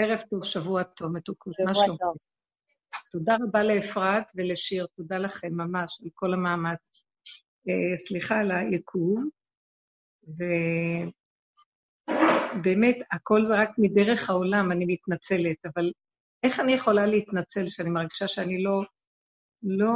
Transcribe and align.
ערב 0.00 0.20
טוב, 0.30 0.44
שבוע 0.44 0.82
טוב, 0.82 1.12
מתוקות, 1.12 1.54
מה 1.64 1.74
שלום? 1.74 1.96
תודה 3.12 3.36
רבה 3.42 3.62
לאפרת 3.62 4.24
ולשיר, 4.34 4.86
תודה 4.96 5.18
לכם 5.18 5.48
ממש 5.52 6.00
על 6.02 6.08
כל 6.14 6.34
המאמץ. 6.34 7.04
אה, 7.68 7.96
סליחה 7.96 8.40
על 8.40 8.50
העיכוב, 8.50 9.24
ובאמת, 12.58 12.96
הכל 13.12 13.46
זה 13.46 13.54
רק 13.54 13.70
מדרך 13.78 14.30
העולם, 14.30 14.72
אני 14.72 14.84
מתנצלת, 14.88 15.66
אבל 15.66 15.92
איך 16.42 16.60
אני 16.60 16.72
יכולה 16.72 17.06
להתנצל 17.06 17.68
שאני 17.68 17.90
מרגישה 17.90 18.28
שאני 18.28 18.62
לא... 18.62 18.82
לא... 19.62 19.88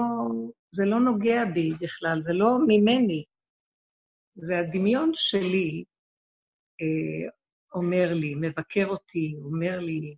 זה 0.72 0.84
לא 0.84 1.00
נוגע 1.00 1.44
בי 1.54 1.72
בכלל, 1.80 2.20
זה 2.20 2.32
לא 2.32 2.58
ממני. 2.66 3.24
זה 4.34 4.58
הדמיון 4.58 5.10
שלי 5.14 5.84
אה, 6.80 7.30
אומר 7.74 8.08
לי, 8.12 8.34
מבקר 8.34 8.86
אותי, 8.86 9.34
אומר 9.44 9.78
לי, 9.78 10.16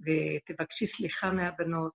ותבקשי 0.00 0.86
סליחה 0.86 1.32
מהבנות. 1.32 1.92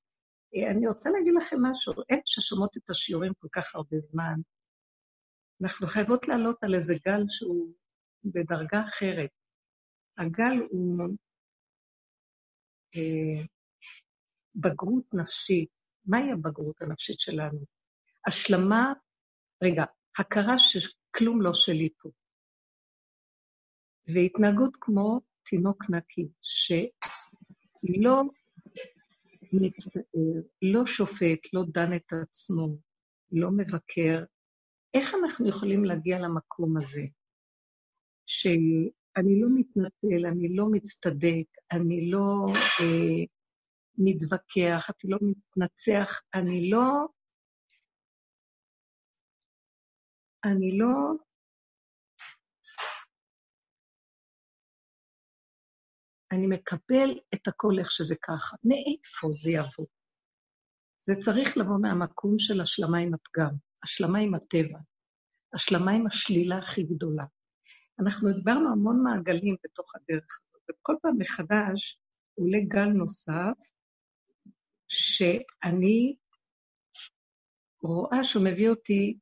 אה, 0.56 0.72
אני 0.72 0.88
רוצה 0.88 1.10
להגיד 1.10 1.34
לכם 1.38 1.58
משהו, 1.62 1.94
הן 2.10 2.20
ששומעות 2.26 2.78
את 2.78 2.90
השיעורים 2.90 3.34
כל 3.34 3.48
כך 3.52 3.76
הרבה 3.76 3.98
זמן, 4.00 4.36
אנחנו 5.62 5.88
חייבות 5.88 6.28
לעלות 6.28 6.64
על 6.64 6.76
איזה 6.76 6.96
גל 7.06 7.24
שהוא 7.30 7.74
בדרגה 8.24 8.86
אחרת. 8.86 9.30
הגל 10.18 10.58
הוא 10.70 11.00
אה, 12.96 13.46
בגרות 14.56 15.14
נפשית. 15.14 15.70
מהי 16.06 16.32
הבגרות 16.32 16.82
הנפשית 16.82 17.20
שלנו? 17.20 17.60
השלמה, 18.28 18.94
רגע, 19.64 19.84
הכרה 20.18 20.56
שכלום 20.60 21.42
לא 21.42 21.54
שלי 21.54 21.90
פה. 22.02 22.10
והתנהגות 24.14 24.74
כמו 24.82 25.22
תינוק 25.50 25.90
נקי, 25.90 26.28
שלא 26.42 28.24
מצטער, 29.54 30.04
לא 30.62 30.86
שופט, 30.86 31.40
לא 31.54 31.64
דן 31.68 31.96
את 31.96 32.14
עצמו, 32.22 32.78
לא 33.32 33.52
מבקר. 33.52 34.24
איך 34.94 35.14
אנחנו 35.14 35.50
יכולים 35.50 35.86
להגיע 35.86 36.20
למקום 36.20 36.78
הזה, 36.78 37.02
שאני 38.26 39.42
לא 39.42 39.48
מתנצל, 39.56 40.26
אני 40.26 40.56
לא 40.56 40.66
מצטדק, 40.72 41.48
אני 41.72 42.12
לא 42.12 42.48
אה, 42.82 43.26
מתווכח, 43.98 44.90
אני 44.90 45.12
לא 45.12 45.18
מתנצח, 45.22 46.22
אני 46.34 46.70
לא... 46.70 47.08
אני 50.46 50.78
לא 50.78 50.88
אני 56.32 56.48
מקבל 56.48 57.20
את 57.34 57.48
הכל 57.48 57.80
איך 57.80 57.92
שזה 57.92 58.16
ככה. 58.16 58.56
מאיפה 58.64 59.28
זה 59.42 59.52
יבוא? 59.52 59.86
זה 61.02 61.14
צריך 61.22 61.58
לבוא 61.58 61.78
מהמקום 61.82 62.40
של 62.40 62.62
השלמה 62.62 62.98
עם 62.98 63.14
הפגם, 63.14 63.56
השלמה 63.84 64.20
עם 64.20 64.36
הטבע, 64.36 64.80
השלמה 65.54 65.92
עם 65.92 66.08
השלילה 66.08 66.58
הכי 66.58 66.84
גדולה. 66.84 67.26
אנחנו 68.00 68.30
הדברנו 68.30 68.72
המון 68.72 69.04
מעגלים 69.04 69.56
בתוך 69.64 69.96
הדרך 69.96 70.40
הזאת, 70.42 70.70
וכל 70.70 70.96
פעם 71.02 71.18
מחדש 71.18 72.00
עולה 72.36 72.58
גל 72.68 72.86
נוסף, 72.86 73.58
שאני 74.88 76.16
רואה 77.82 78.24
שהוא 78.24 78.46
מביא 78.46 78.70
אותי, 78.70 79.18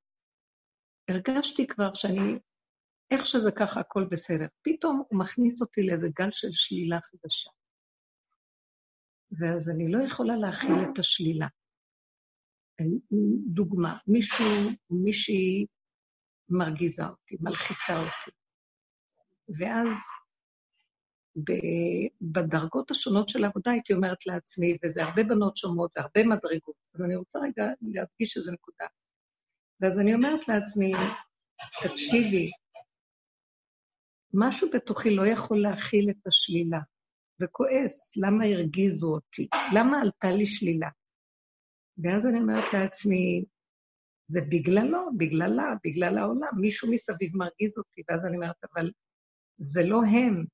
הרגשתי 1.10 1.68
כבר 1.68 1.94
שאני 1.94 2.40
איך 3.12 3.26
שזה 3.26 3.52
ככה, 3.52 3.80
הכל 3.80 4.04
בסדר. 4.12 4.46
פתאום 4.62 5.04
הוא 5.10 5.20
מכניס 5.20 5.62
אותי 5.62 5.84
לאיזה 5.84 6.08
גל 6.20 6.30
של 6.32 6.48
שלילה 6.52 7.00
חדשה. 7.02 7.50
ואז 9.40 9.70
אני 9.70 9.92
לא 9.92 10.04
יכולה 10.06 10.36
להכיל 10.38 10.76
את 10.94 11.00
השלילה. 11.00 11.48
דוגמה, 13.48 13.98
מישהו 14.08 14.46
מישהי 14.90 15.66
מרגיזה 16.50 17.06
אותי, 17.06 17.38
מלחיצה 17.40 18.00
אותי. 18.00 18.32
ואז 19.60 19.96
בדרגות 22.22 22.92
השונות 22.92 23.30
של 23.30 23.44
העבודה 23.44 23.72
הייתי 23.72 23.94
אומרת 23.94 24.26
לעצמי, 24.26 24.78
וזה 24.84 25.04
הרבה 25.04 25.24
בנות 25.24 25.58
שומעות 25.58 25.92
והרבה 25.96 26.24
מדרגות, 26.24 26.76
אז 26.96 27.02
אני 27.02 27.16
רוצה 27.16 27.40
רגע 27.40 27.64
להדגיש 27.82 28.38
איזו 28.38 28.52
נקודה. 28.52 28.86
ואז 29.80 30.00
אני 30.00 30.14
אומרת 30.14 30.48
לעצמי, 30.48 30.94
תקשיבי, 31.84 32.52
משהו 34.38 34.70
בתוכי 34.74 35.16
לא 35.16 35.28
יכול 35.28 35.62
להכיל 35.62 36.10
את 36.10 36.28
השלילה, 36.28 36.80
וכועס, 37.42 38.18
למה 38.18 38.46
הרגיזו 38.46 39.08
אותי? 39.08 39.48
למה 39.76 40.02
עלתה 40.02 40.32
לי 40.32 40.46
שלילה? 40.46 40.90
ואז 41.98 42.26
אני 42.26 42.40
אומרת 42.40 42.74
לעצמי, 42.74 43.46
זה 44.28 44.42
בגללו, 44.42 45.00
בגללה, 45.18 45.74
בגלל 45.84 46.18
העולם, 46.18 46.50
מישהו 46.62 46.92
מסביב 46.92 47.38
מרגיז 47.38 47.78
אותי, 47.78 48.02
ואז 48.10 48.26
אני 48.26 48.36
אומרת, 48.36 48.64
אבל 48.74 48.92
זה 49.58 49.82
לא 49.84 49.98
הם, 49.98 50.46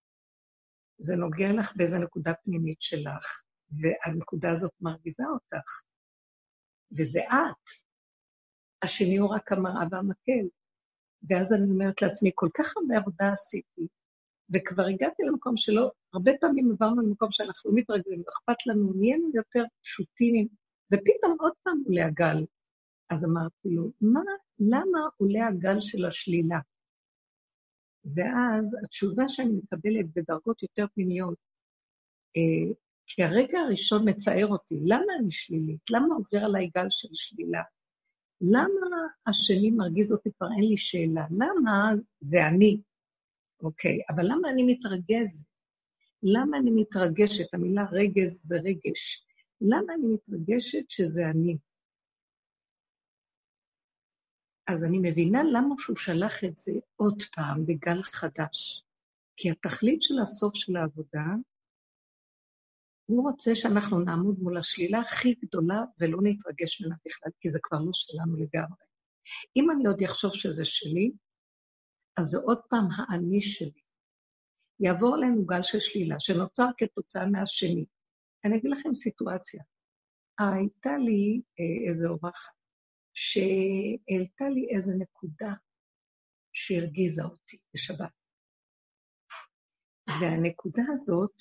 זה 0.98 1.16
נוגע 1.16 1.54
לך 1.60 1.74
באיזו 1.76 1.98
נקודה 1.98 2.34
פנימית 2.34 2.82
שלך, 2.82 3.44
והנקודה 3.72 4.52
הזאת 4.52 4.72
מרגיזה 4.82 5.24
אותך, 5.34 5.82
וזה 6.98 7.20
את. 7.20 7.92
השני 8.84 9.18
הוא 9.18 9.30
רק 9.30 9.52
המראה 9.52 9.84
והמקל. 9.92 10.48
ואז 11.30 11.54
אני 11.54 11.72
אומרת 11.72 12.02
לעצמי, 12.02 12.32
כל 12.36 12.50
כך 12.54 12.74
הרבה 12.78 12.98
עבודה 12.98 13.34
עשיתי, 13.34 13.88
וכבר 14.54 14.86
הגעתי 14.86 15.24
למקום 15.24 15.58
שלא, 15.58 15.92
הרבה 16.14 16.32
פעמים 16.42 16.72
עברנו 16.72 17.02
למקום 17.02 17.32
שאנחנו 17.32 17.72
לא 17.72 17.78
מתרגלים, 17.78 18.24
אכפת 18.30 18.68
לנו, 18.68 18.94
נהיינו 18.96 19.30
יותר 19.34 19.64
פשוטים, 19.84 20.48
ופתאום 20.94 21.38
עוד 21.40 21.54
פעם 21.64 21.84
עולה 21.86 22.06
הגל. 22.06 22.46
אז 23.10 23.26
אמרתי 23.26 23.70
לו, 23.70 23.92
מה, 24.02 24.22
למה 24.60 25.00
עולה 25.18 25.48
הגל 25.48 25.82
של 25.82 26.06
השלילה? 26.06 26.60
ואז 28.16 28.76
התשובה 28.84 29.24
שאני 29.28 29.54
מקבלת 29.54 30.06
בדרגות 30.16 30.64
יותר 30.64 30.86
פנימיות, 30.94 31.38
אה, 32.38 32.74
כי 33.08 33.24
הרגע 33.24 33.60
הראשון 33.60 34.10
מצער 34.10 34.48
אותי, 34.48 34.80
למה 34.86 35.14
אני 35.20 35.32
שלילית? 35.32 35.82
למה 35.90 36.16
עובר 36.16 36.46
עליי 36.46 36.70
גל 36.76 36.88
של 36.90 37.10
שלילה? 37.14 37.62
למה 38.42 38.98
השני 39.28 39.72
מרגיז 39.72 40.12
אותי? 40.12 40.30
כבר 40.32 40.48
אין 40.58 40.70
לי 40.70 40.78
שאלה. 40.78 41.26
למה 41.32 41.92
זה 42.20 42.48
אני? 42.48 42.82
אוקיי, 43.64 44.00
אבל 44.10 44.24
למה 44.24 44.50
אני 44.50 44.64
מתרגז? 44.64 45.46
למה 46.24 46.58
אני 46.58 46.72
מתרגשת? 46.72 47.54
המילה 47.54 47.86
רגז 47.92 48.48
זה 48.48 48.56
רגש. 48.56 49.26
למה 49.62 49.94
אני 49.94 50.08
מתרגשת 50.14 50.90
שזה 50.90 51.30
אני? 51.30 51.58
אז 54.68 54.84
אני 54.84 54.98
מבינה 55.02 55.44
למה 55.44 55.76
שהוא 55.80 55.98
שלח 55.98 56.44
את 56.44 56.60
זה 56.60 56.72
עוד 56.96 57.24
פעם 57.36 57.66
בגל 57.66 58.04
חדש. 58.04 58.84
כי 59.38 59.52
התכלית 59.52 60.02
של 60.02 60.20
הסוף 60.20 60.56
של 60.56 60.76
העבודה 60.76 61.26
הוא 63.12 63.32
רוצה 63.32 63.56
שאנחנו 63.56 64.00
נעמוד 64.00 64.40
מול 64.40 64.58
השלילה 64.58 65.00
הכי 65.00 65.34
גדולה 65.34 65.84
ולא 66.00 66.18
נתרגש 66.24 66.82
ממנה 66.82 66.96
בכלל, 67.06 67.32
כי 67.40 67.52
זה 67.52 67.60
כבר 67.64 67.80
לא 67.80 67.92
שלנו 67.94 68.36
לגמרי. 68.36 68.86
אם 69.56 69.72
אני 69.72 69.88
עוד 69.88 70.02
אחשוב 70.06 70.34
שזה 70.34 70.66
שלי, 70.66 71.12
אז 72.18 72.26
זה 72.26 72.38
עוד 72.38 72.60
פעם 72.70 72.88
האני 72.98 73.42
שלי. 73.42 73.82
יעבור 74.80 75.16
עלינו 75.16 75.46
גל 75.46 75.64
של 75.64 75.80
שלילה, 75.80 76.16
שנוצר 76.20 76.68
כתוצאה 76.78 77.26
מהשני. 77.26 77.86
אני 78.46 78.58
אגיד 78.58 78.72
לכם 78.72 78.94
סיטואציה. 78.96 79.64
הייתה 80.40 80.98
לי 80.98 81.42
אה, 81.60 81.90
איזו 81.90 82.10
אורחת 82.10 82.54
שהעלתה 83.14 84.50
לי 84.50 84.76
איזו 84.76 84.92
נקודה 84.98 85.54
שהרגיזה 86.54 87.24
אותי 87.24 87.58
בשבת. 87.74 88.12
והנקודה 90.22 90.84
הזאת, 90.94 91.36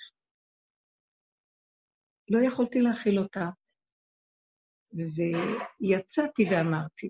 לא 2.31 2.39
יכולתי 2.39 2.81
להכיל 2.81 3.19
אותה, 3.19 3.49
ויצאתי 5.81 6.45
ואמרתי. 6.51 7.09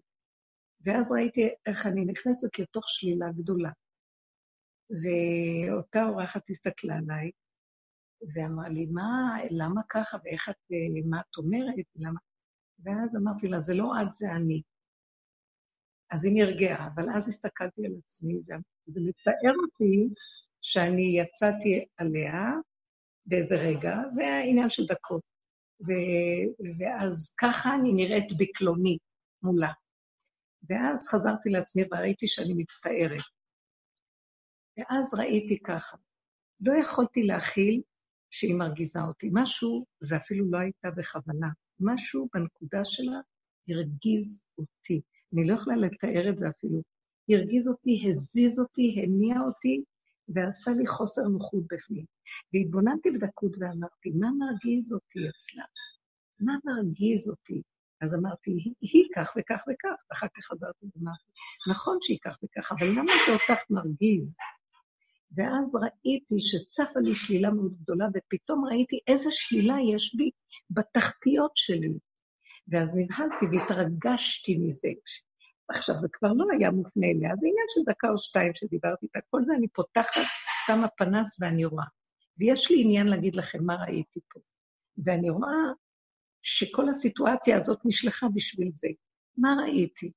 ואז 0.80 1.12
ראיתי 1.12 1.48
איך 1.66 1.86
אני 1.86 2.04
נכנסת 2.04 2.58
לתוך 2.58 2.84
שלילה 2.86 3.26
גדולה. 3.32 3.70
ואותה 4.90 6.04
אורחת 6.04 6.50
הסתכלה 6.50 6.94
עליי, 6.96 7.30
ואמרה 8.34 8.68
לי, 8.68 8.86
מה, 8.86 9.36
למה 9.50 9.80
ככה, 9.88 10.18
ואיך 10.24 10.48
את, 10.48 10.56
מה 11.10 11.20
את 11.20 11.36
אומרת, 11.36 11.86
למה... 11.96 12.20
ואז 12.78 13.16
אמרתי 13.16 13.48
לה, 13.48 13.60
זה 13.60 13.74
לא 13.74 13.92
את, 14.02 14.14
זה 14.14 14.30
אני. 14.30 14.62
אז 16.10 16.24
היא 16.24 16.34
נרגעה, 16.34 16.88
אבל 16.94 17.04
אז 17.16 17.28
הסתכלתי 17.28 17.86
על 17.86 17.92
עצמי, 18.06 18.34
ולתאר 18.88 19.54
אותי 19.62 20.08
שאני 20.60 21.20
יצאתי 21.20 21.84
עליה, 21.96 22.34
באיזה 23.30 23.56
רגע, 23.56 23.96
זה 24.12 24.22
היה 24.22 24.42
עניין 24.42 24.70
של 24.70 24.86
דקות. 24.86 25.22
ו... 25.80 25.90
ואז 26.78 27.34
ככה 27.38 27.74
אני 27.74 27.92
נראית 27.92 28.32
בקלוני 28.38 28.98
מולה. 29.42 29.72
ואז 30.68 31.06
חזרתי 31.08 31.50
לעצמי 31.50 31.82
וראיתי 31.92 32.26
שאני 32.26 32.54
מצטערת. 32.54 33.24
ואז 34.78 35.14
ראיתי 35.14 35.58
ככה, 35.62 35.96
לא 36.60 36.72
יכולתי 36.72 37.22
להכיל 37.22 37.82
שהיא 38.30 38.54
מרגיזה 38.54 39.00
אותי. 39.00 39.30
משהו, 39.32 39.86
זה 40.00 40.16
אפילו 40.16 40.50
לא 40.50 40.58
הייתה 40.58 40.90
בכוונה, 40.90 41.48
משהו 41.80 42.28
בנקודה 42.34 42.84
שלה 42.84 43.20
הרגיז 43.68 44.42
אותי. 44.58 45.00
אני 45.32 45.46
לא 45.46 45.54
יכולה 45.54 45.76
לתאר 45.76 46.30
את 46.30 46.38
זה 46.38 46.48
אפילו. 46.48 46.82
הרגיז 47.30 47.68
אותי, 47.68 48.04
הזיז 48.08 48.60
אותי, 48.60 49.02
הניע 49.02 49.40
אותי, 49.40 49.84
ועשה 50.34 50.70
לי 50.70 50.86
חוסר 50.86 51.22
נוחות 51.22 51.64
בפנים. 51.70 52.04
והתבוננתי 52.54 53.10
בדקות 53.10 53.52
ואמרתי, 53.58 54.10
מה 54.10 54.28
מרגיז 54.38 54.92
אותי 54.92 55.18
אצלה? 55.28 55.64
מה 56.40 56.52
מרגיז 56.64 57.28
אותי? 57.28 57.62
אז 58.00 58.14
אמרתי, 58.14 58.50
היא, 58.80 59.04
כך 59.14 59.34
וכך 59.38 59.64
וכך, 59.72 59.88
ואחר 60.10 60.26
כך 60.36 60.44
חזרתי 60.44 60.86
ואמרתי, 60.96 61.30
נכון 61.70 61.98
שהיא 62.00 62.18
כך 62.24 62.38
וכך, 62.44 62.72
אבל 62.72 62.86
למה 62.86 63.12
זה 63.26 63.32
אותך 63.32 63.64
מרגיז? 63.70 64.36
ואז 65.36 65.76
ראיתי 65.76 66.34
שצפה 66.38 67.00
לי 67.00 67.14
שלילה 67.14 67.50
מאוד 67.50 67.74
גדולה, 67.82 68.06
ופתאום 68.14 68.64
ראיתי 68.64 68.98
איזה 69.06 69.28
שלילה 69.30 69.76
יש 69.94 70.14
בי 70.16 70.30
בתחתיות 70.70 71.52
שלי. 71.54 71.98
ואז 72.68 72.94
נבהלתי 72.94 73.46
והתרגשתי 73.46 74.58
מזה. 74.58 74.88
עכשיו, 75.70 75.98
זה 75.98 76.08
כבר 76.12 76.32
לא 76.32 76.44
היה 76.52 76.70
מופנה 76.70 77.06
אליה, 77.06 77.36
זה 77.36 77.46
עניין 77.46 77.66
של 77.68 77.80
דקה 77.86 78.08
או 78.10 78.18
שתיים 78.18 78.52
שדיברתי 78.54 79.06
איתה. 79.06 79.18
כל 79.30 79.42
זה 79.42 79.52
אני 79.54 79.68
פותחת, 79.68 80.22
שמה 80.66 80.88
פנס 80.88 81.36
ואני 81.40 81.64
רואה. 81.64 81.84
ויש 82.38 82.70
לי 82.70 82.82
עניין 82.82 83.06
להגיד 83.06 83.36
לכם 83.36 83.64
מה 83.64 83.76
ראיתי 83.84 84.20
פה. 84.32 84.40
ואני 85.04 85.30
רואה 85.30 85.72
שכל 86.42 86.88
הסיטואציה 86.88 87.56
הזאת 87.56 87.78
נשלחה 87.84 88.26
בשביל 88.34 88.70
זה. 88.74 88.88
מה 89.38 89.48
ראיתי? 89.62 90.12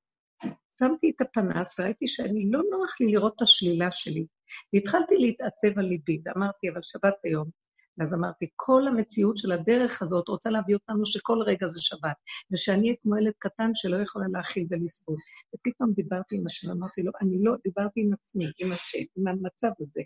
שמתי 0.78 1.12
את 1.16 1.20
הפנס 1.20 1.78
וראיתי 1.78 2.08
שאני, 2.08 2.50
לא 2.50 2.62
נוח 2.70 2.96
לי 3.00 3.12
לראות 3.12 3.32
את 3.36 3.42
השלילה 3.42 3.90
שלי. 3.90 4.26
והתחלתי 4.72 5.14
להתעצב 5.18 5.78
על 5.78 5.84
ליבי, 5.84 6.20
ואמרתי, 6.24 6.70
אבל 6.70 6.82
שבת 6.82 7.14
היום. 7.24 7.50
ואז 7.98 8.14
אמרתי, 8.14 8.48
כל 8.56 8.88
המציאות 8.88 9.38
של 9.38 9.52
הדרך 9.52 10.02
הזאת 10.02 10.28
רוצה 10.28 10.50
להביא 10.50 10.74
אותנו 10.74 11.06
שכל 11.06 11.38
רגע 11.46 11.66
זה 11.66 11.80
שבת, 11.80 12.16
ושאני 12.52 12.86
אהיה 12.86 12.96
כמו 13.02 13.16
ילד 13.16 13.32
קטן 13.38 13.70
שלא 13.74 13.96
יכולה 13.96 14.26
להכיל 14.32 14.66
ולסבול. 14.70 15.16
ופתאום 15.54 15.92
דיברתי 15.92 16.36
עם 16.36 16.46
השם, 16.46 16.70
אמרתי 16.70 17.02
לו, 17.02 17.12
אני 17.20 17.42
לא, 17.42 17.54
דיברתי 17.64 18.00
עם 18.00 18.12
עצמי, 18.12 18.44
עם 18.58 18.72
השם, 18.72 19.04
עם 19.16 19.28
המצב 19.28 19.70
הזה, 19.80 20.00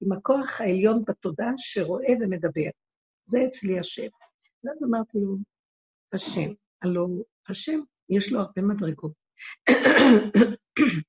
עם 0.00 0.12
הכוח 0.12 0.60
העליון 0.60 1.02
בתודעה 1.06 1.52
שרואה 1.56 2.14
ומדבר. 2.20 2.70
זה 3.26 3.44
אצלי 3.48 3.78
השם. 3.78 4.08
ואז 4.64 4.82
אמרתי 4.82 5.18
לו, 5.18 5.36
השם, 6.12 6.52
הלוא 6.82 7.08
השם, 7.48 7.78
יש 8.08 8.32
לו 8.32 8.40
הרבה 8.40 8.62
מדרגות. 8.62 9.12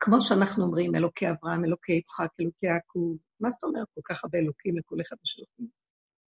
כמו 0.00 0.20
שאנחנו 0.20 0.64
אומרים, 0.64 0.94
אלוקי 0.94 1.30
אברהם, 1.30 1.64
אלוקי 1.64 1.92
יצחק, 1.92 2.28
אלוקי 2.40 2.66
יעקב, 2.66 3.16
מה 3.40 3.50
זאת 3.50 3.64
אומרת 3.64 3.86
כל 3.94 4.00
כך 4.04 4.24
הרבה 4.24 4.38
אלוקים 4.38 4.78
לכל 4.78 5.00
אחד 5.00 5.16
יש 5.24 5.38
אלוקים? 5.38 5.68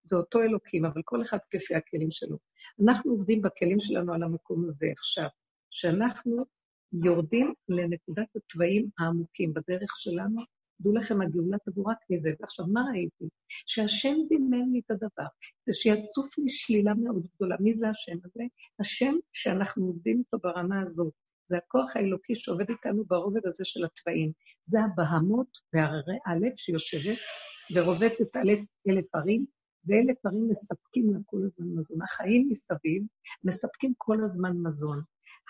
זה 0.03 0.17
אותו 0.17 0.43
אלוקים, 0.43 0.85
אבל 0.85 1.01
כל 1.05 1.23
אחד 1.23 1.39
כפי 1.51 1.75
הכלים 1.75 2.11
שלו. 2.11 2.39
אנחנו 2.85 3.13
עובדים 3.13 3.43
בכלים 3.43 3.81
שלנו 3.81 4.15
על 4.15 4.23
המקום 4.23 4.65
הזה 4.69 4.87
עכשיו, 4.93 5.29
שאנחנו 5.71 6.45
יורדים 6.93 7.55
לנקודת 7.69 8.37
התוואים 8.37 8.89
העמוקים 8.99 9.55
בדרך 9.55 9.97
שלנו, 9.97 10.41
דעו 10.81 10.93
לכם, 10.93 11.21
הגאולה 11.21 11.57
תבוא 11.59 11.91
רק 11.91 11.99
מזה. 12.11 12.31
ועכשיו, 12.41 12.67
מה 12.67 12.81
ראיתי? 12.93 13.25
שהשם 13.49 14.15
זימן 14.29 14.71
לי 14.73 14.81
את 14.87 14.91
הדבר, 14.91 15.27
זה 15.67 15.75
שיצוף 15.75 16.39
לי 16.39 16.49
שלילה 16.49 16.95
מאוד 16.95 17.27
גדולה. 17.35 17.57
מי 17.61 17.75
זה 17.75 17.89
השם 17.89 18.17
הזה? 18.25 18.45
השם 18.81 19.15
שאנחנו 19.33 19.87
עובדים 19.87 20.19
איתו 20.19 20.39
ברמה 20.39 20.81
הזאת. 20.81 21.13
זה 21.49 21.57
הכוח 21.57 21.97
האלוקי 21.97 22.35
שעובד 22.35 22.71
איתנו 22.71 23.05
ברובד 23.05 23.47
הזה 23.47 23.65
של 23.65 23.85
התוואים. 23.85 24.33
זה 24.65 24.79
הבהמות 24.81 25.49
והררי 25.73 26.19
הלב 26.27 26.53
שיושבת 26.57 27.19
ורובצת 27.75 28.37
על 28.37 28.51
אלף 28.89 29.15
ערים, 29.15 29.47
ואלף 29.87 30.27
ערים 30.27 30.49
מספקים 30.49 31.15
לה 31.15 31.19
כל 31.27 31.37
הזמן 31.47 31.67
מזון. 31.81 32.03
החיים 32.03 32.49
מסביב 32.51 33.03
מספקים 33.45 33.93
כל 33.99 34.25
הזמן 34.25 34.53
מזון. 34.63 35.03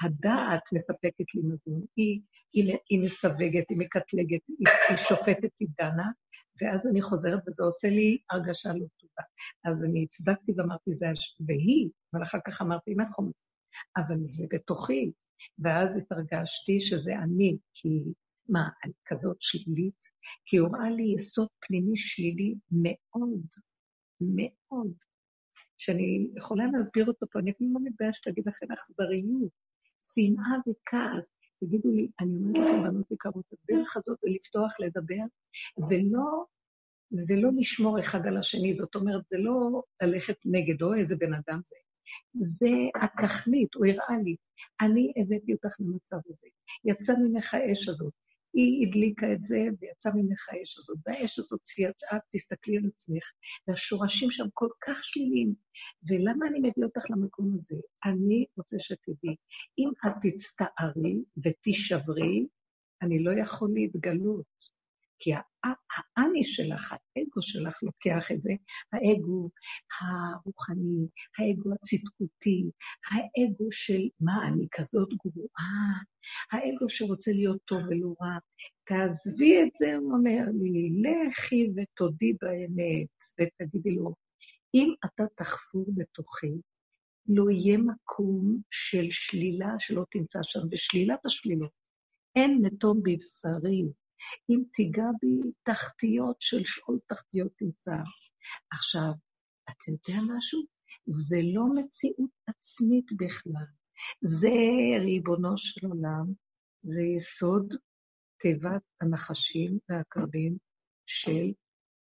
הדעת 0.03 0.73
מספקת 0.73 1.35
לי 1.35 1.43
מזון, 1.43 1.85
היא, 1.97 2.21
היא, 2.53 2.77
היא 2.91 3.05
מסווגת, 3.05 3.65
היא 3.71 3.79
מקטלגת, 3.79 4.41
היא, 4.49 4.69
היא 4.89 4.97
שופטת, 4.97 5.51
היא 5.61 5.69
דנה, 5.79 6.11
ואז 6.61 6.87
אני 6.87 7.03
חוזרת 7.03 7.49
וזה 7.49 7.63
עושה 7.63 7.89
לי 7.89 8.19
הרגשה 8.31 8.73
לא 8.73 8.87
טובה. 9.01 9.23
אז 9.65 9.85
אני 9.85 10.03
הצדקתי 10.03 10.53
ואמרתי, 10.57 10.95
זה, 10.95 11.07
זה 11.39 11.53
היא, 11.53 11.89
אבל 12.15 12.23
אחר 12.23 12.39
כך 12.47 12.63
אמרתי, 12.63 12.95
נכון, 12.95 13.31
אבל 13.97 14.17
זה 14.21 14.45
בתוכי, 14.51 15.13
ואז 15.59 15.97
התרגשתי 15.97 16.81
שזה 16.81 17.19
אני, 17.19 17.57
כי 17.75 17.89
מה, 18.49 18.69
אני 18.85 18.93
כזאת 19.07 19.37
שלילית? 19.41 20.09
כי 20.45 20.57
הוא 20.57 20.69
ראה 20.77 20.91
לי 20.91 21.15
יסוד 21.17 21.49
פנימי 21.61 21.97
שלילי 21.97 22.55
מאוד, 22.71 23.47
מאוד, 24.21 24.93
שאני 25.79 26.29
יכולה 26.37 26.65
להסביר 26.67 27.07
אותו 27.07 27.27
פה, 27.33 27.39
אני 27.39 27.51
אפילו 27.51 27.71
לא 27.75 27.81
מתביישת 27.83 28.27
להגיד 28.27 28.45
לכם 28.47 28.67
אכזריות, 28.73 29.53
שנאה 30.03 30.57
וכעס. 30.69 31.25
תגידו 31.61 31.93
לי, 31.93 32.09
אני 32.21 32.37
אומרת 32.37 32.57
לכם, 32.57 32.83
בנות 32.83 33.11
יקרות, 33.11 33.45
הדרך 33.53 33.97
הזאת 33.97 34.19
זה 34.21 34.31
לפתוח, 34.31 34.81
לדבר, 34.81 35.25
ולא, 35.89 36.45
ולא 37.29 37.51
לשמור 37.57 38.01
אחד 38.01 38.27
על 38.27 38.37
השני. 38.37 38.77
זאת 38.77 38.95
אומרת, 38.95 39.29
זה 39.29 39.39
לא 39.39 39.83
ללכת 40.03 40.37
נגדו, 40.45 40.95
איזה 40.95 41.17
בן 41.17 41.35
אדם 41.35 41.61
זה. 41.65 41.77
זה 42.35 42.71
התכלית, 43.03 43.75
הוא 43.75 43.87
הראה 43.87 44.23
לי. 44.25 44.37
אני 44.81 45.13
הבאתי 45.17 45.53
אותך 45.53 45.81
למצב 45.81 46.17
הזה. 46.27 46.47
יצא 46.85 47.15
ממך 47.19 47.55
האש 47.55 47.89
הזאת. 47.89 48.13
היא 48.55 48.87
הדליקה 48.87 49.33
את 49.33 49.45
זה 49.45 49.59
ויצא 49.81 50.11
ממך 50.15 50.49
האש 50.49 50.79
הזאת. 50.79 50.99
והאש 51.07 51.39
הזאת 51.39 51.61
יצאה, 51.79 52.19
תסתכלי 52.31 52.77
על 52.77 52.87
עצמך, 52.87 53.25
והשורשים 53.69 54.31
שם 54.31 54.47
כל 54.55 54.69
כך 54.81 55.05
שליליים. 55.05 55.55
ולמה 56.09 56.47
אני 56.47 56.59
מביא 56.59 56.85
אותך 56.85 57.11
למקום 57.11 57.55
הזה? 57.55 57.77
אני 58.05 58.45
רוצה 58.57 58.77
שתדעי, 58.79 59.37
אם 59.79 59.91
את 60.07 60.13
תצטערי 60.23 61.23
ותישברי, 61.45 62.47
אני 63.03 63.25
לא 63.25 63.31
יכול 63.41 63.71
להתגלות. 63.75 64.76
כי 65.19 65.31
האני 66.17 66.45
שלך, 66.45 66.93
האגו 66.93 67.43
שלך 67.43 67.83
לוקח 67.83 68.33
את 68.33 68.43
זה, 68.43 68.53
האגו 68.93 69.51
הרוחני, 70.01 71.07
האגו 71.39 71.71
הצדקותי, 71.73 72.71
האגו 73.11 73.69
של 73.71 74.09
מה, 74.21 74.49
אני 74.49 74.67
כזאת 74.71 75.09
גרועה, 75.09 76.03
האגו 76.53 76.89
שרוצה 76.89 77.31
להיות 77.33 77.61
טוב 77.65 77.79
ולא 77.89 78.15
רע. 78.23 78.39
תעזבי 78.85 79.63
את 79.63 79.77
זה, 79.79 79.97
הוא 79.97 80.13
אומר 80.13 80.45
לי, 80.63 80.91
לכי 81.03 81.71
ותודי 81.77 82.33
באמת, 82.41 83.09
ותגידי 83.41 83.95
לו, 83.95 84.15
אם 84.75 84.95
אתה 85.05 85.25
תחפור 85.37 85.87
בתוכי, 85.95 86.53
לא 87.29 87.51
יהיה 87.51 87.79
מקום 87.79 88.61
של 88.71 89.07
שלילה 89.11 89.75
שלא 89.79 90.05
תמצא 90.11 90.39
שם, 90.43 90.61
ושלילת 90.71 91.27
השלילות. 91.27 91.71
אין 92.37 92.59
נתום 92.63 93.01
בבשרי, 93.03 93.83
אם 94.51 94.63
תיגע 94.73 95.07
בי 95.21 95.51
תחתיות 95.63 96.37
של 96.41 96.65
שאול 96.65 96.99
תחתיות 97.07 97.53
תמצא. 97.57 97.97
עכשיו, 98.73 99.13
אתה 99.65 99.91
יודע 99.91 100.23
משהו? 100.37 100.63
זה 101.07 101.37
לא 101.55 101.65
מציאות 101.75 102.31
עצמית 102.47 103.13
בכלל. 103.13 103.67
זה 104.23 104.49
ריבונו 105.01 105.59
של 105.59 105.87
עולם, 105.87 106.33
זה 106.83 107.03
יסוד 107.03 107.75
תיבת 108.41 108.83
הנחשים 109.01 109.79
והקרבים 109.89 110.59
של 111.07 111.53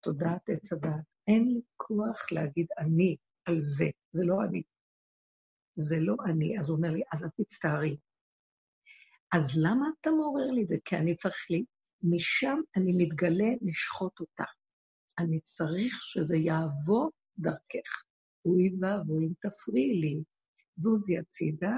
תודעת 0.02 0.48
עץ 0.48 0.72
הדת. 0.72 1.04
אין 1.28 1.48
לי 1.48 1.60
כוח 1.76 2.32
להגיד 2.32 2.66
אני 2.78 3.16
על 3.44 3.60
זה, 3.60 3.86
זה 4.12 4.24
לא 4.24 4.36
אני. 4.44 4.62
זה 5.76 5.96
לא 6.00 6.16
אני. 6.26 6.58
אז 6.60 6.68
הוא 6.68 6.76
אומר 6.76 6.90
לי, 6.90 7.02
אז 7.12 7.24
את 7.24 7.30
תצטערי. 7.40 7.96
אז 9.32 9.56
למה 9.56 9.86
אתה 10.00 10.10
מעורר 10.10 10.46
לי 10.46 10.62
את 10.62 10.68
זה? 10.68 10.76
כי 10.84 10.96
אני 10.96 11.16
צריך 11.16 11.46
לי 11.50 11.64
משם 12.02 12.60
אני 12.76 12.92
מתגלה 12.96 13.48
לשחוט 13.62 14.20
אותה. 14.20 14.44
אני 15.18 15.40
צריך 15.40 16.02
שזה 16.02 16.36
יעבור 16.36 17.10
דרכך. 17.38 18.04
אוי 18.44 18.72
ואבוי 18.80 19.24
אם 19.24 19.32
תפריעי 19.40 20.00
לי. 20.00 20.22
זוזי 20.76 21.18
הצידה. 21.18 21.76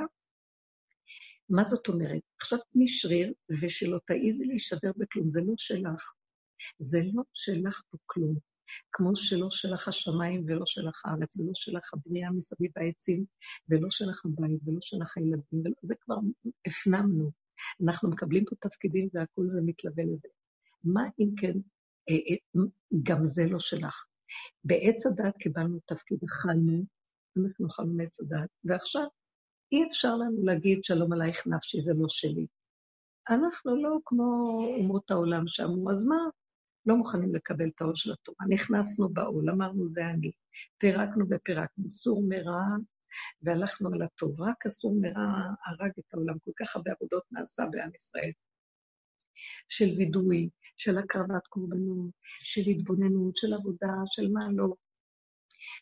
מה 1.48 1.64
זאת 1.64 1.88
אומרת? 1.88 2.22
עכשיו 2.40 2.58
תני 2.72 2.88
שריר 2.88 3.32
ושלא 3.62 3.98
תעיזי 4.06 4.44
להישבר 4.44 4.90
בכלום, 4.96 5.30
זה 5.30 5.40
לא 5.40 5.54
שלך. 5.56 6.14
זה 6.78 7.00
לא 7.12 7.22
שלך 7.34 7.82
פה 7.90 7.98
כלום. 8.06 8.34
כמו 8.92 9.16
שלא 9.16 9.50
שלך 9.50 9.88
השמיים 9.88 10.44
ולא 10.46 10.66
שלך 10.66 11.02
הארץ, 11.06 11.36
ולא 11.36 11.52
שלך 11.54 11.94
הבנייה 11.94 12.30
מסביב 12.30 12.70
העצים, 12.76 13.24
ולא 13.68 13.90
שלך 13.90 14.24
הבית, 14.24 14.60
ולא 14.64 14.78
שלך 14.80 15.16
הילדים, 15.16 15.60
ולא... 15.64 15.74
זה 15.82 15.94
כבר 16.00 16.16
הפנמנו. 16.66 17.30
אנחנו 17.84 18.10
מקבלים 18.10 18.44
פה 18.44 18.56
תפקידים 18.68 19.08
והכול 19.14 19.48
זה 19.48 19.60
מתלווה 19.64 20.04
לזה. 20.04 20.28
מה 20.84 21.02
אם 21.20 21.28
כן, 21.36 21.52
אה, 22.08 22.14
אה, 22.14 22.62
גם 23.02 23.26
זה 23.26 23.46
לא 23.46 23.60
שלך. 23.60 24.04
בעץ 24.64 25.06
הדת 25.06 25.36
קיבלנו 25.36 25.78
תפקיד, 25.86 26.18
אכלנו, 26.24 26.84
אנחנו 27.36 27.66
אכלנו 27.66 27.94
מעץ 27.94 28.20
הדת, 28.20 28.48
ועכשיו 28.64 29.06
אי 29.72 29.84
אפשר 29.90 30.16
לנו 30.16 30.44
להגיד 30.44 30.84
שלום 30.84 31.12
עלייך 31.12 31.46
נפשי, 31.46 31.80
זה 31.80 31.92
לא 31.94 32.06
שלי. 32.08 32.46
אנחנו 33.30 33.82
לא 33.82 33.98
כמו 34.04 34.58
אומות 34.78 35.10
העולם 35.10 35.48
שאמרו, 35.48 35.90
אז 35.90 36.04
מה? 36.04 36.16
לא 36.86 36.96
מוכנים 36.96 37.34
לקבל 37.34 37.68
את 37.68 37.80
העול 37.80 37.94
של 37.94 38.12
התורה. 38.12 38.46
נכנסנו 38.48 39.08
בעול, 39.08 39.50
אמרנו 39.50 39.88
זה 39.88 40.06
אני. 40.06 40.30
פירקנו 40.78 41.24
ופירקנו, 41.30 41.90
סור 41.90 42.22
מרע, 42.28 42.60
והלכנו 43.42 43.88
על 43.92 44.02
הטוב. 44.02 44.40
רק 44.40 44.66
הסור 44.66 44.96
מרע 45.00 45.32
הרג 45.66 45.90
את 45.98 46.14
העולם. 46.14 46.38
כל 46.44 46.50
כך 46.56 46.76
הרבה 46.76 46.90
עבודות 46.92 47.22
נעשה 47.32 47.62
בעם 47.70 47.90
ישראל. 47.98 48.30
של 49.68 49.94
וידוי, 49.96 50.48
של 50.76 50.98
הקרבת 50.98 51.46
קורבנות, 51.48 52.10
של 52.40 52.60
התבוננות, 52.70 53.36
של 53.36 53.52
עבודה, 53.52 53.92
של 54.06 54.32
מה 54.32 54.48
לא, 54.52 54.74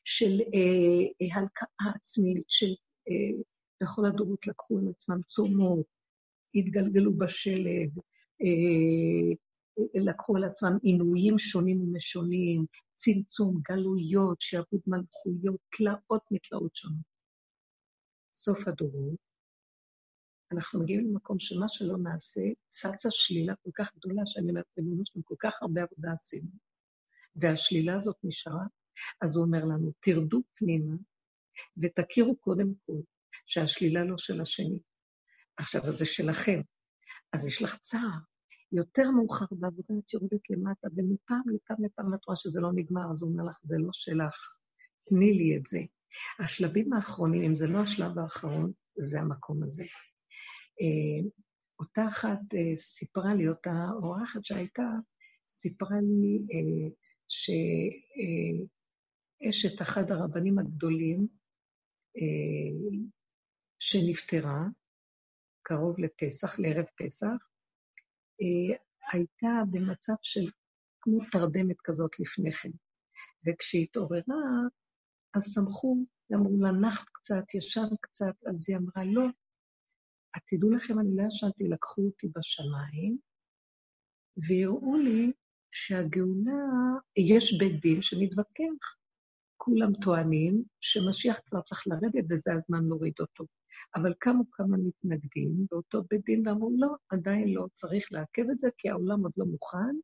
של 0.05 0.41
אה, 0.41 1.05
אה, 1.23 1.37
הלקאה 1.41 1.93
עצמית, 1.97 2.45
של 2.49 2.75
אה, 3.09 3.43
בכל 3.83 4.07
הדורות 4.07 4.47
לקחו 4.47 4.79
על 4.79 4.89
עצמם 4.89 5.23
צומות, 5.29 5.87
התגלגלו 6.55 7.19
בשלג, 7.19 7.91
אה, 8.43 9.35
לקחו 9.95 10.37
על 10.37 10.45
עצמם 10.45 10.79
עינויים 10.83 11.39
שונים 11.39 11.81
ומשונים, 11.81 12.67
צמצום, 12.97 13.61
גלויות, 13.69 14.41
שעבוד 14.41 14.81
מלכויות, 14.87 15.61
תלאות 15.77 16.23
מתלאות 16.31 16.77
שונות. 16.77 17.12
סוף 18.45 18.69
הדורות, 18.69 19.17
אנחנו 20.53 20.81
מגיעים 20.81 21.11
למקום 21.11 21.39
שמה 21.41 21.67
שלא 21.69 21.99
נעשה, 21.99 22.41
צצה 22.71 23.09
שלילה 23.11 23.55
כל 23.63 23.71
כך 23.75 23.97
גדולה, 23.97 24.23
שאני 24.27 24.51
אומרת, 24.51 24.65
ריבונו 24.79 25.03
שלנו, 25.07 25.25
כל 25.25 25.35
כך 25.39 25.63
הרבה 25.63 25.83
עבודה 25.83 26.13
עשינו, 26.13 26.49
והשלילה 27.37 27.97
הזאת 27.97 28.17
נשארה, 28.25 28.67
אז 29.21 29.37
הוא 29.37 29.45
אומר 29.45 29.65
לנו, 29.65 29.93
תרדו 30.01 30.43
פנימה 30.55 30.95
ותכירו 31.77 32.37
קודם 32.37 32.73
כל 32.87 33.01
שהשלילה 33.47 34.05
לא 34.05 34.19
של 34.19 34.41
השני. 34.41 34.79
עכשיו, 35.57 35.83
אז 35.85 35.95
זה 35.95 36.05
שלכם. 36.05 36.61
אז 37.33 37.47
יש 37.47 37.63
לך 37.63 37.77
צער. 37.79 38.19
יותר 38.73 39.11
מאוחר 39.11 39.47
בעבודה 39.51 39.95
את 39.99 40.13
יורדת 40.13 40.51
למטה, 40.51 40.89
ומפעם 40.97 41.43
לפעם 41.55 41.85
לפעם 41.85 42.15
את 42.15 42.25
רואה 42.27 42.37
שזה 42.37 42.61
לא 42.61 42.73
נגמר, 42.75 43.13
אז 43.13 43.23
הוא 43.23 43.31
אומר 43.31 43.45
לך, 43.51 43.59
זה 43.63 43.77
לא 43.79 43.91
שלך, 43.93 44.57
תני 45.05 45.33
לי 45.33 45.57
את 45.57 45.67
זה. 45.67 45.79
השלבים 46.39 46.93
האחרונים, 46.93 47.43
אם 47.43 47.55
זה 47.55 47.67
לא 47.67 47.79
השלב 47.79 48.19
האחרון, 48.19 48.73
זה 48.99 49.21
המקום 49.21 49.63
הזה. 49.63 49.85
אה, 50.81 51.21
אותה 51.79 52.09
אחת 52.09 52.41
אה, 52.55 52.77
סיפרה 52.77 53.35
לי, 53.35 53.49
אותה 53.49 53.87
אורחת 54.03 54.45
שהייתה, 54.45 54.89
סיפרה 55.49 55.97
לי 56.01 56.39
אה, 56.53 56.89
שאשת 59.49 59.83
אחד 59.83 60.11
הרבנים 60.11 60.59
הגדולים, 60.59 61.27
שנפטרה, 63.79 64.65
קרוב 65.63 65.99
לפסח, 65.99 66.59
לערב 66.59 66.85
פסח, 66.97 67.49
הייתה 69.13 69.49
במצב 69.71 70.13
של 70.23 70.51
כמו 71.01 71.19
תרדמת 71.33 71.77
כזאת 71.85 72.11
לפני 72.21 72.53
כן. 72.53 72.71
וכשהיא 73.47 73.83
התעוררה, 73.83 74.43
אז 75.35 75.53
שמחו, 75.55 75.97
אמרו 76.35 76.57
לה, 76.61 76.73
נחת 76.73 77.05
קצת, 77.13 77.55
ישן 77.55 77.89
קצת, 78.01 78.35
אז 78.47 78.65
היא 78.69 78.77
אמרה, 78.77 79.05
לא, 79.05 79.23
תדעו 80.49 80.71
לכם, 80.71 80.99
אני 80.99 81.17
לא 81.17 81.23
ישנתי, 81.29 81.65
לקחו 81.69 82.03
אותי 82.03 82.29
בשמיים, 82.37 83.19
והראו 84.37 84.97
לי 84.97 85.33
שהגאולה, 85.73 86.63
יש 87.17 87.59
בית 87.59 87.81
דין 87.81 88.03
שמתווכח. 88.03 88.97
כולם 89.57 89.93
טוענים 90.03 90.65
שמשיח 90.81 91.41
כבר 91.47 91.61
צריך 91.61 91.87
לרדת 91.87 92.25
וזה 92.31 92.51
הזמן 92.55 92.85
להוריד 92.89 93.15
אותו. 93.21 93.45
אבל 93.97 94.15
קמו 94.19 94.51
כמה 94.51 94.77
מתנגדים 94.77 95.67
באותו 95.71 96.03
בית 96.11 96.25
דין 96.25 96.49
ואמרו, 96.49 96.71
לא, 96.79 96.89
עדיין 97.09 97.49
לא, 97.49 97.67
צריך 97.75 98.13
לעכב 98.13 98.51
את 98.53 98.59
זה, 98.59 98.69
כי 98.79 98.89
העולם 98.91 99.23
עוד 99.23 99.33
לא 99.37 99.47
מוכן, 99.47 99.97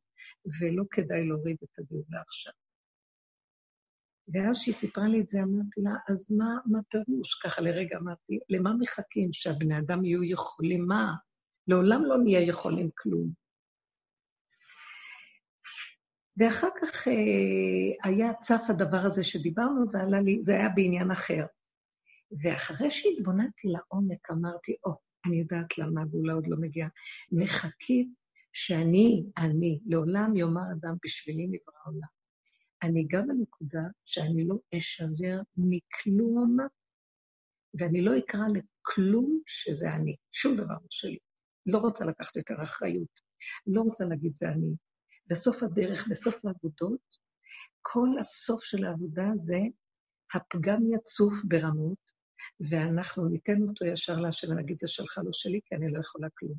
ולא 0.59 0.83
כדאי 0.91 1.27
להוריד 1.27 1.57
את 1.63 1.79
הגאולה 1.79 2.21
עכשיו. 2.21 2.53
ואז 4.33 4.57
שהיא 4.57 4.75
סיפרה 4.75 5.07
לי 5.07 5.21
את 5.21 5.29
זה, 5.29 5.39
אמרתי 5.39 5.81
לה, 5.81 5.91
אז 6.07 6.31
מה, 6.31 6.57
מה 6.65 6.79
פירוש? 6.89 7.33
ככה 7.43 7.61
לרגע 7.61 7.97
אמרתי, 7.97 8.39
למה 8.49 8.73
מחכים 8.73 9.33
שהבני 9.33 9.79
אדם 9.79 10.05
יהיו 10.05 10.23
יכולים? 10.23 10.87
מה? 10.87 11.13
לעולם 11.67 12.05
לא 12.05 12.17
נהיה 12.17 12.41
יכולים 12.41 12.89
כלום. 12.97 13.29
ואחר 16.37 16.67
כך 16.81 17.07
אה, 17.07 17.13
היה 18.09 18.33
צף 18.41 18.61
הדבר 18.69 18.97
הזה 19.05 19.23
שדיברנו, 19.23 19.91
ועלה 19.91 20.21
לי, 20.21 20.39
זה 20.43 20.53
היה 20.53 20.69
בעניין 20.69 21.11
אחר. 21.11 21.45
ואחרי 22.43 22.91
שהתבוננתי 22.91 23.67
לעומק, 23.67 24.31
אמרתי, 24.31 24.75
או, 24.85 24.91
oh, 24.91 24.95
אני 25.25 25.37
יודעת 25.37 25.77
למה 25.77 26.01
הגאולה 26.01 26.33
עוד 26.33 26.47
לא 26.47 26.57
מגיעה. 26.57 26.89
מחכים 27.31 28.13
שאני, 28.53 29.23
אני, 29.37 29.79
לעולם 29.85 30.35
יאמר 30.35 30.61
אדם 30.79 30.95
בשבילי 31.05 31.47
נברא 31.47 31.81
עולם. 31.85 32.18
אני 32.83 33.05
גם 33.09 33.27
בנקודה 33.27 33.81
שאני 34.05 34.47
לא 34.47 34.55
אשבר 34.77 35.41
מכלום, 35.57 36.57
ואני 37.79 38.01
לא 38.01 38.17
אקרא 38.17 38.45
לכלום 38.47 39.41
שזה 39.45 39.93
אני, 39.93 40.15
שום 40.31 40.55
דבר 40.57 40.73
לא 40.73 40.87
שלי. 40.89 41.17
לא 41.65 41.77
רוצה 41.77 42.05
לקחת 42.05 42.35
יותר 42.35 42.63
אחריות, 42.63 43.21
לא 43.67 43.81
רוצה 43.81 44.05
להגיד 44.05 44.35
זה 44.35 44.49
אני. 44.49 44.75
בסוף 45.27 45.63
הדרך, 45.63 46.07
בסוף 46.11 46.35
העבודות, 46.45 47.17
כל 47.81 48.09
הסוף 48.19 48.63
של 48.63 48.85
העבודה 48.85 49.27
זה 49.35 49.59
הפגם 50.33 50.93
יצוף 50.93 51.33
ברמות, 51.43 52.09
ואנחנו 52.69 53.29
ניתן 53.29 53.61
אותו 53.61 53.85
ישר 53.85 54.15
להשם 54.15 54.51
ונגיד 54.51 54.79
זה 54.79 54.87
שלך, 54.87 55.17
לא 55.23 55.33
שלי, 55.33 55.59
כי 55.65 55.75
אני 55.75 55.91
לא 55.91 55.99
יכולה 55.99 56.27
כלום. 56.37 56.57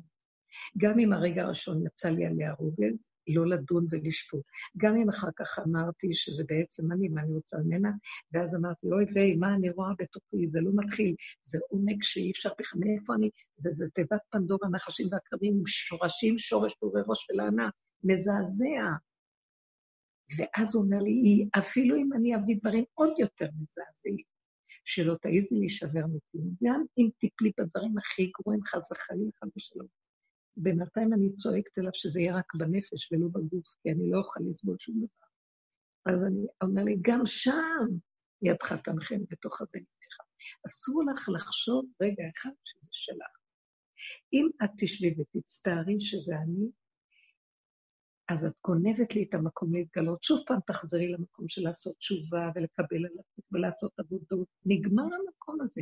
גם 0.77 0.99
אם 0.99 1.13
הרגע 1.13 1.43
הראשון 1.43 1.85
יצא 1.85 2.09
לי 2.09 2.25
עליה 2.25 2.53
רוגז, 2.53 3.10
לא 3.33 3.47
לדון 3.47 3.85
ולשפוט. 3.89 4.43
גם 4.77 4.95
אם 4.97 5.09
אחר 5.09 5.29
כך 5.35 5.59
אמרתי 5.59 6.13
שזה 6.13 6.43
בעצם 6.47 6.91
אני, 6.91 7.07
מה 7.07 7.21
אני 7.21 7.33
רוצה 7.33 7.57
ממנה, 7.57 7.91
ואז 8.33 8.55
אמרתי, 8.55 8.87
אוי 8.91 9.05
ויי, 9.13 9.35
מה 9.35 9.55
אני 9.55 9.69
רואה 9.69 9.91
בתוכי, 9.99 10.47
זה 10.47 10.61
לא 10.61 10.71
מתחיל, 10.75 11.15
זה 11.41 11.59
עומק 11.69 12.03
שאי 12.03 12.31
אפשר 12.31 12.49
בכלל, 12.59 12.79
מאיפה 12.79 13.13
אני, 13.15 13.29
זה, 13.57 13.71
זה 13.71 13.89
תיבת 13.89 14.21
פנדורה, 14.29 14.69
נחשים 14.69 15.07
ועקרבים 15.11 15.53
עם 15.53 15.67
שורשים, 15.67 16.39
שורש 16.39 16.75
פעורי 16.79 17.01
ראש 17.07 17.27
ולענה, 17.29 17.69
מזעזע. 18.03 18.83
ואז 20.37 20.75
הוא 20.75 20.83
אומר 20.83 20.99
לי, 20.99 21.45
אפילו 21.57 21.95
אם 21.95 22.13
אני 22.13 22.35
אביא 22.35 22.55
דברים 22.61 22.83
עוד 22.93 23.13
יותר 23.19 23.45
מזעזעים, 23.45 24.25
שלא 24.85 25.15
תעיזי 25.21 25.55
להישבר 25.55 26.05
מכלום, 26.07 26.55
גם 26.63 26.83
אם 26.97 27.09
תיפלי 27.19 27.51
בדברים 27.57 27.97
הכי 27.97 28.31
גרועים, 28.39 28.63
חס 28.63 28.91
וחלילה, 28.91 29.31
חס 29.43 29.49
ושלום. 29.57 30.00
בינתיים 30.63 31.13
אני 31.13 31.35
צועקת 31.35 31.77
אליו 31.77 31.91
שזה 31.93 32.19
יהיה 32.19 32.35
רק 32.37 32.55
בנפש 32.55 33.11
ולא 33.11 33.27
בגוף, 33.27 33.67
כי 33.83 33.91
אני 33.91 34.11
לא 34.11 34.17
אוכל 34.17 34.39
לסבול 34.49 34.75
שום 34.79 34.95
דבר. 34.97 35.27
אז 36.05 36.23
אני 36.23 36.45
אומר 36.61 36.83
לי, 36.83 36.97
גם 37.01 37.21
שם 37.25 37.87
ידך 38.41 38.73
תנחם 38.83 39.19
בתוך 39.29 39.61
הזנתך. 39.61 40.17
אסור 40.67 41.03
לך 41.11 41.29
לחשוב 41.29 41.85
רגע 42.01 42.23
אחד 42.35 42.49
שזה 42.63 42.89
שלך. 42.91 43.37
אם 44.33 44.49
את 44.63 44.69
תשבי 44.77 45.15
ותצטערי 45.17 46.01
שזה 46.01 46.35
אני, 46.35 46.69
אז 48.29 48.45
את 48.45 48.53
גונבת 48.67 49.15
לי 49.15 49.25
את 49.29 49.33
המקום 49.33 49.73
להתגלות. 49.73 50.23
שוב 50.23 50.39
פעם 50.47 50.59
תחזרי 50.67 51.11
למקום 51.11 51.47
של 51.47 51.61
לעשות 51.61 51.97
תשובה 51.97 52.49
ולקבל 52.55 53.05
על 53.05 53.19
עצמך 53.19 53.45
ולעשות 53.51 53.99
עבודות. 53.99 54.47
נגמר 54.65 55.03
המקום 55.03 55.61
הזה. 55.61 55.81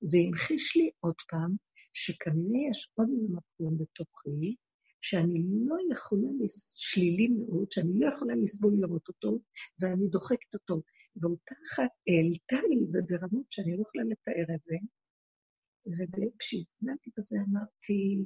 זה 0.00 0.18
המחיש 0.26 0.76
לי 0.76 0.90
עוד 1.00 1.14
פעם 1.30 1.56
שכנראה 1.94 2.70
יש 2.70 2.90
עוד 2.94 3.08
מקום 3.30 3.78
בתוכי, 3.78 4.56
שאני 5.00 5.42
לא 5.66 5.76
יכולה, 5.92 6.28
שלילי 6.76 7.28
מאוד, 7.28 7.72
שאני 7.72 7.98
לא 7.98 8.14
יכולה 8.14 8.34
לסבול 8.34 8.74
לראות 8.80 9.08
אותו, 9.08 9.38
ואני 9.80 10.08
דוחקת 10.08 10.54
אותו. 10.54 10.82
ואותה 11.16 11.54
אחת 11.66 11.90
העלתה 12.08 12.68
לי 12.68 12.84
את 12.84 12.90
זה 12.90 13.00
ברמות 13.08 13.46
שאני 13.52 13.76
לא 13.76 13.82
יכולה 13.82 14.04
לתאר 14.04 14.54
את 14.54 14.60
זה, 14.64 14.76
וכשהתנהגתי 15.86 17.10
בזה 17.16 17.36
אמרתי, 17.48 18.24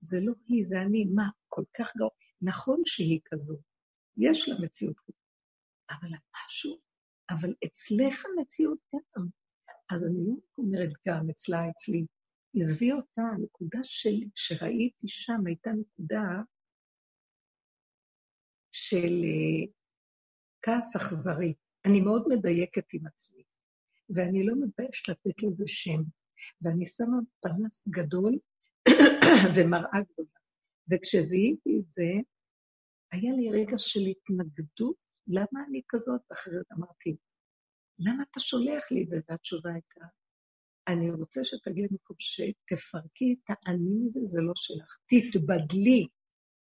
זה 0.00 0.20
לא 0.20 0.32
היא, 0.48 0.64
זה 0.66 0.80
אני, 0.82 1.04
מה, 1.04 1.28
כל 1.48 1.64
כך 1.78 1.96
גרוע. 1.96 2.10
נכון 2.42 2.82
שהיא 2.86 3.20
כזו, 3.24 3.58
יש 4.16 4.48
לה 4.48 4.54
מציאות 4.60 4.96
כזו, 5.00 5.18
אבל 5.90 6.08
משהו, 6.08 6.78
אבל 7.30 7.54
אצלך 7.64 8.24
המציאות 8.26 8.78
גם. 8.94 9.26
אז 9.90 10.04
אני 10.04 10.26
לא 10.26 10.34
אומרת 10.58 10.92
גם 11.08 11.30
אצלה, 11.30 11.70
אצלי, 11.70 12.06
עזבי 12.56 12.92
אותה, 12.92 13.22
הנקודה 13.22 13.78
של, 13.82 14.20
שראיתי 14.34 15.08
שם 15.08 15.46
הייתה 15.46 15.70
נקודה 15.70 16.24
של 18.72 19.22
uh, 19.22 19.70
כעס 20.62 20.96
אכזרי. 20.96 21.54
אני 21.84 22.00
מאוד 22.00 22.24
מדייקת 22.28 22.84
עם 22.92 23.06
עצמי, 23.06 23.42
ואני 24.10 24.46
לא 24.46 24.54
מתביישת 24.60 25.08
לתת 25.08 25.42
לזה 25.42 25.64
שם. 25.66 26.02
ואני 26.62 26.86
שמה 26.86 27.16
פנס 27.40 27.88
גדול 27.88 28.38
ומראה 29.56 30.00
גדולה. 30.12 30.38
וכשזיהיתי 30.90 31.78
את 31.80 31.92
זה, 31.92 32.12
היה 33.12 33.32
לי 33.32 33.50
רגע 33.50 33.78
של 33.78 34.00
התנגדות, 34.00 34.96
למה 35.26 35.64
אני 35.68 35.82
כזאת? 35.88 36.20
אחרת 36.32 36.72
אמרתי, 36.72 37.16
למה 37.98 38.22
אתה 38.30 38.40
שולח 38.40 38.90
לי 38.90 39.02
את 39.02 39.08
זה? 39.08 39.16
והתשובה 39.28 39.72
הייתה, 39.72 40.06
אני 40.88 41.10
רוצה 41.10 41.44
שתגידי 41.44 41.86
למקום 41.90 42.16
שתפרקי 42.18 43.36
את 43.44 43.50
האני 43.50 43.90
מזה, 43.90 44.20
זה 44.24 44.40
לא 44.40 44.52
שלך. 44.56 44.98
תתבדלי. 45.06 46.06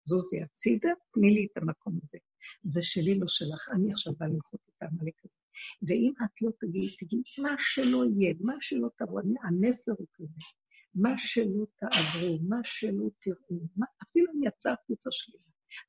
זוזי 0.06 0.42
הצידה, 0.42 0.90
תני 1.14 1.30
לי 1.30 1.48
את 1.52 1.58
המקום 1.58 2.00
הזה. 2.04 2.18
זה 2.64 2.84
שלי, 2.84 3.20
לא 3.20 3.28
שלך, 3.28 3.70
אני 3.74 3.92
עכשיו 3.92 4.14
באה 4.18 4.28
למחות 4.30 4.60
את 4.70 4.82
העמלק 4.82 5.14
הזה. 5.26 5.34
ואם 5.88 6.14
את 6.26 6.42
לא 6.42 6.52
תגידי, 6.60 6.96
תגידי, 6.98 7.22
מה 7.42 7.56
שלא 7.60 8.04
יהיה, 8.06 8.34
מה 8.40 8.54
שלא 8.62 8.90
תבוא, 8.98 9.22
המסר 9.44 9.92
הוא 9.98 10.08
כזה, 10.14 10.40
מה 10.96 11.18
שלא 11.18 11.66
תעברו, 11.80 12.40
מה 12.50 12.60
שלא 12.64 13.10
תראו, 13.20 13.62
מה, 13.76 13.86
אפילו 14.04 14.34
אם 14.34 14.44
יצא 14.44 14.72
החוצה 14.72 15.10
שלי, 15.12 15.40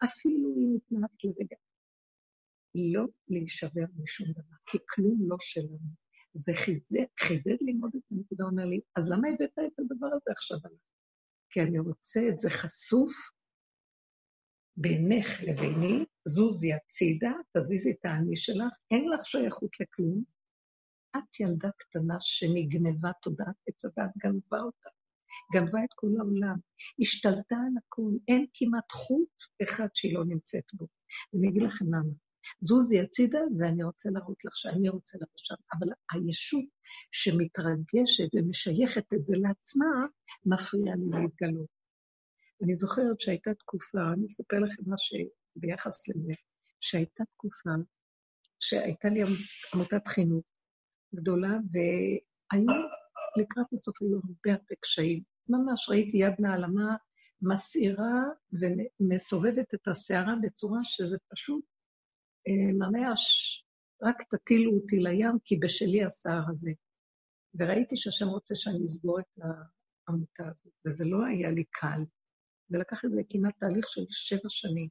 אפילו 0.05 0.55
אם 0.57 0.77
התנהגת 0.77 1.25
לרגע, 1.25 1.57
לא 2.75 3.07
להישבר 3.29 3.85
משום 4.03 4.33
דבר, 4.33 4.57
כי 4.67 4.79
כלום 4.89 5.19
לא 5.29 5.37
שלנו. 5.41 6.02
זה 6.35 6.53
חידד, 6.55 7.07
חידד 7.21 7.57
לי 7.61 7.73
מאוד 7.73 7.91
את 7.97 8.03
הנקודה, 8.11 8.45
אומר 8.45 8.65
לי, 8.65 8.81
אז 8.97 9.09
למה 9.09 9.29
הבאת 9.29 9.59
את 9.67 9.79
הדבר 9.79 10.07
הזה 10.07 10.31
עכשיו 10.31 10.59
עליי? 10.65 10.79
כי 11.51 11.61
אני 11.63 11.79
רוצה 11.79 12.21
את 12.29 12.41
זה 12.41 12.51
חשוף 12.51 13.13
בינך 14.77 15.43
לביני, 15.43 16.05
זוזי 16.29 16.73
הצידה, 16.73 17.33
תזיזי 17.57 17.91
את 17.91 18.05
האני 18.05 18.37
שלך, 18.37 18.73
אין 18.91 19.09
לך 19.09 19.27
שייכות 19.27 19.81
לכלום. 19.81 20.23
את 21.17 21.41
ילדה 21.41 21.69
קטנה 21.79 22.17
שנגנבה 22.21 23.11
תודעת 23.23 23.57
עץ 23.69 23.85
הדת, 23.85 24.11
גנבה 24.19 24.61
אותה. 24.61 24.89
גנבה 25.53 25.85
את 25.85 25.93
כל 25.95 26.07
העולם, 26.19 26.57
השתלטה 27.01 27.57
על 27.57 27.73
הכול, 27.79 28.19
אין 28.29 28.47
כמעט 28.55 28.93
חוט 28.93 29.35
אחד 29.63 29.89
שהיא 29.95 30.15
לא 30.15 30.25
נמצאת 30.25 30.65
בו. 30.73 30.87
אני 31.35 31.49
אגיד 31.49 31.63
לכם 31.63 31.85
למה. 31.87 32.13
זוזי 32.61 33.01
הצידה, 33.01 33.39
ואני 33.59 33.85
רוצה 33.85 34.11
להראות 34.11 34.45
לך 34.45 34.57
שאני 34.57 34.89
רוצה 34.89 35.17
לבוא 35.17 35.37
שם. 35.37 35.55
אבל 35.73 35.89
הישות 36.13 36.65
שמתרגשת 37.13 38.35
ומשייכת 38.35 39.15
את 39.15 39.27
זה 39.27 39.37
לעצמה, 39.37 40.07
מפריע 40.47 40.95
לי 40.97 41.23
להתגלות. 41.23 41.69
אני 42.63 42.75
זוכרת 42.75 43.21
שהייתה 43.21 43.55
תקופה, 43.55 44.13
אני 44.13 44.27
אספר 44.27 44.59
לכם 44.59 44.83
מה 44.87 44.97
שביחס 44.99 46.09
לזה, 46.09 46.33
שהייתה 46.81 47.25
תקופה 47.35 47.71
שהייתה 48.63 49.09
לי 49.09 49.23
עמותת 49.75 50.09
חינוך 50.09 50.45
גדולה, 51.15 51.49
והיו 51.73 52.67
לקראת 53.37 53.73
הסוף 53.73 54.03
היו 54.03 54.15
הרבה 54.15 54.61
הרבה 54.61 54.75
קשיים. 54.81 55.23
ממש 55.49 55.89
ראיתי 55.89 56.17
יד 56.17 56.35
נעלמה 56.39 56.97
מסעירה 57.43 58.23
ומסובבת 58.53 59.75
את 59.75 59.89
הסערה 59.89 60.35
בצורה 60.43 60.79
שזה 60.83 61.17
פשוט 61.29 61.65
ממש, 62.79 63.23
רק 64.03 64.17
תטילו 64.35 64.73
אותי 64.73 64.97
לים, 64.97 65.39
כי 65.45 65.57
בשלי 65.57 66.05
הסער 66.05 66.43
הזה. 66.51 66.71
וראיתי 67.55 67.97
שהשם 67.97 68.27
רוצה 68.27 68.55
שאני 68.55 68.87
אסגור 68.87 69.21
את 69.21 69.39
העמותה 70.09 70.49
הזאת, 70.49 70.73
וזה 70.87 71.05
לא 71.05 71.27
היה 71.27 71.51
לי 71.51 71.65
קל. 71.71 72.01
זה 72.69 72.79
לקח 72.79 73.03
זה 73.07 73.21
כמעט 73.29 73.55
תהליך 73.59 73.89
של 73.89 74.05
שבע 74.11 74.49
שנים. 74.49 74.89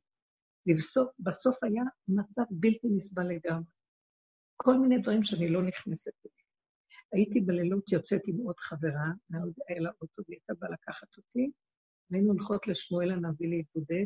לבסוף, 0.65 1.10
בסוף 1.20 1.63
היה 1.63 1.84
מצב 2.08 2.41
בלתי 2.51 2.88
נסבל 2.96 3.27
לגמרי. 3.27 3.72
כל 4.58 4.77
מיני 4.77 4.98
דברים 4.98 5.24
שאני 5.24 5.50
לא 5.50 5.63
נכנסת 5.63 6.13
אליהם. 6.25 6.51
הייתי 7.13 7.39
בלילות 7.39 7.91
יוצאת 7.91 8.22
עם 8.27 8.38
עוד 8.38 8.60
חברה, 8.60 9.12
מאוד 9.29 9.53
היה 9.67 9.79
לה 9.79 9.91
אוטו, 10.01 10.22
והיא 10.27 10.38
הייתה 10.38 10.53
באה 10.60 10.70
לקחת 10.70 11.17
אותי, 11.17 11.51
והיינו 12.10 12.31
הולכות 12.31 12.67
לשמואל 12.67 13.12
הנביא 13.12 13.50
להתבודד 13.50 14.05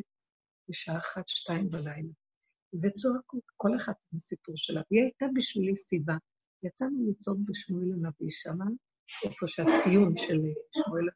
בשעה 0.70 0.98
אחת, 0.98 1.24
שתיים 1.28 1.70
בלילה. 1.70 2.14
וצועקות, 2.82 3.44
כל 3.58 3.76
אחת 3.76 3.96
עם 4.14 4.20
הסיפור 4.24 4.58
שלה. 4.58 4.82
והיא 4.92 5.04
הייתה 5.04 5.26
בשבילי 5.36 5.76
סיבה. 5.76 6.16
יצאנו 6.64 7.10
לצעוק 7.10 7.40
בשמואל 7.46 7.92
הנביא 7.94 8.30
שמה, 8.30 8.66
איפה 9.24 9.48
שהציון 9.48 10.18
של 10.18 10.40
שמואל 10.72 11.10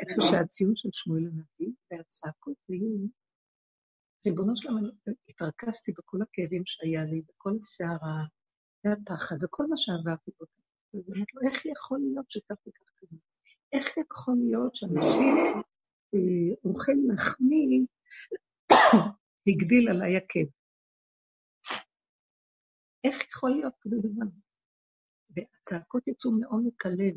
איפה 0.00 0.22
שהציון 0.30 0.76
של 0.76 0.88
שמואל 0.92 1.24
הנביא, 1.26 1.74
והצעקות 1.90 2.56
היו, 2.68 3.06
ריבונו 4.26 4.56
שלום, 4.56 4.90
התרכזתי 5.28 5.92
בכל 5.98 6.18
הכאבים 6.22 6.62
שהיה 6.66 7.04
לי, 7.04 7.22
בכל 7.28 7.52
הסערה, 7.60 8.24
והפחד, 8.84 9.36
וכל 9.42 9.66
מה 9.66 9.76
שעברתי 9.76 10.30
בו. 10.40 10.46
ובאמת, 10.94 11.26
לו, 11.34 11.50
איך 11.50 11.66
יכול 11.66 11.98
להיות 11.98 12.30
שכך 12.30 12.56
וכך 12.66 12.90
קרה? 12.96 13.18
איך 13.72 13.96
יכול 13.96 14.34
להיות 14.46 14.74
שאנשים 14.74 15.36
אה, 16.14 16.54
אוכל 16.64 16.92
מחמיא 17.08 17.86
הגדיל 19.48 19.88
עליי 19.88 20.16
עקב? 20.16 20.50
איך 23.04 23.28
יכול 23.28 23.50
להיות 23.50 23.74
כזה 23.80 23.96
דבר? 23.98 24.26
והצעקות 25.30 26.08
יצאו 26.08 26.30
מעומק 26.40 26.86
הלב. 26.86 27.16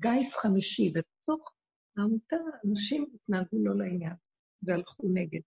גיס 0.00 0.36
חמישי, 0.36 0.92
בתוך 0.94 1.52
העמותה 1.96 2.36
אנשים 2.66 3.06
התנהגו 3.14 3.64
לא 3.64 3.78
לעניין 3.78 4.16
והלכו 4.62 5.08
נגד. 5.14 5.40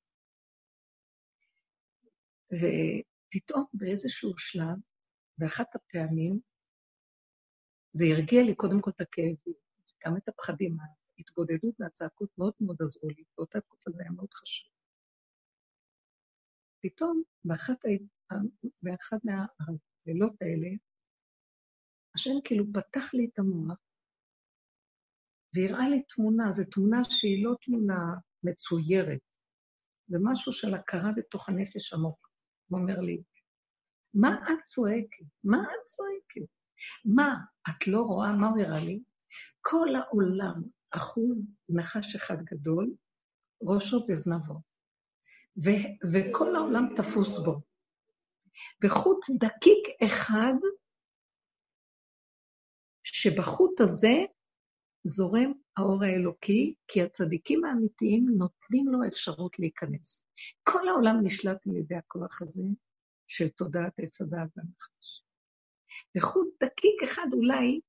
ופתאום 2.51 3.65
באיזשהו 3.73 4.37
שלב, 4.37 4.77
באחת 5.37 5.75
הפעמים, 5.75 6.39
זה 7.93 8.05
הרגיע 8.05 8.43
לי 8.43 8.55
קודם 8.55 8.81
כל 8.81 8.89
את 8.89 9.01
הכאבים, 9.01 9.53
גם 10.05 10.17
את 10.17 10.29
הפחדים, 10.29 10.77
ההתבודדות 11.21 11.75
והצעקות 11.79 12.29
מאוד 12.38 12.53
מאוד 12.60 12.77
עזרו 12.81 13.10
לי, 13.10 13.23
באותה 13.38 13.62
תקופה 13.62 13.91
זה 13.91 14.01
היה 14.01 14.12
מאוד 14.12 14.34
חשוב. 14.34 14.71
פתאום, 16.84 17.23
באחת, 17.45 17.79
באחד 18.81 19.17
מהלילות 19.23 20.41
האלה, 20.41 20.67
השם 22.15 22.41
כאילו 22.43 22.65
פתח 22.73 23.13
לי 23.13 23.29
את 23.34 23.39
המוח 23.39 23.77
והראה 25.53 25.89
לי 25.89 26.03
תמונה, 26.03 26.51
זו 26.51 26.63
תמונה 26.71 27.01
שהיא 27.10 27.45
לא 27.45 27.55
תמונה 27.62 28.15
מצוירת, 28.43 29.19
זה 30.07 30.17
משהו 30.23 30.53
של 30.53 30.73
הכרה 30.73 31.12
בתוך 31.15 31.49
הנפש 31.49 31.93
עמוק. 31.93 32.29
הוא 32.67 32.79
אומר 32.79 32.99
לי, 32.99 33.23
מה 34.13 34.36
את 34.36 34.63
צועקת? 34.63 35.25
מה 35.43 35.57
את 35.57 35.86
צועקת? 35.86 36.51
מה, 37.05 37.36
את 37.69 37.88
לא 37.88 38.01
רואה? 38.01 38.31
מה 38.31 38.49
הוא 38.49 38.62
הראה 38.62 38.86
לי? 38.86 39.03
כל 39.62 39.88
העולם 39.95 40.62
אחוז 40.91 41.62
נחש 41.69 42.15
אחד 42.15 42.43
גדול, 42.43 42.93
ראשו 43.63 44.06
וזנבו, 44.10 44.62
ו- 45.63 46.12
וכל 46.12 46.56
העולם 46.56 46.95
תפוס 46.95 47.38
בו. 47.45 47.62
וחוט 48.84 49.25
דקיק 49.39 50.01
אחד, 50.06 50.54
שבחוט 53.04 53.82
הזה 53.82 54.25
זורם 55.04 55.54
האור 55.77 56.04
האלוקי, 56.04 56.75
כי 56.88 57.01
הצדיקים 57.01 57.65
האמיתיים 57.65 58.25
נותנים 58.38 58.88
לו 58.88 58.99
אפשרות 59.08 59.60
להיכנס. 59.60 60.25
כל 60.63 60.88
העולם 60.88 61.15
נשלט 61.23 61.67
על 61.67 61.75
ידי 61.75 61.95
הכוח 61.95 62.41
הזה 62.41 62.63
של 63.27 63.49
תודעת 63.49 63.93
עץ 63.99 64.21
הדעת 64.21 64.49
והנחש. 64.56 65.23
וחוט 66.17 66.47
דקיק 66.63 67.04
אחד 67.04 67.27
אולי, 67.34 67.80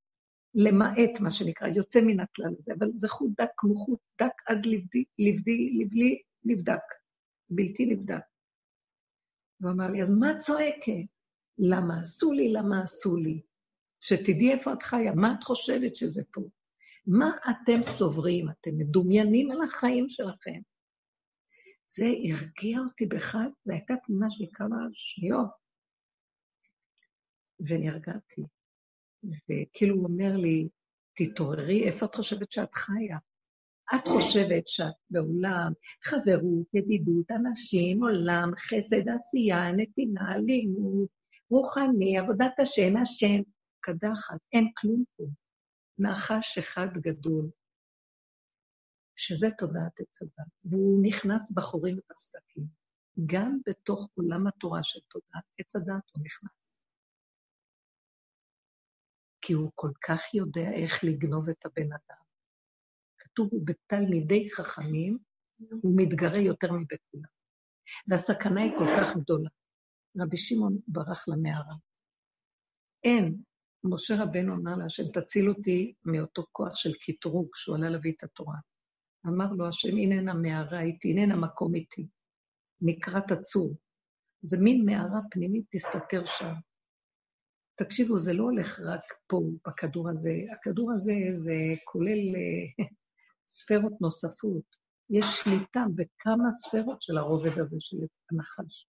למעט 0.54 1.20
מה 1.20 1.30
שנקרא, 1.30 1.68
יוצא 1.68 2.00
מן 2.00 2.20
הכלל 2.20 2.54
הזה, 2.58 2.72
אבל 2.78 2.90
זה 2.94 3.08
חוט 3.08 3.30
דק 3.40 3.50
כמו 3.56 3.74
חוט 3.74 4.00
דק 4.22 4.32
עד 4.46 4.66
לבדי, 4.66 5.04
לבדי, 5.18 5.70
לבלי 5.78 6.22
נבדק, 6.44 6.82
בלתי 7.50 7.86
נבדק. 7.86 8.22
הוא 9.62 9.70
אמר 9.70 9.86
לי, 9.86 10.02
אז 10.02 10.10
מה 10.10 10.38
צועקת? 10.38 11.06
למה 11.58 12.00
עשו 12.00 12.32
לי? 12.32 12.52
למה 12.52 12.82
עשו 12.82 13.16
לי? 13.16 13.42
שתדעי 14.00 14.52
איפה 14.52 14.72
את 14.72 14.82
חיה, 14.82 15.14
מה 15.14 15.34
את 15.38 15.44
חושבת 15.44 15.96
שזה 15.96 16.22
פה? 16.32 16.40
מה 17.06 17.30
אתם 17.50 17.82
סוברים? 17.82 18.48
אתם 18.50 18.70
מדומיינים 18.78 19.50
על 19.50 19.58
החיים 19.62 20.08
שלכם. 20.08 20.60
זה 21.88 22.04
הרגיע 22.04 22.80
אותי 22.80 23.06
באחד, 23.06 23.48
זו 23.64 23.72
הייתה 23.72 23.94
תמונה 24.06 24.30
של 24.30 24.44
כמה 24.52 24.76
שניות, 24.92 25.50
ונרגעתי. 27.60 28.42
וכאילו 29.24 29.96
הוא 29.96 30.04
אומר 30.04 30.36
לי, 30.36 30.68
תתעוררי, 31.16 31.88
איפה 31.88 32.06
את 32.06 32.14
חושבת 32.14 32.52
שאת 32.52 32.74
חיה? 32.74 33.18
את 33.94 34.08
חושבת 34.08 34.68
שאת 34.68 34.94
בעולם, 35.10 35.72
חברות, 36.02 36.74
ידידות, 36.74 37.30
אנשים, 37.30 38.02
עולם, 38.02 38.50
חסד, 38.58 39.08
עשייה, 39.08 39.72
נתינה, 39.72 40.36
לימוד, 40.38 41.06
רוחני, 41.50 42.18
עבודת 42.18 42.52
השם, 42.58 42.96
השם, 43.02 43.42
קדחת, 43.80 44.38
אין 44.52 44.70
כלום 44.76 45.04
פה. 45.16 45.24
נחש 45.98 46.58
אחד 46.58 46.88
גדול, 46.96 47.50
שזה 49.16 49.48
תודעת 49.58 50.00
עץ 50.00 50.22
הדת, 50.22 50.52
והוא 50.64 51.02
נכנס 51.02 51.50
בחורים 51.50 51.98
ובסדקים. 51.98 52.64
גם 53.26 53.58
בתוך 53.66 54.08
עולם 54.14 54.46
התורה 54.46 54.82
של 54.82 55.00
תודעת 55.08 55.44
עץ 55.58 55.76
הדת 55.76 56.10
הוא 56.12 56.24
נכנס. 56.24 56.61
כי 59.42 59.52
הוא 59.52 59.72
כל 59.74 59.90
כך 60.08 60.34
יודע 60.34 60.72
איך 60.72 61.04
לגנוב 61.04 61.48
את 61.48 61.66
הבן 61.66 61.86
אדם. 61.86 62.22
כתוב, 63.18 63.50
בתלמידי 63.64 64.50
חכמים, 64.50 65.18
הוא 65.82 65.92
מתגרה 65.96 66.38
יותר 66.38 66.72
מבכולם. 66.72 67.30
והסכנה 68.06 68.62
היא 68.62 68.72
כל 68.78 68.86
כך 68.96 69.16
גדולה. 69.16 69.50
רבי 70.16 70.36
שמעון 70.36 70.78
ברח 70.88 71.28
למערה. 71.28 71.74
אין 73.04 73.42
משה 73.84 74.22
רבנו 74.22 74.54
אמר 74.54 74.74
להשם, 74.74 75.02
תציל 75.12 75.48
אותי 75.48 75.94
מאותו 76.04 76.44
כוח 76.52 76.76
של 76.76 76.92
קטרוג 76.92 77.48
שהוא 77.54 77.76
עלה 77.76 77.90
להביא 77.90 78.12
את 78.12 78.24
התורה. 78.24 78.56
אמר 79.26 79.52
לו 79.52 79.68
השם, 79.68 79.96
הננה 79.96 80.34
מערה 80.34 80.80
איתי, 80.80 81.12
הננה 81.12 81.36
מקום 81.36 81.74
איתי. 81.74 82.06
נקרא 82.80 83.20
תצור. 83.20 83.76
זה 84.42 84.56
מין 84.60 84.84
מערה 84.84 85.20
פנימית, 85.30 85.64
תסתתר 85.70 86.24
שם. 86.26 86.54
תקשיבו, 87.76 88.18
זה 88.18 88.32
לא 88.32 88.42
הולך 88.42 88.80
רק 88.80 89.02
פה, 89.26 89.42
בכדור 89.66 90.10
הזה. 90.10 90.34
הכדור 90.52 90.92
הזה, 90.92 91.12
זה 91.36 91.54
כולל 91.84 92.36
אה, 92.36 92.84
ספרות 93.56 94.00
נוספות. 94.00 94.82
יש 95.10 95.26
שליטה 95.26 95.84
בכמה 95.94 96.50
ספרות 96.50 97.02
של 97.02 97.18
הרובד 97.18 97.58
הזה 97.58 97.76
של 97.80 97.96
הנחש. 98.30 98.88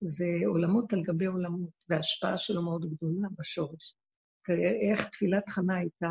זה 0.00 0.24
עולמות 0.46 0.92
על 0.92 1.02
גבי 1.02 1.26
עולמות, 1.26 1.70
וההשפעה 1.88 2.38
שלו 2.38 2.62
מאוד 2.62 2.94
גדולה 2.94 3.28
בשורש. 3.38 3.96
איך 4.88 5.08
תפילת 5.08 5.48
חנה 5.48 5.76
הייתה, 5.76 6.10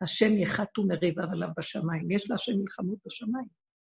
השם 0.00 0.38
יחתו 0.38 0.84
מריביו 0.86 1.30
עליו 1.30 1.48
בשמיים. 1.58 2.10
יש 2.10 2.30
להשם 2.30 2.52
מלחמות 2.60 2.98
בשמיים, 3.06 3.46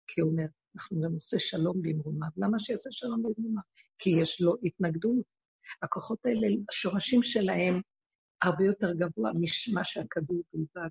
כי 0.07 0.21
הוא 0.21 0.31
אומר, 0.31 0.45
אנחנו 0.75 1.01
גם 1.01 1.13
עושה 1.13 1.39
שלום 1.39 1.81
במרומיו. 1.81 2.29
למה 2.37 2.59
שיעשה 2.59 2.89
שלום 2.91 3.23
במרומיו? 3.23 3.61
כי 3.99 4.09
יש 4.09 4.41
לו 4.41 4.55
התנגדות. 4.63 5.32
הכוחות 5.81 6.25
האלה, 6.25 6.47
השורשים 6.69 7.23
שלהם 7.23 7.81
הרבה 8.41 8.65
יותר 8.65 8.93
גבוה 8.93 9.31
ממה 9.33 9.83
שהכדור 9.83 10.43
בלבד. 10.53 10.89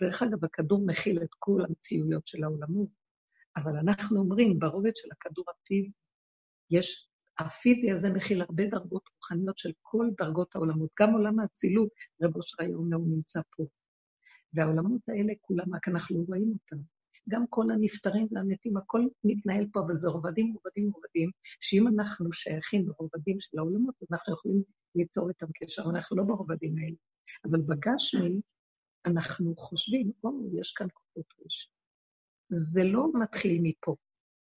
דרך 0.00 0.22
אגב, 0.22 0.44
הכדור 0.44 0.86
מכיל 0.86 1.22
את 1.22 1.28
כל 1.38 1.60
המציאויות 1.68 2.26
של 2.26 2.44
העולמות, 2.44 2.88
אבל 3.56 3.76
אנחנו 3.76 4.20
אומרים, 4.20 4.58
ברובד 4.58 4.96
של 4.96 5.08
הכדור 5.12 5.44
הפיזי, 5.48 5.92
יש, 6.70 7.08
הפיזי 7.38 7.90
הזה 7.90 8.10
מכיל 8.10 8.42
הרבה 8.42 8.66
דרגות 8.66 9.02
רוחניות 9.16 9.58
של 9.58 9.72
כל 9.82 10.06
דרגות 10.18 10.54
העולמות, 10.56 10.90
גם 11.00 11.12
עולם 11.12 11.40
האצילות, 11.40 11.88
רב 12.22 12.36
אושר 12.36 12.62
היום 12.62 12.94
הוא 12.94 13.16
נמצא 13.16 13.40
פה. 13.56 13.66
והעולמות 14.54 15.08
האלה 15.08 15.32
כולם, 15.40 15.74
רק 15.74 15.88
אנחנו 15.88 16.18
לא 16.18 16.24
רואים 16.28 16.52
אותם. 16.52 16.82
גם 17.28 17.44
כל 17.48 17.70
הנפטרים 17.70 18.26
והמתים, 18.30 18.76
הכל 18.76 19.06
מתנהל 19.24 19.66
פה, 19.72 19.80
אבל 19.80 19.96
זה 19.96 20.08
רובדים, 20.08 20.54
רובדים, 20.54 20.90
רובדים, 20.94 21.30
שאם 21.60 21.88
אנחנו 21.88 22.32
שייכים 22.32 22.88
לרובדים 22.88 23.40
של 23.40 23.58
העולמות, 23.58 23.94
אנחנו 24.10 24.34
יכולים 24.34 24.62
ליצור 24.94 25.28
איתם 25.28 25.46
קשר, 25.54 25.82
אנחנו 25.90 26.16
לא 26.16 26.24
ברובדים 26.24 26.78
האלה. 26.78 26.96
אבל 27.44 27.60
בגשמי, 27.60 28.40
אנחנו 29.06 29.56
חושבים, 29.56 30.12
או, 30.24 30.30
יש 30.60 30.72
כאן 30.72 30.86
כוחות 30.92 31.34
רשע. 31.46 31.68
זה 32.48 32.84
לא 32.84 33.06
מתחיל 33.22 33.58
מפה, 33.62 33.96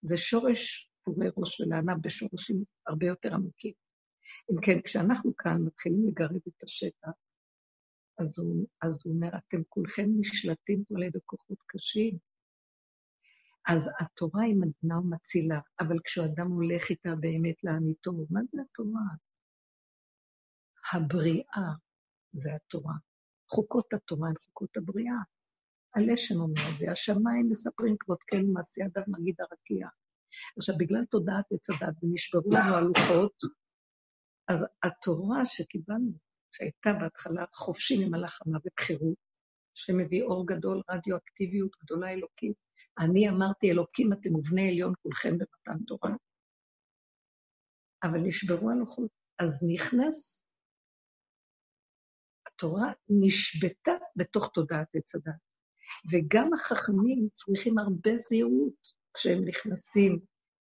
זה 0.02 0.18
שורש 0.18 0.92
פורי 1.04 1.28
ראש 1.38 1.62
ולענב 1.62 2.02
בשורשים 2.02 2.64
הרבה 2.88 3.06
יותר 3.06 3.34
עמוקים. 3.34 3.74
אם 4.52 4.62
כן, 4.62 4.82
כשאנחנו 4.82 5.38
כאן 5.38 5.62
מתחילים 5.62 6.08
לגרד 6.08 6.36
את 6.48 6.64
השטח, 6.64 7.10
אז 8.20 8.40
הוא, 8.40 8.68
אז 8.82 8.98
הוא 9.06 9.14
אומר, 9.14 9.30
אתם 9.38 9.62
כולכם 9.70 10.10
נשלטים 10.20 10.84
פה 10.84 10.96
על 10.96 11.04
ידי 11.04 11.20
כוחות 11.26 11.58
קשים. 11.68 12.18
אז 13.68 13.90
התורה 14.00 14.44
היא 14.44 14.56
מדנה 14.56 15.00
ומצילה, 15.00 15.60
אבל 15.80 15.98
כשאדם 16.04 16.52
הולך 16.52 16.90
איתה 16.90 17.16
באמת 17.20 17.64
לאמיתו, 17.64 18.12
מה 18.30 18.40
זה 18.52 18.62
התורה? 18.62 19.02
הבריאה 20.94 21.74
זה 22.34 22.56
התורה. 22.56 22.94
חוקות 23.52 23.94
התורה 23.94 24.30
הן 24.30 24.36
חוקות 24.46 24.78
הבריאה. 24.78 25.16
הלשם 25.96 26.36
אומר 26.36 26.62
את 26.74 26.80
זה, 26.80 26.92
השמיים 26.92 27.50
מספרים 27.50 27.96
כבוד 28.00 28.18
כן 28.28 28.46
מעשי 28.54 28.82
אדם 28.86 29.04
מגיד 29.08 29.36
הרקיע. 29.42 29.88
עכשיו, 30.58 30.76
בגלל 30.78 31.06
תודעת 31.06 31.46
עץ 31.52 31.70
הדת 31.70 32.04
ונשברו 32.04 32.50
לנו 32.54 32.76
הלוחות, 32.76 33.34
אז 34.48 34.66
התורה 34.84 35.46
שקיבלנו, 35.46 36.12
שהייתה 36.52 36.90
בהתחלה 37.02 37.46
חופשי 37.54 38.06
ממלאך 38.06 38.40
המוות 38.46 38.80
חירות, 38.80 39.18
שמביא 39.74 40.24
אור 40.24 40.48
גדול, 40.48 40.82
רדיואקטיביות 40.90 41.72
גדולה 41.84 42.14
אלוקית. 42.14 42.63
אני 43.00 43.30
אמרתי, 43.30 43.72
אלוקים 43.72 44.14
אתם 44.14 44.36
ובני 44.36 44.68
עליון 44.70 44.94
כולכם 45.02 45.38
במתן 45.38 45.84
תורה. 45.88 46.12
אבל 48.04 48.20
נשברו 48.20 48.70
הלוחות. 48.70 49.12
אז 49.40 49.64
נכנס 49.74 50.44
התורה 52.48 52.94
נשבתה 53.10 53.92
בתוך 54.16 54.50
תודעת 54.54 54.88
עץ 54.96 55.16
הדת. 55.16 55.34
וגם 56.12 56.54
החכמים 56.54 57.28
צריכים 57.32 57.78
הרבה 57.78 58.18
זהירות 58.18 58.94
כשהם 59.14 59.46
נכנסים 59.46 60.20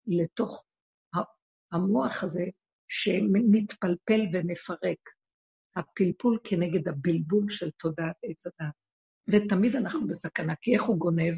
לתוך 0.07 0.63
המוח 1.71 2.23
הזה 2.23 2.45
שמתפלפל 2.87 4.21
ומפרק. 4.33 4.99
הפלפול 5.75 6.39
כנגד 6.43 6.87
הבלבול 6.87 7.49
של 7.49 7.71
תודעת 7.71 8.15
עץ 8.23 8.45
הדת. 8.45 8.73
ותמיד 9.27 9.75
אנחנו 9.75 10.07
בסכנה, 10.07 10.53
כי 10.61 10.73
איך 10.73 10.83
הוא 10.83 10.97
גונב? 10.97 11.33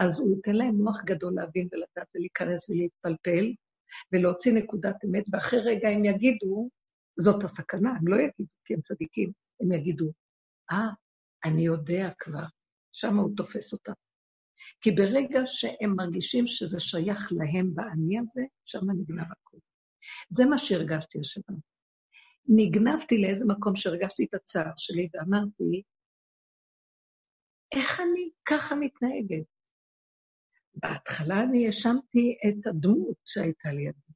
אז 0.00 0.18
הוא 0.18 0.36
ייתן 0.36 0.56
להם 0.56 0.74
מוח 0.74 1.02
גדול 1.04 1.34
להבין 1.34 1.68
ולדעת 1.72 2.08
ולהיכנס 2.14 2.70
ולהתפלפל, 2.70 3.54
ולהוציא 4.12 4.52
נקודת 4.52 5.04
אמת, 5.04 5.24
ואחרי 5.32 5.60
רגע 5.60 5.88
הם 5.88 6.04
יגידו, 6.04 6.68
זאת 7.20 7.44
הסכנה, 7.44 7.90
הם 7.90 8.08
לא 8.08 8.16
יגידו, 8.16 8.52
כי 8.64 8.74
הם 8.74 8.80
צדיקים, 8.80 9.32
הם 9.60 9.72
יגידו, 9.72 10.12
אה, 10.70 10.88
ah, 10.88 11.48
אני 11.48 11.62
יודע 11.62 12.08
כבר, 12.18 12.44
שם 12.92 13.16
הוא 13.16 13.36
תופס 13.36 13.72
אותם. 13.72 13.92
כי 14.80 14.90
ברגע 14.90 15.40
שהם 15.46 15.96
מרגישים 15.96 16.46
שזה 16.46 16.80
שייך 16.80 17.32
להם 17.32 17.74
באני 17.74 18.18
הזה, 18.18 18.42
שם 18.64 18.90
נגנב 18.90 19.26
הכול. 19.32 19.60
זה 20.30 20.44
מה 20.44 20.58
שהרגשתי 20.58 21.18
השבוע. 21.20 21.56
נגנבתי 22.48 23.18
לאיזה 23.18 23.44
מקום 23.44 23.76
שהרגשתי 23.76 24.24
את 24.24 24.34
הצער 24.34 24.72
שלי 24.76 25.08
ואמרתי, 25.14 25.82
איך 27.72 28.00
אני 28.00 28.30
ככה 28.48 28.74
מתנהגת? 28.74 29.59
בהתחלה 30.74 31.42
אני 31.42 31.66
האשמתי 31.66 32.38
את 32.48 32.66
הדמות 32.66 33.16
שהייתה 33.24 33.72
לידי. 33.72 34.12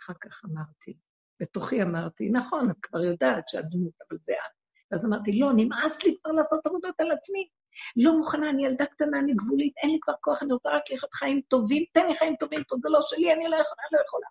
אחר 0.00 0.12
כך 0.20 0.44
אמרתי, 0.44 0.96
בתוכי 1.40 1.82
אמרתי, 1.82 2.30
נכון, 2.30 2.70
את 2.70 2.76
כבר 2.82 3.04
יודעת 3.04 3.48
שהדמות, 3.48 3.92
אבל 4.10 4.18
זה 4.22 4.32
את. 4.32 4.56
ואז 4.90 5.04
אמרתי, 5.06 5.38
לא, 5.38 5.52
נמאס 5.56 6.02
לי 6.02 6.16
כבר 6.22 6.32
לעשות 6.32 6.66
עבודות 6.66 7.00
על 7.00 7.12
עצמי. 7.12 7.48
לא 7.96 8.18
מוכנה, 8.18 8.50
אני 8.50 8.66
ילדה 8.66 8.86
קטנה, 8.86 9.18
אני 9.18 9.34
גבולית, 9.34 9.74
אין 9.82 9.90
לי 9.90 9.98
כבר 10.00 10.14
כוח, 10.20 10.42
אני 10.42 10.52
רוצה 10.52 10.70
רק 10.70 10.82
לחיות 10.90 11.14
חיים 11.14 11.40
טובים, 11.48 11.84
תן 11.92 12.06
לי 12.06 12.14
חיים 12.18 12.36
טובים, 12.36 12.64
פה 12.68 12.76
זה 12.82 12.88
לא 12.88 13.00
שלי, 13.02 13.32
אני 13.32 13.44
לא 13.48 13.56
יכולה, 13.56 13.82
לא 13.92 13.98
יכולה. 14.06 14.26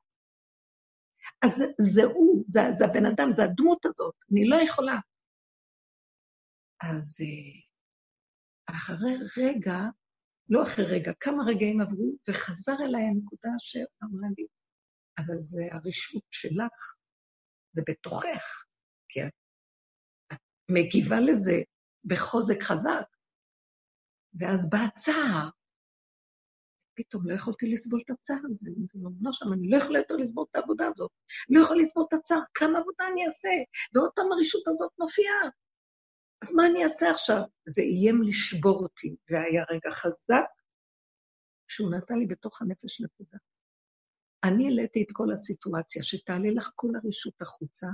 אז 1.41 1.63
זה 1.81 2.03
הוא, 2.03 2.43
זה, 2.47 2.61
זה 2.73 2.85
הבן 2.85 3.05
אדם, 3.05 3.33
זה 3.33 3.43
הדמות 3.43 3.85
הזאת, 3.85 4.15
אני 4.31 4.47
לא 4.47 4.55
יכולה. 4.55 4.99
אז 6.81 7.17
אה, 7.21 8.75
אחרי 8.75 9.17
רגע, 9.37 9.77
לא 10.49 10.63
אחרי 10.63 10.85
רגע, 10.85 11.11
כמה 11.19 11.43
רגעים 11.47 11.81
עברו, 11.81 12.17
וחזר 12.29 12.75
אליי 12.85 13.01
הנקודה 13.01 13.49
שאמרה 13.59 14.27
לי, 14.37 14.45
אבל 15.17 15.39
זה 15.39 15.61
הרשות 15.71 16.23
שלך, 16.31 16.95
זה 17.71 17.81
בתוכך, 17.89 18.65
כי 19.09 19.19
את, 19.23 19.33
את 20.33 20.39
מגיבה 20.71 21.19
לזה 21.19 21.55
בחוזק 22.05 22.61
חזק. 22.61 23.07
ואז 24.39 24.69
בא 24.69 24.77
הצער, 24.77 25.49
פתאום 26.95 27.29
לא 27.29 27.33
יכולתי 27.33 27.67
לסבול 27.67 28.01
את 28.05 28.09
הצער 28.09 28.37
הזה. 28.45 28.71
לא 29.21 29.31
שם, 29.31 29.53
אני 29.53 29.69
לא 29.69 29.77
יכולה 29.77 29.99
יותר 29.99 30.15
לסבול 30.15 30.45
את 30.51 30.55
העבודה 30.55 30.87
הזאת. 30.87 31.11
לא 31.49 31.61
יכולה 31.63 31.81
לסבול 31.81 32.05
את 32.07 32.13
הצער, 32.13 32.39
כמה 32.53 32.79
עבודה 32.79 33.03
אני 33.11 33.27
אעשה? 33.27 33.49
ועוד 33.93 34.09
פעם 34.15 34.31
הרשות 34.31 34.67
הזאת 34.67 34.91
מופיעה. 34.99 35.49
אז 36.45 36.55
מה 36.55 36.65
אני 36.65 36.83
אעשה 36.83 37.11
עכשיו? 37.11 37.41
זה 37.65 37.81
איים 37.81 38.21
לשבור 38.21 38.83
אותי, 38.83 39.15
והיה 39.29 39.63
רגע 39.71 39.91
חזק 39.91 40.51
שהוא 41.67 41.91
נתן 41.91 42.19
לי 42.19 42.25
בתוך 42.25 42.61
הנפש 42.61 43.01
נקודה. 43.01 43.37
אני 44.43 44.65
העליתי 44.65 45.03
את 45.03 45.07
כל 45.11 45.27
הסיטואציה, 45.33 46.03
שתעלה 46.03 46.49
לך 46.55 46.71
כל 46.75 46.87
הרשות 46.95 47.41
החוצה, 47.41 47.87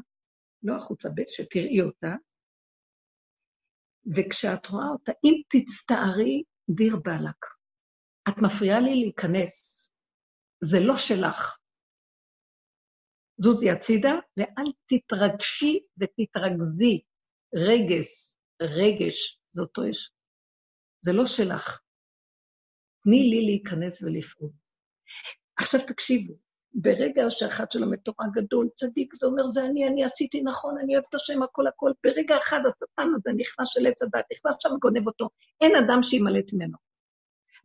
לא 0.64 0.76
החוצה, 0.76 1.10
שתראי 1.28 1.82
אותה, 1.82 2.16
וכשאת 4.16 4.68
רואה 4.68 4.88
אותה, 4.88 5.12
אם 5.24 5.34
תצטערי, 5.50 6.44
דיר 6.70 6.96
באלק. 6.96 7.46
את 8.30 8.36
מפריעה 8.38 8.80
לי 8.80 8.96
להיכנס, 8.96 9.88
זה 10.64 10.78
לא 10.80 10.98
שלך. 10.98 11.58
זוזי 13.38 13.70
הצידה, 13.70 14.14
ואל 14.38 14.72
תתרגשי 14.88 15.80
ותתרכזי. 15.98 17.02
רגש, 17.56 18.31
רגש, 18.62 19.39
זה 19.54 19.62
אותו 19.62 19.86
יש. 19.86 20.12
זה 21.02 21.13
לא 21.13 21.26
שלך. 21.26 21.80
תני 23.04 23.30
לי 23.30 23.45
להיכנס 23.45 24.02
ולפעול. 24.02 24.50
עכשיו 25.58 25.82
תקשיבו, 25.88 26.34
ברגע 26.74 27.24
שאחד 27.30 27.71
שלו 27.71 27.91
מתורה 27.91 28.26
גדול, 28.34 28.69
צדיק, 28.76 29.15
זה 29.15 29.28
אומר, 29.28 29.52
זה 29.52 29.65
אני, 29.65 29.88
אני 29.88 30.04
עשיתי 30.04 30.41
נכון, 30.41 30.78
אני 30.78 30.95
אוהב 30.95 31.06
את 31.10 31.15
השם, 31.15 31.43
הכל 31.43 31.67
הכל. 31.67 31.91
ברגע 32.04 32.38
אחד 32.38 32.60
השטן 32.67 33.08
הזה 33.15 33.32
נכנס 33.38 33.67
של 33.69 33.88
עץ 33.88 34.02
הדת, 34.02 34.26
נכנס 34.34 34.56
שם 34.60 34.69
וגונב 34.74 35.08
אותו. 35.08 35.30
אין 35.62 35.71
אדם 35.76 36.04
שימלט 36.04 36.54
ממנו. 36.54 36.78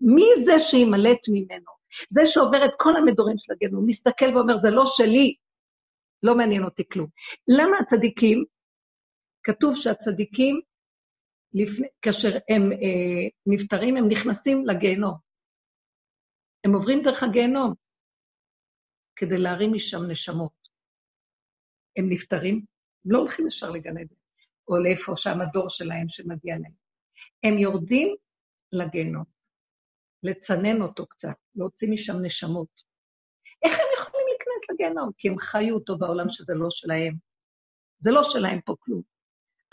מי 0.01 0.45
זה 0.45 0.59
שימלט 0.59 1.29
ממנו? 1.29 1.77
זה 2.09 2.27
שעובר 2.27 2.65
את 2.65 2.71
כל 2.79 2.97
המדורים 2.97 3.39
של 3.39 3.53
הגנום, 3.53 3.87
מסתכל 3.87 4.37
ואומר, 4.37 4.59
זה 4.59 4.71
לא 4.71 4.83
שלי, 4.87 5.35
לא 6.23 6.37
מעניין 6.37 6.65
אותי 6.65 6.83
כלום. 6.93 7.09
למה 7.49 7.79
הצדיקים, 7.81 8.45
כתוב 9.43 9.77
שהצדיקים 9.77 10.61
לפני, 11.57 11.89
כאשר 12.03 12.29
הם 12.29 12.73
אה, 12.73 13.29
נפטרים, 13.47 13.97
הם 13.97 14.09
נכנסים 14.09 14.67
לגיהנום. 14.67 15.15
הם 16.65 16.75
עוברים 16.75 17.03
דרך 17.05 17.23
הגיהנום 17.23 17.75
כדי 19.17 19.39
להרים 19.39 19.73
משם 19.73 19.99
נשמות. 20.11 20.69
הם 21.97 22.05
נפטרים, 22.09 22.65
לא 23.05 23.19
הולכים 23.19 23.49
ישר 23.49 23.71
לגן 23.71 23.99
עדן, 23.99 24.15
או 24.69 24.77
לאיפה 24.77 25.13
שם 25.17 25.41
הדור 25.41 25.69
שלהם 25.69 26.09
שמגיע 26.09 26.55
להם. 26.59 26.73
הם 27.45 27.59
יורדים 27.59 28.17
לגיהנום, 28.73 29.25
לצנן 30.23 30.83
אותו 30.83 31.07
קצת, 31.07 31.37
להוציא 31.55 31.91
משם 31.91 32.17
נשמות. 32.23 32.83
איך 33.63 33.73
הם 33.73 33.87
יכולים 33.99 34.27
להיכנס 34.29 34.71
לגיהנום? 34.71 35.11
כי 35.19 35.29
הם 35.29 35.39
חיו 35.39 35.75
אותו 35.75 35.99
בעולם 35.99 36.29
שזה 36.29 36.55
לא 36.55 36.71
שלהם. 36.71 37.15
זה 37.99 38.11
לא 38.11 38.23
שלהם 38.23 38.61
פה 38.61 38.75
כלום. 38.81 39.16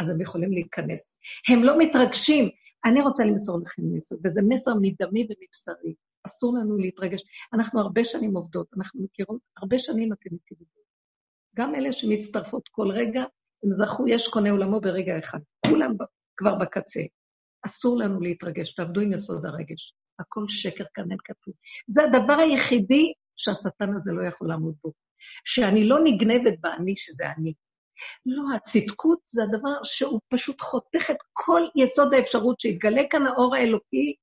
אז 0.03 0.09
הם 0.09 0.21
יכולים 0.21 0.51
להיכנס. 0.51 1.19
הם 1.49 1.63
לא 1.63 1.77
מתרגשים. 1.79 2.49
אני 2.85 3.01
רוצה 3.01 3.25
למסור 3.25 3.59
לכם 3.59 3.81
מסר, 3.85 4.15
וזה 4.23 4.41
מסר 4.49 4.71
מדמי 4.81 5.27
ומבשרי. 5.29 5.93
אסור 6.23 6.57
לנו 6.57 6.77
להתרגש. 6.77 7.21
אנחנו 7.53 7.79
הרבה 7.79 8.03
שנים 8.03 8.35
עובדות, 8.35 8.67
אנחנו 8.77 9.03
מכירות, 9.03 9.39
הרבה 9.57 9.79
שנים 9.79 10.13
אתם 10.13 10.29
איתי 10.33 10.55
גם 11.55 11.75
אלה 11.75 11.91
שמצטרפות 11.91 12.69
כל 12.71 12.91
רגע, 12.91 13.23
הם 13.63 13.71
זכו, 13.71 14.07
יש 14.07 14.27
קונה 14.27 14.51
עולמו 14.51 14.81
ברגע 14.81 15.19
אחד. 15.19 15.39
כולם 15.67 15.91
כבר 16.37 16.55
בקצה. 16.55 17.01
אסור 17.65 17.97
לנו 17.97 18.21
להתרגש, 18.21 18.75
תעבדו 18.75 19.01
עם 19.01 19.13
יסוד 19.13 19.45
הרגש. 19.45 19.93
הכל 20.19 20.45
שקר 20.47 20.83
כאן 20.93 21.11
אין 21.11 21.19
כתוב. 21.23 21.53
זה 21.87 22.03
הדבר 22.03 22.33
היחידי 22.33 23.13
שהשטן 23.35 23.95
הזה 23.95 24.11
לא 24.11 24.27
יכול 24.27 24.47
לעמוד 24.47 24.75
בו. 24.83 24.91
שאני 25.45 25.87
לא 25.87 25.97
נגנבת 26.03 26.59
באני 26.59 26.93
שזה 26.97 27.23
אני. 27.37 27.53
לא, 28.25 28.43
הצדקות 28.55 29.19
זה 29.25 29.43
הדבר 29.43 29.83
שהוא 29.83 30.19
פשוט 30.29 30.61
חותך 30.61 31.11
את 31.11 31.17
כל 31.33 31.61
יסוד 31.75 32.13
האפשרות 32.13 32.59
שיתגלה 32.59 33.01
כאן 33.09 33.27
האור 33.27 33.55
האלוקי 33.55 34.15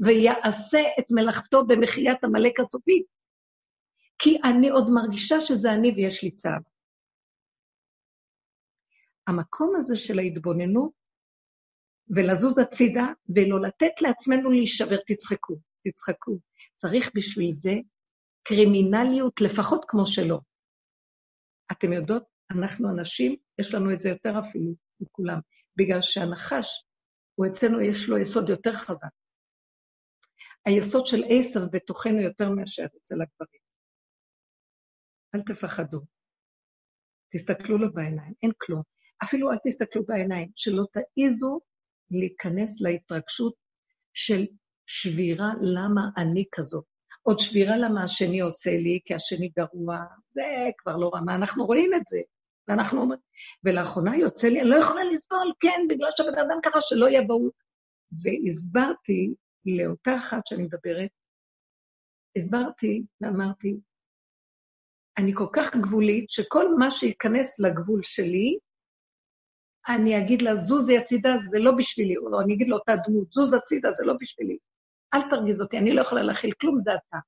ויעשה 0.00 0.80
את 0.98 1.04
מלאכתו 1.10 1.66
במחיית 1.66 2.24
עמלק 2.24 2.60
הסופית. 2.60 3.06
כי 4.18 4.38
אני 4.44 4.70
עוד 4.70 4.90
מרגישה 4.90 5.40
שזה 5.40 5.72
אני 5.72 5.92
ויש 5.96 6.22
לי 6.22 6.30
צער. 6.30 6.58
המקום 9.26 9.74
הזה 9.76 9.96
של 9.96 10.18
ההתבוננות 10.18 10.92
ולזוז 12.08 12.58
הצידה 12.58 13.06
ולא 13.28 13.60
לתת 13.60 14.02
לעצמנו 14.02 14.50
להישבר, 14.50 14.96
תצחקו, 15.06 15.54
תצחקו. 15.84 16.38
צריך 16.74 17.10
בשביל 17.14 17.52
זה 17.52 17.74
קרימינליות 18.42 19.40
לפחות 19.40 19.84
כמו 19.88 20.06
שלו. 20.06 20.40
אתם 21.72 21.92
יודעות, 21.92 22.22
אנחנו 22.50 22.90
אנשים, 22.90 23.36
יש 23.58 23.74
לנו 23.74 23.92
את 23.92 24.02
זה 24.02 24.08
יותר 24.08 24.38
אפילו 24.38 24.72
מכולם, 25.00 25.38
בגלל 25.76 26.02
שהנחש, 26.02 26.84
הוא 27.34 27.46
אצלנו, 27.46 27.80
יש 27.80 28.08
לו 28.08 28.18
יסוד 28.18 28.48
יותר 28.48 28.72
חזק. 28.72 29.08
היסוד 30.66 31.06
של 31.06 31.22
עשב 31.28 31.60
בתוכנו 31.72 32.20
יותר 32.20 32.50
מאשר 32.50 32.84
אצל 32.96 33.14
הגברים. 33.14 33.60
אל 35.34 35.42
תפחדו. 35.42 36.00
תסתכלו 37.32 37.78
לו 37.78 37.92
בעיניים, 37.92 38.32
אין 38.42 38.50
כלום. 38.58 38.82
אפילו 39.24 39.52
אל 39.52 39.56
תסתכלו 39.66 40.04
בעיניים, 40.06 40.50
שלא 40.56 40.84
תעיזו 40.92 41.60
להיכנס 42.10 42.80
להתרגשות 42.80 43.54
של 44.14 44.46
שבירה 44.86 45.52
למה 45.60 46.00
אני 46.16 46.44
כזאת. 46.52 46.84
עוד 47.22 47.38
שבירה 47.40 47.76
למה 47.76 48.04
השני 48.04 48.40
עושה 48.40 48.70
לי, 48.70 49.00
כי 49.04 49.14
השני 49.14 49.48
גרוע, 49.48 50.04
זה 50.32 50.42
כבר 50.78 50.96
לא 50.96 51.10
רמה, 51.14 51.34
אנחנו 51.34 51.66
רואים 51.66 51.90
את 51.94 52.02
זה. 52.08 52.20
ואנחנו 52.68 53.00
אומרים, 53.00 53.20
ולאחרונה 53.64 54.16
יוצא 54.16 54.48
לי, 54.48 54.60
אני 54.60 54.68
לא 54.68 54.76
יכולה 54.76 55.04
לסבול, 55.04 55.52
כן, 55.60 55.80
בגלל 55.88 56.08
שהבן 56.16 56.38
אדם 56.38 56.58
ככה 56.62 56.78
שלא 56.80 57.10
יבואו. 57.10 57.50
והסברתי 58.22 59.34
לאותה 59.66 60.16
אחת 60.16 60.46
שאני 60.46 60.62
מדברת, 60.62 61.10
הסברתי 62.36 63.02
ואמרתי, 63.20 63.76
אני 65.18 65.32
כל 65.34 65.46
כך 65.52 65.76
גבולית, 65.76 66.30
שכל 66.30 66.74
מה 66.78 66.90
שייכנס 66.90 67.58
לגבול 67.58 68.02
שלי, 68.02 68.58
אני 69.88 70.18
אגיד 70.18 70.42
לה, 70.42 70.56
זוזי 70.56 70.98
הצידה, 70.98 71.38
זה 71.40 71.58
לא 71.58 71.72
בשבילי, 71.78 72.16
או 72.16 72.40
אני 72.40 72.54
אגיד 72.54 72.68
לאותה 72.68 72.92
דמות, 73.06 73.32
זוז 73.32 73.52
הצידה, 73.52 73.92
זה 73.92 74.04
לא 74.04 74.14
בשבילי. 74.20 74.58
אל 75.14 75.30
תרגיז 75.30 75.62
אותי, 75.62 75.78
אני 75.78 75.94
לא 75.94 76.00
יכולה 76.00 76.22
להכיל 76.22 76.52
כלום, 76.60 76.80
זה 76.84 76.90
אתה. 76.94 77.18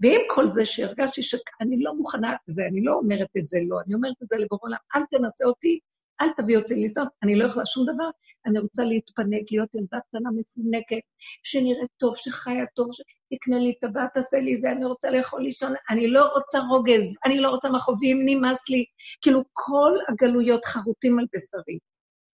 ועם 0.00 0.20
כל 0.34 0.52
זה 0.52 0.66
שהרגשתי 0.66 1.22
שאני 1.22 1.82
לא 1.82 1.94
מוכנה, 1.94 2.34
זה, 2.46 2.66
אני 2.66 2.84
לא 2.84 2.92
אומרת 2.94 3.28
את 3.38 3.48
זה, 3.48 3.58
לא, 3.68 3.76
אני 3.86 3.94
אומרת 3.94 4.22
את 4.22 4.28
זה 4.28 4.36
לבורא 4.36 4.60
עולם, 4.62 4.76
אל 4.96 5.02
תנסה 5.10 5.44
אותי, 5.44 5.78
אל 6.20 6.28
תביא 6.36 6.58
אותי 6.58 6.74
לזאת, 6.74 7.08
אני 7.22 7.34
לא 7.34 7.44
יכולה 7.44 7.66
שום 7.66 7.86
דבר, 7.94 8.10
אני 8.46 8.58
רוצה 8.58 8.84
להתפנק, 8.84 9.42
להיות 9.50 9.74
ילדה 9.74 9.98
קטנה 10.00 10.30
מפונקת, 10.30 11.02
שנראית 11.44 11.90
טוב, 11.96 12.16
שחיה 12.16 12.66
טוב, 12.74 12.90
שתקנה 12.92 13.58
לי 13.58 13.74
טבעת, 13.80 14.10
תעשה 14.14 14.38
לי 14.38 14.60
זה, 14.60 14.72
אני 14.72 14.84
רוצה 14.84 15.10
לאכול 15.10 15.42
לישון, 15.42 15.72
אני 15.90 16.08
לא 16.08 16.24
רוצה 16.24 16.58
רוגז, 16.58 17.16
אני 17.26 17.40
לא 17.40 17.48
רוצה 17.48 17.70
מכאובים, 17.70 18.18
נמאס 18.24 18.68
לי. 18.68 18.84
כאילו, 19.22 19.42
כל 19.52 19.92
הגלויות 20.08 20.64
חרוטים 20.64 21.18
על 21.18 21.26
בשרי. 21.34 21.78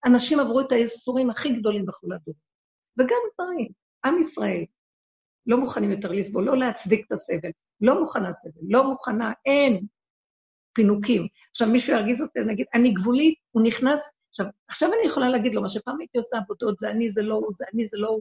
אנשים 0.07 0.41
עברו 0.41 0.61
את 0.61 0.73
הייסורים 0.73 1.31
הכי 1.31 1.53
גדולים 1.53 1.87
בכל 1.87 2.07
הדור. 2.07 2.35
וגם 2.99 3.19
דברים, 3.35 3.69
עם 4.05 4.21
ישראל, 4.21 4.65
לא 5.47 5.57
מוכנים 5.57 5.91
יותר 5.91 6.13
לסבול, 6.13 6.45
לא 6.45 6.57
להצדיק 6.57 7.07
את 7.07 7.13
הסבל, 7.13 7.51
לא 7.81 8.01
מוכנה 8.01 8.33
סבל, 8.33 8.61
לא 8.69 8.91
מוכנה, 8.91 9.33
אין 9.47 9.87
פינוקים. 10.73 11.27
עכשיו, 11.51 11.69
מישהו 11.69 11.97
ירגיז 11.97 12.23
אותי, 12.23 12.41
נגיד, 12.41 12.67
אני 12.75 12.93
גבולית, 12.93 13.35
הוא 13.51 13.63
נכנס, 13.63 14.11
עכשיו, 14.31 14.47
עכשיו 14.69 14.89
אני 14.89 15.07
יכולה 15.07 15.29
להגיד 15.29 15.55
לו, 15.55 15.63
מה 15.63 15.69
שפעם 15.69 16.01
הייתי 16.01 16.19
עושה 16.19 16.37
עבודות, 16.37 16.79
זה 16.79 16.91
אני, 16.91 17.11
זה 17.11 17.23
לא 17.23 17.35
הוא, 17.35 17.53
זה 17.57 17.65
אני, 17.75 17.87
זה 17.87 17.97
לא 17.99 18.09
הוא. 18.09 18.21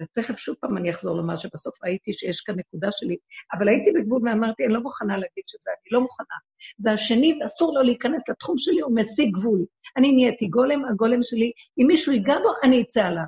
ותכף 0.00 0.36
שוב 0.36 0.56
פעם 0.60 0.76
אני 0.76 0.90
אחזור 0.90 1.16
למה 1.16 1.36
שבסוף 1.36 1.74
ראיתי 1.84 2.12
שיש 2.12 2.40
כאן 2.40 2.54
נקודה 2.58 2.88
שלי, 2.92 3.16
אבל 3.52 3.68
הייתי 3.68 3.92
בגבול 3.92 4.22
ואמרתי, 4.28 4.64
אני 4.64 4.72
לא 4.72 4.80
מוכנה 4.80 5.16
להגיד 5.16 5.44
שזה 5.46 5.70
אני, 5.70 5.90
לא 5.90 6.00
מוכנה. 6.00 6.36
זה 6.78 6.92
השני, 6.92 7.38
ואסור 7.42 7.74
לו 7.74 7.82
להיכנס 7.82 8.28
לתחום 8.28 8.58
שלי, 8.58 8.80
הוא 8.80 8.96
משיג 8.96 9.34
גבול. 9.34 9.64
אני 9.96 10.12
נהייתי 10.12 10.46
גולם, 10.46 10.84
הגולם 10.84 11.22
שלי, 11.22 11.52
אם 11.78 11.86
מישהו 11.86 12.12
ייגע 12.12 12.38
בו, 12.42 12.48
אני 12.62 12.82
אצא 12.82 13.06
עליו. 13.06 13.24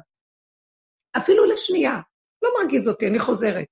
אפילו 1.17 1.45
לשנייה. 1.45 2.01
לא 2.43 2.51
מרגיז 2.61 2.89
אותי, 2.89 3.07
אני 3.07 3.19
חוזרת. 3.19 3.67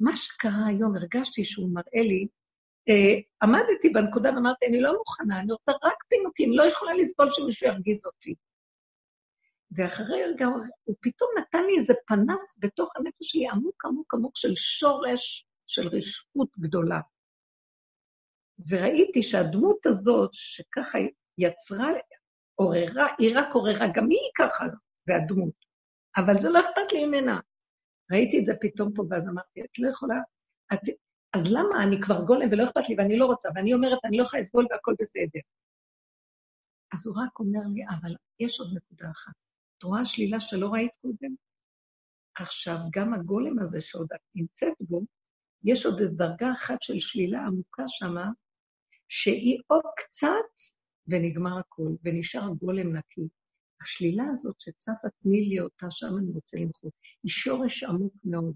מה 0.00 0.16
שקרה 0.16 0.66
היום, 0.66 0.96
הרגשתי 0.96 1.44
שהוא 1.44 1.74
מראה 1.74 2.02
לי, 2.08 2.26
אה, 2.88 3.20
עמדתי 3.42 3.88
בנקודה 3.88 4.30
ואמרתי, 4.34 4.66
אני 4.66 4.80
לא 4.80 4.92
מוכנה, 4.98 5.40
אני 5.40 5.52
רוצה 5.52 5.72
רק 5.72 6.04
פינוקים, 6.08 6.52
לא 6.52 6.62
יכולה 6.62 6.94
לסבול 6.94 7.30
שמישהו 7.30 7.66
ירגיז 7.66 8.06
אותי. 8.06 8.34
ואחרי 9.76 10.24
רגע, 10.24 10.46
הוא 10.84 10.96
פתאום 11.00 11.30
נתן 11.38 11.64
לי 11.64 11.78
איזה 11.78 11.94
פנס 12.06 12.58
בתוך 12.58 12.96
הנפש 12.96 13.14
שלי, 13.20 13.48
עמוק 13.48 13.84
עמוק 13.84 14.14
עמוק 14.14 14.36
של 14.36 14.56
שורש 14.56 15.46
של 15.66 15.88
רשעות 15.88 16.48
גדולה. 16.58 17.00
וראיתי 18.68 19.22
שהדמות 19.22 19.86
הזאת, 19.86 20.30
שככה 20.32 20.98
יצרה, 21.38 21.88
עוררה, 22.54 23.06
היא 23.18 23.38
רק 23.38 23.54
עוררה, 23.54 23.86
גם 23.94 24.04
היא 24.10 24.30
ככה, 24.38 24.64
זה 25.06 25.16
הדמות. 25.16 25.54
אבל 26.16 26.42
זה 26.42 26.48
לא 26.48 26.60
אכפת 26.60 26.92
לי 26.92 27.06
ממנה. 27.06 27.40
ראיתי 28.10 28.38
את 28.38 28.46
זה 28.46 28.52
פתאום 28.60 28.92
פה, 28.94 29.02
ואז 29.10 29.28
אמרתי, 29.28 29.60
את 29.60 29.78
לא 29.78 29.88
יכולה... 29.88 30.14
את... 30.72 30.80
אז 31.32 31.46
למה 31.52 31.84
אני 31.84 32.00
כבר 32.02 32.24
גולם 32.24 32.48
ולא 32.52 32.64
אכפת 32.64 32.88
לי 32.88 32.94
ואני 32.98 33.18
לא 33.18 33.26
רוצה, 33.26 33.48
ואני 33.54 33.74
אומרת, 33.74 33.98
אני 34.04 34.16
לא 34.16 34.22
יכולה 34.22 34.42
לסבול 34.42 34.66
והכל 34.70 34.94
בסדר. 35.00 35.40
אז 36.94 37.06
הוא 37.06 37.16
רק 37.24 37.38
אומר 37.38 37.60
לי, 37.74 37.82
אבל 37.88 38.14
יש 38.40 38.60
עוד 38.60 38.76
נקודה 38.76 39.10
אחת. 39.10 39.32
את 39.78 39.82
רואה 39.82 40.04
שלילה 40.04 40.40
שלא 40.40 40.68
ראית 40.68 40.90
קודם? 41.02 41.34
עכשיו, 42.34 42.76
גם 42.92 43.14
הגולם 43.14 43.58
הזה 43.58 43.80
שעוד 43.80 44.08
את 44.14 44.20
נמצאת 44.34 44.74
בו, 44.80 45.02
יש 45.64 45.86
עוד 45.86 46.02
דרגה 46.02 46.52
אחת 46.52 46.82
של 46.82 47.00
שלילה 47.00 47.46
עמוקה 47.46 47.82
שמה, 47.88 48.30
שהיא 49.08 49.60
עוד 49.66 49.84
קצת 49.96 50.70
ונגמר 51.06 51.58
הכול, 51.58 51.96
ונשאר 52.04 52.48
גולם 52.48 52.96
נקי. 52.96 53.28
השלילה 53.82 54.24
הזאת 54.32 54.60
שצפה, 54.60 55.08
תני 55.22 55.40
לי 55.40 55.60
אותה, 55.60 55.86
שם 55.90 56.18
אני 56.18 56.30
רוצה 56.34 56.56
למחות. 56.56 56.92
היא 57.22 57.30
שורש 57.30 57.84
עמוק 57.84 58.14
מאוד, 58.24 58.54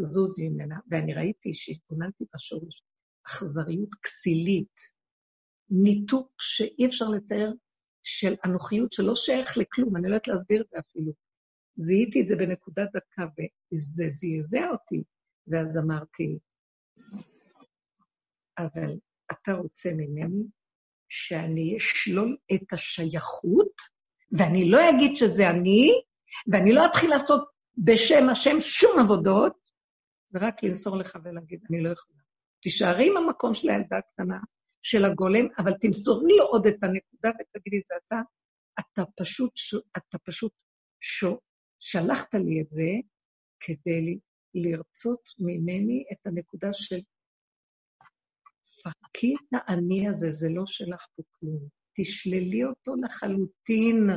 תזוזי 0.00 0.48
ממנה. 0.48 0.78
ואני 0.90 1.14
ראיתי 1.14 1.54
שהתכוננתי 1.54 2.24
בשורש, 2.34 2.82
אכזריות 3.26 3.94
כסילית, 4.02 4.74
ניתוק 5.70 6.32
שאי 6.40 6.86
אפשר 6.86 7.08
לתאר, 7.08 7.52
של 8.02 8.34
אנוכיות 8.44 8.92
שלא 8.92 9.14
שייך 9.16 9.56
לכלום, 9.56 9.96
אני 9.96 10.02
לא 10.02 10.14
יודעת 10.14 10.28
להסביר 10.28 10.62
את 10.62 10.66
זה 10.70 10.78
אפילו. 10.78 11.12
זיהיתי 11.76 12.22
את 12.22 12.28
זה 12.28 12.36
בנקודת 12.36 12.88
דקה, 12.94 13.22
וזה 13.22 14.04
זעזע 14.14 14.70
אותי. 14.70 15.02
ואז 15.46 15.76
אמרתי, 15.84 16.38
אבל 18.58 18.98
אתה 19.32 19.52
רוצה 19.52 19.90
ממני 19.92 20.44
שאני 21.08 21.76
אשלול 21.76 22.36
את 22.54 22.72
השייכות 22.72 23.74
ואני 24.38 24.70
לא 24.70 24.78
אגיד 24.90 25.16
שזה 25.16 25.50
אני, 25.50 25.90
ואני 26.52 26.72
לא 26.72 26.86
אתחיל 26.86 27.10
לעשות 27.10 27.48
בשם 27.78 28.28
השם 28.28 28.60
שום 28.60 29.00
עבודות, 29.00 29.52
ורק 30.32 30.62
למסור 30.62 30.96
לך 30.96 31.18
ולהגיד, 31.24 31.60
אני 31.70 31.82
לא 31.82 31.88
יכולה. 31.88 32.18
תישארי 32.62 33.06
עם 33.06 33.16
המקום 33.16 33.54
של 33.54 33.70
הילדה 33.70 33.98
הקטנה, 33.98 34.38
של 34.82 35.04
הגולם, 35.04 35.46
אבל 35.58 35.72
תמסורי 35.80 36.36
לו 36.36 36.44
עוד 36.44 36.66
את 36.66 36.76
הנקודה 36.82 37.28
ותגידי, 37.28 37.80
זה 37.88 37.94
אתה, 38.06 38.20
אתה 38.80 39.10
פשוט, 39.16 39.52
אתה 39.96 40.18
פשוט 40.18 40.52
ש... 41.00 41.24
שלחת 41.80 42.34
לי 42.34 42.60
את 42.60 42.70
זה 42.70 42.90
כדי 43.60 44.18
לרצות 44.54 45.20
ממני 45.38 46.04
את 46.12 46.26
הנקודה 46.26 46.68
של 46.72 47.00
פרקי 48.82 49.34
את 49.34 49.48
האני 49.52 50.08
הזה, 50.08 50.30
זה 50.30 50.48
לא 50.48 50.62
שלך 50.66 51.06
פה 51.16 51.22
כלום. 51.32 51.79
תשללי 51.96 52.64
אותו 52.64 52.94
לחלוטין. 52.94 54.10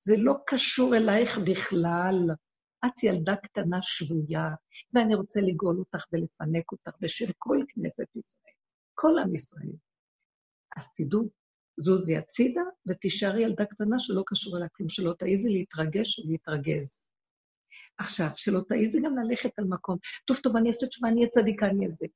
זה 0.00 0.16
לא 0.16 0.34
קשור 0.46 0.96
אלייך 0.96 1.38
בכלל. 1.38 2.30
את 2.86 3.02
ילדה 3.02 3.36
קטנה 3.36 3.78
שבויה, 3.82 4.48
ואני 4.92 5.14
רוצה 5.14 5.40
לגאול 5.40 5.78
אותך 5.78 6.04
ולפנק 6.12 6.72
אותך 6.72 6.92
בשם 7.00 7.26
כל 7.38 7.58
כנסת 7.68 8.16
ישראל, 8.16 8.54
כל 8.94 9.18
עם 9.18 9.34
ישראל. 9.34 9.72
אז 10.76 10.88
תדעו, 10.96 11.28
זוזי 11.76 12.16
הצידה 12.16 12.62
ותישארי 12.86 13.42
ילדה 13.42 13.64
קטנה 13.64 13.98
שלא 13.98 14.22
קשור 14.26 14.56
אליה 14.56 14.68
כלום, 14.68 14.88
שלא 14.88 15.12
תעיזי 15.18 15.48
להתרגש 15.48 16.18
ולהתרגז. 16.18 17.10
עכשיו, 17.98 18.28
שלא 18.36 18.60
תעיזי 18.68 19.00
גם 19.04 19.16
ללכת 19.18 19.58
על 19.58 19.64
מקום. 19.64 19.98
טוב, 20.26 20.36
טוב, 20.36 20.56
אני 20.56 20.68
אעשה 20.68 20.86
תשובה, 20.86 21.08
אני 21.08 21.20
אהיה 21.20 21.30
צדיקה, 21.30 21.66
אני 21.66 21.88
זה. 21.92 22.06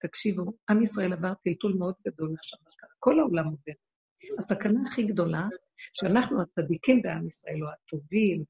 תקשיבו, 0.00 0.52
עם 0.70 0.82
ישראל 0.82 1.12
עבר 1.12 1.32
טלטול 1.44 1.74
מאוד 1.78 1.94
גדול 2.06 2.34
עכשיו, 2.38 2.58
כל 2.98 3.20
העולם 3.20 3.44
עובר. 3.44 3.72
הסכנה 4.38 4.80
הכי 4.88 5.02
גדולה, 5.02 5.48
שאנחנו 5.92 6.42
הצדיקים 6.42 7.02
בעם 7.02 7.28
ישראל, 7.28 7.64
או 7.64 7.68
הטובים, 7.68 8.44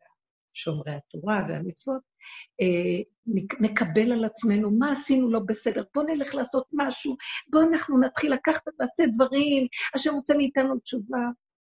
שומרי 0.55 0.93
התורה 0.93 1.47
והמצוות, 1.49 2.03
אה, 2.61 3.03
נקבל 3.61 4.13
על 4.13 4.25
עצמנו 4.25 4.71
מה 4.71 4.93
עשינו 4.93 5.31
לא 5.31 5.41
בסדר, 5.47 5.85
בואו 5.95 6.07
נלך 6.07 6.35
לעשות 6.35 6.67
משהו, 6.73 7.17
בואו 7.51 7.69
אנחנו 7.69 8.01
נתחיל 8.01 8.33
לקחת 8.33 8.63
ועשה 8.79 9.03
דברים, 9.15 9.67
אשר 9.97 10.11
רוצה 10.11 10.35
מאיתנו 10.37 10.79
תשובה. 10.79 11.19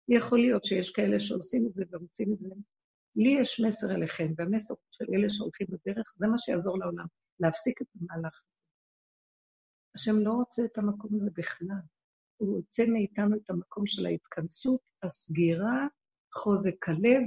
יכול 0.08 0.38
להיות 0.38 0.64
שיש 0.64 0.90
כאלה 0.90 1.20
שעושים 1.20 1.66
את 1.66 1.74
זה 1.74 1.84
ורוצים 1.90 2.32
את 2.32 2.40
זה. 2.40 2.50
לי 3.16 3.38
יש 3.40 3.60
מסר 3.60 3.94
אליכם, 3.94 4.32
והמסר 4.38 4.74
של 4.90 5.04
אלה 5.14 5.30
שהולכים 5.30 5.66
בדרך, 5.70 6.12
זה 6.16 6.26
מה 6.26 6.38
שיעזור 6.38 6.78
לעולם, 6.78 7.06
להפסיק 7.40 7.82
את 7.82 7.86
המהלך. 8.00 8.40
השם 9.94 10.18
לא 10.18 10.32
רוצה 10.32 10.64
את 10.64 10.78
המקום 10.78 11.10
הזה 11.14 11.30
בכלל. 11.36 11.95
הוא 12.36 12.56
רוצה 12.56 12.86
מאיתנו 12.86 13.36
את 13.36 13.50
המקום 13.50 13.86
של 13.86 14.06
ההתכנסות, 14.06 14.80
הסגירה, 15.02 15.86
חוזק 16.34 16.88
הלב, 16.88 17.22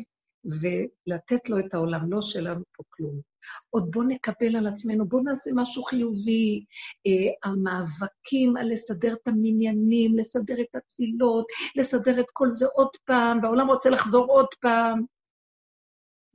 ולתת 0.46 1.50
לו 1.50 1.60
את 1.60 1.74
העולם, 1.74 2.12
לא 2.12 2.22
שלנו 2.22 2.64
פה 2.78 2.84
כלום. 2.90 3.22
עוד 3.70 3.92
בואו 3.92 4.08
נקבל 4.08 4.56
על 4.56 4.68
עצמנו, 4.68 5.08
בואו 5.08 5.24
נעשה 5.24 5.50
משהו 5.56 5.84
חיובי. 5.84 6.66
אה, 7.08 7.50
המאבקים 7.50 8.58
על 8.58 8.72
לסדר 8.72 9.14
את 9.14 9.28
המניינים, 9.28 10.18
לסדר 10.18 10.62
את 10.62 10.76
התפילות, 10.76 11.46
לסדר 11.76 12.20
את 12.20 12.26
כל 12.34 12.52
זה 12.52 12.66
עוד 12.74 12.90
פעם, 13.06 13.40
והעולם 13.44 13.68
רוצה 13.68 13.90
לחזור 13.90 14.26
עוד 14.26 14.48
פעם. 14.62 15.06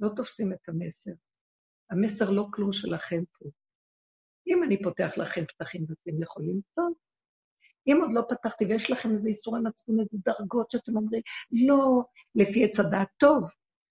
לא 0.01 0.09
תופסים 0.17 0.53
את 0.53 0.69
המסר. 0.69 1.13
המסר 1.91 2.31
לא 2.31 2.47
כלום 2.51 2.73
שלכם 2.73 3.23
פה. 3.39 3.49
אם 4.47 4.63
אני 4.65 4.83
פותח 4.83 5.13
לכם 5.17 5.45
פתחים 5.47 5.85
ואתם 5.89 6.23
יכולים, 6.23 6.61
טוב. 6.75 6.95
אם 7.87 7.99
עוד 8.03 8.11
לא 8.12 8.23
פתחתי 8.29 8.64
ויש 8.64 8.90
לכם 8.90 9.11
איזה 9.11 9.29
איסורי 9.29 9.61
מצפון, 9.61 10.01
איזה 10.01 10.18
דרגות 10.25 10.70
שאתם 10.70 10.97
אומרים, 10.97 11.20
לא, 11.53 12.03
לפי 12.35 12.64
עץ 12.64 12.81
הדעת 12.81 13.09
טוב, 13.16 13.44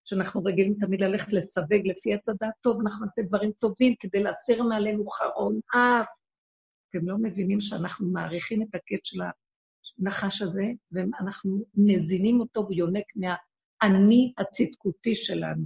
שאנחנו 0.06 0.43
רגילים 0.43 0.75
תמיד 0.79 1.01
ללכת 1.01 1.34
לסווג 1.34 1.82
לפי 1.86 2.13
עץ 2.13 2.29
הדעת 2.29 2.53
טוב, 2.62 2.82
אנחנו 2.82 3.06
נעשה 3.06 3.21
דברים 3.21 3.51
טובים 3.51 3.95
כדי 3.99 4.23
להסיר 4.23 4.63
מעלינו 4.63 5.10
חרון 5.10 5.60
אף. 5.75 6.08
אתם 6.89 7.08
לא 7.08 7.17
מבינים 7.17 7.62
שאנחנו 7.62 8.08
מעריכים 8.12 8.62
את 8.62 8.75
הקץ 8.75 8.99
של 9.03 9.21
הנחש 9.99 10.41
הזה, 10.41 10.65
ואנחנו 10.91 11.65
מזינים 11.75 12.39
אותו 12.39 12.67
ויונק 12.69 13.06
מהאני 13.15 14.34
הצדקותי 14.38 15.15
שלנו. 15.15 15.65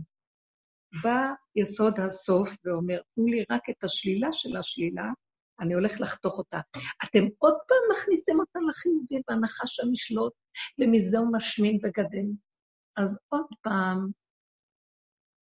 בא 1.03 1.33
יסוד 1.55 1.99
הסוף 1.99 2.49
ואומר, 2.65 3.01
תנו 3.15 3.25
לי 3.25 3.45
רק 3.49 3.69
את 3.69 3.83
השלילה 3.83 4.33
של 4.33 4.57
השלילה, 4.57 5.11
אני 5.59 5.73
הולך 5.73 6.01
לחתוך 6.01 6.37
אותה. 6.37 6.59
אתם 7.03 7.23
עוד 7.37 7.55
פעם 7.67 7.77
מכניסים 7.91 8.39
אותה 8.39 8.59
לחיובי, 8.69 9.21
והנחש 9.29 9.75
שם 9.75 9.93
ישלוט, 9.93 10.33
ומזה 10.79 11.17
הוא 11.17 11.27
משמין 11.33 11.79
וגדל. 11.83 12.25
אז 12.97 13.19
עוד 13.29 13.45
פעם, 13.61 14.07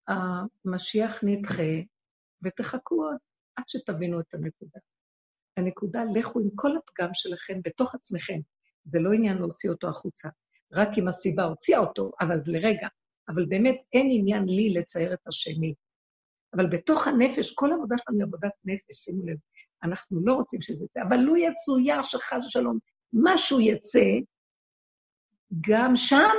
המשיח 0.08 1.20
נדחה, 1.24 1.72
ותחכו 2.44 3.04
עוד 3.04 3.16
עד 3.56 3.64
שתבינו 3.68 4.20
את 4.20 4.34
הנקודה. 4.34 4.80
הנקודה, 5.56 6.00
לכו 6.14 6.40
עם 6.40 6.48
כל 6.54 6.76
הפגם 6.76 7.10
שלכם 7.12 7.60
בתוך 7.64 7.94
עצמכם. 7.94 8.38
זה 8.84 8.98
לא 9.00 9.12
עניין 9.12 9.38
להוציא 9.38 9.70
אותו 9.70 9.88
החוצה, 9.88 10.28
רק 10.72 10.88
אם 10.98 11.08
הסיבה 11.08 11.44
הוציאה 11.44 11.78
אותו, 11.78 12.10
אבל 12.20 12.40
לרגע. 12.46 12.88
אבל 13.28 13.46
באמת 13.46 13.76
אין 13.92 14.06
עניין 14.10 14.44
לי 14.44 14.74
לצייר 14.74 15.14
את 15.14 15.26
השני. 15.28 15.74
אבל 16.54 16.66
בתוך 16.70 17.08
הנפש, 17.08 17.54
כל 17.54 17.72
עבודה 17.72 17.96
שלנו 17.98 18.18
היא 18.18 18.26
עבודת 18.26 18.52
נפש, 18.64 18.96
שימו 18.96 19.26
לב, 19.26 19.36
אנחנו 19.82 20.20
לא 20.24 20.34
רוצים 20.34 20.60
שזה 20.60 20.84
יצא, 20.84 21.00
אבל 21.08 21.16
לו 21.16 21.36
יצויר 21.36 22.02
שחס 22.02 22.44
ושלום 22.46 22.78
משהו 23.12 23.60
יצא, 23.60 24.08
גם 25.68 25.96
שם 25.96 26.34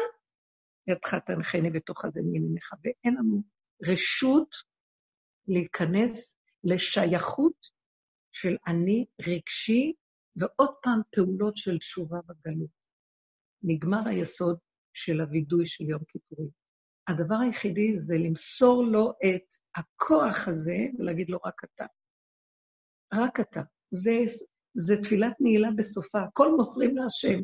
ידך 0.88 1.16
תנחני 1.16 1.70
בתוך 1.70 2.06
הזה 2.06 2.22
מימינך, 2.22 2.74
ואין 2.84 3.16
לנו 3.16 3.44
רשות 3.88 4.50
להיכנס 5.48 6.38
לשייכות 6.64 7.78
של 8.32 8.58
אני 8.68 9.06
רגשי, 9.28 9.94
ועוד 10.36 10.76
פעם 10.84 11.02
פעולות 11.12 11.58
של 11.58 11.78
תשובה 11.78 12.18
בגלות. 12.26 12.70
נגמר 13.64 14.08
היסוד 14.08 14.58
של 14.94 15.22
הווידוי 15.22 15.66
של 15.66 15.84
יום 15.84 16.02
כיפורים. 16.08 16.50
הדבר 17.08 17.36
היחידי 17.36 18.00
זה 18.00 18.16
למסור 18.18 18.84
לו 18.84 19.12
את 19.12 19.56
הכוח 19.76 20.48
הזה 20.48 20.78
ולהגיד 21.00 21.30
לו, 21.30 21.40
רק 21.46 21.62
אתה. 21.64 21.86
רק 23.14 23.40
אתה. 23.40 23.62
זה, 23.92 24.12
זה 24.74 24.96
תפילת 25.04 25.34
נעילה 25.40 25.70
בסופה. 25.76 26.20
הכל 26.22 26.56
מוסרים 26.56 26.98
להשם, 26.98 27.40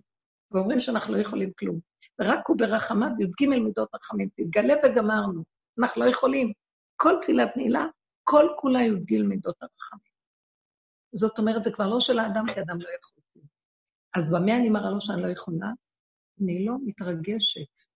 ואומרים 0.52 0.80
שאנחנו 0.80 1.14
לא 1.14 1.18
יכולים 1.18 1.52
כלום. 1.60 1.80
ורק 2.22 2.48
הוא 2.48 2.58
ברחמיו, 2.58 3.10
י"ג 3.20 3.48
מידות 3.48 3.90
רחמים, 3.96 4.30
תתגלה 4.36 4.74
וגמרנו. 4.84 5.44
אנחנו 5.80 6.04
לא 6.04 6.10
יכולים. 6.10 6.54
כל 6.96 7.14
תפילת 7.22 7.58
נעילה, 7.58 7.86
כל 8.24 8.48
כולה 8.58 8.82
י"ג 8.82 9.22
מידות 9.22 9.56
הרחמים. 9.62 10.14
זאת 11.16 11.40
אומרת, 11.40 11.64
זה 11.64 11.72
כבר 11.72 11.90
לא 11.90 12.00
של 12.00 12.20
האדם, 12.20 12.46
כי 12.54 12.62
אדם 12.62 12.82
לא 12.82 12.90
יכול. 13.00 13.44
אז 14.16 14.30
במה 14.30 14.58
אני 14.58 14.70
מראה 14.70 14.92
לו 14.92 15.02
שאני 15.02 15.22
לא 15.22 15.28
יכולה? 15.28 15.68
אני 16.42 16.66
לא 16.66 16.74
מתרגשת. 16.86 17.93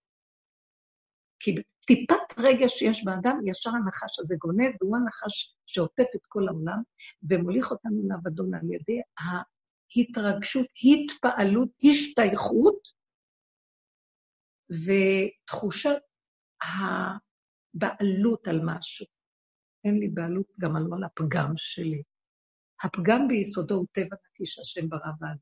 כי 1.40 1.54
טיפת 1.86 2.38
רגש 2.38 2.72
שיש 2.72 3.04
באדם, 3.04 3.38
ישר 3.46 3.70
הנחש 3.70 4.18
הזה 4.18 4.34
גונב, 4.38 4.70
והוא 4.80 4.96
הנחש 4.96 5.56
שעוטף 5.66 6.06
את 6.16 6.20
כל 6.28 6.48
העולם, 6.48 6.82
ומוליך 7.30 7.70
אותנו 7.70 8.02
לאבדון 8.08 8.54
על 8.54 8.60
ידי 8.64 9.00
ההתרגשות, 9.18 10.66
התפעלות, 10.84 11.68
השתייכות, 11.84 12.98
ותחושת 14.70 15.98
הבעלות 17.74 18.48
על 18.48 18.60
משהו. 18.64 19.06
אין 19.84 19.98
לי 19.98 20.08
בעלות 20.08 20.46
גם 20.60 20.76
על 20.76 21.04
הפגם 21.04 21.52
שלי. 21.56 22.02
הפגם 22.82 23.28
ביסודו 23.28 23.74
הוא 23.74 23.86
טבע 23.92 24.16
נקי 24.26 24.46
שהשם 24.46 24.88
ברא 24.88 25.10
באדם. 25.20 25.36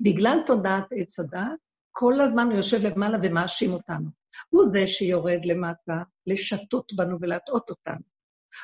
בגלל 0.00 0.38
תודעת 0.46 0.86
עץ 0.90 1.20
הדת, 1.20 1.58
כל 1.90 2.20
הזמן 2.20 2.46
הוא 2.46 2.56
יושב 2.56 2.78
למעלה 2.82 3.18
ומאשים 3.22 3.70
אותנו. 3.70 4.19
הוא 4.48 4.66
זה 4.66 4.86
שיורד 4.86 5.44
למטה 5.44 6.02
לשתות 6.26 6.92
בנו 6.96 7.18
ולהטעות 7.20 7.70
אותנו. 7.70 8.10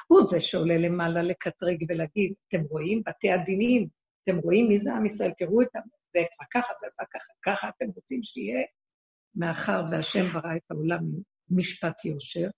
הוא 0.06 0.26
זה 0.30 0.40
שעולה 0.40 0.78
למעלה 0.78 1.22
לקטרג 1.22 1.84
ולהגיד, 1.88 2.32
אתם 2.48 2.62
רואים? 2.70 3.02
בתי 3.06 3.32
הדינים, 3.32 3.88
אתם 4.24 4.36
רואים 4.36 4.68
מי 4.68 4.80
זה 4.80 4.94
עם 4.94 5.06
ישראל? 5.06 5.32
תראו 5.38 5.62
את 5.62 5.68
זה 6.12 6.20
עשה 6.32 6.44
ככה, 6.54 6.72
זה 6.80 6.86
עשה 6.86 7.04
ככה, 7.14 7.32
ככה 7.42 7.68
אתם 7.68 7.86
רוצים 7.94 8.22
שיהיה? 8.22 8.66
מאחר 9.34 9.82
והשם 9.90 10.32
ברא 10.32 10.56
את 10.56 10.70
העולם 10.70 11.02
משפט 11.50 12.04
יושר, 12.04 12.48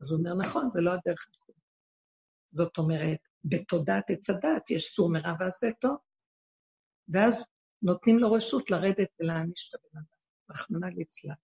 אז 0.00 0.10
הוא 0.10 0.18
אומר, 0.18 0.34
נכון, 0.34 0.70
זה 0.72 0.80
לא 0.80 0.90
הדרך 0.90 1.26
הנכונה. 1.28 1.58
זאת 2.52 2.78
אומרת, 2.78 3.18
בתודעת 3.44 4.10
עץ 4.10 4.30
הדת 4.30 4.70
יש 4.70 4.94
סור 4.94 5.12
מרע 5.12 5.32
ועשה 5.40 5.66
טוב, 5.80 5.96
ואז 7.08 7.34
נותנים 7.82 8.18
לו 8.18 8.32
רשות 8.32 8.70
לרדת 8.70 9.08
ולהעניש 9.20 9.68
את 9.68 9.74
הבן 9.74 9.98
אדם, 9.98 10.04
רחמנא 10.50 10.86
ליצלן. 10.86 11.34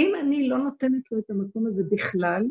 אם 0.00 0.12
אני 0.20 0.48
לא 0.48 0.58
נותנת 0.58 1.12
לו 1.12 1.18
את 1.18 1.30
המקום 1.30 1.66
הזה 1.66 1.82
בכלל, 1.90 2.42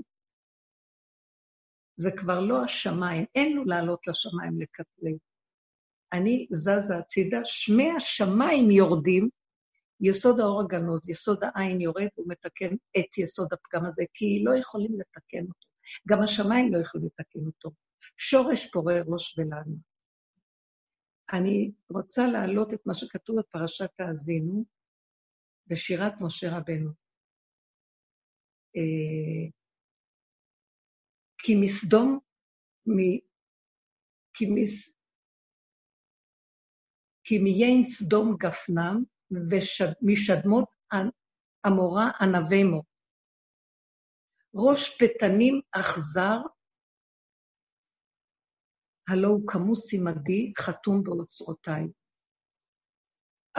זה 1.98 2.12
כבר 2.18 2.40
לא 2.40 2.64
השמיים, 2.64 3.26
אין 3.36 3.56
לו 3.56 3.66
לעלות 3.66 4.08
לשמיים 4.08 4.60
לקטרג. 4.62 5.16
אני 6.14 6.48
זזה 6.52 6.98
הצידה, 6.98 7.40
שמי 7.44 7.92
השמיים 7.92 8.72
יורדים, 8.72 9.30
יסוד 10.02 10.40
האור 10.40 10.62
הגנוז, 10.62 11.10
יסוד 11.10 11.40
העין 11.44 11.82
יורד, 11.82 12.08
הוא 12.16 12.26
מתקן 12.30 12.76
את 13.00 13.18
יסוד 13.18 13.48
הפגם 13.54 13.86
הזה, 13.86 14.04
כי 14.14 14.44
לא 14.46 14.56
יכולים 14.56 15.00
לתקן 15.00 15.46
אותו. 15.48 15.68
גם 16.08 16.22
השמיים 16.22 16.74
לא 16.74 16.78
יכולים 16.78 17.08
לתקן 17.08 17.46
אותו. 17.46 17.72
שורש 18.18 18.72
פורר 18.72 19.04
ראש 19.08 19.40
ולנו. 19.40 19.76
אני 21.34 21.72
רוצה 21.90 22.28
להעלות 22.28 22.74
את 22.74 22.80
מה 22.86 22.96
שכתוב 22.96 23.40
בפרשת 23.40 23.90
האזינו, 24.00 24.66
בשירת 25.68 26.14
משה 26.22 26.58
רבנו. 26.58 27.09
אה, 28.76 29.50
כי 31.38 31.56
מסדום, 31.62 32.20
כי, 34.34 34.46
מס, 34.46 35.00
כי 37.24 37.38
מיין 37.38 37.86
סדום 37.86 38.36
גפנם, 38.40 39.04
ומשדמות 39.32 40.70
עמורה 41.66 42.12
ענבימו. 42.22 42.84
ראש 44.54 44.98
פתנים 44.98 45.62
אכזר, 45.72 46.38
הלא 49.10 49.28
הוא 49.28 49.48
כמוס 49.48 49.94
עמדי, 49.94 50.54
חתום 50.58 51.04
באוצרותיי. 51.04 51.84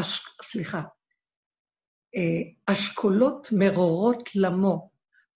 אש, 0.00 0.36
סליחה, 0.42 0.80
אה, 2.16 2.74
אשכולות 2.74 3.46
מרורות 3.52 4.28
למו, 4.34 4.89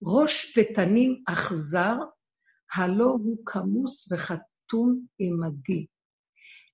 ראש 0.07 0.59
פתנים 0.59 1.23
אכזר, 1.29 1.95
הלא 2.75 3.05
הוא 3.05 3.37
כמוס 3.47 4.13
וחתום 4.13 5.07
עמדי. 5.19 5.87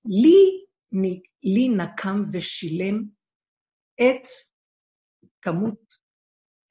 לי, 0.05 0.65
לי 1.43 1.69
נקם 1.69 2.23
ושילם 2.33 3.03
את 3.95 4.27
תמות, 5.39 5.81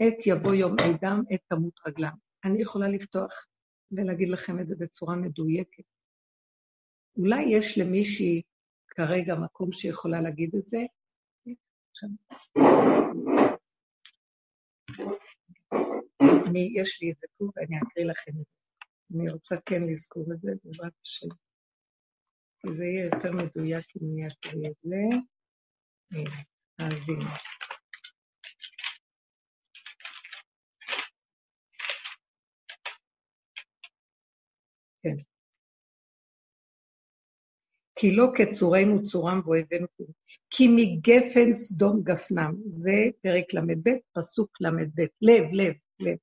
עת 0.00 0.26
יבוא 0.26 0.54
יום 0.54 0.76
עדם, 0.78 1.22
עת 1.30 1.40
תמות 1.48 1.80
רגלם. 1.86 2.14
אני 2.44 2.62
יכולה 2.62 2.88
לפתוח 2.88 3.46
ולהגיד 3.92 4.28
לכם 4.28 4.60
את 4.60 4.68
זה 4.68 4.74
בצורה 4.78 5.16
מדויקת. 5.16 5.84
אולי 7.16 7.42
יש 7.42 7.78
למישהי 7.78 8.42
כרגע 8.88 9.34
מקום 9.34 9.72
שיכולה 9.72 10.20
להגיד 10.20 10.54
את 10.54 10.66
זה? 10.66 10.78
אני, 16.50 16.72
יש 16.74 17.02
לי 17.02 17.10
את 17.10 17.16
זה 17.20 17.26
פה 17.38 17.44
ואני 17.56 17.78
אקריא 17.78 18.06
לכם 18.06 18.30
את 18.30 18.46
זה. 18.46 18.60
אני 19.14 19.30
רוצה 19.30 19.56
כן 19.66 19.82
לזכור 19.82 20.32
את 20.32 20.40
זה, 20.40 20.50
בעזרת 20.64 20.92
השם. 21.02 21.28
כי 22.58 22.74
זה 22.74 22.84
יהיה 22.84 23.04
יותר 23.04 23.32
מדויק 23.32 23.86
אם 23.96 24.08
אני 24.12 24.26
אקריא 24.26 24.70
את 24.70 24.76
זה. 24.82 24.96
האזינו. 26.78 27.30
כן. 35.02 35.16
כי 37.96 38.16
לא 38.16 38.26
כצורנו 38.34 39.02
צורם 39.02 39.40
ואויבינו 39.44 39.86
כולם. 39.96 40.10
כי 40.50 40.68
מגפן 40.68 41.54
סדום 41.54 42.02
גפנם. 42.02 42.54
זה 42.66 42.92
פרק 43.22 43.54
ל"ב, 43.54 43.90
פסוק 44.12 44.50
ל"ב. 44.60 45.00
לב, 45.20 45.44
לב, 45.52 45.74
לב. 46.00 46.16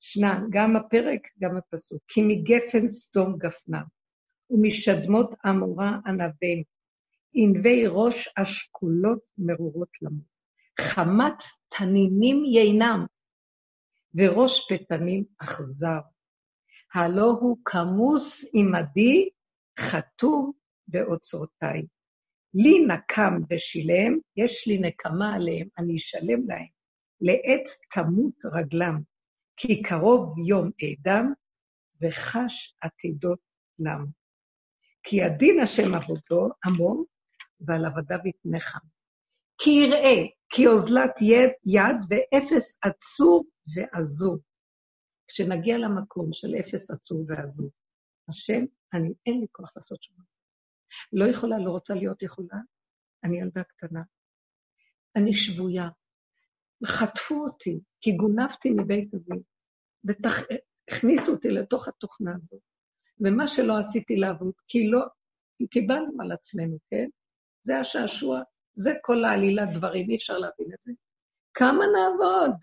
שניים, 0.00 0.46
גם 0.50 0.76
הפרק, 0.76 1.20
גם 1.40 1.56
הפסוק. 1.56 2.02
כי 2.08 2.22
מגפן 2.22 2.90
סדום 2.90 3.38
גפנם, 3.38 3.84
ומשדמות 4.50 5.34
עמורה 5.44 5.98
ענבים, 6.06 6.62
ענבי 7.32 7.86
ראש 7.86 8.28
אשכולות 8.36 9.20
מרורות 9.38 9.88
למות. 10.02 10.30
חמת 10.80 11.42
תנינים 11.68 12.44
יינם, 12.44 13.06
וראש 14.14 14.72
פתנים 14.72 15.24
אכזר. 15.38 16.00
הלא 16.94 17.36
הוא 17.40 17.58
כמוס 17.64 18.44
עמדי, 18.52 19.28
חתום 19.78 20.52
באוצרותיי. 20.88 21.82
לי 22.54 22.86
נקם 22.86 23.34
ושילם, 23.50 24.18
יש 24.36 24.66
לי 24.66 24.78
נקמה 24.78 25.34
עליהם, 25.34 25.68
אני 25.78 25.96
אשלם 25.96 26.48
להם. 26.48 26.66
לעת 27.20 27.68
תמות 27.90 28.44
רגלם, 28.44 29.00
כי 29.62 29.82
קרוב 29.82 30.38
יום 30.38 30.70
אדם, 30.92 31.32
וחש 32.02 32.76
עתידות 32.80 33.38
לם. 33.78 34.06
כי 35.02 35.22
הדין 35.22 35.60
השם 35.60 35.94
עבודו 35.94 36.48
עמו, 36.64 37.04
ועל 37.60 37.84
עבדיו 37.84 38.18
יתנחם. 38.24 38.86
כי 39.58 39.70
יראה, 39.70 40.26
כי 40.50 40.66
אוזלת 40.66 41.10
יד, 41.20 41.50
יד 41.64 41.96
ואפס 42.08 42.76
עצוב 42.82 43.46
ועזוב. 43.74 44.40
כשנגיע 45.28 45.78
למקום 45.78 46.32
של 46.32 46.54
אפס 46.60 46.90
עצוב 46.90 47.26
ועזוב, 47.28 47.70
השם, 48.28 48.64
אני, 48.94 49.12
אין 49.26 49.40
לי 49.40 49.46
כוח 49.52 49.72
לעשות 49.76 50.02
שום 50.02 50.14
דבר. 50.14 50.24
לא 51.12 51.30
יכולה, 51.30 51.58
לא 51.58 51.70
רוצה 51.70 51.94
להיות 51.94 52.22
יכולה, 52.22 52.58
אני 53.24 53.40
ילדה 53.40 53.62
קטנה. 53.62 54.02
אני 55.16 55.32
שבויה. 55.32 55.88
חטפו 56.86 57.44
אותי, 57.44 57.80
כי 58.00 58.12
גונבתי 58.12 58.70
מבית 58.70 59.14
אבי, 59.14 59.40
והכניסו 60.04 61.32
אותי 61.32 61.50
לתוך 61.50 61.88
התוכנה 61.88 62.32
הזאת. 62.36 62.60
ומה 63.20 63.48
שלא 63.48 63.78
עשיתי 63.78 64.16
לעבוד, 64.16 64.52
כי 64.68 64.88
לא, 64.88 65.00
קיבלנו 65.70 66.22
על 66.22 66.32
עצמנו, 66.32 66.78
כן? 66.90 67.08
זה 67.62 67.78
השעשוע, 67.78 68.42
זה 68.74 68.90
כל 69.02 69.24
העלילת 69.24 69.68
דברים, 69.74 70.10
אי 70.10 70.16
אפשר 70.16 70.38
להבין 70.38 70.72
את 70.74 70.82
זה. 70.82 70.92
כמה 71.54 71.84
נעבוד? 71.86 72.56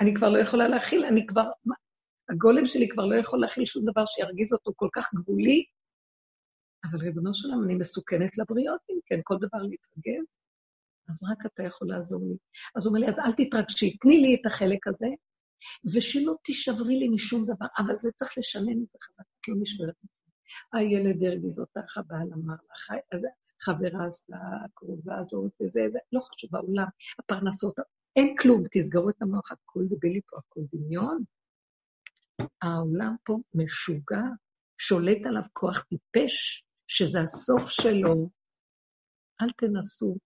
אני 0.00 0.14
כבר 0.14 0.28
לא 0.28 0.38
יכולה 0.38 0.68
להכיל, 0.68 1.04
אני 1.04 1.26
כבר, 1.26 1.50
הגולם 2.28 2.66
שלי 2.66 2.88
כבר 2.88 3.06
לא 3.06 3.14
יכול 3.14 3.40
להכיל 3.40 3.64
שום 3.64 3.84
דבר 3.90 4.06
שירגיז 4.06 4.52
אותו 4.52 4.72
כל 4.76 4.88
כך 4.92 5.14
גבולי, 5.14 5.64
אבל 6.84 6.98
ריבונו 6.98 7.34
של 7.34 7.48
אני 7.64 7.74
מסוכנת 7.74 8.38
לבריות, 8.38 8.80
אם 8.90 8.98
כן, 9.06 9.20
כל 9.24 9.36
דבר 9.40 9.58
להתרגז, 9.62 10.26
אז 11.08 11.22
רק 11.22 11.46
אתה 11.46 11.62
יכול 11.62 11.88
לעזור 11.88 12.20
לי. 12.28 12.36
אז 12.76 12.86
הוא 12.86 12.90
אומר 12.90 13.00
לי, 13.00 13.08
אז 13.08 13.18
אל 13.18 13.32
תתרגשי, 13.32 13.96
תני 13.96 14.18
לי 14.18 14.34
את 14.34 14.46
החלק 14.46 14.86
הזה, 14.86 15.06
ושלא 15.94 16.34
תישברי 16.44 16.98
לי 16.98 17.08
משום 17.08 17.44
דבר, 17.44 17.66
אבל 17.78 17.98
זה 17.98 18.10
צריך 18.12 18.38
לשנן 18.38 18.82
את 18.82 18.88
זה 18.92 18.98
חזק, 19.04 19.24
את 19.40 19.48
לא 19.48 19.54
נשברת. 19.58 19.94
הילד 20.72 21.24
הרגיז 21.24 21.60
אותך, 21.60 21.98
הבעל 21.98 22.28
אמר 22.34 22.54
לך, 22.54 22.92
אז 23.12 23.26
חברה 23.60 24.06
עשתה 24.06 24.36
הקרובה 24.64 25.18
הזאת, 25.18 25.52
וזה, 25.62 25.80
זה, 25.90 25.98
לא 26.12 26.20
חשוב, 26.20 26.50
בעולם, 26.52 26.86
הפרנסות, 27.18 27.78
אין 28.16 28.36
כלום, 28.38 28.62
תסגרו 28.70 29.10
את 29.10 29.22
המוח, 29.22 29.52
הכל 29.52 29.84
דבילי 29.88 30.20
פה, 30.26 30.36
הכל 30.38 30.60
דמיון. 30.72 31.24
העולם 32.62 33.14
פה 33.24 33.38
משוגע, 33.54 34.22
שולט 34.78 35.26
עליו 35.26 35.42
כוח 35.52 35.84
טיפש, 35.88 36.64
שזה 36.88 37.20
הסוף 37.20 37.62
שלו. 37.68 38.30
אל 39.42 39.50
תנסו 39.56 40.16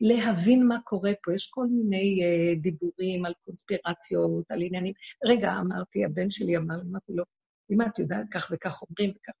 להבין 0.00 0.66
מה 0.66 0.76
קורה 0.84 1.12
פה. 1.22 1.34
יש 1.34 1.46
כל 1.50 1.66
מיני 1.66 2.20
uh, 2.22 2.60
דיבורים 2.60 3.24
על 3.24 3.32
קונספירציות, 3.44 4.50
על 4.50 4.62
עניינים. 4.62 4.92
רגע, 5.24 5.52
אמרתי, 5.52 6.04
הבן 6.04 6.30
שלי 6.30 6.56
אמר, 6.56 6.74
אמרתי 6.90 7.12
לו, 7.12 7.24
אם 7.70 7.82
את 7.82 7.98
יודעת, 7.98 8.26
כך 8.32 8.50
וכך 8.52 8.82
אומרים 8.82 9.10
וכך. 9.10 9.32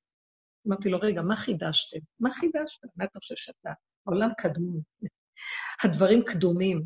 אמרתי 0.68 0.88
לו, 0.88 0.98
רגע, 1.02 1.22
מה 1.22 1.36
חידשתם? 1.36 1.98
מה 2.20 2.34
חידשת? 2.34 2.80
מה 2.96 3.04
אתה 3.04 3.18
חושב 3.18 3.34
שאתה? 3.36 3.70
העולם 4.06 4.30
קדמון. 4.38 4.80
הדברים 5.84 6.22
קדומים. 6.24 6.84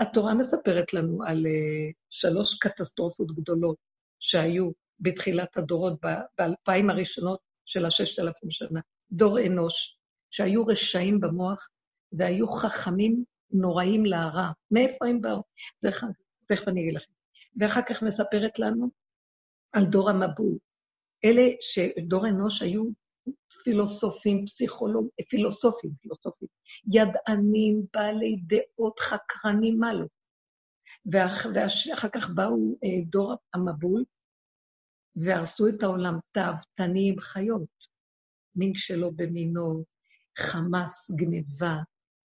התורה 0.00 0.34
מספרת 0.34 0.92
לנו 0.92 1.22
על 1.26 1.46
uh, 1.46 1.92
שלוש 2.10 2.58
קטסטרופות 2.58 3.36
גדולות 3.36 3.76
שהיו 4.20 4.70
בתחילת 5.00 5.56
הדורות, 5.56 6.00
באלפיים 6.38 6.90
הראשונות 6.90 7.40
של 7.66 7.86
הששת 7.86 8.18
אלפים 8.18 8.50
שנה. 8.50 8.80
דור 9.12 9.46
אנוש, 9.46 9.98
שהיו 10.30 10.66
רשעים 10.66 11.20
במוח 11.20 11.68
והיו 12.16 12.48
חכמים 12.48 13.24
נוראים 13.50 14.06
להרע. 14.06 14.50
מאיפה 14.70 15.06
הם 15.06 15.20
באו? 15.20 15.42
תכף 16.46 16.68
אני 16.68 16.80
אגיד 16.80 16.94
לכם. 16.94 17.12
ואחר 17.60 17.80
כך 17.88 18.02
מספרת 18.02 18.58
לנו 18.58 18.90
על 19.72 19.84
דור 19.84 20.10
המבול. 20.10 20.58
אלה 21.24 21.42
שדור 21.60 22.28
אנוש 22.28 22.62
היו 22.62 22.84
פילוסופים, 23.64 24.46
פסיכולוגים, 24.46 25.10
פילוסופים, 25.28 25.90
פילוסופים, 26.00 26.48
ידענים, 26.92 27.82
בעלי 27.94 28.36
דעות, 28.46 28.98
חקרנים, 28.98 29.78
מה 29.80 29.92
לא. 29.94 30.06
ואחר 31.12 32.08
כך 32.12 32.30
באו 32.30 32.78
אה, 32.84 33.04
דור 33.06 33.34
המבול, 33.54 34.04
והרסו 35.16 35.68
את 35.68 35.82
העולם, 35.82 36.18
תאוותנים, 36.32 37.20
חיות, 37.20 37.86
מין 38.56 38.72
שלא 38.74 39.10
במינו, 39.16 39.84
חמאס, 40.38 41.10
גניבה, 41.10 41.76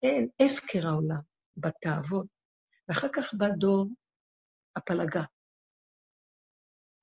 אין, 0.06 0.28
הפקר 0.40 0.86
העולם 0.86 1.20
בתאוות. 1.56 2.26
ואחר 2.88 3.08
כך 3.14 3.34
בא 3.34 3.48
דור 3.58 3.86
הפלגה. 4.76 5.22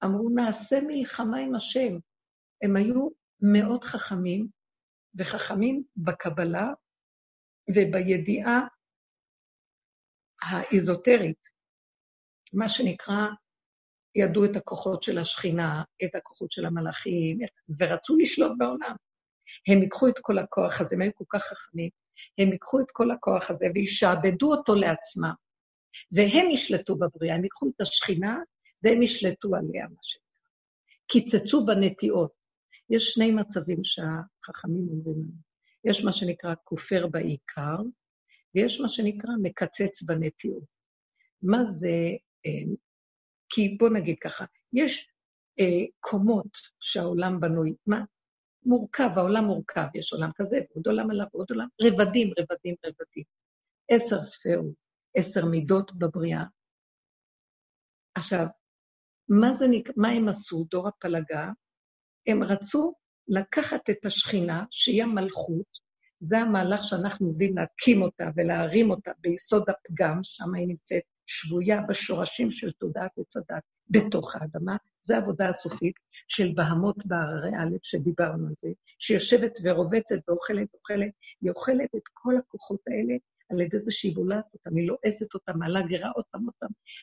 אמרו, 0.03 0.29
נעשה 0.29 0.75
מלחמה 0.87 1.37
עם 1.37 1.55
השם. 1.55 1.97
הם 2.61 2.75
היו 2.75 3.09
מאוד 3.41 3.83
חכמים, 3.83 4.47
וחכמים 5.15 5.83
בקבלה 5.95 6.67
ובידיעה 7.69 8.67
האזוטרית, 10.41 11.49
מה 12.53 12.69
שנקרא, 12.69 13.27
ידעו 14.15 14.45
את 14.45 14.55
הכוחות 14.55 15.03
של 15.03 15.17
השכינה, 15.17 15.83
את 16.05 16.15
הכוחות 16.15 16.51
של 16.51 16.65
המלאכים, 16.65 17.39
ורצו 17.79 18.17
לשלוט 18.17 18.51
בעולם. 18.57 18.95
הם 19.67 19.81
ייקחו 19.81 20.07
את 20.07 20.19
כל 20.21 20.39
הכוח 20.39 20.81
הזה, 20.81 20.95
הם 20.95 21.01
היו 21.01 21.11
כל 21.15 21.25
כך 21.29 21.43
חכמים, 21.43 21.89
הם 22.37 22.51
ייקחו 22.51 22.79
את 22.79 22.91
כל 22.91 23.11
הכוח 23.11 23.51
הזה 23.51 23.65
וישעבדו 23.75 24.51
אותו 24.51 24.75
לעצמם, 24.75 25.33
והם 26.11 26.51
ישלטו 26.51 26.95
בבריאה, 26.95 27.35
הם 27.35 27.43
ייקחו 27.43 27.67
את 27.75 27.81
השכינה 27.81 28.37
והם 28.83 29.01
ישלטו 29.01 29.55
עליה, 29.55 29.87
מה 29.87 29.99
שנקרא. 30.01 30.23
קיצצו 31.07 31.65
בנטיעות. 31.65 32.31
יש 32.89 33.03
שני 33.03 33.31
מצבים 33.31 33.83
שהחכמים 33.83 34.87
אומרים 34.89 35.15
לנו. 35.17 35.53
יש 35.85 36.03
מה 36.03 36.13
שנקרא 36.13 36.53
כופר 36.63 37.07
בעיקר, 37.07 37.77
ויש 38.55 38.81
מה 38.81 38.89
שנקרא 38.89 39.31
מקצץ 39.41 40.01
בנטיעות. 40.01 40.63
מה 41.41 41.63
זה, 41.63 41.97
אה, 42.45 42.73
כי 43.49 43.77
בוא 43.79 43.89
נגיד 43.89 44.15
ככה, 44.21 44.45
יש 44.73 45.07
אה, 45.59 45.85
קומות 45.99 46.57
שהעולם 46.79 47.39
בנוי, 47.39 47.73
מה? 47.87 48.03
מורכב, 48.65 49.09
העולם 49.15 49.45
מורכב, 49.45 49.85
יש 49.95 50.13
עולם 50.13 50.29
כזה, 50.35 50.59
ועוד 50.71 50.87
עולם 50.87 51.09
עליו, 51.09 51.25
ועוד 51.33 51.47
עולם, 51.49 51.67
רבדים, 51.81 52.31
רבדים, 52.39 52.75
רבדים. 52.85 53.23
עשר 53.89 54.23
ספרות, 54.23 54.73
עשר 55.15 55.45
מידות 55.45 55.91
בבריאה. 55.93 56.43
עכשיו, 58.15 58.45
מה, 59.29 59.53
זה, 59.53 59.65
מה 59.97 60.09
הם 60.09 60.29
עשו, 60.29 60.65
דור 60.71 60.87
הפלגה? 60.87 61.49
הם 62.27 62.43
רצו 62.43 62.93
לקחת 63.27 63.89
את 63.89 64.05
השכינה, 64.05 64.65
שהיא 64.71 65.03
המלכות, 65.03 65.83
זה 66.19 66.37
המהלך 66.37 66.83
שאנחנו 66.83 67.27
עובדים 67.27 67.57
להקים 67.57 68.01
אותה 68.01 68.29
ולהרים 68.35 68.91
אותה 68.91 69.11
ביסוד 69.19 69.63
הפגם, 69.69 70.19
שם 70.23 70.55
היא 70.55 70.67
נמצאת 70.67 71.03
שבויה 71.25 71.81
בשורשים 71.81 72.51
של 72.51 72.71
תודעת 72.71 73.11
עץ 73.17 73.37
הדת 73.37 73.63
בתוך 73.89 74.35
האדמה. 74.35 74.75
זו 75.03 75.13
העבודה 75.13 75.49
הסופית 75.49 75.95
של 76.27 76.51
בהמות 76.55 77.05
בהררי 77.05 77.49
א', 77.49 77.77
שדיברנו 77.81 78.47
על 78.47 78.53
זה, 78.61 78.69
שיושבת 78.99 79.59
ורובצת 79.63 80.19
ואוכלת, 80.27 80.67
אוכלת, 80.73 81.11
היא 81.41 81.49
אוכלת 81.49 81.95
את 81.95 82.07
כל 82.13 82.37
הכוחות 82.37 82.79
האלה 82.87 83.13
על 83.51 83.61
ידי 83.61 83.79
זה 83.79 83.91
שהיא 83.91 84.15
בולעת 84.15 84.45
אותם, 84.53 84.75
היא 84.75 84.87
לועסת 84.87 85.33
אותם, 85.33 85.59
מעלה 85.59 85.81
גרה 85.81 86.11
עוד 86.15 86.25
פעם. 86.31 86.47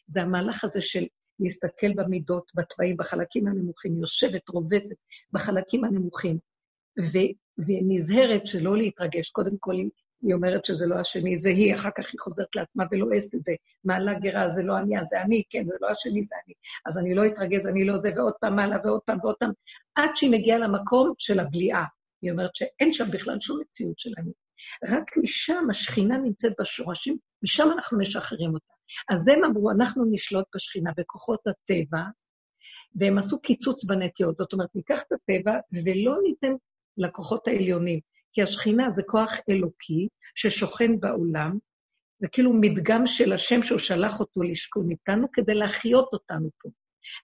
זה 0.07 0.23
המהלך 0.23 0.65
הזה 0.65 0.81
של 0.81 1.07
להסתכל 1.41 1.93
במידות, 1.93 2.53
בתוואים, 2.55 2.97
בחלקים 2.97 3.47
הנמוכים, 3.47 4.01
יושבת, 4.01 4.49
רובצת 4.49 4.97
בחלקים 5.33 5.85
הנמוכים, 5.85 6.39
ו- 7.01 7.33
ונזהרת 7.59 8.47
שלא 8.47 8.77
להתרגש. 8.77 9.31
קודם 9.31 9.57
כל, 9.59 9.75
היא 9.75 9.91
אומרת 10.25 10.65
שזה 10.65 10.87
לא 10.87 10.95
השני, 10.95 11.39
זה 11.39 11.49
היא, 11.49 11.75
אחר 11.75 11.91
כך 11.99 12.07
היא 12.13 12.21
חוזרת 12.21 12.57
לעצמה 12.57 12.85
ולועסת 12.91 13.35
את 13.35 13.45
זה. 13.45 13.53
מעלה 13.85 14.15
גרה, 14.15 14.49
זה 14.49 14.63
לא 14.63 14.79
אני, 14.79 15.01
אז 15.01 15.07
זה 15.07 15.23
אני, 15.23 15.43
כן, 15.51 15.65
זה 15.67 15.75
לא 15.81 15.89
השני, 15.89 16.23
זה 16.23 16.35
אני. 16.45 16.55
אז 16.87 16.99
אני 16.99 17.15
לא 17.15 17.27
אתרגז, 17.27 17.67
אני 17.67 17.85
לא 17.85 17.99
זה, 17.99 18.11
ועוד 18.17 18.33
פעם 18.41 18.57
מעלה, 18.57 18.77
ועוד 18.85 19.01
פעם 19.01 19.19
ועוד 19.23 19.35
פעם, 19.41 19.51
עד 19.95 20.11
שהיא 20.15 20.31
מגיעה 20.31 20.59
למקום 20.59 21.13
של 21.19 21.41
הבליעה. 21.41 21.85
היא 22.23 22.33
אומרת 22.33 22.55
שאין 22.55 22.93
שם 22.93 23.11
בכלל 23.11 23.41
שום 23.41 23.61
מציאות 23.61 23.99
של 23.99 24.11
אני. 24.19 24.33
רק 24.89 25.17
משם 25.17 25.71
השכינה 25.71 26.17
נמצאת 26.17 26.53
בשורשים, 26.61 27.17
משם 27.43 27.69
אנחנו 27.73 27.99
משחררים 27.99 28.55
אותה. 28.55 28.73
אז 29.11 29.29
הם 29.29 29.45
אמרו, 29.45 29.71
אנחנו 29.71 30.05
נשלוט 30.11 30.45
בשכינה, 30.55 30.91
בכוחות 30.97 31.41
הטבע, 31.47 32.03
והם 32.95 33.19
עשו 33.19 33.41
קיצוץ 33.41 33.85
בנטיות. 33.85 34.37
זאת 34.37 34.53
אומרת, 34.53 34.69
ניקח 34.75 35.03
את 35.03 35.13
הטבע 35.13 35.53
ולא 35.73 36.17
ניתן 36.23 36.53
לכוחות 36.99 37.49
העליונים, 37.49 38.01
כי 38.33 38.43
השכינה 38.43 38.91
זה 38.91 39.03
כוח 39.07 39.33
אלוקי 39.51 40.09
ששוכן 40.35 41.01
בעולם, 41.01 41.59
זה 42.21 42.29
כאילו 42.29 42.53
מדגם 42.53 43.07
של 43.07 43.33
השם 43.33 43.63
שהוא 43.63 43.79
שלח 43.79 44.21
אותו 44.21 44.43
לשכון 44.43 44.91
איתנו 44.91 45.27
כדי 45.33 45.55
להחיות 45.55 46.09
אותנו 46.13 46.51
פה. 46.59 46.69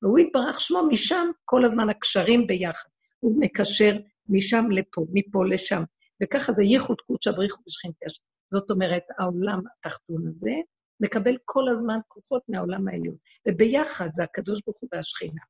והוא 0.02 0.18
יתברך 0.18 0.60
שמו, 0.60 0.82
משם 0.82 1.26
כל 1.44 1.64
הזמן 1.64 1.88
הקשרים 1.88 2.46
ביחד. 2.46 2.88
הוא 3.20 3.40
מקשר 3.40 3.96
משם 4.28 4.70
לפה, 4.70 5.06
מפה 5.12 5.46
לשם. 5.46 5.82
וככה 6.22 6.52
זה 6.52 6.64
ייחוד 6.64 7.00
קודשא 7.00 7.30
בריחו 7.30 7.62
בשכינתי 7.66 8.06
השם. 8.06 8.22
זאת 8.50 8.70
אומרת, 8.70 9.02
העולם 9.18 9.60
התחתון 9.66 10.28
הזה 10.28 10.52
מקבל 11.00 11.36
כל 11.44 11.68
הזמן 11.68 11.98
כוחות 12.08 12.42
מהעולם 12.48 12.88
העליון. 12.88 13.16
וביחד 13.48 14.08
זה 14.14 14.24
הקדוש 14.24 14.60
ברוך 14.66 14.78
הוא 14.80 14.88
והשכינה. 14.92 15.42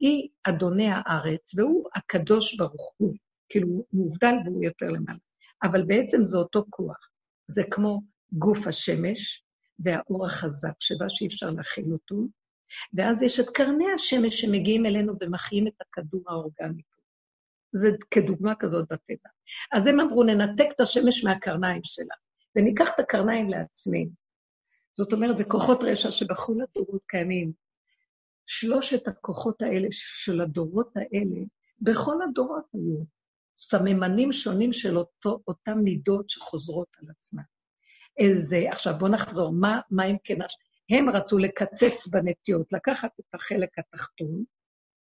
היא 0.00 0.28
אדוני 0.44 0.88
הארץ, 0.90 1.58
והוא 1.58 1.88
הקדוש 1.94 2.56
ברוך 2.56 2.94
הוא. 2.96 3.14
כאילו, 3.52 3.84
מובדל 3.92 4.34
והוא 4.44 4.64
יותר 4.64 4.90
למעלה. 4.90 5.18
אבל 5.62 5.84
בעצם 5.84 6.24
זה 6.24 6.36
אותו 6.36 6.64
כוח. 6.70 7.08
זה 7.48 7.62
כמו 7.70 8.00
גוף 8.32 8.66
השמש, 8.66 9.44
והאור 9.78 10.26
החזק 10.26 10.72
שבה 10.80 11.08
שאי 11.08 11.26
אפשר 11.26 11.50
להכיל 11.50 11.92
אותו, 11.92 12.16
ואז 12.94 13.22
יש 13.22 13.40
את 13.40 13.46
קרני 13.54 13.84
השמש 13.94 14.40
שמגיעים 14.40 14.86
אלינו 14.86 15.14
ומחיים 15.20 15.66
את 15.66 15.80
הכדור 15.80 16.22
האורגני. 16.28 16.82
זה 17.72 17.88
כדוגמה 18.10 18.54
כזאת 18.54 18.84
בטבע. 18.84 19.30
אז 19.72 19.86
הם 19.86 20.00
אמרו, 20.00 20.22
ננתק 20.24 20.66
את 20.76 20.80
השמש 20.80 21.24
מהקרניים 21.24 21.80
שלה, 21.84 22.14
וניקח 22.56 22.88
את 22.94 23.00
הקרניים 23.00 23.50
לעצמנו. 23.50 24.10
זאת 24.96 25.12
אומרת, 25.12 25.36
זה 25.36 25.44
כוחות 25.44 25.78
רשע 25.82 26.10
שבכל 26.10 26.52
הדורות 26.52 27.02
קיימים. 27.06 27.52
שלושת 28.46 29.08
הכוחות 29.08 29.62
האלה 29.62 29.88
של 29.90 30.40
הדורות 30.40 30.96
האלה, 30.96 31.40
בכל 31.80 32.16
הדורות 32.22 32.64
היו 32.74 33.04
סממנים 33.62 34.32
שונים 34.32 34.72
של 34.72 34.98
אותו, 34.98 35.42
אותם 35.48 35.78
מידות 35.78 36.30
שחוזרות 36.30 36.88
על 36.98 37.08
עצמן. 37.10 37.42
איזה, 38.18 38.64
עכשיו 38.70 38.94
בואו 38.98 39.10
נחזור, 39.10 39.52
מה, 39.52 39.80
מה 39.90 40.04
אם 40.04 40.16
כן, 40.24 40.38
הם 40.90 41.08
רצו 41.08 41.38
לקצץ 41.38 42.06
בנטיות, 42.06 42.72
לקחת 42.72 43.10
את 43.20 43.34
החלק 43.34 43.78
התחתון 43.78 44.44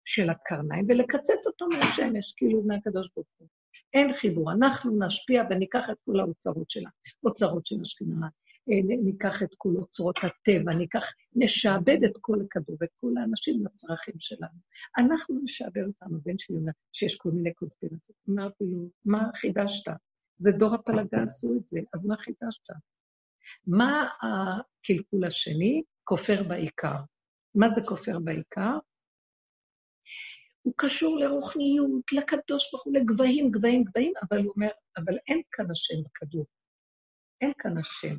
של 0.05 0.31
הקרניים 0.31 0.87
ולקצץ 0.89 1.47
אותו 1.47 1.69
מהשמש, 1.69 2.35
כאילו 2.37 2.63
מהקדוש 2.63 3.09
ברוך 3.17 3.29
הוא. 3.37 3.49
אין 3.95 4.13
חיבור, 4.13 4.53
אנחנו 4.53 5.07
נשפיע 5.07 5.45
וניקח 5.51 5.91
את 5.91 5.97
כל 6.05 6.21
האוצרות 6.21 6.71
שלה, 6.71 6.91
אוצרות 7.25 7.67
של 7.67 7.77
השכינה, 7.83 8.29
ניקח 9.05 9.43
את 9.43 9.55
כל 9.57 9.75
אוצרות 9.77 10.17
הטבע, 10.23 10.75
ניקח, 10.75 11.05
נשעבד 11.35 11.99
את 12.05 12.13
כל 12.21 12.39
הכדור 12.45 12.77
ואת 12.81 12.91
כל 13.01 13.13
האנשים 13.21 13.65
לצרכים 13.65 14.15
שלנו. 14.19 14.59
אנחנו 14.99 15.41
נשעבד 15.45 15.83
אותנו, 15.87 16.21
בן 16.25 16.39
שלי 16.39 16.57
אומר 16.57 16.73
שיש 16.93 17.17
כל 17.17 17.31
מיני 17.31 17.55
קונספירציות. 17.55 18.19
אמרתי 18.31 18.65
לו, 18.65 18.89
מה 19.05 19.29
חידשת? 19.35 19.93
זה 20.39 20.53
דור 20.53 20.75
הפלגה 20.75 21.23
עשו 21.23 21.55
את 21.57 21.69
זה, 21.69 21.81
אז 21.95 22.07
מה 22.07 22.17
חידשת? 22.17 22.71
מה 23.67 24.09
הקלקול 24.23 25.25
השני? 25.25 25.83
כופר 26.05 26.43
בעיקר. 26.43 26.97
מה 27.55 27.71
זה 27.71 27.81
כופר 27.87 28.19
בעיקר? 28.19 28.79
הוא 30.63 30.75
קשור 30.77 31.19
לרוחניות, 31.19 32.13
לקדוש 32.13 32.71
ברוך 32.73 32.85
הוא, 32.85 32.95
לגבהים, 32.95 33.51
גבהים, 33.51 33.85
גבהים, 33.85 34.13
אבל 34.23 34.39
הוא 34.43 34.53
אומר, 34.57 34.69
אבל 34.97 35.19
אין 35.29 35.43
כאן 35.53 35.71
השם 35.71 35.95
בכדור. 36.05 36.47
אין 37.41 37.53
כאן 37.59 37.79
השם. 37.79 38.17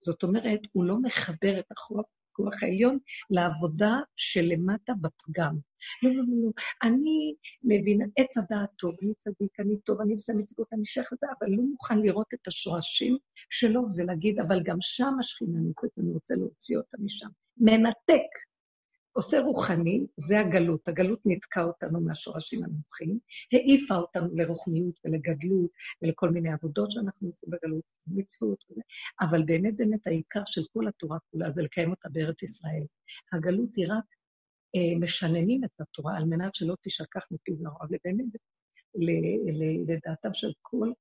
זאת 0.00 0.22
אומרת, 0.22 0.60
הוא 0.72 0.84
לא 0.84 0.98
מחבר 1.02 1.58
את 1.60 1.70
הכוח, 1.70 2.06
הכוח 2.32 2.62
העליון 2.62 2.98
לעבודה 3.30 3.94
שלמטה 4.16 4.92
בפגם. 5.00 5.58
לא, 6.02 6.10
לא, 6.10 6.16
לא, 6.16 6.22
לא. 6.44 6.50
אני 6.82 7.34
מבינה, 7.62 8.04
עץ 8.16 8.36
הדעת 8.36 8.70
טוב, 8.78 8.94
אני 9.02 9.12
צדיק, 9.18 9.60
אני 9.60 9.80
טוב, 9.80 10.00
אני 10.00 10.12
עושה 10.12 10.32
מצוות, 10.32 10.66
אני 10.72 10.84
שייך 10.84 11.12
לזה, 11.12 11.26
אבל 11.38 11.50
לא 11.50 11.62
מוכן 11.62 11.98
לראות 11.98 12.26
את 12.34 12.48
השורשים 12.48 13.18
שלו 13.50 13.82
ולהגיד, 13.96 14.40
אבל 14.40 14.62
גם 14.62 14.76
שם 14.80 15.12
השכינה 15.20 15.58
נמצאת, 15.58 15.90
אני 15.98 16.12
רוצה 16.12 16.34
להוציא 16.34 16.76
אותה 16.76 16.96
משם. 17.00 17.28
מנתק. 17.56 18.30
עושה 19.16 19.40
רוחני, 19.40 20.06
זה 20.16 20.40
הגלות. 20.40 20.88
הגלות 20.88 21.26
ניתקה 21.26 21.64
אותנו 21.64 22.00
מהשורשים 22.00 22.64
הנמוכים, 22.64 23.18
העיפה 23.52 23.94
אותנו 23.96 24.28
לרוחניות 24.34 25.00
ולגדלות 25.04 25.70
ולכל 26.02 26.30
מיני 26.30 26.52
עבודות 26.52 26.90
שאנחנו 26.90 27.28
עושים 27.28 27.50
בגלות, 27.50 27.82
מצוות 28.06 28.64
וזה, 28.70 28.80
אבל 29.20 29.42
באמת 29.42 29.76
באמת 29.76 30.06
העיקר 30.06 30.42
של 30.46 30.62
כל 30.72 30.88
התורה 30.88 31.18
כולה 31.30 31.50
זה 31.50 31.62
לקיים 31.62 31.90
אותה 31.90 32.08
בארץ 32.08 32.42
ישראל. 32.42 32.84
הגלות 33.32 33.76
היא 33.76 33.86
רק 33.88 34.04
אה, 34.76 34.98
משננים 35.00 35.64
את 35.64 35.80
התורה 35.80 36.16
על 36.16 36.24
מנת 36.24 36.54
שלא 36.54 36.74
תשכח 36.82 37.26
מפיו 37.30 37.54
לרוע, 37.60 37.84
ובאמת, 37.84 38.26
לדעתם 39.86 40.34
של 40.34 40.52
כל 40.62 40.92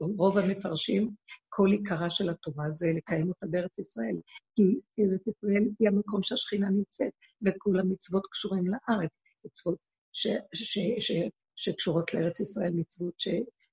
רוב 0.00 0.38
המפרשים, 0.38 1.10
כל 1.48 1.68
עיקרה 1.70 2.10
של 2.10 2.28
התורה 2.28 2.70
זה 2.70 2.86
לקיים 2.96 3.28
אותה 3.28 3.46
בארץ 3.46 3.78
ישראל. 3.78 4.16
כי 4.56 4.62
ארץ 4.98 5.26
ישראל 5.26 5.64
היא 5.78 5.88
המקום 5.88 6.22
שהשכינה 6.22 6.70
נמצאת, 6.70 7.12
וכל 7.42 7.80
המצוות 7.80 8.26
קשורים 8.30 8.64
לארץ. 8.66 9.10
מצוות 9.44 9.78
ש, 10.12 10.26
ש, 10.54 10.64
ש, 10.64 10.78
ש, 10.98 11.12
שקשורות 11.56 12.14
לארץ 12.14 12.40
ישראל, 12.40 12.72
מצוות 12.72 13.20
ש, 13.20 13.28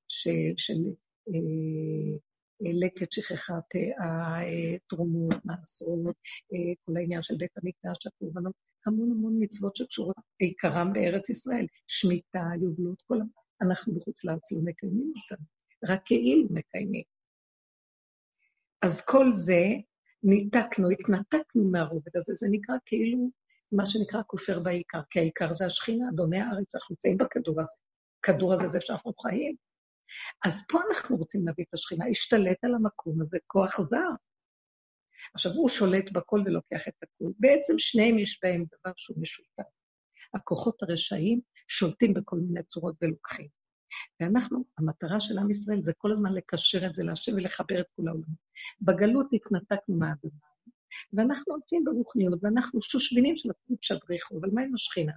ש, 0.08 0.28
של 0.58 0.82
אה, 1.28 2.72
לקט, 2.74 3.12
שכחת 3.12 3.76
אה, 3.76 4.78
תרומות, 4.90 5.46
מעשרות, 5.46 6.16
אה, 6.54 6.74
כל 6.86 6.98
העניין 6.98 7.22
של 7.22 7.36
בית 7.38 7.52
המקדש, 7.58 8.08
הקורבנות, 8.08 8.54
המון 8.86 9.12
המון 9.12 9.38
מצוות 9.40 9.76
שקשורות 9.76 10.16
עיקרם 10.40 10.94
בארץ 10.94 11.30
ישראל, 11.30 11.66
שמיטה, 11.88 12.50
יובלות, 12.62 13.02
כל... 13.08 13.18
אנחנו 13.62 13.94
בחוץ 13.94 14.24
לארץ 14.24 14.52
לא 14.52 14.60
מקיימים 14.64 15.14
אותם. 15.16 15.44
רק 15.88 16.02
כאילו 16.06 16.48
מקיימים. 16.50 17.04
אז 18.82 19.02
כל 19.02 19.32
זה, 19.36 19.64
ניתקנו, 20.24 20.90
התנתקנו 20.90 21.72
מהרובד 21.72 22.18
הזה, 22.18 22.34
זה 22.34 22.48
נקרא 22.52 22.76
כאילו 22.86 23.30
מה 23.72 23.86
שנקרא 23.86 24.22
כופר 24.28 24.60
בעיקר, 24.60 25.02
כי 25.10 25.20
העיקר 25.20 25.54
זה 25.54 25.66
השכינה, 25.66 26.10
אדוני 26.10 26.40
הארץ, 26.40 26.76
אנחנו 26.76 26.94
נמצאים 26.94 27.18
בכדור 27.18 27.62
הזה. 27.62 27.76
הכדור 28.20 28.54
הזה 28.54 28.68
זה 28.68 28.82
שאנחנו 28.82 29.14
חיים. 29.14 29.56
אז 30.46 30.62
פה 30.70 30.80
אנחנו 30.90 31.18
רוצים 31.18 31.48
להביא 31.48 31.66
את 31.70 31.74
השכינה, 31.74 32.06
השתלט 32.12 32.64
על 32.64 32.76
המקום 32.76 33.22
הזה 33.22 33.38
כוח 33.48 33.82
זר. 33.82 34.10
עכשיו, 35.34 35.52
הוא 35.52 35.70
שולט 35.70 36.12
בכל 36.12 36.42
ולוקח 36.46 36.88
את 36.88 36.94
הכול. 37.04 37.34
בעצם 37.40 37.74
שניהם 37.78 38.20
יש 38.20 38.40
בהם 38.44 38.66
דבר 38.66 38.94
שהוא 38.96 39.18
משותף. 39.22 39.70
הכוחות 40.34 40.84
הרשעים 40.84 41.42
שולטים 41.68 42.14
בכל 42.14 42.38
מיני 42.38 42.64
צורות 42.64 42.96
ולוקחים. 43.02 43.48
ואנחנו, 44.20 44.64
המטרה 44.78 45.20
של 45.20 45.38
עם 45.38 45.52
ישראל 45.52 45.84
זה 45.84 45.94
כל 45.98 46.12
הזמן 46.12 46.34
לקשר 46.34 46.86
את 46.86 46.96
זה 46.96 47.04
להשם 47.04 47.34
ולחבר 47.36 47.80
את 47.80 47.86
כל 47.96 48.08
העולם. 48.08 48.34
בגלות 48.82 49.34
התנתקנו 49.34 49.96
מהאדמה, 49.96 50.32
ואנחנו 51.14 51.54
הולכים 51.54 51.84
ברוחניות, 51.84 52.40
ואנחנו 52.44 52.82
שושבינים 52.82 53.38
של 53.38 53.50
הקוד 53.50 53.78
שבריחו, 53.82 54.38
אבל 54.40 54.50
מה 54.54 54.62
עם 54.62 54.76
השכינה? 54.76 55.14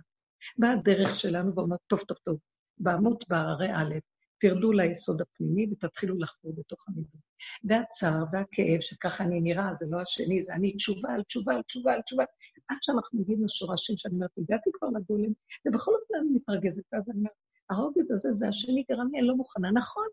באה 0.59 0.73
הדרך 0.73 1.15
שלנו 1.15 1.55
ואומרת, 1.55 1.81
טוב, 1.87 2.01
טוב, 2.01 2.17
טוב, 2.25 2.39
בעמות 2.79 3.25
בהררי 3.29 3.71
א', 3.73 3.95
תרדו 4.41 4.73
ליסוד 4.73 5.21
הפנימי 5.21 5.67
ותתחילו 5.73 6.19
לחפור 6.19 6.53
בתוך 6.57 6.89
המידות. 6.89 7.21
והצער 7.65 8.25
והכאב, 8.33 8.81
שככה 8.81 9.25
אני 9.25 9.41
נראה, 9.41 9.71
זה 9.81 9.87
לא 9.89 10.01
השני, 10.01 10.43
זה 10.43 10.55
אני 10.55 10.77
תשובה 10.77 11.13
על 11.13 11.23
תשובה 11.23 11.55
על 11.55 11.63
תשובה 11.63 11.95
על 11.95 12.03
תשובה, 12.03 12.25
עד 12.69 12.77
שאנחנו 12.81 13.21
מגיעים 13.21 13.45
לשורשים 13.45 13.97
שאני 13.97 14.15
אומרת, 14.15 14.31
הגעתי 14.39 14.71
כבר 14.73 14.89
לגולם, 14.89 15.33
ובכל 15.67 15.93
אופן 15.95 16.15
אני 16.21 16.31
מתרגזת, 16.37 16.95
אז 16.95 17.11
אני 17.11 17.19
אומרת, 17.19 17.33
הרוגז 17.71 18.11
הזה 18.11 18.33
זה 18.33 18.49
השני 18.49 18.85
גרם 18.91 19.09
לי, 19.13 19.19
אני 19.19 19.29
לא 19.29 19.35
מוכנה. 19.35 19.71
נכון 19.71 20.07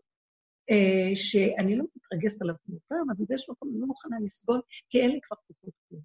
אה, 0.70 1.16
שאני 1.16 1.76
לא 1.76 1.84
מתרגזת 1.96 2.42
עליו 2.42 2.54
כמו 2.64 2.78
פעם, 2.88 3.10
אבל 3.10 3.24
באיזשהו 3.28 3.52
מקום 3.52 3.68
אני 3.70 3.80
לא 3.80 3.86
מוכנה 3.86 4.16
לסבול, 4.24 4.60
כי 4.90 5.00
אין 5.00 5.10
לי 5.10 5.20
כבר 5.22 5.36
כוחות 5.36 5.74
כלום. 5.88 6.02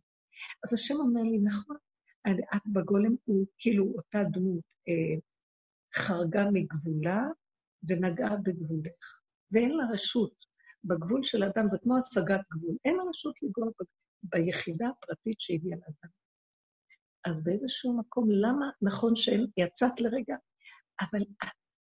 אז 0.63 0.73
השם 0.73 0.95
אומר 0.95 1.21
לי, 1.21 1.37
נכון, 1.37 1.75
את 2.27 2.61
בגולם 2.65 3.15
הוא 3.25 3.45
כאילו 3.57 3.93
אותה 3.95 4.23
דמות 4.31 4.63
אה, 4.87 5.19
חרגה 5.95 6.45
מגבולה 6.53 7.27
ונגעה 7.83 8.35
בגבולך, 8.35 9.19
ואין 9.51 9.71
לה 9.77 9.83
רשות. 9.93 10.51
בגבול 10.83 11.23
של 11.23 11.43
אדם 11.43 11.69
זה 11.69 11.77
כמו 11.83 11.97
השגת 11.97 12.41
גבול, 12.51 12.75
אין 12.85 12.95
לה 12.95 13.03
רשות 13.09 13.35
לגוע 13.41 13.67
ביחידה 14.23 14.89
הפרטית 14.89 15.41
שהגיעה 15.41 15.77
לאדם. 15.77 16.11
אז 17.25 17.43
באיזשהו 17.43 17.97
מקום, 17.97 18.31
למה 18.31 18.69
נכון 18.81 19.13
שיצאת 19.15 20.01
לרגע, 20.01 20.35
אבל 21.01 21.21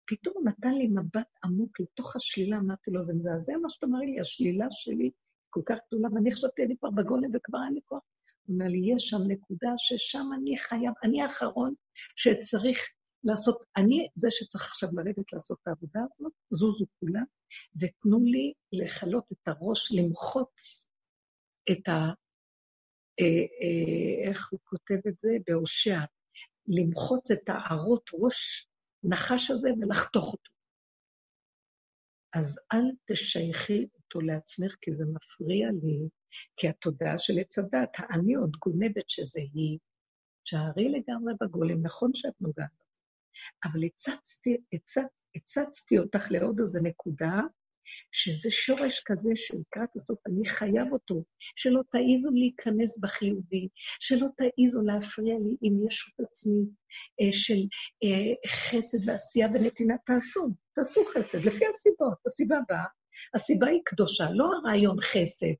פתאום 0.06 0.48
נתן 0.48 0.74
לי 0.74 0.88
מבט 0.88 1.28
עמוק 1.44 1.80
לתוך 1.80 2.16
השלילה, 2.16 2.56
אמרתי 2.56 2.90
לו, 2.90 3.04
זה 3.04 3.14
מזעזע 3.14 3.52
מה 3.62 3.68
שאתה 3.70 3.86
אומר 3.86 3.98
לי, 3.98 4.20
השלילה 4.20 4.66
שלי 4.70 5.10
כל 5.50 5.60
כך 5.66 5.78
גדולה, 5.88 6.08
ואני 6.14 6.32
חשבתי, 6.32 6.64
אני 6.64 6.76
כבר 6.76 6.90
בגולם 6.90 7.30
וכבר 7.34 7.58
אין 7.66 7.74
לי 7.74 7.80
כוח. 7.84 8.02
הוא 8.46 8.54
אומר 8.54 8.66
לי, 8.66 8.92
יש 8.94 9.08
שם 9.08 9.22
נקודה 9.28 9.68
ששם 9.76 10.26
אני 10.38 10.58
חייב, 10.58 10.92
אני 11.04 11.22
האחרון 11.22 11.74
שצריך 12.16 12.78
לעשות, 13.24 13.62
אני 13.76 14.08
זה 14.14 14.28
שצריך 14.30 14.64
עכשיו 14.64 14.88
לרדת 14.92 15.32
לעשות 15.32 15.58
את 15.62 15.68
העבודה 15.68 16.00
הזאת, 16.00 16.32
זוזו 16.50 16.84
כולם, 17.00 17.24
ותנו 17.80 18.24
לי 18.24 18.52
לכלות 18.72 19.24
את 19.32 19.48
הראש, 19.48 19.92
למחוץ 19.92 20.86
את 21.70 21.88
ה... 21.88 21.92
אה, 23.20 23.24
אה, 23.60 24.28
איך 24.28 24.52
הוא 24.52 24.60
כותב 24.64 24.98
את 25.08 25.14
זה? 25.20 25.28
בהושע, 25.46 25.98
למחוץ 26.66 27.30
את 27.30 27.48
הערות 27.48 28.10
ראש 28.12 28.68
הנחש 29.06 29.50
הזה 29.50 29.68
ולחתוך 29.80 30.32
אותו. 30.32 30.50
אז 32.34 32.60
אל 32.72 32.90
תשייכי 33.12 33.86
אותו 33.96 34.20
לעצמך, 34.20 34.76
כי 34.80 34.92
זה 34.92 35.04
מפריע 35.14 35.68
לי, 35.82 36.08
כי 36.56 36.68
התודעה 36.68 37.18
של 37.18 37.38
עץ 37.38 37.58
הדת, 37.58 37.90
האני 37.98 38.34
עוד 38.34 38.56
גונבת 38.56 39.08
שזה 39.10 39.40
היא, 39.40 39.78
שערי 40.44 40.88
לגמרי 40.88 41.34
בגולם, 41.40 41.82
נכון 41.82 42.10
שאת 42.14 42.40
נוגעת 42.40 42.86
אבל 43.64 43.84
הצצתי, 43.84 44.56
הצצ, 44.72 45.04
הצצתי 45.36 45.98
אותך 45.98 46.30
לעוד 46.30 46.60
איזו 46.60 46.78
נקודה, 46.82 47.40
שזה 48.12 48.50
שורש 48.50 49.02
כזה 49.06 49.30
שלקראת 49.34 49.88
הסוף 49.96 50.18
אני 50.26 50.48
חייב 50.48 50.92
אותו, 50.92 51.24
שלא 51.56 51.80
תעיזו 51.92 52.30
להיכנס 52.34 52.98
בחיובי, 52.98 53.68
שלא 54.00 54.26
תעיזו 54.36 54.80
להפריע 54.82 55.34
לי 55.38 55.56
עם 55.62 55.86
ישות 55.86 56.14
עצמי 56.20 56.62
אה, 57.20 57.32
של 57.32 57.60
אה, 58.04 58.50
חסד 58.50 59.08
ועשייה 59.08 59.48
ונתינה. 59.54 59.94
תעשו, 60.06 60.48
תעשו 60.74 61.04
חסד, 61.14 61.38
לפי 61.38 61.64
הסיבות. 61.74 62.18
הסיבה 62.26 62.56
הבאה, 62.58 62.84
הסיבה 63.34 63.66
היא 63.66 63.80
קדושה, 63.84 64.30
לא 64.30 64.50
הרעיון 64.54 65.00
חסד. 65.00 65.54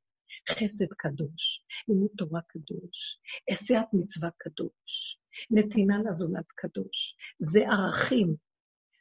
חסד 0.51 0.87
קדוש, 0.99 1.65
לימוד 1.89 2.11
תורה 2.19 2.41
קדוש, 2.49 3.21
עשיית 3.51 3.87
מצווה 3.93 4.29
קדוש, 4.39 5.19
נתינה 5.51 5.97
לזולת 6.09 6.45
קדוש. 6.57 7.17
זה 7.39 7.61
ערכים. 7.69 8.35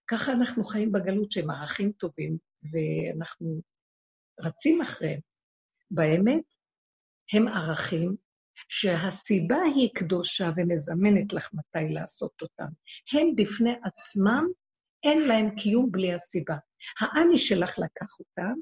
ככה 0.08 0.32
אנחנו 0.32 0.64
חיים 0.64 0.92
בגלות 0.92 1.32
שהם 1.32 1.50
ערכים 1.50 1.92
טובים, 1.92 2.38
ואנחנו 2.72 3.62
רצים 4.40 4.82
אחריהם. 4.82 5.20
באמת, 5.92 6.44
הם 7.34 7.48
ערכים 7.48 8.16
שהסיבה 8.70 9.58
היא 9.76 9.90
קדושה 9.96 10.50
ומזמנת 10.56 11.34
לך 11.34 11.50
מתי 11.54 11.94
לעשות 11.94 12.42
אותם. 12.42 12.68
הם 13.14 13.36
בפני 13.36 13.74
עצמם, 13.84 14.46
אין 15.04 15.22
להם 15.28 15.56
קיום 15.56 15.92
בלי 15.92 16.14
הסיבה. 16.14 16.58
האני 17.00 17.38
שלך 17.38 17.80
לקח 17.80 18.20
אותם, 18.20 18.54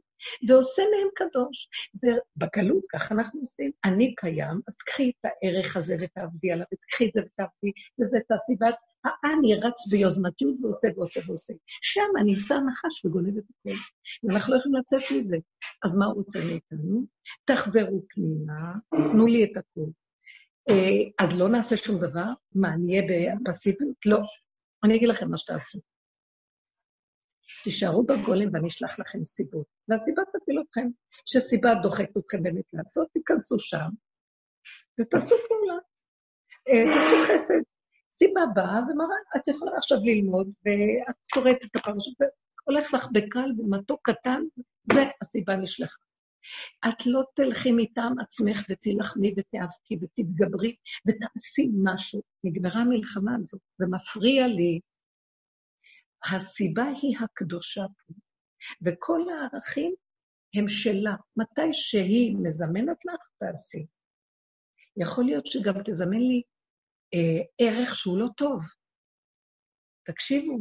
ועושה 0.47 0.82
מהם 0.82 1.08
קדוש. 1.16 1.70
זה 1.93 2.12
בגלות, 2.38 2.84
ככה 2.91 3.16
אנחנו 3.16 3.41
עושים. 3.41 3.72
אני 3.86 4.16
קיים, 4.16 4.62
אז 4.68 4.76
קחי 4.78 5.10
את 5.10 5.26
הערך 5.26 5.78
הזה 5.78 5.95
ותעבדי 6.01 6.51
עליו, 6.51 6.66
ותקחי 6.74 7.06
את 7.08 7.14
זה 7.14 7.22
ותעבדי, 7.22 7.72
וזה 8.01 8.18
תעשי, 8.28 8.54
ואת 8.60 8.76
האני 9.06 9.56
רץ 9.56 9.88
ביוזמתיות 9.91 10.56
ועושה 10.62 10.88
ועושה 10.95 11.20
ועושה. 11.28 11.54
שם 11.82 12.26
נמצא 12.26 12.56
הנחש 12.56 13.06
וגונב 13.06 13.38
את 13.38 13.43
הכול. 13.49 13.78
ואנחנו 14.24 14.54
לא 14.54 14.60
יכולים 14.60 14.78
לצאת 14.78 15.01
מזה. 15.12 15.38
אז 15.86 15.95
מה 15.95 16.06
רוצה 16.06 16.39
מאיתנו? 16.39 17.06
תחזרו 17.45 18.04
פנימה, 18.10 18.74
תנו 18.89 19.28
לי 19.28 19.43
את 19.43 19.58
הכול. 19.58 19.89
אה, 20.70 21.26
אז 21.26 21.38
לא 21.39 21.49
נעשה 21.49 21.78
שום 21.78 21.97
דבר? 22.01 22.28
מה, 22.56 22.76
נהיה 22.78 23.01
בפסיביות? 23.43 24.06
לא. 24.06 24.20
אני 24.84 24.95
אגיד 24.95 25.10
לכם 25.10 25.30
מה 25.30 25.38
שתעשו. 25.38 25.80
תישארו 27.64 28.04
בגולם 28.04 28.49
ואני 28.54 28.68
אשלח 28.68 28.99
לכם 28.99 29.26
סיבות. 29.26 29.66
והסיבה 29.88 30.22
תפיל 30.34 30.62
אתכם, 30.62 30.88
שסיבה 31.26 31.70
דוחקת 31.84 32.18
אתכם 32.18 32.43
באמת 32.43 32.66
לעשות, 32.74 33.08
תיכנסו 33.14 33.60
שם 33.60 33.89
ותעשו 35.01 35.36
פעולה. 35.47 35.78
אה, 36.70 36.84
תעשו 36.93 37.34
חסד. 37.34 37.72
סיבה 38.14 38.41
באה 38.55 38.80
ומראה, 38.80 39.18
את 39.36 39.47
יכולה 39.47 39.72
עכשיו 39.78 39.97
ללמוד, 40.03 40.47
ואת 40.66 41.16
קוראת 41.34 41.57
את 41.66 41.76
הפרשות, 41.76 42.14
והולך 42.20 42.93
לך 42.93 43.07
בקל 43.14 43.51
ומתוק 43.57 44.09
קטן, 44.09 44.41
זה 44.93 45.01
הסיבה 45.22 45.55
נשלחה. 45.55 46.03
את 46.88 47.05
לא 47.05 47.24
תלכי 47.36 47.72
מטעם 47.72 48.20
עצמך 48.20 48.66
ותילחמי 48.70 49.34
ותיאבקי 49.38 49.97
ותתגברי 50.01 50.76
ותעשי 51.07 51.70
משהו. 51.84 52.22
נגמרה 52.43 52.82
המלחמה 52.82 53.36
הזאת, 53.36 53.61
זה 53.78 53.86
מפריע 53.88 54.47
לי. 54.47 54.80
הסיבה 56.32 56.86
היא 57.01 57.18
הקדושה 57.20 57.82
פה, 57.82 58.14
וכל 58.82 59.22
הערכים 59.30 59.93
הם 60.55 60.68
שלה. 60.68 61.16
מתי 61.38 61.74
שהיא 61.74 62.36
מזמנת 62.38 62.97
לך, 63.05 63.22
תעשי. 63.39 63.86
יכול 64.97 65.26
להיות 65.26 65.45
שגם 65.47 65.74
תזמן 65.86 66.20
לי 66.20 66.41
ערך 67.57 67.95
שהוא 67.95 68.18
לא 68.18 68.28
טוב. 68.38 68.61
תקשיבו, 70.05 70.59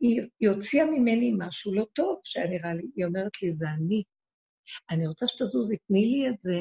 היא, 0.00 0.22
היא 0.40 0.48
הוציאה 0.48 0.84
ממני 0.84 1.32
משהו 1.38 1.74
לא 1.74 1.86
טוב 1.94 2.20
שהיה 2.24 2.46
נראה 2.46 2.74
לי, 2.74 2.86
היא 2.96 3.04
אומרת 3.04 3.42
לי, 3.42 3.52
זה 3.52 3.66
אני. 3.68 4.02
אני 4.90 5.06
רוצה 5.06 5.28
שתזוזי, 5.28 5.76
תני 5.76 6.06
לי 6.06 6.28
את 6.28 6.40
זה. 6.40 6.60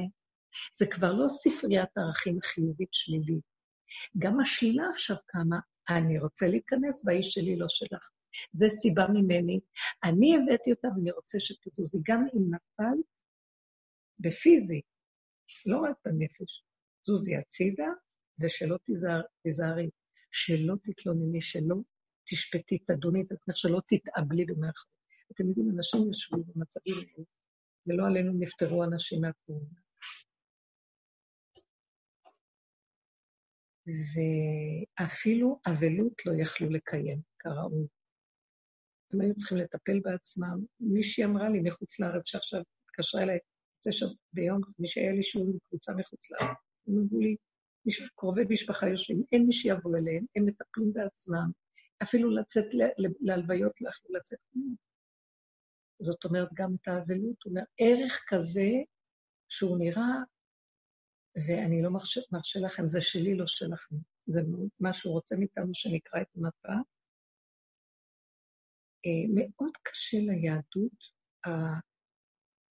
זה 0.74 0.86
כבר 0.92 1.14
לא 1.14 1.30
ספריית 1.30 1.98
ערכים 1.98 2.40
חיובית 2.42 2.90
שלילית. 2.92 3.44
גם 4.18 4.40
השלילה 4.40 4.84
עכשיו 4.94 5.16
קמה, 5.26 5.60
אני 5.90 6.20
רוצה 6.20 6.48
להיכנס 6.48 7.04
באיש 7.04 7.34
שלי, 7.34 7.56
לא 7.58 7.66
שלך. 7.70 8.10
זה 8.52 8.70
סיבה 8.70 9.08
ממני. 9.14 9.60
אני 10.04 10.38
הבאתי 10.38 10.72
אותה 10.72 10.88
ואני 10.88 11.12
רוצה 11.12 11.40
שתזוזי. 11.40 11.98
גם 12.04 12.26
אם 12.34 12.56
נפלת, 12.56 13.06
בפיזי, 14.20 14.82
לא 15.66 15.78
רק 15.78 15.98
בנפש. 16.06 16.64
זוזי 17.08 17.36
הצידה, 17.36 17.88
ושלא 18.40 18.78
תיזהרי, 19.44 19.90
שלא 20.32 20.76
תתלונני, 20.84 21.42
שלא 21.42 21.76
תשפטי, 22.30 22.78
תדוני 22.80 23.22
את 23.22 23.32
עצמך, 23.32 23.58
שלא 23.58 23.82
תתאבלי 23.88 24.46
במערכות. 24.46 24.92
אתם 25.32 25.48
יודעים, 25.48 25.70
אנשים 25.70 26.08
יושבים 26.08 26.44
במצבים 26.48 26.96
האלה, 26.96 27.26
ולא 27.88 28.08
עלינו 28.08 28.34
נפטרו 28.40 28.84
אנשים 28.84 29.22
מהקורונה. 29.22 29.80
ואפילו 33.88 35.60
אבלות 35.68 36.26
לא 36.26 36.42
יכלו 36.42 36.70
לקיים 36.70 37.22
כראוי. 37.40 37.88
הם 39.14 39.22
היו 39.22 39.36
צריכים 39.36 39.58
לטפל 39.58 40.00
בעצמם. 40.00 40.66
מישהי 40.80 41.26
אמרה 41.26 41.50
לי 41.50 41.60
מחוץ 41.60 42.00
לארץ, 42.00 42.24
שעכשיו 42.26 42.62
התקשרה 42.86 43.24
אליי, 43.24 43.40
שם 43.92 44.06
ביום, 44.34 44.62
מי 44.80 44.88
שהיה 44.88 45.12
לי 45.12 45.24
שיעור 45.24 45.48
עם 45.48 45.58
קבוצה 45.70 45.94
מחוץ 45.94 46.32
לארץ, 46.32 46.58
הם 46.88 46.94
אמרו 46.98 47.20
לי, 47.20 47.36
קרובי 48.16 48.44
משפחה 48.50 48.88
יושבים, 48.88 49.24
אין 49.32 49.46
מי 49.48 49.54
שיבוא 49.54 49.98
אליהם, 49.98 50.26
הם 50.36 50.46
מטפלים 50.46 50.94
בעצמם, 50.94 51.52
אפילו 52.04 52.30
לצאת 52.30 52.66
להלוויות 53.20 53.82
לא 53.82 53.92
לצאת. 54.10 54.40
זאת 56.00 56.26
אומרת, 56.26 56.50
גם 56.54 56.76
את 56.82 56.88
האבלות, 56.88 57.44
הוא 57.44 57.50
אומר, 57.50 57.62
ערך 57.78 58.24
כזה 58.28 58.70
שהוא 59.50 59.78
נראה, 59.80 60.14
ואני 61.36 61.82
לא 61.82 61.90
מרשה, 61.90 62.22
מרשה 62.32 62.60
לכם, 62.60 62.88
זה 62.88 63.02
שלי, 63.02 63.36
לא 63.36 63.48
שלכם. 63.48 63.96
זה 64.28 64.40
מה 64.80 64.94
שהוא 64.94 65.14
רוצה 65.14 65.36
מאיתנו 65.36 65.74
שנקרא 65.74 66.22
את 66.22 66.28
המפה. 66.36 66.74
אה, 69.06 69.26
מאוד 69.36 69.72
קשה 69.84 70.18
ליהדות 70.18 71.04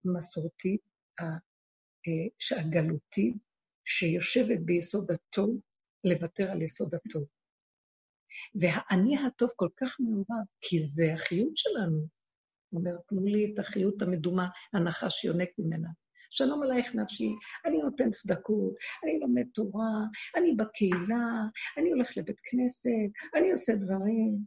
המסורתית, 0.05 0.81
אה, 1.19 1.25
הגלותית, 2.59 3.46
שיושבת 3.87 4.59
ביסוד 4.65 5.11
הטוב, 5.11 5.59
לוותר 6.03 6.51
על 6.51 6.61
יסוד 6.61 6.95
הטוב. 6.95 7.23
והאני 8.55 9.17
הטוב 9.17 9.49
כל 9.55 9.69
כך 9.77 9.95
מעורב, 9.99 10.45
כי 10.61 10.83
זה 10.83 11.13
החיות 11.13 11.57
שלנו. 11.57 11.97
הוא 12.69 12.79
אומר, 12.79 12.97
תנו 13.07 13.25
לי 13.25 13.53
את 13.53 13.59
החיות 13.59 14.01
המדומה, 14.01 14.49
הנחש 14.73 15.25
יונק 15.25 15.49
ממנה. 15.57 15.89
שלום 16.31 16.63
עלייך 16.63 16.95
נפשי, 16.95 17.29
אני 17.65 17.81
נותן 17.81 18.11
צדקות, 18.11 18.75
אני 19.03 19.19
לומד 19.19 19.45
תורה, 19.53 20.05
אני 20.35 20.55
בקהילה, 20.55 21.43
אני 21.77 21.91
הולך 21.91 22.17
לבית 22.17 22.39
כנסת, 22.43 23.11
אני 23.35 23.51
עושה 23.51 23.75
דברים. 23.75 24.37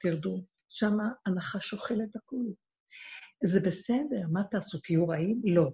תרדו, 0.00 0.44
שמה 0.68 1.08
הנחש 1.26 1.72
אוכל 1.72 1.94
את 1.94 2.16
הכול. 2.16 2.46
זה 3.44 3.60
בסדר, 3.60 4.26
מה 4.32 4.44
תעשו, 4.50 4.78
תהיו 4.78 5.08
רעים? 5.08 5.40
לא. 5.44 5.70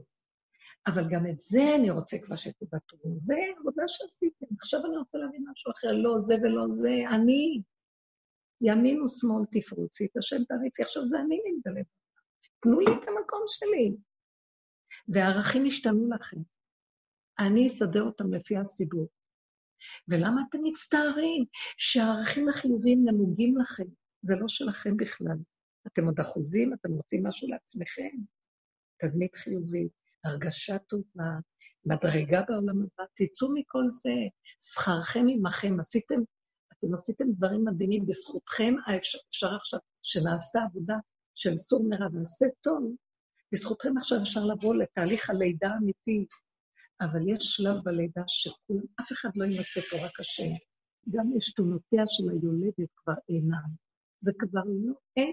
אבל 0.87 1.05
גם 1.11 1.26
את 1.26 1.43
זה 1.43 1.62
אני 1.74 1.91
רוצה 1.91 2.18
כבר 2.18 2.37
שתוותרו. 2.37 3.16
זה 3.18 3.35
עבודה 3.61 3.82
שעשיתם. 3.87 4.47
עכשיו 4.61 4.80
אני 4.87 4.97
רוצה 4.97 5.18
להבין 5.18 5.45
משהו 5.51 5.72
אחר. 5.72 5.93
לא 5.93 6.18
זה 6.18 6.35
ולא 6.43 6.66
זה, 6.70 6.95
אני. 7.11 7.62
ימין 8.61 9.03
ושמאל 9.03 9.45
תפרוצי, 9.53 10.07
את 10.07 10.16
השם 10.16 10.45
תריצי. 10.49 10.82
עכשיו 10.82 11.07
זה 11.07 11.20
אני 11.20 11.39
מתגלה. 11.57 11.80
תנו 12.61 12.80
לי 12.80 12.87
את 12.87 13.09
המקום 13.09 13.43
שלי. 13.49 13.97
והערכים 15.09 15.66
ישתנו 15.66 16.11
לכם. 16.11 16.37
אני 17.39 17.68
אסדר 17.68 18.03
אותם 18.03 18.35
לפי 18.35 18.57
הסיבור. 18.57 19.09
ולמה 20.09 20.41
אתם 20.49 20.59
מצטערים 20.62 21.45
שהערכים 21.76 22.49
החיוביים 22.49 23.05
נמוגים 23.05 23.59
לכם? 23.59 23.85
זה 24.22 24.37
לא 24.37 24.49
שלכם 24.49 24.97
בכלל. 24.97 25.37
אתם 25.87 26.05
עוד 26.05 26.20
אחוזים, 26.20 26.74
אתם 26.74 26.93
רוצים 26.93 27.26
משהו 27.26 27.49
לעצמכם? 27.49 28.16
תדמית 29.01 29.37
חיובית, 29.37 29.93
הרגשה 30.25 30.79
טובה, 30.79 31.31
מדרגה 31.87 32.43
בעולם 32.49 32.83
הבא, 32.83 33.05
תצאו 33.14 33.49
מכל 33.55 33.85
זה, 33.89 34.11
שכרכם 34.61 35.27
עמכם, 35.29 35.81
עשיתם, 35.81 36.20
אתם 36.72 36.95
עשיתם 36.95 37.25
דברים 37.33 37.64
מדהימים, 37.64 38.07
בזכותכם 38.07 38.75
אפשר 39.29 39.55
עכשיו, 39.55 39.81
שנעשתה 40.03 40.59
עבודה 40.62 40.97
של 41.35 41.59
סור 41.59 41.85
מרע 41.89 42.07
ועשה 42.12 42.47
טוב, 42.61 42.95
בזכותכם 43.53 43.99
עכשיו 43.99 44.18
אפשר 44.22 44.45
לבוא 44.45 44.75
לתהליך 44.75 45.31
הלידה 45.31 45.68
האמיתי, 45.68 46.27
אבל 47.01 47.29
יש 47.29 47.45
שלב 47.45 47.77
בלידה 47.85 48.22
שכולם, 48.27 48.83
אף 49.01 49.12
אחד 49.12 49.29
לא 49.37 49.45
יימצא 49.45 49.81
פה, 49.81 50.07
רק 50.07 50.20
השם. 50.20 50.53
גם 51.11 51.27
לשתונותיה 51.37 52.05
של 52.07 52.25
היולדת 52.31 52.91
כבר 52.97 53.14
אינם. 53.29 53.85
זה 54.20 54.33
כבר 54.39 54.64
לא, 54.85 54.95
אין, 55.16 55.33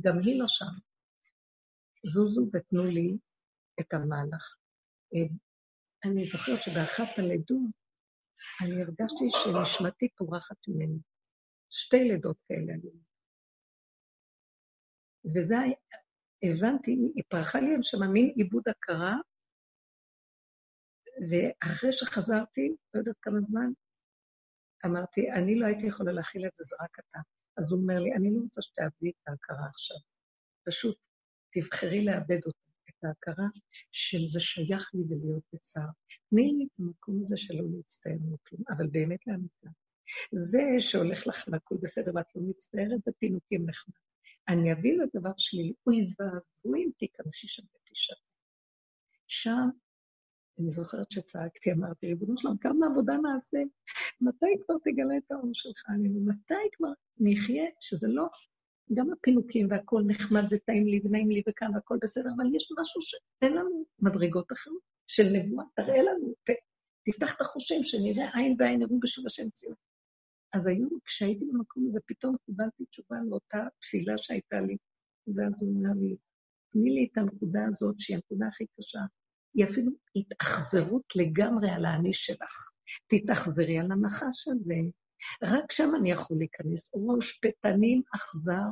גם 0.00 0.18
היא 0.18 0.40
לא 0.40 0.48
שם. 0.48 0.64
זוזו 2.06 2.46
ותנו 2.52 2.84
לי 2.84 3.16
את 3.80 3.92
המהלך. 3.92 4.56
אה, 5.14 5.36
אני 6.04 6.24
זוכרת 6.24 6.62
שבאחת 6.62 7.18
הלידות, 7.18 7.70
אני 8.62 8.82
הרגשתי 8.82 9.24
שנשמתי 9.30 10.08
פורחת 10.16 10.56
ממני. 10.68 10.98
שתי 11.70 12.04
לידות 12.04 12.36
כאלה 12.48 12.72
היו. 12.72 12.90
וזה, 15.34 15.56
הבנתי, 16.42 16.90
היא 17.14 17.24
פרחה 17.28 17.60
לי 17.60 17.70
שם 17.82 18.12
מין 18.12 18.32
עיבוד 18.36 18.62
הכרה, 18.68 19.16
ואחרי 21.30 21.92
שחזרתי, 21.92 22.74
לא 22.94 22.98
יודעת 22.98 23.16
כמה 23.22 23.40
זמן, 23.40 23.70
אמרתי, 24.86 25.32
אני 25.32 25.54
לא 25.58 25.66
הייתי 25.66 25.86
יכולה 25.86 26.12
להכיל 26.12 26.46
את 26.46 26.54
זה, 26.54 26.64
זה 26.64 26.76
רק 26.80 26.98
אתה. 26.98 27.18
אז 27.58 27.72
הוא 27.72 27.80
אומר 27.80 27.98
לי, 27.98 28.14
אני 28.14 28.30
לא 28.34 28.40
רוצה 28.40 28.62
שתאבדי 28.62 29.10
את 29.10 29.28
ההכרה 29.28 29.66
עכשיו. 29.68 29.96
פשוט 30.66 30.98
תבחרי 31.52 32.04
לאבד 32.04 32.40
אותה. 32.46 32.69
ההכרה 33.04 33.46
של 33.92 34.24
זה 34.24 34.40
שייך 34.40 34.90
לי 34.94 35.02
ולהיות 35.08 35.42
בצער. 35.52 35.88
תני 36.30 36.52
לי 36.52 36.64
את 36.64 36.80
המקום 36.80 37.20
הזה 37.20 37.36
שלא 37.36 37.64
להצטער 37.76 38.16
מכלום, 38.20 38.62
אבל 38.70 38.86
באמת 38.86 39.26
לאמיתה. 39.26 39.68
זה 40.32 40.62
שהולך 40.78 41.26
לך 41.26 41.44
והכול 41.48 41.78
בסדר 41.82 42.12
ואת 42.14 42.26
לא 42.36 42.42
מצטערת, 42.42 43.02
זה 43.04 43.12
פינוקים 43.18 43.66
נחמד. 43.66 43.94
אני 44.48 44.72
אביא 44.72 44.98
לדבר 44.98 45.32
שלי, 45.36 45.72
אוי 45.86 45.96
ואבוי 46.18 46.84
אם 46.84 46.90
תיכנסי 46.98 47.48
שם 47.48 47.62
ותשאר. 47.62 48.16
שם, 49.26 49.68
אני 50.58 50.70
זוכרת 50.70 51.10
שצעקתי, 51.10 51.72
אמרתי, 51.72 52.06
ריבונו 52.06 52.38
שלום, 52.38 52.56
כמה 52.56 52.86
עבודה 52.86 53.16
נעשה? 53.16 53.58
מתי 54.20 54.46
כבר 54.64 54.74
תגלה 54.84 55.16
את 55.16 55.30
האור 55.30 55.50
שלך 55.52 55.84
עלינו? 55.88 56.20
מתי 56.24 56.54
כבר 56.72 56.92
נחיה 57.18 57.64
שזה 57.80 58.08
לא 58.08 58.28
גם 58.94 59.12
הפינוקים 59.12 59.66
והכול 59.70 60.04
נחמד 60.06 60.42
וטעים 60.50 60.86
לי 60.86 61.00
ונעים 61.04 61.30
לי 61.30 61.42
וכאן 61.48 61.74
והכול 61.74 61.98
בסדר, 62.02 62.30
אבל 62.36 62.54
יש 62.54 62.68
משהו 62.80 63.02
שאין 63.02 63.52
לנו 63.52 63.84
מדרגות 63.98 64.52
אחרות 64.52 64.82
של 65.06 65.28
נבואה, 65.32 65.64
תראה 65.76 66.02
לנו, 66.02 66.34
תפתח 67.04 67.36
את 67.36 67.40
החושים, 67.40 67.84
שנראה 67.84 68.30
עין 68.34 68.56
בעין 68.56 68.82
יראו 68.82 69.00
בשוב 69.00 69.26
השם 69.26 69.50
ציון. 69.50 69.74
אז 70.52 70.66
היום, 70.66 70.98
כשהייתי 71.04 71.44
במקום 71.44 71.86
הזה, 71.88 72.00
פתאום 72.06 72.36
קיבלתי 72.46 72.84
תשובה 72.84 73.16
לאותה 73.28 73.66
תפילה 73.80 74.18
שהייתה 74.18 74.60
לי, 74.60 74.76
ואז 75.34 75.62
הוא 75.62 75.76
אומר 75.76 75.90
לי, 76.00 76.16
תני 76.72 76.90
לי 76.90 77.08
את 77.12 77.18
הנקודה 77.18 77.60
הזאת, 77.68 77.94
שהיא 77.98 78.16
הנקודה 78.16 78.46
הכי 78.46 78.64
קשה. 78.78 78.98
היא 79.54 79.64
אפילו 79.64 79.92
התאכזרות 80.16 81.04
לגמרי 81.16 81.70
על 81.70 81.84
האני 81.84 82.12
שלך. 82.12 82.70
תתאכזרי 83.06 83.78
על 83.78 83.92
הנחש 83.92 84.48
הזה, 84.48 84.74
רק 85.42 85.72
שם 85.72 85.90
אני 86.00 86.10
יכול 86.10 86.36
להיכנס. 86.38 86.90
ראש 86.94 87.40
פתנים 87.42 88.02
אכזר, 88.14 88.68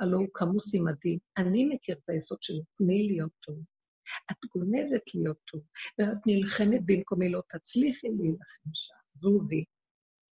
הלא 0.00 0.16
הוא 0.16 0.28
כמוס 0.34 0.74
עמדי. 0.74 1.18
אני 1.36 1.64
מכיר 1.64 1.96
את 2.04 2.08
היסוד 2.08 2.42
של 2.42 2.54
תני 2.78 3.06
להיות 3.08 3.32
טוב. 3.40 3.64
את 4.30 4.36
גונבת 4.54 5.14
להיות 5.14 5.38
טוב, 5.44 5.62
ואת 5.98 6.26
נלחמת 6.26 6.80
במקומי 6.86 7.28
לא 7.28 7.42
תצליחי 7.48 8.08
להילחם 8.08 8.70
שם. 8.72 8.94
זוזי, 9.14 9.64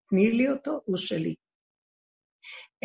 תני 0.09 0.32
לי 0.32 0.51
אותו, 0.51 0.82
הוא 0.86 0.97
שלי. 0.97 1.36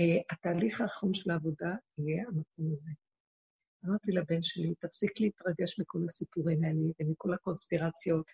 Uh, 0.01 0.22
התהליך 0.30 0.80
האחרון 0.80 1.14
של 1.14 1.30
העבודה 1.30 1.74
יהיה 1.99 2.24
המקום 2.28 2.72
הזה. 2.72 2.90
אמרתי 3.87 4.12
לבן 4.12 4.43
שלי, 4.43 4.74
תפסיק 4.74 5.20
להתרגש 5.20 5.80
מכל 5.80 5.99
הסיפורים 6.09 6.64
האלה 6.64 6.80
ומכל 7.01 7.35
הקונספירציות, 7.35 8.26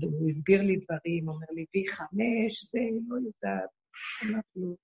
והוא 0.00 0.28
הסביר 0.28 0.62
לי 0.62 0.76
דברים, 0.76 1.28
אומר 1.28 1.46
לי, 1.50 1.66
וי 1.74 1.86
חמש, 1.88 2.64
זה 2.72 2.78
לא 3.08 3.16
יודעת. 3.16 3.70
אמרתי 4.24 4.60
לו, 4.60 4.76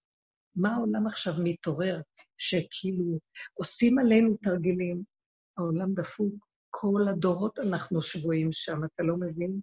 מה 0.57 0.75
העולם 0.75 1.07
עכשיו 1.07 1.35
מתעורר, 1.45 2.01
שכאילו 2.39 3.19
עושים 3.55 3.99
עלינו 3.99 4.37
תרגילים? 4.37 5.03
העולם 5.57 5.95
דפוק, 5.95 6.35
כל 6.71 7.07
הדורות 7.11 7.59
אנחנו 7.59 8.03
שבויים 8.03 8.53
שם, 8.53 8.85
אתה 8.85 9.03
לא 9.03 9.17
מבין? 9.17 9.61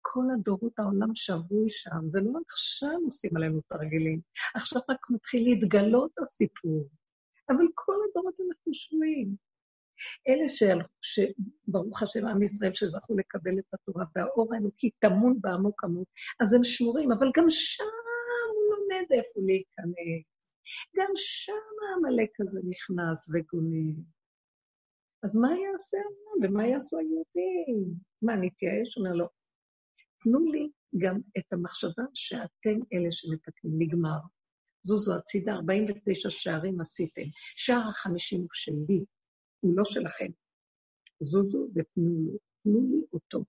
כל 0.00 0.24
הדורות 0.34 0.78
העולם 0.78 1.14
שבוי 1.14 1.70
שם, 1.70 2.10
זה 2.10 2.20
לא 2.20 2.38
עכשיו 2.48 2.98
עושים 3.04 3.36
עלינו 3.36 3.60
תרגילים, 3.68 4.20
עכשיו 4.54 4.82
רק 4.88 5.10
מתחיל 5.10 5.42
להתגלות 5.44 6.12
הסיפור. 6.22 6.88
אבל 7.48 7.66
כל 7.74 7.96
הדורות 8.10 8.34
אנחנו 8.48 8.74
שבויים. 8.74 9.49
אלה 10.28 10.44
שברוך 11.02 12.02
השם 12.02 12.26
עם 12.26 12.42
ישראל 12.42 12.74
שזכו 12.74 13.16
לקבל 13.16 13.58
את 13.58 13.74
התורה 13.74 14.04
והאור 14.16 14.54
האלוקי 14.54 14.90
טמון 14.98 15.40
בעמוק 15.40 15.84
עמוק, 15.84 16.08
אז 16.40 16.52
הם 16.52 16.64
שמורים, 16.64 17.12
אבל 17.12 17.30
גם 17.36 17.44
שם 17.48 17.84
הוא 18.54 18.76
לומד 18.76 19.06
איפה 19.10 19.40
להיכנס. 19.46 20.54
גם 20.96 21.10
שם 21.16 21.52
העמלק 21.88 22.40
הזה 22.40 22.60
נכנס 22.68 23.28
וגונב. 23.32 23.96
אז 25.22 25.36
מה 25.36 25.48
יעשה 25.48 25.96
העם 25.98 26.50
ומה 26.50 26.66
יעשו 26.66 26.98
היהודים? 26.98 27.94
מה, 28.22 28.36
נתייאש? 28.36 28.96
אומר 28.96 29.12
לו, 29.12 29.18
לא. 29.18 29.28
תנו 30.22 30.52
לי 30.52 30.70
גם 30.98 31.20
את 31.38 31.52
המחשבה 31.52 32.02
שאתם 32.14 32.78
אלה 32.92 33.12
שמתקנים, 33.12 33.74
נגמר. 33.78 34.18
זוזו 34.82 35.14
הצידה, 35.14 35.52
49 35.52 36.30
שערים 36.30 36.80
עשיתם. 36.80 37.22
שער 37.56 37.88
החמישים 37.88 38.40
הוא 38.40 38.48
שלי, 38.52 39.04
הוא 39.60 39.76
לא 39.76 39.84
שלכם. 39.84 40.30
זוזו 41.20 41.68
ותנו 41.74 42.30
לי, 42.32 42.38
תנו 42.62 42.80
לי 42.90 43.06
אותו, 43.12 43.44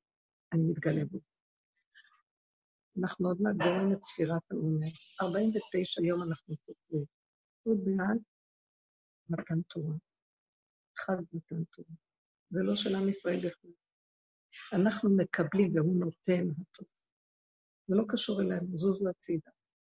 אני 0.53 0.64
מתגלה 0.64 1.05
בו. 1.05 1.20
אנחנו 2.99 3.28
עוד 3.28 3.41
מעט 3.41 3.55
גורמים 3.55 3.93
את 3.93 4.03
ספירת 4.03 4.51
העומר. 4.51 4.88
49 5.22 6.01
יום 6.01 6.22
אנחנו 6.24 6.55
סופרים. 6.55 7.05
עוד 7.64 7.80
מעט 7.88 8.18
מתן 9.30 9.62
תורה. 9.62 9.95
חג 10.97 11.22
מתן 11.34 11.64
תורה. 11.64 11.95
זה 12.49 12.64
לא 12.64 12.76
של 12.76 12.95
עם 12.95 13.09
ישראל 13.09 13.38
בכלל. 13.38 13.72
אנחנו 14.74 15.09
מקבלים 15.18 15.76
והוא 15.76 15.99
נותן 15.99 16.49
אותו. 16.49 16.86
זה 17.88 17.95
לא 17.95 18.03
קשור 18.07 18.41
אלינו, 18.41 18.78
זוזו 18.78 19.09
הצידה. 19.09 19.51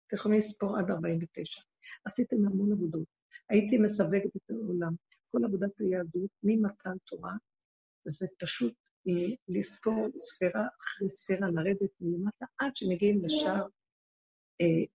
אתם 0.08 0.16
יכולים 0.16 0.40
לספור 0.40 0.78
עד 0.78 0.92
49. 0.92 1.62
עשיתם 2.06 2.36
המון 2.46 2.72
עבודות. 2.72 3.08
הייתי 3.50 3.78
מסווגת 3.78 4.36
את 4.36 4.50
העולם. 4.50 4.96
כל 5.32 5.46
עבודת 5.46 5.80
היהדות 5.80 6.32
ממתן 6.44 6.98
תורה, 7.06 7.34
זה 8.06 8.28
פשוט 8.40 8.74
לספור 9.48 10.08
ספירה 10.20 10.68
אחרי 10.82 11.10
ספירה, 11.10 11.50
לרדת 11.52 11.92
מלמטה, 12.02 12.46
עד 12.58 12.76
שמגיעים 12.76 13.26
לשער 13.26 13.68
אה, 14.62 14.86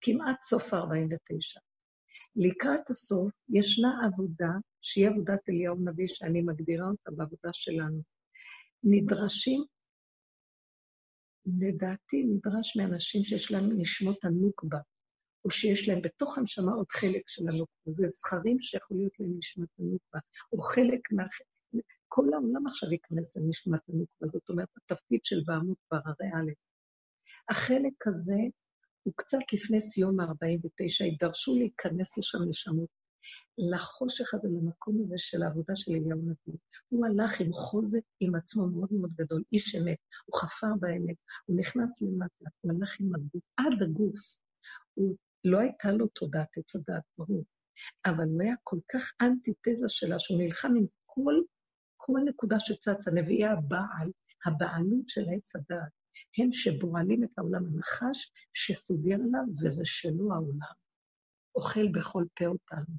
כמעט 0.00 0.42
סוף 0.42 0.62
ה-49. 0.74 1.60
לקראת 2.36 2.90
הסוף 2.90 3.32
ישנה 3.48 3.88
עבודה, 4.06 4.50
שהיא 4.80 5.08
עבודת 5.08 5.48
אליהו 5.48 5.76
נביא, 5.84 6.08
שאני 6.08 6.42
מגדירה 6.42 6.86
אותה 6.86 7.10
בעבודה 7.10 7.50
שלנו. 7.52 8.02
נדרשים, 8.84 9.64
לדעתי 11.46 12.24
נדרש 12.24 12.76
מאנשים 12.76 13.24
שיש 13.24 13.52
להם 13.52 13.80
נשמות 13.80 14.24
הנוקבה, 14.24 14.78
או 15.44 15.50
שיש 15.50 15.88
להם 15.88 16.02
בתוך 16.02 16.38
הנשמה 16.38 16.72
עוד 16.72 16.90
חלק 16.90 17.22
של 17.26 17.42
הנוקבה. 17.42 17.92
זה 17.92 18.06
זכרים 18.06 18.60
שיכול 18.60 18.96
להיות 18.96 19.12
להם 19.20 19.38
נשמת 19.38 19.68
הנוקבה, 19.78 20.18
או 20.52 20.58
חלק 20.58 21.00
מה... 21.12 21.24
כל 22.08 22.32
העולם 22.32 22.66
עכשיו 22.66 22.92
ייכנס 22.92 23.36
לנשמת 23.36 23.80
הנוקבה, 23.88 24.26
זאת 24.32 24.48
אומרת, 24.48 24.68
התפקיד 24.76 25.20
של 25.24 25.42
בעמוד 25.46 25.76
בררי 25.92 26.28
א'. 26.34 26.50
החלק 27.50 28.06
הזה 28.06 28.38
הוא 29.02 29.14
קצת 29.16 29.38
לפני 29.52 29.82
סיום 29.82 30.20
ה-49, 30.20 31.04
יידרשו 31.04 31.58
להיכנס 31.58 32.18
לשם 32.18 32.38
נשמות, 32.48 32.88
לחושך 33.58 34.34
הזה, 34.34 34.48
למקום 34.48 35.00
הזה 35.02 35.14
של 35.18 35.42
העבודה 35.42 35.76
של 35.76 35.92
אליהו 35.92 36.20
נביא. 36.20 36.58
הוא 36.88 37.06
הלך 37.06 37.40
עם 37.40 37.52
חוזק 37.52 38.00
עם 38.20 38.34
עצמו 38.34 38.66
מאוד 38.66 38.88
מאוד 38.92 39.10
גדול, 39.14 39.42
איש 39.52 39.74
אמת, 39.74 39.98
הוא 40.26 40.40
חפר 40.40 40.66
באמת, 40.80 41.16
הוא 41.46 41.60
נכנס 41.60 42.02
למטה, 42.02 42.44
הוא 42.60 42.72
הלך 42.72 43.00
עם 43.00 43.14
הגוף, 43.14 43.42
עד 43.56 43.82
הגוף. 43.82 44.18
הוא, 44.94 45.16
לא 45.44 45.58
הייתה 45.58 45.92
לו 45.92 46.06
תודעת 46.08 46.48
עץ 46.56 46.76
הדעת, 46.76 47.02
ברור, 47.18 47.44
אבל 48.06 48.24
הוא 48.24 48.42
היה 48.42 48.54
כל 48.64 48.78
כך 48.92 49.12
אנטיתזה 49.22 49.88
שלה, 49.88 50.18
שהוא 50.18 50.38
נלחם 50.38 50.72
עם 50.76 50.86
כל, 51.06 51.34
כל 51.96 52.20
נקודה 52.24 52.60
שצצה, 52.60 53.10
נביאי 53.10 53.46
הבעל, 53.46 54.10
הבעלות 54.46 55.08
של 55.08 55.24
עץ 55.36 55.56
הדעת. 55.56 55.92
הם 56.38 56.52
שבועלים 56.52 57.24
את 57.24 57.38
העולם 57.38 57.66
הנחש, 57.66 58.32
שסוגר 58.54 59.14
עליו, 59.14 59.44
וזה 59.62 59.84
שלו 59.84 60.32
העולם. 60.32 60.74
אוכל 61.54 61.88
בכל 61.88 62.24
פה 62.38 62.46
אותנו. 62.46 62.96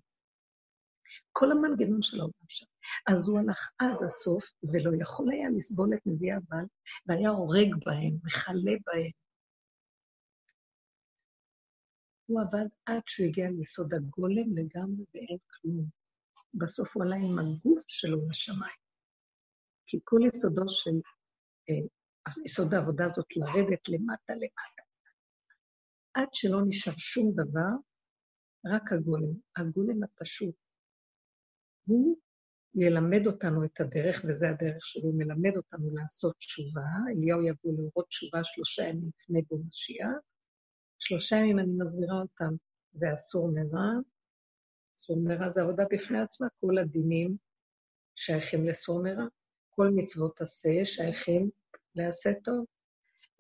כל 1.32 1.52
המנגנון 1.52 2.02
של 2.02 2.20
העולם 2.20 2.34
שם. 2.48 2.66
אז 3.08 3.28
הוא 3.28 3.40
הלך 3.40 3.70
עד 3.80 4.04
הסוף, 4.06 4.46
ולא 4.64 4.92
יכול 5.02 5.32
היה 5.32 5.50
לסבול 5.50 5.94
את 5.94 6.00
נביאי 6.06 6.32
הבעל, 6.32 6.66
והיה 7.06 7.30
הורג 7.30 7.76
בהם, 7.86 8.18
מכלה 8.24 8.72
בהם. 8.86 9.12
הוא 12.32 12.42
עבד 12.42 12.66
עד 12.86 13.02
שהוא 13.06 13.28
הגיע 13.28 13.50
ליסוד 13.50 13.94
הגולם 13.94 14.58
לגמרי 14.58 15.06
ואין 15.14 15.38
כלום. 15.48 15.86
בסוף 16.54 16.96
הוא 16.96 17.04
עלה 17.04 17.16
עם 17.16 17.40
הגוף 17.40 17.84
שלו 17.88 18.30
לשמיים. 18.30 18.82
כי 19.88 20.00
כל 20.04 20.20
יסודו 20.28 20.70
של 20.70 20.92
אה, 21.70 21.88
יסוד 22.46 22.74
העבודה 22.74 23.06
הזאת 23.06 23.26
לרדת 23.36 23.90
למטה 23.90 24.34
למטה. 24.34 24.82
עד 26.14 26.28
שלא 26.34 26.60
נשאר 26.68 26.94
שום 26.98 27.32
דבר, 27.34 27.72
רק 28.66 28.92
הגולם, 28.92 29.34
הגולם 29.58 30.04
הפשוט. 30.04 30.56
הוא 31.86 32.18
ילמד 32.76 33.28
אותנו 33.28 33.66
את 33.66 33.82
הדרך, 33.82 34.22
וזה 34.28 34.50
הדרך 34.50 34.86
שלו, 34.86 35.04
הוא 35.04 35.18
מלמד 35.18 35.58
אותנו 35.58 35.96
לעשות 35.96 36.36
תשובה. 36.38 36.88
אליהו 37.10 37.42
יבוא 37.42 37.74
להורות 37.78 38.08
תשובה 38.08 38.44
שלושה 38.44 38.84
ימים 38.84 39.10
לפני 39.20 39.42
בו 39.42 39.58
משיח. 39.68 40.31
שלושה 41.02 41.36
ימים 41.36 41.60
אני 41.60 41.72
מסבירה 41.78 42.22
אותם, 42.22 42.54
זה 42.92 43.14
אסור 43.14 43.52
מרע. 43.54 43.90
אסור 44.98 45.18
מרע 45.24 45.50
זה 45.50 45.62
עבודה 45.62 45.84
בפני 45.92 46.20
עצמה, 46.22 46.48
כל 46.62 46.78
הדינים 46.78 47.38
שייכים 48.16 48.68
לסור 48.68 49.04
מרע, 49.04 49.26
כל 49.70 49.90
מצוות 49.96 50.42
עשה 50.42 50.70
שייכים 50.84 51.50
לעשה 51.96 52.30
טוב. 52.44 52.66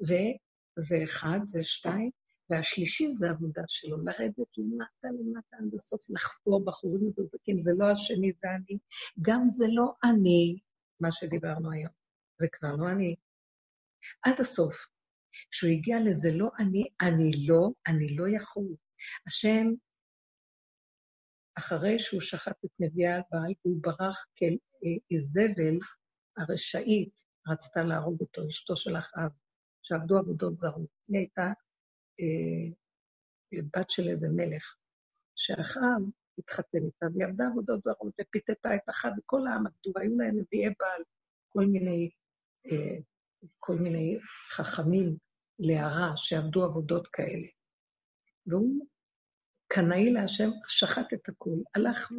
וזה 0.01 1.03
אחד, 1.03 1.39
זה 1.45 1.63
שתיים, 1.63 2.09
והשלישי 2.49 3.15
זה 3.15 3.29
עבודה 3.29 3.61
שלו, 3.67 3.97
לרדת 3.97 4.57
למטה 4.57 5.07
למטה 5.19 5.57
עד 5.57 5.73
הסוף, 5.75 6.09
לחפור 6.09 6.65
בחורים 6.65 7.07
מבולבקים, 7.07 7.59
זה 7.59 7.71
לא 7.77 7.85
השני, 7.85 8.31
זה 8.41 8.47
אני. 8.55 8.77
גם 9.21 9.47
זה 9.47 9.65
לא 9.69 9.93
אני, 10.03 10.59
מה 10.99 11.11
שדיברנו 11.11 11.71
היום, 11.71 11.93
זה 12.39 12.47
כבר 12.51 12.75
לא 12.75 12.89
אני. 12.89 13.15
עד 14.23 14.35
הסוף. 14.39 14.90
כשהוא 15.51 15.71
הגיע 15.71 15.97
לזה 15.99 16.29
לא 16.33 16.49
אני, 16.59 16.83
אני 17.01 17.31
לא, 17.47 17.69
אני 17.87 18.15
לא 18.15 18.25
יכול. 18.35 18.75
השם, 19.27 19.67
אחרי 21.57 21.99
שהוא 21.99 22.21
שחט 22.21 22.65
את 22.65 22.71
נביאי 22.79 23.13
הבעל, 23.13 23.53
הוא 23.61 23.81
ברח 23.81 24.25
כאיזבל 24.35 25.79
הרשעית, 26.37 27.21
רצתה 27.47 27.83
להרוג 27.83 28.21
אותו, 28.21 28.47
אשתו 28.47 28.77
של 28.77 28.97
אחאב, 28.97 29.31
שעבדו 29.81 30.17
עבודות 30.17 30.57
זרות. 30.57 30.89
היא 31.07 31.17
הייתה 31.17 31.47
אה, 32.19 32.73
בת 33.73 33.89
של 33.89 34.07
איזה 34.07 34.27
מלך, 34.29 34.75
שאחאב 35.35 36.01
התחתן 36.37 36.77
איתה, 36.85 37.05
והיא 37.13 37.27
עבדה 37.27 37.47
עבודות 37.47 37.81
זרות, 37.81 38.13
ופיתתה 38.21 38.75
את 38.75 38.89
אחאב, 38.89 39.11
וכל 39.19 39.47
העם 39.47 39.67
עבדו, 39.67 39.91
והיו 39.95 40.17
להם 40.17 40.39
נביאי 40.39 40.73
בעל, 40.79 41.03
כל 41.49 41.65
מיני, 41.65 42.11
אה, 42.65 42.97
כל 43.59 43.75
מיני 43.75 44.17
חכמים 44.49 45.15
להרע, 45.59 46.11
שעבדו 46.15 46.63
עבודות 46.63 47.07
כאלה. 47.07 47.47
והוא, 48.45 48.85
קנאי 49.67 50.11
להשם, 50.11 50.49
שחט 50.67 51.13
את 51.13 51.29
הכול, 51.29 51.63
הלך 51.75 52.11
ו... 52.11 52.15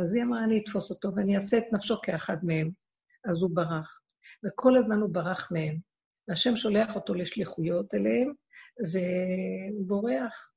אז 0.00 0.14
היא 0.14 0.22
אמרה, 0.22 0.44
אני 0.44 0.62
אתפוס 0.62 0.90
אותו 0.90 1.14
ואני 1.14 1.36
אעשה 1.36 1.58
את 1.58 1.64
נפשו 1.72 2.00
כאחד 2.02 2.36
מהם. 2.42 2.70
אז 3.30 3.42
הוא 3.42 3.50
ברח. 3.54 4.00
וכל 4.44 4.76
הזמן 4.76 4.98
הוא 5.00 5.14
ברח 5.14 5.52
מהם. 5.52 5.78
והשם 6.28 6.56
שולח 6.56 6.94
אותו 6.94 7.14
לשליחויות 7.14 7.94
אליהם, 7.94 8.32
והוא 8.92 9.86
בורח, 9.86 10.52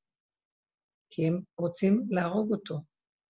כי 1.10 1.28
הם 1.28 1.42
רוצים 1.58 2.06
להרוג 2.10 2.54
אותו. 2.54 2.80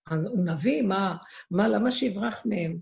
הוא 0.10 0.46
נביא, 0.46 0.82
מה, 0.82 1.18
מה, 1.52 1.68
למה 1.68 1.92
שיברח 1.92 2.42
מהם? 2.46 2.80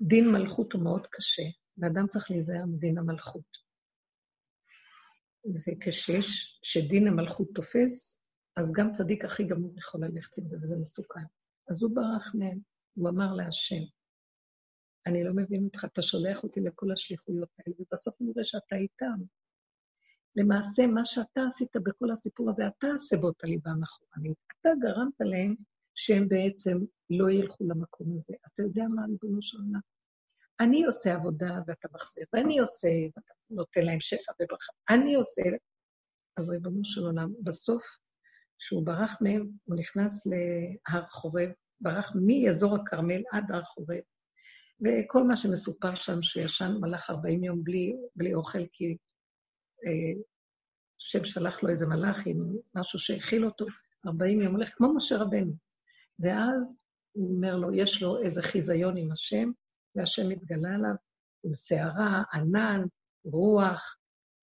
דין 0.00 0.32
מלכות 0.32 0.72
הוא 0.72 0.82
מאוד 0.82 1.06
קשה, 1.10 1.42
ואדם 1.78 2.06
צריך 2.06 2.30
להיזהר 2.30 2.64
מדין 2.66 2.98
המלכות. 2.98 3.68
וכשיש, 5.66 6.60
שדין 6.62 7.08
המלכות 7.08 7.48
תופס, 7.54 8.20
אז 8.56 8.72
גם 8.72 8.92
צדיק 8.92 9.24
הכי 9.24 9.44
גמור 9.44 9.74
יכול 9.78 10.04
ללכת 10.04 10.38
עם 10.38 10.46
זה, 10.46 10.56
וזה 10.62 10.76
מסוכן. 10.76 11.24
אז 11.70 11.82
הוא 11.82 11.90
ברח 11.94 12.34
מהם, 12.34 12.58
הוא 12.94 13.08
אמר 13.08 13.34
להשם, 13.34 13.82
אני 15.06 15.24
לא 15.24 15.32
מבין 15.34 15.64
אותך, 15.64 15.84
אתה 15.84 16.02
שולח 16.02 16.42
אותי 16.42 16.60
לכל 16.60 16.92
השליחויות 16.92 17.48
האלה, 17.58 17.76
ובסוף 17.78 18.14
אני 18.20 18.30
רואה 18.34 18.44
שאתה 18.44 18.76
איתם. 18.76 19.22
למעשה, 20.36 20.86
מה 20.86 21.04
שאתה 21.04 21.40
עשית 21.46 21.76
בכל 21.76 22.10
הסיפור 22.10 22.50
הזה, 22.50 22.66
אתה 22.66 22.86
הסיבות 22.96 23.44
הליבה 23.44 23.70
המאחורנית. 23.70 24.36
אתה 24.60 24.68
גרמת 24.80 25.20
להם 25.20 25.54
שהם 25.98 26.28
בעצם 26.28 26.78
לא 27.10 27.30
ילכו 27.30 27.64
למקום 27.64 28.14
הזה. 28.14 28.34
אתה 28.46 28.62
יודע 28.62 28.84
מה, 28.94 29.02
ריבונו 29.04 29.42
של 29.42 29.56
עולם? 29.58 29.80
אני 30.60 30.84
עושה 30.84 31.14
עבודה 31.14 31.60
ואתה 31.66 31.88
מחזיר, 31.94 32.24
ואני 32.32 32.58
עושה, 32.58 32.88
ואתה 33.16 33.32
נותן 33.50 33.84
להם 33.84 34.00
שפע 34.00 34.32
וברכה. 34.40 34.72
אני 34.90 35.14
עושה... 35.14 35.42
אז 36.36 36.48
ריבונו 36.48 36.84
של 36.84 37.04
עולם, 37.04 37.32
בסוף, 37.42 37.82
כשהוא 38.58 38.86
ברח 38.86 39.16
מהם, 39.20 39.50
הוא 39.64 39.76
נכנס 39.76 40.26
להר 40.26 41.06
חורב, 41.10 41.48
ברח 41.80 42.12
מאזור 42.14 42.76
הכרמל 42.76 43.22
עד 43.32 43.50
הר 43.50 43.62
חורב, 43.64 44.00
וכל 44.80 45.24
מה 45.24 45.36
שמסופר 45.36 45.94
שם, 45.94 46.22
שישן 46.22 46.76
מלאך 46.80 47.10
40 47.10 47.44
יום 47.44 47.64
בלי, 47.64 47.96
בלי 48.16 48.34
אוכל, 48.34 48.66
כי 48.72 48.96
אה, 49.86 50.22
השם 51.00 51.24
שלח 51.24 51.62
לו 51.62 51.68
איזה 51.68 51.86
מלאך 51.86 52.26
עם 52.26 52.36
משהו 52.74 52.98
שהכיל 52.98 53.44
אותו, 53.44 53.66
40 54.06 54.40
יום 54.40 54.54
הולך, 54.54 54.70
כמו 54.74 54.94
משה 54.94 55.16
רבנו. 55.16 55.67
ואז 56.18 56.78
הוא 57.12 57.36
אומר 57.36 57.56
לו, 57.56 57.74
יש 57.74 58.02
לו 58.02 58.22
איזה 58.22 58.42
חיזיון 58.42 58.96
עם 58.96 59.12
השם, 59.12 59.50
והשם 59.94 60.28
מתגלה 60.28 60.74
עליו 60.74 60.94
עם 61.44 61.54
סערה, 61.54 62.22
ענן, 62.32 62.82
רוח, 63.24 63.96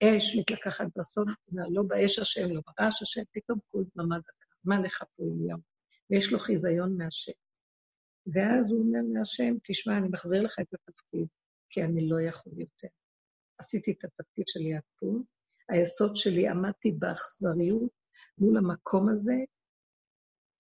אש 0.03 0.35
מתלקחת 0.39 0.85
בסוד, 0.97 1.27
לא 1.51 1.83
באש 1.83 2.19
השם, 2.19 2.51
לא 2.51 2.61
ברעש 2.67 3.01
השם, 3.01 3.21
פתאום 3.31 3.59
כל 3.71 3.83
דממה 3.95 4.19
דקה. 4.19 4.45
מה 4.63 4.79
לך 4.79 5.03
פה 5.15 5.23
אליהו? 5.23 5.59
ויש 6.09 6.33
לו 6.33 6.39
חיזיון 6.39 6.97
מהשם. 6.97 7.31
ואז 8.33 8.71
הוא 8.71 8.79
אומר 8.79 8.99
להשם, 9.13 9.55
תשמע, 9.63 9.97
אני 9.97 10.07
מחזיר 10.07 10.41
לך 10.41 10.59
את 10.61 10.73
התפקיד, 10.73 11.27
כי 11.69 11.83
אני 11.83 12.09
לא 12.09 12.21
יכול 12.21 12.53
יותר. 12.57 12.87
עשיתי 13.57 13.91
את 13.91 14.03
התפקיד 14.03 14.45
שלי 14.47 14.75
עד 14.75 14.81
פה, 14.99 15.07
היסוד 15.69 16.15
שלי, 16.15 16.47
עמדתי 16.47 16.91
באכזריות 16.91 17.91
מול 18.37 18.57
המקום 18.57 19.09
הזה 19.09 19.35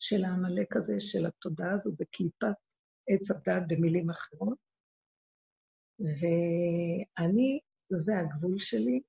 של 0.07 0.25
העמלק 0.25 0.75
הזה, 0.75 0.99
של 0.99 1.25
התודעה 1.25 1.73
הזו, 1.73 1.91
בקליפת 1.99 2.57
עץ 3.09 3.31
הדת 3.31 3.63
במילים 3.67 4.09
אחרות. 4.09 4.57
ואני, 5.99 7.59
זה 7.89 8.19
הגבול 8.19 8.59
שלי, 8.59 9.01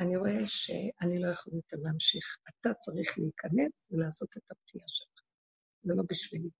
אני 0.00 0.16
רואה 0.16 0.46
שאני 0.46 1.18
לא 1.18 1.28
יכול 1.28 1.54
יותר 1.54 1.76
להמשיך. 1.82 2.24
אתה 2.48 2.74
צריך 2.74 3.18
להיכנס 3.18 3.72
ולעשות 3.90 4.28
את 4.36 4.50
הפתיעה 4.50 4.84
שלך. 4.88 5.22
זה 5.82 5.94
לא 5.94 6.02
בשבילי. 6.10 6.50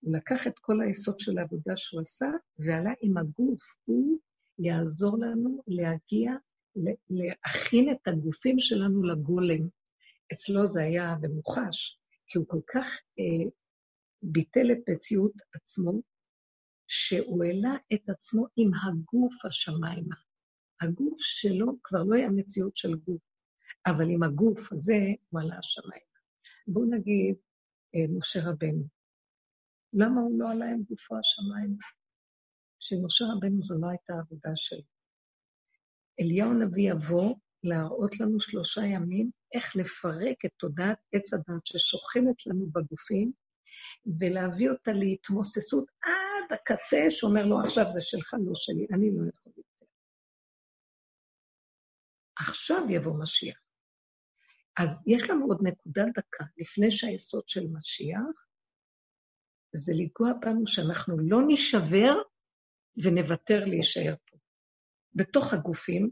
הוא 0.00 0.16
לקח 0.16 0.46
את 0.46 0.58
כל 0.58 0.80
היסוד 0.80 1.20
של 1.20 1.38
העבודה 1.38 1.76
שהוא 1.76 2.00
עשה, 2.00 2.26
ועלה 2.58 2.92
עם 3.00 3.16
הגוף, 3.18 3.62
הוא 3.84 4.18
יעזור 4.58 5.18
לנו 5.18 5.62
להגיע, 5.66 6.32
להכין 7.10 7.92
את 7.92 8.08
הגופים 8.08 8.56
שלנו 8.58 9.02
לגולם. 9.02 9.68
אצלו 10.32 10.68
זה 10.68 10.82
היה 10.82 11.14
במוחש, 11.20 11.97
כי 12.28 12.38
הוא 12.38 12.46
כל 12.48 12.60
כך 12.74 12.86
אה, 13.18 13.50
ביטל 14.22 14.72
את 14.72 14.88
מציאות 14.88 15.32
עצמו, 15.54 16.02
שהוא 16.86 17.44
העלה 17.44 17.76
את 17.94 18.08
עצמו 18.08 18.46
עם 18.56 18.70
הגוף 18.74 19.44
השמיימה. 19.44 20.16
הגוף 20.80 21.20
שלו 21.20 21.66
כבר 21.82 22.02
לא 22.02 22.14
היה 22.14 22.30
מציאות 22.30 22.76
של 22.76 22.94
גוף, 22.94 23.22
אבל 23.86 24.10
עם 24.10 24.22
הגוף 24.22 24.72
הזה 24.72 24.98
הוא 25.28 25.40
עלה 25.40 25.58
השמיימה. 25.58 26.18
בואו 26.66 26.84
נגיד, 26.84 27.36
אה, 27.94 28.18
משה 28.18 28.40
רבנו, 28.50 28.88
למה 29.92 30.20
הוא 30.20 30.38
לא 30.40 30.50
עלה 30.50 30.66
עם 30.70 30.82
גופו 30.82 31.16
השמיימה? 31.18 31.84
שמשה 32.80 33.24
רבנו 33.36 33.62
זו 33.62 33.78
לא 33.78 33.86
הייתה 33.88 34.12
עבודה 34.12 34.50
שלו. 34.54 34.82
אליהו 36.20 36.50
הנביא 36.50 36.90
יבוא 36.92 37.34
להראות 37.64 38.20
לנו 38.20 38.40
שלושה 38.40 38.80
ימים 38.80 39.30
איך 39.54 39.76
לפרק 39.76 40.44
את 40.46 40.50
תודעת 40.56 40.98
עץ 41.12 41.34
הדת 41.34 41.66
ששוכנת 41.66 42.46
לנו 42.46 42.66
בגופים, 42.66 43.32
ולהביא 44.20 44.70
אותה 44.70 44.92
להתמוססות 44.92 45.84
עד 46.02 46.52
הקצה, 46.52 47.06
שאומר 47.10 47.46
לו, 47.46 47.60
עכשיו 47.60 47.84
זה 47.90 48.00
שלך, 48.00 48.34
לא 48.46 48.52
שלי, 48.54 48.86
אני 48.92 49.10
לא 49.16 49.28
יכול 49.28 49.52
יותר. 49.56 49.86
עכשיו 52.36 52.82
יבוא 52.90 53.22
משיח. 53.22 53.58
אז 54.78 55.02
יש 55.06 55.30
לנו 55.30 55.46
עוד 55.46 55.58
נקודה 55.62 56.04
דקה 56.14 56.44
לפני 56.58 56.90
שהיסוד 56.90 57.48
של 57.48 57.66
משיח, 57.72 58.46
זה 59.72 59.92
לנגוע 59.96 60.32
בנו 60.40 60.66
שאנחנו 60.66 61.18
לא 61.18 61.38
נשבר 61.48 62.14
ונוותר 63.04 63.64
להישאר 63.64 64.14
פה. 64.30 64.36
בתוך 65.14 65.52
הגופים 65.52 66.10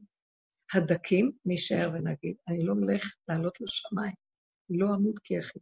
הדקים 0.74 1.32
נישאר 1.44 1.90
ונגיד, 1.94 2.36
אני 2.48 2.64
לא 2.64 2.72
הולך 2.72 3.14
לעלות 3.28 3.60
לשמיים, 3.60 4.14
לא 4.70 4.86
אמות 4.94 5.18
כי 5.18 5.40
אחי. 5.40 5.58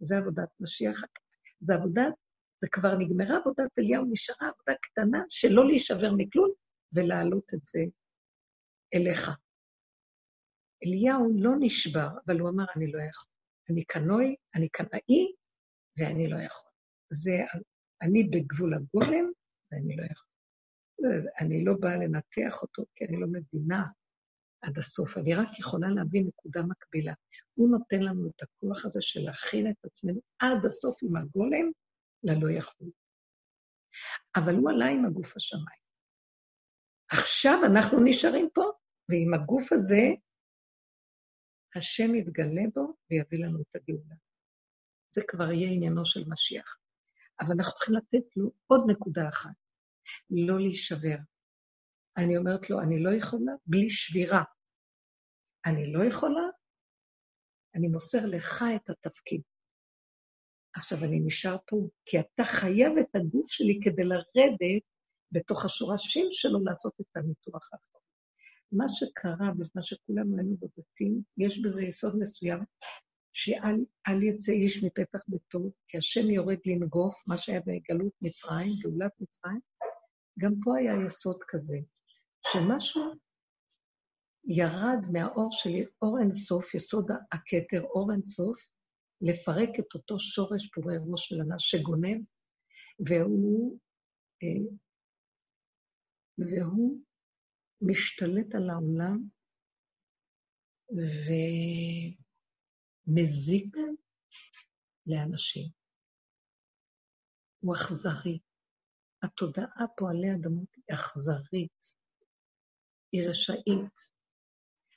זה 0.00 0.18
עבודת 0.18 0.48
משיח. 0.60 1.02
זה 1.60 1.74
עבודה, 1.74 2.04
זה 2.60 2.68
כבר 2.72 2.96
נגמרה 2.98 3.36
עבודת 3.36 3.78
אליהו, 3.78 4.04
נשארה 4.10 4.48
עבודה 4.48 4.74
קטנה 4.82 5.22
שלא 5.28 5.66
להישבר 5.66 6.12
מכלום 6.16 6.50
ולהעלות 6.92 7.54
את 7.54 7.64
זה 7.64 7.80
אליך. 8.94 9.30
אליהו 10.84 11.30
לא 11.34 11.50
נשבר, 11.60 12.08
אבל 12.26 12.40
הוא 12.40 12.48
אמר, 12.48 12.64
אני 12.76 12.92
לא 12.92 13.02
יכול. 13.02 13.30
אני 13.70 13.84
קנוי, 13.84 14.36
אני 14.54 14.68
קנאי, 14.68 15.32
ואני 15.96 16.28
לא 16.28 16.36
יכול. 16.36 16.70
זה, 17.10 17.38
אני 18.02 18.22
בגבול 18.22 18.74
הגולם, 18.74 19.30
ואני 19.72 19.96
לא 19.96 20.02
יכול. 20.02 20.30
אני 21.40 21.64
לא 21.64 21.74
באה 21.80 21.96
לנתח 21.96 22.62
אותו, 22.62 22.82
כי 22.94 23.04
אני 23.04 23.20
לא 23.20 23.26
מבינה 23.26 23.84
עד 24.62 24.78
הסוף. 24.78 25.18
אני 25.18 25.34
רק 25.34 25.58
יכולה 25.58 25.88
להביא 25.88 26.24
נקודה 26.26 26.62
מקבילה. 26.62 27.12
הוא 27.54 27.70
נותן 27.70 28.00
לנו 28.02 28.28
את 28.28 28.42
הכוח 28.42 28.84
הזה 28.84 28.98
של 29.02 29.20
להכין 29.20 29.70
את 29.70 29.84
עצמנו 29.84 30.20
עד 30.38 30.66
הסוף 30.66 30.96
עם 31.02 31.16
הגולם 31.16 31.70
ללא 32.22 32.50
יכול. 32.50 32.90
אבל 34.36 34.54
הוא 34.54 34.70
עלה 34.70 34.86
עם 34.86 35.04
הגוף 35.04 35.36
השמיים. 35.36 35.80
עכשיו 37.10 37.58
אנחנו 37.66 37.98
נשארים 38.04 38.48
פה, 38.54 38.64
ועם 39.08 39.34
הגוף 39.34 39.72
הזה, 39.72 40.02
השם 41.76 42.14
יתגלה 42.14 42.62
בו 42.74 42.94
ויביא 43.10 43.44
לנו 43.44 43.60
את 43.60 43.76
הגאולה. 43.76 44.14
זה 45.10 45.22
כבר 45.28 45.52
יהיה 45.52 45.70
עניינו 45.70 46.06
של 46.06 46.24
משיח. 46.28 46.76
אבל 47.40 47.54
אנחנו 47.58 47.74
צריכים 47.74 47.94
לתת 47.94 48.36
לו 48.36 48.50
עוד 48.66 48.80
נקודה 48.90 49.28
אחת, 49.28 49.50
לא 50.30 50.58
להישבר. 50.58 51.16
אני 52.20 52.36
אומרת 52.36 52.70
לו, 52.70 52.80
אני 52.80 53.02
לא 53.02 53.10
יכולה 53.10 53.52
בלי 53.66 53.90
שבירה. 53.90 54.42
אני 55.66 55.92
לא 55.92 56.04
יכולה, 56.04 56.42
אני 57.74 57.88
מוסר 57.88 58.26
לך 58.26 58.64
את 58.76 58.90
התפקיד. 58.90 59.40
עכשיו, 60.74 60.98
אני 61.04 61.20
נשאר 61.20 61.56
פה, 61.66 61.76
כי 62.06 62.20
אתה 62.20 62.44
חייב 62.44 62.92
את 63.00 63.16
הגוף 63.16 63.50
שלי 63.50 63.80
כדי 63.82 64.04
לרדת 64.04 64.82
בתוך 65.32 65.64
השורשים 65.64 66.26
שלו 66.32 66.64
לעשות 66.64 66.92
את 67.00 67.16
הניתוח 67.16 67.70
האחרון. 67.72 68.02
מה 68.72 68.84
שקרה 68.88 69.54
בזמן 69.58 69.82
שכולנו 69.82 70.36
היינו 70.36 70.56
בבתים, 70.56 71.22
יש 71.38 71.62
בזה 71.62 71.82
יסוד 71.82 72.18
מסוים, 72.18 72.58
שאל 73.32 74.22
יצא 74.22 74.52
איש 74.52 74.84
מפתח 74.84 75.18
ביתו, 75.28 75.70
כי 75.88 75.98
השם 75.98 76.30
יורד 76.30 76.58
לנגוף, 76.66 77.14
מה 77.26 77.38
שהיה 77.38 77.60
בגלות 77.60 78.12
מצרים, 78.22 78.72
גאולת 78.82 79.12
מצרים, 79.20 79.60
גם 80.38 80.52
פה 80.64 80.76
היה 80.78 80.92
יסוד 81.06 81.38
כזה, 81.48 81.76
שמשהו 82.46 83.02
ירד 84.44 85.12
מהאור 85.12 85.48
של 85.52 85.70
אור 86.02 86.18
אינסוף, 86.18 86.74
יסוד 86.74 87.10
הכתר, 87.32 87.82
אור 87.82 88.12
אינסוף, 88.12 88.58
לפרק 89.20 89.70
את 89.80 89.94
אותו 89.94 90.20
שורש 90.20 90.70
פורי 90.74 90.96
ראש 91.10 91.28
של 91.28 91.40
הנס 91.40 91.60
שגונב, 91.60 92.18
והוא, 93.06 93.78
אה, 94.42 94.62
והוא 96.38 97.00
משתלט 97.82 98.54
על 98.54 98.70
העולם 98.70 99.18
ומזיק 103.08 103.76
לאנשים. 105.06 105.68
הוא 107.60 107.74
אכזרי. 107.74 108.38
התודעה 109.22 109.84
פה 109.96 110.10
עלי 110.10 110.34
אדמות 110.34 110.68
היא 110.74 110.94
אכזרית, 110.94 111.92
היא 113.12 113.28
רשאית. 113.28 114.10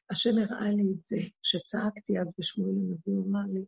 השם 0.10 0.38
הראה 0.38 0.72
לי 0.72 0.84
את 0.94 1.04
זה, 1.04 1.18
כשצעקתי 1.44 2.20
אז 2.20 2.28
בשמואל 2.40 2.70
הנביא, 2.70 2.98
הוא 3.06 3.28
אמר 3.28 3.46
לי, 3.54 3.66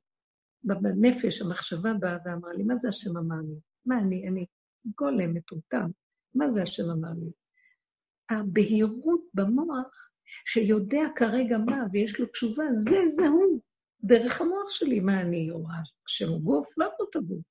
בנפש 0.64 1.42
המחשבה 1.42 1.94
באה 1.94 2.18
ואמרה 2.26 2.54
לי, 2.54 2.64
מה 2.64 2.78
זה 2.78 2.90
השם 2.90 3.18
אמר 3.18 3.42
לי? 3.48 3.56
מה 3.86 4.00
אני, 4.00 4.28
אני 4.28 4.46
גולם 4.98 5.34
מטומטם, 5.34 5.90
מה 6.36 6.52
זה 6.52 6.64
השם 6.64 6.90
אמר 6.92 7.12
לי? 7.20 7.32
הבהירות 8.30 9.22
במוח, 9.34 10.10
שיודע 10.46 11.02
כרגע 11.16 11.58
מה 11.58 11.84
ויש 11.92 12.20
לו 12.20 12.26
תשובה, 12.26 12.64
זה, 12.80 12.98
זה 13.16 13.28
הוא, 13.28 13.60
דרך 14.04 14.42
המוח 14.42 14.70
שלי. 14.70 15.00
מה 15.00 15.22
אני 15.22 15.52
רואה? 15.52 15.80
השם 16.08 16.30
הוא 16.30 16.42
גוף? 16.42 16.68
לא 16.78 16.90
אותו 17.00 17.24
גוף. 17.24 17.46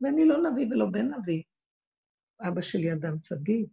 ואני 0.00 0.24
לא 0.24 0.50
נביא 0.50 0.66
ולא 0.70 0.86
בן 0.86 1.14
נביא. 1.14 1.42
אבא 2.40 2.60
שלי 2.60 2.92
אדם 2.92 3.18
צדיק. 3.18 3.68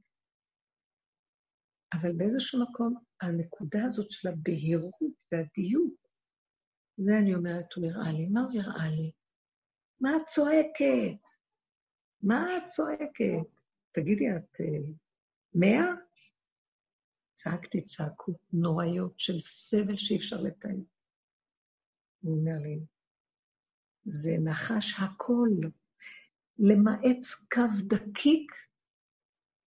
אבל 2.02 2.12
באיזשהו 2.12 2.64
מקום, 2.64 2.96
הנקודה 3.22 3.86
הזאת 3.86 4.12
של 4.12 4.28
הבהירות 4.28 4.94
והדיוק, 5.32 5.94
זה 6.98 7.12
אני 7.20 7.36
אומרת, 7.36 7.74
הוא 7.74 7.86
הראה 7.86 8.12
לי. 8.12 8.28
מה 8.28 8.42
הוא 8.42 8.62
הראה 8.62 8.90
לי? 8.90 9.12
מה 10.02 10.16
את 10.16 10.22
צועקת? 10.28 11.22
מה 12.22 12.58
את 12.58 12.64
צועקת? 12.68 13.50
תגידי, 13.92 14.36
את 14.36 14.62
אה, 14.62 14.92
מאה? 15.56 15.86
צעקתי 17.36 17.82
צעקות 17.82 18.38
נוראיות 18.54 19.20
של 19.20 19.40
סבל 19.40 19.98
שאי 19.98 20.18
אפשר 20.18 20.42
לתאר. 20.42 20.70
הוא 22.22 22.40
אומר 22.40 22.58
לי, 22.62 22.80
זה 24.06 24.32
נחש 24.40 24.94
הכל, 25.00 25.50
למעט 26.60 27.26
קו 27.54 27.62
דקיק 27.88 28.52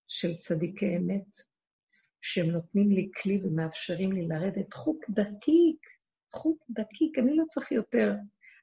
של 0.06 0.36
צדיקי 0.38 0.96
אמת, 0.96 1.47
שהם 2.30 2.50
נותנים 2.50 2.90
לי 2.90 3.10
כלי 3.22 3.40
ומאפשרים 3.42 4.12
לי 4.12 4.28
לרדת 4.28 4.74
חוק 4.74 5.04
דקיק, 5.10 5.86
חוק 6.34 6.64
דקיק, 6.70 7.18
אני 7.18 7.36
לא 7.36 7.44
צריך 7.50 7.72
יותר. 7.72 8.12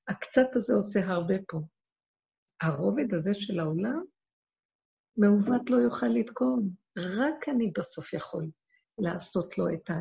הקצת 0.08 0.56
הזה 0.56 0.74
עושה 0.74 1.00
הרבה 1.06 1.34
פה. 1.48 1.58
הרובד 2.62 3.14
הזה 3.14 3.34
של 3.34 3.60
העולם, 3.60 4.04
מעוות 5.18 5.70
לא 5.70 5.78
יוכל 5.78 6.08
לתקון, 6.08 6.70
רק 6.98 7.50
אני 7.50 7.72
בסוף 7.78 8.14
יכול 8.14 8.50
לעשות 8.98 9.58
לו 9.58 9.74
את 9.74 9.90
ה... 9.90 9.94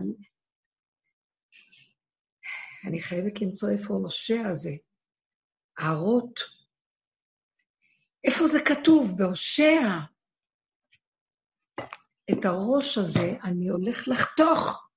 אני 2.89 3.03
חייבת 3.03 3.41
למצוא 3.41 3.71
איפה 3.71 3.95
הושע 3.95 4.49
הזה, 4.51 4.73
הערות. 5.79 6.41
איפה 8.25 8.49
זה 8.49 8.59
כתוב? 8.67 9.11
בהושע. 9.17 9.81
את 12.33 12.45
הראש 12.45 12.99
הזה 12.99 13.39
אני 13.45 13.69
הולך 13.69 14.09
לחתוך. 14.09 14.89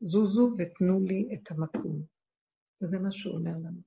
זוזו 0.00 0.50
ותנו 0.58 1.00
לי 1.00 1.28
את 1.34 1.50
המקום. 1.50 2.02
וזה 2.82 2.98
מה 2.98 3.12
שהוא 3.12 3.38
אומר 3.38 3.50
לנו. 3.50 3.80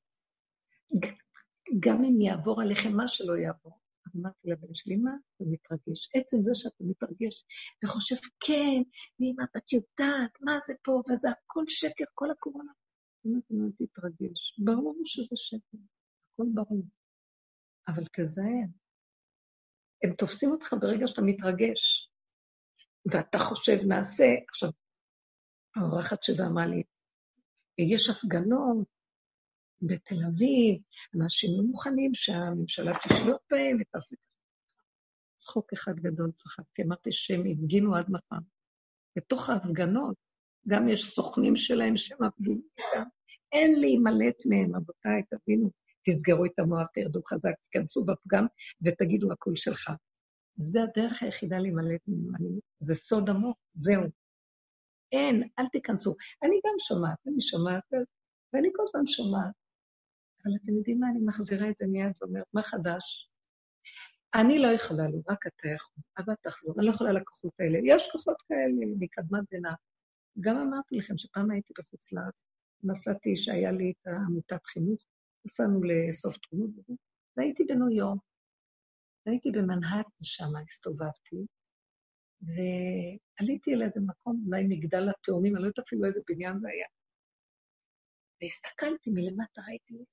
גם 1.80 2.04
אם 2.04 2.22
יעבור 2.22 2.62
עליכם 2.62 2.92
מה 2.98 3.08
שלא 3.08 3.38
יעבור. 3.38 3.80
אמרתי 4.16 4.50
לבן 4.50 4.74
שלי, 4.74 4.96
מה 4.96 5.12
אתה 5.12 5.44
מתרגש? 5.48 6.10
עצם 6.16 6.38
זה 6.42 6.52
שאתה 6.54 6.84
מתרגש 6.84 7.46
וחושב, 7.84 8.16
כן, 8.40 8.82
ואמא, 9.20 9.44
את 9.58 9.74
יודעת, 9.74 10.32
מה 10.42 10.52
זה 10.68 10.74
פה, 10.84 11.02
וזה 11.12 11.30
הכל 11.30 11.64
שקר, 11.68 12.06
כל 12.14 12.32
הקורונה. 12.32 12.72
אמרתי 13.28 13.54
לו, 13.54 13.70
תתרגש. 13.70 14.60
ברור 14.66 15.02
שזה 15.06 15.36
שקר, 15.36 15.78
הכל 16.34 16.46
ברור. 16.54 16.84
אבל 17.88 18.04
תזהה. 18.16 18.87
הם 20.04 20.14
תופסים 20.14 20.52
אותך 20.52 20.74
ברגע 20.82 21.08
שאתה 21.08 21.22
מתרגש, 21.22 22.12
ואתה 23.12 23.40
חושב, 23.40 23.78
נעשה. 23.88 24.26
עכשיו, 24.50 24.70
האורחת 25.76 26.24
שבה 26.24 26.46
אמרה 26.46 26.66
לי, 26.66 26.84
יש 27.78 28.10
הפגנות 28.10 28.88
בתל 29.82 30.16
אביב, 30.28 30.82
אנשים 31.16 31.50
לא 31.58 31.64
מוכנים 31.64 32.12
שהממשלה 32.14 32.92
תשלוט 33.00 33.42
בהם 33.52 33.78
ותעשה 33.82 34.16
צחוק 35.38 35.74
אחד 35.74 35.96
גדול 35.96 36.32
צחקתי, 36.32 36.84
אמרתי 36.84 37.12
שהם 37.12 37.44
הפגינו 37.52 37.96
עד 37.96 38.06
מחר. 38.10 38.42
בתוך 39.18 39.50
ההפגנות 39.50 40.16
גם 40.68 40.90
יש 40.90 41.16
סוכנים 41.16 41.56
שלהם 41.56 41.98
שמפגינים 41.98 42.62
איתם. 42.78 43.04
אין 43.52 43.80
להימלט 43.80 44.46
מהם, 44.46 44.76
רבותיי, 44.76 45.24
תבינו, 45.30 45.72
תסגרו 46.10 46.46
את 46.46 46.60
המוח, 46.60 46.88
תרדו 46.94 47.22
חזק, 47.24 47.54
תיכנסו 47.72 48.06
בפגם 48.06 48.46
ותגידו 48.82 49.32
הכול 49.32 49.56
שלך. 49.56 49.92
זה 50.56 50.80
הדרך 50.84 51.24
היחידה 51.24 51.58
להימלט 51.58 52.02
ממנו, 52.08 52.60
זה 52.80 52.96
סוד 52.96 53.30
עמוק, 53.30 53.58
זהו. 53.76 54.04
אין, 55.12 55.50
אל 55.60 55.68
תיכנסו. 55.72 56.16
אני 56.44 56.56
גם 56.66 56.74
שומעת, 56.80 57.18
אני 57.28 57.42
שומעת, 57.42 57.84
ואני 58.54 58.70
כל 58.76 58.84
פעם 58.92 59.08
שומעת. 59.08 59.54
אבל 60.46 60.54
אתם 60.64 60.78
יודעים 60.78 61.00
מה, 61.00 61.08
אני 61.10 61.20
מחזירה 61.26 61.70
את 61.70 61.76
זה 61.80 61.88
מיד 61.88 62.12
ואומרת, 62.22 62.46
מה 62.54 62.64
חדש? 62.64 63.30
אני 64.36 64.60
לא 64.60 64.68
יכולה 64.68 65.08
לו, 65.08 65.22
רק 65.30 65.48
אתה 65.48 65.68
יכול. 65.68 66.04
אבל 66.18 66.34
תחזור, 66.42 66.76
אני 66.78 66.86
לא 66.86 66.92
יכולה 66.92 67.12
לכוחות 67.12 67.54
האלה. 67.60 67.80
יש 67.84 68.10
כוחות 68.12 68.42
כאלה 68.48 68.86
מקדמת 69.00 69.44
דנא. 69.52 69.74
גם 70.40 70.58
אמרתי 70.58 70.96
לכם 70.96 71.18
שפעם 71.18 71.52
הייתי 71.52 71.74
בחוץ 71.80 72.12
לארץ, 72.14 72.46
נסעתי, 72.84 73.36
שהיה 73.36 73.72
לי 73.72 73.92
את 73.92 74.08
העמותת 74.08 74.66
חינוך, 74.66 75.00
נסענו 75.48 75.82
לאסוף 75.84 76.38
תרומות, 76.38 76.70
והייתי 77.38 77.64
בניו 77.64 77.90
יורק. 77.90 78.20
והייתי 79.26 79.52
במנהטן 79.52 80.24
שם, 80.24 80.52
הסתובבתי, 80.70 81.46
ועליתי 82.42 83.74
אל 83.74 83.82
איזה 83.84 84.00
מקום, 84.08 84.44
אולי 84.46 84.64
מגדל 84.64 85.10
התאומים, 85.10 85.56
אני 85.56 85.64
לא 85.64 85.68
יודעת 85.68 85.86
אפילו 85.86 86.06
איזה 86.06 86.20
בניין 86.28 86.60
זה 86.60 86.68
היה. 86.70 86.88
והסתכלתי 88.42 89.10
מלמטה, 89.10 89.62
ראיתי 89.68 90.06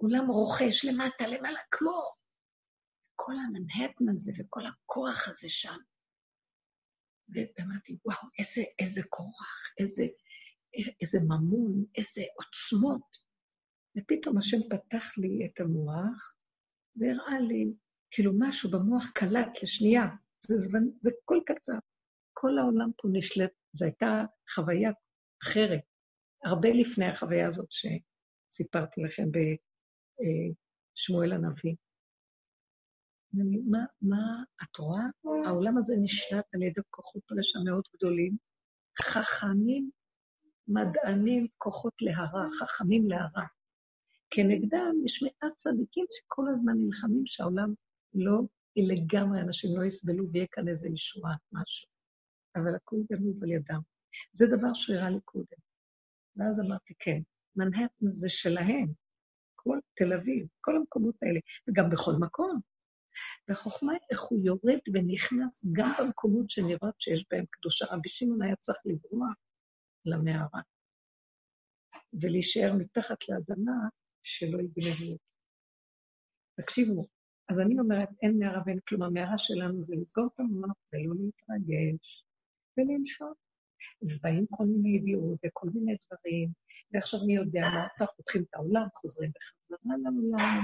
אולם 0.00 0.26
רוכש 0.30 0.84
למטה, 0.84 1.26
למעלה, 1.26 1.60
כמו 1.70 2.12
כל 3.16 3.32
המנהטן 3.32 4.08
הזה 4.08 4.32
וכל 4.38 4.66
הכוח 4.66 5.28
הזה 5.28 5.48
שם. 5.48 5.78
ואמרתי, 7.28 7.96
וואו, 8.04 8.18
איזה, 8.38 8.62
איזה 8.78 9.00
כוח, 9.08 9.72
איזה, 9.80 10.06
איזה 11.02 11.18
ממון, 11.20 11.84
איזה 11.96 12.22
עוצמות. 12.34 13.27
ופתאום 13.98 14.38
השם 14.38 14.56
פתח 14.70 15.18
לי 15.18 15.46
את 15.46 15.60
המוח 15.60 16.34
והראה 16.96 17.40
לי, 17.40 17.72
כאילו 18.10 18.32
משהו 18.38 18.70
במוח 18.70 19.10
קלט 19.14 19.62
לשנייה. 19.62 20.06
זה, 20.46 20.58
זמן, 20.58 20.80
זה 21.00 21.10
כל 21.24 21.38
קצר. 21.46 21.78
כל 22.32 22.58
העולם 22.58 22.90
פה 22.96 23.08
נשלט, 23.12 23.50
זו 23.72 23.84
הייתה 23.84 24.24
חוויה 24.54 24.90
אחרת, 25.42 25.80
הרבה 26.44 26.68
לפני 26.68 27.06
החוויה 27.06 27.48
הזאת 27.48 27.68
שסיפרתי 27.70 29.00
לכם 29.00 29.24
בשמואל 30.94 31.32
הנביא. 31.32 31.74
מה, 33.70 33.78
מה 34.02 34.42
את 34.62 34.76
רואה? 34.78 35.02
העולם 35.46 35.78
הזה 35.78 35.94
נשלט 36.02 36.44
על 36.54 36.62
ידי 36.62 36.80
כוחות 36.90 37.22
רשע 37.38 37.58
מאוד 37.64 37.84
גדולים, 37.96 38.36
חכמים, 39.02 39.90
מדענים, 40.68 41.46
כוחות 41.56 41.94
להרע, 42.02 42.46
חכמים 42.60 43.08
להרע. 43.08 43.46
כנגדם 44.30 44.94
יש 45.04 45.22
מעט 45.22 45.56
צדיקים 45.56 46.06
שכל 46.10 46.44
הזמן 46.52 46.72
נלחמים 46.76 47.22
שהעולם 47.26 47.74
לא 48.14 48.40
לגמרי, 48.76 49.40
אנשים 49.40 49.78
לא 49.78 49.84
יסבלו 49.84 50.24
ויהיה 50.32 50.46
כאן 50.52 50.68
איזו 50.68 50.88
ישועה, 50.88 51.34
משהו. 51.52 51.88
אבל 52.56 52.74
הכול 52.74 53.04
גנוב 53.12 53.42
על 53.42 53.50
ידם. 53.50 53.80
זה 54.32 54.46
דבר 54.46 54.74
שהראה 54.74 55.10
לי 55.10 55.20
קודם. 55.24 55.60
ואז 56.36 56.60
אמרתי, 56.60 56.94
כן, 56.98 57.20
מנהטן 57.56 58.08
זה 58.08 58.28
שלהם, 58.28 58.92
כל 59.54 59.78
תל 59.94 60.12
אביב, 60.12 60.46
כל 60.60 60.76
המקומות 60.76 61.14
האלה, 61.22 61.40
וגם 61.68 61.90
בכל 61.90 62.12
מקום. 62.20 62.60
והחוכמה 63.48 63.92
היא 63.92 64.00
איך 64.10 64.22
הוא 64.22 64.40
יורד 64.44 64.80
ונכנס 64.94 65.66
גם 65.72 65.92
במקומות 65.98 66.50
שנראות 66.50 67.00
שיש 67.00 67.26
בהם 67.30 67.44
קדושה. 67.50 67.86
רבי 67.90 68.08
שמעון 68.08 68.42
היה 68.42 68.56
צריך 68.56 68.78
לברוח 68.84 69.34
למערה, 70.04 70.60
ולהישאר 72.12 72.72
מתחת 72.78 73.28
לאדמה 73.28 73.88
שלא 74.22 74.58
יגנבו. 74.58 75.18
תקשיבו, 76.60 77.04
אז 77.48 77.60
אני 77.60 77.78
אומרת, 77.78 78.08
אין 78.22 78.38
מערה 78.38 78.62
ואין 78.66 78.78
כלום, 78.88 79.02
המערה 79.02 79.38
שלנו 79.38 79.84
זה 79.84 79.94
לסגור 79.96 80.26
את 80.34 80.40
המוח 80.40 80.76
ולא 80.92 81.14
להתרגש 81.18 82.24
ולמשוך. 82.76 83.34
ובאים 84.02 84.46
כל 84.50 84.64
מיני 84.64 84.88
ידיעות 84.88 85.38
וכל 85.46 85.68
מיני 85.74 85.96
דברים, 86.06 86.48
ועכשיו 86.92 87.20
מי 87.26 87.34
יודע 87.34 87.60
מה, 87.60 87.86
עכשיו 87.86 88.06
פותחים 88.16 88.42
את 88.42 88.54
העולם, 88.54 88.86
חוזרים 88.94 89.30
בחזרה 89.30 89.96
לעולם. 90.02 90.60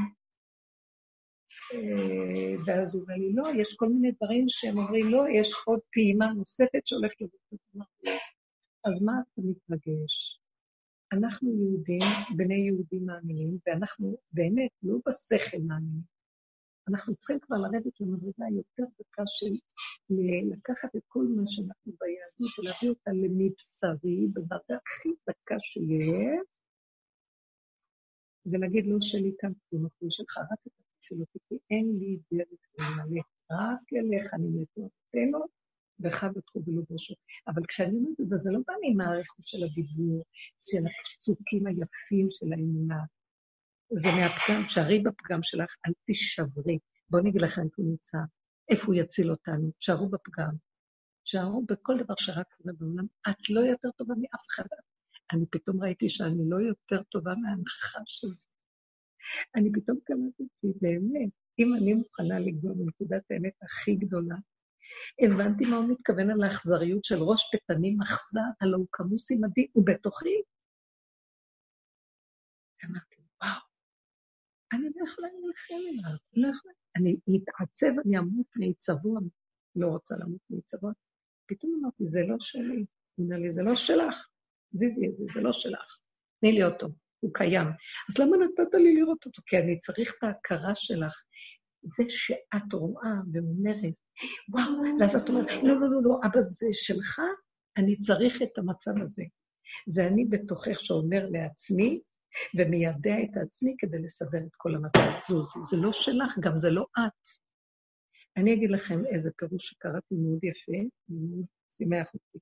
אה, 1.72 2.54
ואז 2.66 2.94
הוא 2.94 3.02
אומר 3.02 3.14
לי, 3.14 3.32
לא, 3.32 3.48
יש 3.60 3.76
כל 3.76 3.88
מיני 3.88 4.12
דברים 4.12 4.44
שהם 4.48 4.78
אומרים, 4.78 5.06
לא, 5.06 5.24
יש 5.34 5.52
עוד 5.66 5.80
פעימה 5.92 6.26
נוספת 6.26 6.86
שהולכת 6.86 7.20
לבוא. 7.20 7.84
אז 8.84 9.02
מה 9.02 9.12
אתה 9.12 9.40
מתרגש? 9.44 10.40
אנחנו 11.14 11.50
יהודים, 11.60 12.08
בני 12.36 12.54
יהודים 12.54 13.06
מאמינים, 13.06 13.58
ואנחנו 13.66 14.16
באמת 14.32 14.70
לא 14.82 14.96
בשכל 15.08 15.62
מאמינים. 15.66 16.14
אנחנו 16.88 17.16
צריכים 17.16 17.38
כבר 17.40 17.56
לרדת 17.56 18.00
למדרגה 18.00 18.46
יותר 18.56 18.84
דקה 19.00 19.22
של 19.26 19.52
לקחת 20.52 20.96
את 20.96 21.02
כל 21.08 21.24
מה 21.36 21.42
שאנחנו 21.46 21.92
ביהדות 22.00 22.58
ולהביא 22.58 22.88
אותה 22.90 23.10
למבשרי, 23.12 24.28
בדרגה 24.32 24.76
הכי 24.82 25.08
דקה 25.28 25.54
שיש, 25.60 26.46
ולהגיד 28.46 28.86
לא 28.86 28.96
שלי 29.00 29.32
כאן 29.38 29.52
כלום, 29.70 29.86
הכול 29.86 30.10
שלך, 30.10 30.38
רק 30.38 30.58
את 30.66 30.72
שלו, 31.00 31.24
כי 31.48 31.58
אין 31.70 31.98
לי 31.98 32.18
דרך 32.32 32.60
למלא, 32.78 33.22
רק 33.50 33.92
אליך 33.92 34.34
אני 34.34 34.48
מתורתנו, 34.48 35.44
ואחד 36.00 36.28
בתחום 36.36 36.62
ולא 36.66 36.82
בראשו. 36.90 37.14
אבל 37.48 37.62
כשאני 37.68 37.98
אומרת 37.98 38.20
את 38.20 38.28
זה, 38.28 38.36
זה 38.38 38.50
לא 38.52 38.58
בא 38.66 38.74
מהאריכות 38.96 39.46
של 39.46 39.64
הדיבור, 39.64 40.24
של 40.64 40.82
הפסוקים 40.86 41.66
היפים 41.66 42.28
של 42.30 42.52
האמונה, 42.52 43.00
זה 43.92 44.08
מהפגם, 44.08 44.66
תשארי 44.66 44.98
בפגם 44.98 45.42
שלך, 45.42 45.74
אל 45.86 45.92
תישברי. 46.04 46.78
בואו 47.10 47.22
אני 47.22 47.30
אגיד 47.30 47.42
לכם 47.42 47.62
איפה 47.62 47.74
הוא 47.76 47.90
נמצא, 47.90 48.18
איפה 48.70 48.86
הוא 48.86 48.94
יציל 48.94 49.30
אותנו. 49.30 49.70
תשארו 49.78 50.08
בפגם. 50.08 50.54
תשארו 51.24 51.64
בכל 51.66 51.98
דבר 51.98 52.14
שרק 52.18 52.46
קורה 52.56 52.74
בעולם. 52.78 53.06
את 53.30 53.50
לא 53.50 53.60
יותר 53.60 53.90
טובה 53.90 54.14
מאף 54.14 54.40
אחד. 54.50 54.64
אני 55.32 55.46
פתאום 55.50 55.82
ראיתי 55.82 56.08
שאני 56.08 56.50
לא 56.50 56.56
יותר 56.56 57.02
טובה 57.02 57.34
מהנחש 57.34 58.24
הזה. 58.24 58.46
אני 59.56 59.72
פתאום 59.72 59.98
קלטתי, 60.04 60.78
באמת, 60.80 61.30
אם 61.58 61.74
אני 61.74 61.94
מוכנה 61.94 62.38
לגוע 62.38 62.72
בנקודת 62.74 63.22
האמת 63.30 63.52
הכי 63.62 63.94
גדולה, 63.94 64.36
הבנתי 65.24 65.64
מה 65.64 65.76
הוא 65.76 65.90
מתכוון 65.90 66.30
על 66.30 66.42
האכזריות 66.42 67.04
של 67.04 67.22
ראש 67.22 67.42
פתנים 67.52 68.02
אכזר, 68.02 68.40
הלא 68.60 68.76
הוא 68.76 68.86
כמוס 68.92 69.30
עמדי, 69.30 69.66
הוא 69.72 69.86
בתוכי. 69.86 70.42
אמרתי, 72.84 73.16
וואו, 73.42 73.60
אני 74.72 74.82
לא 74.96 75.08
יכולה 75.08 75.28
להילחם 75.28 75.74
אליו, 75.90 76.16
לא 76.36 76.48
יכולה. 76.56 76.74
אני 76.96 77.16
מתעצב, 77.26 77.98
אני 78.06 78.18
אמות 78.18 78.46
מעיצבון, 78.56 79.28
לא 79.76 79.86
רוצה 79.86 80.14
למות 80.14 80.40
מעיצבון. 80.50 80.92
פתאום 81.46 81.80
אמרתי, 81.80 82.06
זה 82.06 82.20
לא 82.28 82.36
שלי. 82.40 82.84
אומר 83.18 83.36
לי, 83.36 83.52
זה 83.52 83.62
לא 83.62 83.74
שלך. 83.74 84.28
זיזי 84.72 85.10
זה, 85.16 85.24
זה 85.34 85.40
לא 85.40 85.52
שלך. 85.52 85.98
תני 86.40 86.52
לי 86.52 86.64
אותו, 86.64 86.86
הוא 87.20 87.30
קיים. 87.34 87.68
אז 88.10 88.18
למה 88.18 88.36
נתת 88.36 88.74
לי 88.74 88.94
לראות 88.94 89.26
אותו? 89.26 89.42
כי 89.46 89.58
אני 89.58 89.80
צריך 89.80 90.14
את 90.18 90.22
ההכרה 90.24 90.74
שלך. 90.74 91.22
זה 91.84 92.04
שאת 92.08 92.72
רואה 92.72 93.10
ואומרת, 93.32 93.94
וואו, 94.48 95.00
ואז 95.00 95.16
את 95.16 95.28
אומרת, 95.28 95.46
לא, 95.62 95.80
לא, 95.80 95.90
לא, 95.90 96.02
לא, 96.02 96.20
אבא, 96.26 96.40
זה 96.40 96.66
שלך, 96.72 97.20
אני 97.76 97.96
צריך 98.00 98.42
את 98.42 98.58
המצב 98.58 98.92
הזה. 99.02 99.24
זה 99.86 100.06
אני 100.06 100.24
בתוכך 100.24 100.80
שאומר 100.80 101.26
לעצמי, 101.30 102.00
ומיידע 102.58 103.14
את 103.22 103.36
עצמי 103.42 103.74
כדי 103.78 103.98
לסדר 104.02 104.38
את 104.38 104.54
כל 104.56 104.74
המצב. 104.74 105.00
זוזי, 105.28 105.58
זה 105.70 105.76
לא 105.76 105.92
שלך, 105.92 106.38
גם 106.40 106.58
זה 106.58 106.70
לא 106.70 106.86
את. 106.98 107.28
אני 108.36 108.54
אגיד 108.54 108.70
לכם 108.70 109.06
איזה 109.06 109.30
פירוש 109.36 109.68
שקראתי 109.68 110.14
מאוד 110.14 110.44
יפה, 110.44 110.88
מאוד 111.08 111.46
שימח 111.76 112.14
אותי. 112.14 112.38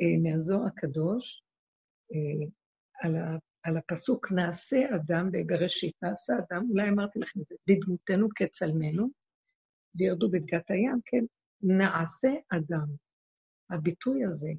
אה, 0.00 0.16
מהזוהר 0.22 0.66
הקדוש, 0.66 1.42
אה, 2.12 2.46
על, 3.02 3.16
על 3.62 3.76
הפסוק 3.76 4.32
נעשה 4.32 4.76
אדם 4.96 5.30
בראשית, 5.46 5.94
נעשה 6.02 6.32
אדם, 6.32 6.66
אולי 6.70 6.88
אמרתי 6.88 7.18
לכם 7.18 7.40
את 7.40 7.46
זה, 7.46 7.54
בדמותנו 7.68 8.28
כצלמנו, 8.36 9.08
וירדו 9.94 10.30
בדגת 10.30 10.70
הים, 10.70 11.00
כן, 11.04 11.24
נעשה 11.62 12.28
אדם. 12.48 12.86
הביטוי 13.70 14.24
הזה, 14.24 14.50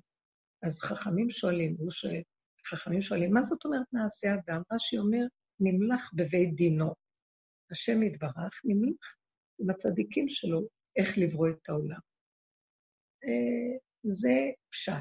אז 0.63 0.79
חכמים 0.79 1.31
שואלים, 1.31 1.75
הוא 1.79 1.91
שואל, 1.91 2.21
חכמים 2.67 3.01
שואלים, 3.01 3.33
מה 3.33 3.43
זאת 3.43 3.65
אומרת 3.65 3.93
נעשה 3.93 4.27
אדם? 4.33 4.61
רש"י 4.71 4.97
אומר, 4.97 5.25
נמלח 5.59 6.11
בבית 6.13 6.55
דינו. 6.55 6.93
השם 7.71 8.03
יתברך 8.03 8.61
נמלח 8.63 9.15
עם 9.59 9.69
הצדיקים 9.69 10.29
שלו 10.29 10.67
איך 10.95 11.17
לברוא 11.17 11.49
את 11.49 11.69
העולם. 11.69 11.99
אה, 13.23 13.77
זה 14.03 14.51
פשט. 14.71 14.93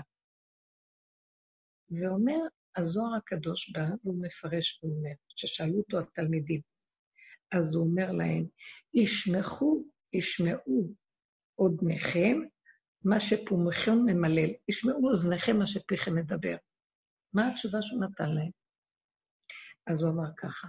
ואומר, 1.90 2.40
הזוהר 2.76 3.14
הקדוש 3.14 3.70
בא, 3.70 3.86
והוא 4.04 4.22
מפרש 4.22 4.80
ואומר, 4.82 5.14
ששאלו 5.28 5.78
אותו 5.78 5.98
התלמידים, 5.98 6.60
אז 7.52 7.74
הוא 7.74 7.84
אומר 7.86 8.12
להם, 8.12 8.46
ישמחו, 8.94 9.84
ישמעו 10.12 10.94
אוזניכם 11.58 12.40
מה 13.04 13.20
שפומכם 13.20 13.98
ממלל, 14.06 14.50
ישמעו 14.68 15.10
אוזניכם 15.10 15.56
מה 15.56 15.66
שפיכם 15.66 16.14
מדבר. 16.14 16.56
מה 17.34 17.48
התשובה 17.48 17.82
שהוא 17.82 18.00
נתן 18.00 18.30
להם? 18.30 18.50
אז 19.86 20.02
הוא 20.02 20.12
אמר 20.12 20.30
ככה, 20.36 20.68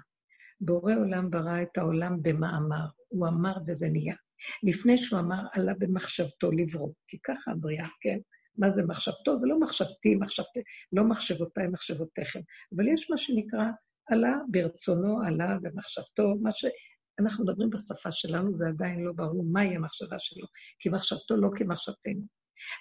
בורא 0.62 0.94
עולם 0.94 1.30
ברא 1.30 1.62
את 1.62 1.78
העולם 1.78 2.24
במאמר, 2.24 2.86
הוא 3.08 3.28
אמר 3.28 3.54
וזה 3.68 3.88
נהיה. 3.90 4.16
לפני 4.64 4.98
שהוא 4.98 5.20
אמר, 5.20 5.44
עלה 5.54 5.74
במחשבתו 5.80 6.52
לברוא, 6.52 6.94
כי 7.08 7.18
ככה 7.24 7.52
הבריאה, 7.52 7.88
כן? 8.02 8.18
מה 8.58 8.72
זה 8.72 8.84
מחשבתו? 8.84 9.40
זה 9.40 9.48
לא 9.48 9.60
מחשבתי, 9.60 10.16
מחשבתי, 10.16 10.60
לא 10.94 11.04
מחשבותיי, 11.04 11.68
מחשבותיכם. 11.68 12.40
אבל 12.76 12.88
יש 12.88 13.10
מה 13.10 13.18
שנקרא, 13.18 13.66
עלה 14.08 14.36
ברצונו, 14.52 15.22
עלה 15.26 15.58
במחשבתו, 15.62 16.36
מה 16.42 16.50
שאנחנו 16.52 17.44
מדברים 17.44 17.70
בשפה 17.70 18.12
שלנו, 18.12 18.58
זה 18.58 18.68
עדיין 18.68 19.04
לא 19.04 19.12
ברור 19.16 19.44
מהי 19.52 19.76
המחשבה 19.76 20.20
שלו, 20.20 20.48
כי 20.80 20.90
מחשבתו 20.90 21.36
לא 21.36 21.50
כמחשבתנו. 21.56 22.26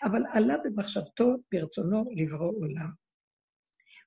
אבל 0.04 0.22
עלה 0.32 0.54
במחשבתו, 0.64 1.36
ברצונו 1.52 2.04
לברוא 2.16 2.52
עולם. 2.58 2.90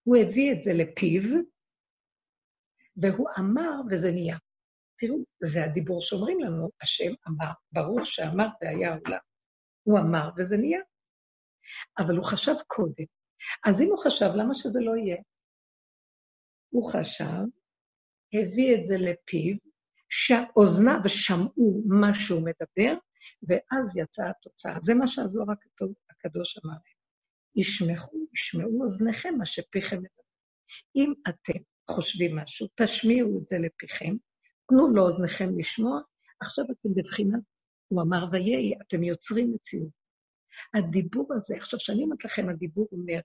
הוא 0.04 0.18
הביא 0.18 0.52
את 0.52 0.64
זה 0.64 0.74
לפיו, 0.74 1.22
והוא 2.98 3.30
אמר 3.40 3.72
וזה 3.92 4.12
נהיה. 4.12 4.38
תראו, 5.00 5.18
זה 5.44 5.64
הדיבור 5.64 6.02
שאומרים 6.02 6.40
לנו, 6.40 6.70
השם 6.82 7.14
אמר, 7.28 7.52
ברור 7.72 8.06
שאמר 8.06 8.48
והיה 8.62 8.96
עולם. 8.96 9.20
הוא 9.84 10.00
אמר 10.00 10.30
וזה 10.38 10.58
נהיה. 10.58 10.80
אבל 12.00 12.16
הוא 12.16 12.26
חשב 12.26 12.56
קודם. 12.68 13.06
אז 13.66 13.82
אם 13.82 13.88
הוא 13.88 14.04
חשב, 14.04 14.30
למה 14.36 14.56
שזה 14.56 14.80
לא 14.80 14.96
יהיה? 14.96 15.18
הוא 16.70 16.92
חשב, 16.92 17.44
הביא 18.34 18.76
את 18.76 18.86
זה 18.86 18.98
לפיו, 18.98 19.56
שאוזניו 20.10 21.00
שמעו 21.08 21.84
מה 21.86 22.16
שהוא 22.16 22.42
מדבר, 22.42 22.98
ואז 23.48 23.98
יצאה 23.98 24.30
התוצאה. 24.30 24.78
זה 24.82 24.94
מה 24.94 25.08
שהזוהר 25.08 25.48
הקדוש 26.10 26.58
אמר 26.58 26.74
להם. 26.74 26.96
ישמעו, 27.56 28.28
ישמעו 28.34 28.84
אוזניכם 28.84 29.36
מה 29.38 29.46
שפיכם 29.46 29.98
מדבר. 29.98 30.24
אם 30.96 31.14
אתם 31.30 31.60
חושבים 31.92 32.36
משהו, 32.36 32.68
תשמיעו 32.76 33.40
את 33.40 33.48
זה 33.48 33.58
לפיכם, 33.60 34.16
תנו 34.70 34.94
לאוזניכם 34.96 35.60
לשמוע, 35.60 36.00
עכשיו 36.42 36.66
אתם 36.66 36.90
בבחינת, 36.96 37.42
הוא 37.88 38.02
אמר 38.02 38.26
ויהי, 38.32 38.74
אתם 38.82 39.04
יוצרים 39.04 39.54
מציאות. 39.54 40.05
הדיבור 40.73 41.34
הזה, 41.34 41.56
עכשיו, 41.56 41.80
כשאני 41.80 42.03
אומרת 42.03 42.26
לכם, 42.26 42.49
הדיבור 42.49 42.88
אומר 42.91 43.14
לי, 43.14 43.22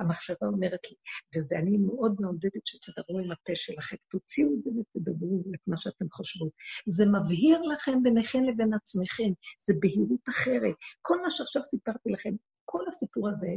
המחשבה 0.00 0.46
אומרת 0.46 0.80
לי, 0.90 0.96
וזה 1.36 1.58
אני 1.58 1.76
מאוד 1.78 2.16
מעודדת 2.20 2.66
שתדברו 2.66 3.18
עם 3.18 3.30
הפה 3.32 3.52
שלכם, 3.54 3.96
תוציאו 4.10 4.48
את 4.54 4.62
זה 4.62 4.70
ותדברו 4.70 5.42
את 5.54 5.60
מה 5.66 5.76
שאתם 5.76 6.06
חושבות. 6.12 6.52
זה 6.86 7.06
מבהיר 7.06 7.62
לכם 7.62 8.02
ביניכם 8.02 8.44
לבין 8.44 8.74
עצמכם, 8.74 9.32
זה 9.66 9.74
בהירות 9.80 10.28
אחרת. 10.28 10.74
כל 11.02 11.22
מה 11.22 11.30
שעכשיו 11.30 11.62
סיפרתי 11.62 12.10
לכם, 12.10 12.34
כל 12.64 12.84
הסיפור 12.88 13.28
הזה 13.28 13.48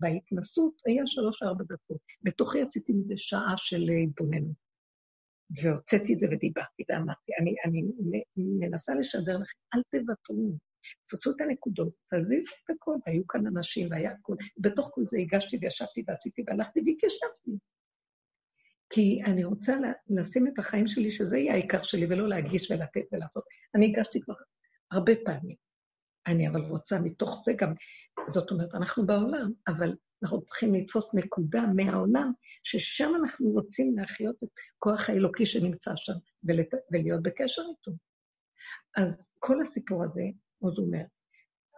בהתנסות 0.00 0.72
היה 0.86 1.02
שלוש-ארבע 1.06 1.64
דקות. 1.64 1.98
בתוכי 2.22 2.60
עשיתי 2.60 2.92
מזה 2.92 3.14
שעה 3.16 3.54
של 3.56 3.82
התבוננות. 4.02 4.66
והוצאתי 5.50 6.14
את 6.14 6.20
זה 6.20 6.26
ודיברתי 6.30 6.82
ואמרתי, 6.88 7.32
אני, 7.40 7.54
אני 7.64 7.82
מנסה 8.36 8.94
לשדר 8.94 9.38
לכם, 9.38 9.58
אל 9.74 9.82
תוותרו, 9.90 10.58
תפסו 11.06 11.30
את 11.30 11.40
הנקודות, 11.40 11.92
תזיזו 12.14 12.50
את 12.64 12.70
הכל, 12.70 12.96
היו 13.06 13.26
כאן 13.26 13.46
אנשים 13.46 13.90
והיה 13.90 14.10
הכול. 14.10 14.36
בתוך 14.58 14.90
כל 14.92 15.02
זה 15.04 15.18
הגשתי 15.18 15.58
וישבתי 15.60 16.04
ועשיתי 16.06 16.42
והלכתי 16.46 16.80
והתיישבתי. 16.86 17.50
כי 18.90 19.22
אני 19.24 19.44
רוצה 19.44 19.76
לשים 20.10 20.46
את 20.46 20.58
החיים 20.58 20.88
שלי, 20.88 21.10
שזה 21.10 21.38
יהיה 21.38 21.52
העיקר 21.52 21.82
שלי, 21.82 22.06
ולא 22.06 22.28
להגיש 22.28 22.70
ולתת 22.70 23.02
ולעשות. 23.12 23.44
אני 23.74 23.86
הגשתי 23.86 24.20
כבר 24.20 24.34
הרבה 24.90 25.12
פעמים. 25.24 25.56
אני 26.26 26.48
אבל 26.48 26.60
רוצה 26.60 26.98
מתוך 26.98 27.42
זה 27.44 27.52
גם, 27.52 27.74
זאת 28.28 28.50
אומרת, 28.50 28.74
אנחנו 28.74 29.06
בעולם, 29.06 29.52
אבל 29.68 29.94
אנחנו 30.22 30.44
צריכים 30.44 30.74
לתפוס 30.74 31.14
נקודה 31.14 31.62
מהעולם, 31.76 32.32
ששם 32.64 33.12
אנחנו 33.20 33.46
רוצים 33.48 33.98
להחיות 33.98 34.36
את 34.44 34.48
כוח 34.78 35.10
האלוקי 35.10 35.46
שנמצא 35.46 35.92
שם. 35.96 36.12
ולהיות 36.44 37.22
בקשר 37.22 37.62
איתו. 37.70 37.92
אז 38.96 39.28
כל 39.38 39.62
הסיפור 39.62 40.04
הזה, 40.04 40.22
עוד 40.58 40.78
אומר, 40.78 41.04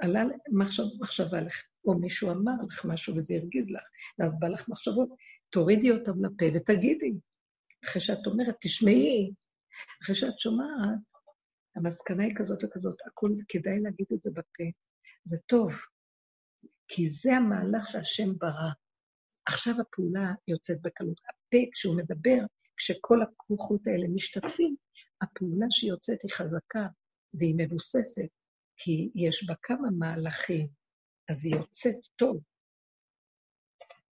עלה 0.01 0.25
מחשב, 0.53 0.83
מחשבה 1.01 1.41
לך, 1.41 1.63
או 1.85 1.99
מישהו 1.99 2.31
אמר 2.31 2.53
לך 2.69 2.85
משהו 2.85 3.17
וזה 3.17 3.35
הרגיז 3.35 3.65
לך, 3.71 3.83
ואז 4.19 4.33
בא 4.39 4.49
לך 4.49 4.69
מחשבות, 4.69 5.09
תורידי 5.51 5.91
אותם 5.91 6.25
לפה 6.25 6.45
ותגידי. 6.55 7.15
אחרי 7.85 8.03
שאת 8.03 8.27
אומרת, 8.27 8.57
תשמעי. 8.61 9.33
אחרי 10.03 10.15
שאת 10.15 10.39
שומעת, 10.39 10.99
המסקנה 11.77 12.25
היא 12.25 12.35
כזאת 12.37 12.65
וכזאת, 12.65 12.97
הכול 13.07 13.35
כדאי 13.49 13.81
להגיד 13.81 14.07
את 14.13 14.23
זה 14.23 14.31
בפה. 14.31 14.65
זה 15.25 15.37
טוב, 15.47 15.73
כי 16.89 17.09
זה 17.09 17.37
המהלך 17.37 17.89
שהשם 17.89 18.39
ברא. 18.39 18.71
עכשיו 19.47 19.75
הפעולה 19.81 20.33
יוצאת 20.49 20.83
בקלות. 20.83 21.21
הפה, 21.21 21.59
כשהוא 21.73 21.97
מדבר, 21.97 22.45
כשכל 22.77 23.23
הכוחות 23.23 23.87
האלה 23.87 24.09
משתתפים, 24.09 24.77
הפעולה 25.23 25.67
שיוצאת 25.71 26.19
היא 26.23 26.31
חזקה 26.33 26.87
והיא 27.35 27.55
מבוססת, 27.59 28.29
כי 28.79 29.11
יש 29.15 29.47
בה 29.47 29.55
כמה 29.63 29.89
מהלכים, 29.99 30.69
אז 31.29 31.45
היא 31.45 31.57
יוצאת 31.57 32.07
טוב. 32.17 32.41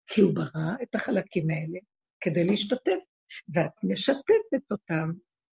כי 0.06 0.20
הוא 0.20 0.34
ברא 0.34 0.82
את 0.82 0.94
החלקים 0.94 1.50
האלה 1.50 1.78
כדי 2.20 2.44
להשתתף, 2.44 3.00
ואת 3.54 3.72
משתפת 3.84 4.70
אותם, 4.70 5.10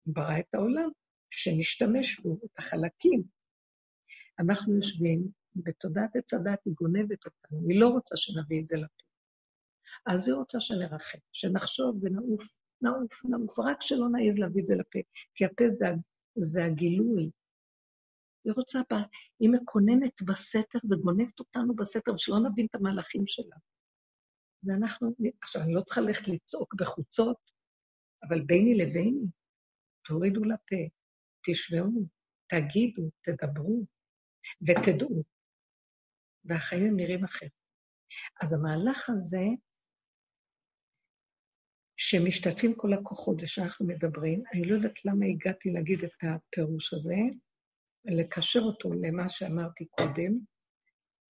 הוא 0.03 0.15
ברא 0.15 0.39
את 0.39 0.53
העולם, 0.53 0.89
שנשתמש 1.29 2.19
בו, 2.19 2.37
את 2.45 2.59
החלקים. 2.59 3.23
אנחנו 4.39 4.75
יושבים 4.75 5.27
בתודעת 5.55 6.15
עץ 6.15 6.33
הדת 6.33 6.59
היא 6.65 6.73
גונבת 6.73 7.25
אותנו, 7.25 7.69
היא 7.69 7.79
לא 7.79 7.87
רוצה 7.87 8.17
שנביא 8.17 8.61
את 8.61 8.67
זה 8.67 8.75
לפה. 8.75 9.03
אז 10.05 10.27
היא 10.27 10.35
רוצה 10.35 10.59
שנרחם, 10.59 11.17
שנחשוב 11.33 12.03
ונעוף, 12.03 12.43
נעוף, 12.81 13.25
נעוף, 13.25 13.59
רק 13.59 13.81
שלא 13.81 14.09
נעז 14.09 14.37
להביא 14.37 14.61
את 14.61 14.67
זה 14.67 14.75
לפה, 14.75 14.99
כי 15.35 15.45
הפה 15.45 15.63
זה, 15.73 15.85
זה 16.35 16.65
הגילוי. 16.65 17.29
היא 18.47 18.53
רוצה, 18.55 18.79
היא 19.39 19.49
מקוננת 19.49 20.21
בסתר 20.21 20.79
וגונבת 20.91 21.39
אותנו 21.39 21.75
בסתר, 21.75 22.13
ושלא 22.13 22.39
נבין 22.39 22.65
את 22.65 22.75
המהלכים 22.75 23.23
שלה. 23.27 23.55
ואנחנו, 24.63 25.15
עכשיו, 25.41 25.61
אני 25.61 25.73
לא 25.73 25.81
צריכה 25.81 26.01
ללכת 26.01 26.27
לצעוק 26.27 26.73
בחוצות, 26.73 27.37
אבל 28.23 28.41
ביני 28.41 28.75
לביני, 28.75 29.25
תורידו 30.05 30.43
לפה, 30.43 30.75
תשמעו, 31.45 32.07
תגידו, 32.47 33.09
תדברו, 33.21 33.85
ותדעו. 34.61 35.23
והחיים 36.45 36.85
הם 36.85 36.95
נראים 36.95 37.23
אחרת. 37.23 37.51
אז 38.41 38.53
המהלך 38.53 39.09
הזה, 39.09 39.43
שמשתתפים 41.97 42.75
כל 42.75 42.93
הכוחות 42.93 43.37
ושאנחנו 43.41 43.87
מדברים, 43.87 44.43
אני 44.53 44.65
לא 44.65 44.75
יודעת 44.75 45.05
למה 45.05 45.25
הגעתי 45.25 45.69
להגיד 45.69 46.03
את 46.03 46.11
הפירוש 46.21 46.93
הזה, 46.93 47.15
לקשר 48.07 48.59
אותו 48.59 48.93
למה 48.93 49.29
שאמרתי 49.29 49.85
קודם, 49.85 50.39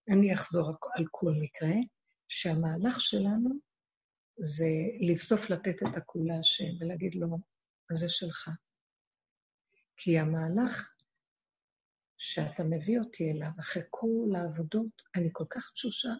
אני 0.09 0.33
אחזור 0.33 0.69
על 0.95 1.05
כל 1.11 1.31
מקרה, 1.41 1.75
שהמהלך 2.29 3.01
שלנו 3.01 3.49
זה 4.37 4.69
לבסוף 4.99 5.49
לתת 5.49 5.75
את 5.83 5.97
הכול 5.97 6.21
להשם 6.27 6.69
ולהגיד 6.79 7.15
לו, 7.15 7.27
זה 7.91 8.09
שלך. 8.09 8.49
כי 9.97 10.19
המהלך 10.19 10.93
שאתה 12.17 12.63
מביא 12.63 12.99
אותי 12.99 13.31
אליו, 13.31 13.49
אחרי 13.59 13.83
כל 13.89 14.29
העבודות, 14.35 15.01
אני 15.15 15.29
כל 15.31 15.45
כך 15.49 15.71
תשושה, 15.73 16.13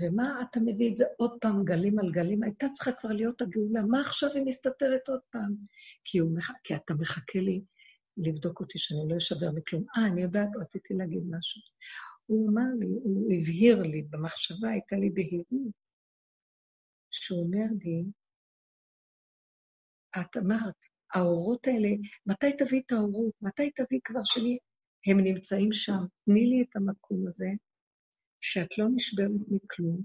ומה 0.00 0.42
אתה 0.50 0.60
מביא 0.60 0.90
את 0.90 0.96
זה 0.96 1.04
עוד 1.16 1.38
פעם, 1.40 1.64
גלים 1.64 1.98
על 1.98 2.12
גלים? 2.12 2.42
הייתה 2.42 2.66
צריכה 2.74 2.92
כבר 2.92 3.08
להיות 3.08 3.40
הגאולה, 3.42 3.82
מה 3.82 4.00
עכשיו 4.00 4.30
היא 4.34 4.42
מסתתרת 4.46 5.08
עוד 5.08 5.20
פעם? 5.30 5.54
כי, 6.04 6.20
מח... 6.20 6.50
כי 6.64 6.76
אתה 6.76 6.94
מחכה 6.94 7.38
לי 7.38 7.62
לבדוק 8.18 8.60
אותי 8.60 8.78
שאני 8.78 9.08
לא 9.08 9.16
אשבר 9.16 9.50
מכלום. 9.54 9.84
אה, 9.96 10.06
אני 10.06 10.22
יודעת, 10.22 10.48
רציתי 10.60 10.94
להגיד 10.94 11.22
משהו. 11.30 11.62
הוא 12.26 12.50
אמר 12.50 12.70
לי, 12.78 12.86
הוא 12.86 13.32
הבהיר 13.32 13.82
לי, 13.82 14.02
במחשבה 14.02 14.68
הייתה 14.70 14.96
לי 14.96 15.10
בהירות, 15.10 15.72
שהוא 17.10 17.42
אומר 17.42 17.66
לי, 17.84 18.04
את 20.20 20.36
אמרת, 20.36 20.74
האורות 21.14 21.66
האלה, 21.66 21.88
מתי 22.26 22.46
תביא 22.58 22.82
את 22.86 22.92
האורות? 22.92 23.32
מתי 23.42 23.70
תביא 23.70 24.00
כבר 24.04 24.24
שני? 24.24 24.58
הם 25.06 25.20
נמצאים 25.20 25.72
שם. 25.72 26.04
תני 26.24 26.46
לי 26.46 26.62
את 26.62 26.76
המקום 26.76 27.26
הזה, 27.28 27.48
שאת 28.40 28.78
לא 28.78 28.86
נשברת 28.94 29.30
מכלום, 29.48 30.02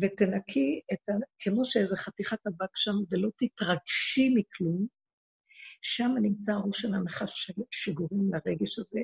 ותנקי 0.00 0.80
את 0.92 1.08
ה... 1.08 1.12
כמו 1.38 1.64
שאיזה 1.64 1.96
חתיכת 1.96 2.46
אבק 2.46 2.76
שם, 2.76 2.96
ולא 3.10 3.28
תתרגשי 3.36 4.34
מכלום, 4.34 4.86
שם 5.86 6.10
נמצא 6.22 6.52
ראש 6.52 6.84
הנחש 6.84 7.50
שגורם 7.70 8.34
לרגש 8.34 8.78
הזה. 8.78 9.00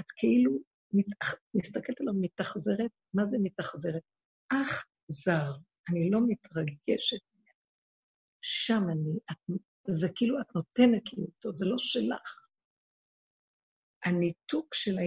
את 0.00 0.06
כאילו 0.16 0.58
מתאח... 0.92 1.34
מסתכלת 1.54 2.00
עליו 2.00 2.14
מתאכזרת, 2.20 2.90
מה 3.14 3.26
זה 3.26 3.36
מתאכזרת? 3.42 4.02
אך 4.48 4.84
זר, 5.08 5.52
אני 5.88 6.10
לא 6.10 6.20
מתרגשת 6.28 7.20
שם 8.42 8.82
אני, 8.92 9.18
את, 9.30 9.56
זה 9.88 10.08
כאילו 10.14 10.40
את 10.40 10.54
נותנת 10.54 11.12
לי 11.12 11.22
אותו, 11.22 11.52
זה 11.52 11.64
לא 11.64 11.74
שלך. 11.78 12.46
הניתוק 14.04 14.74
של 14.74 14.98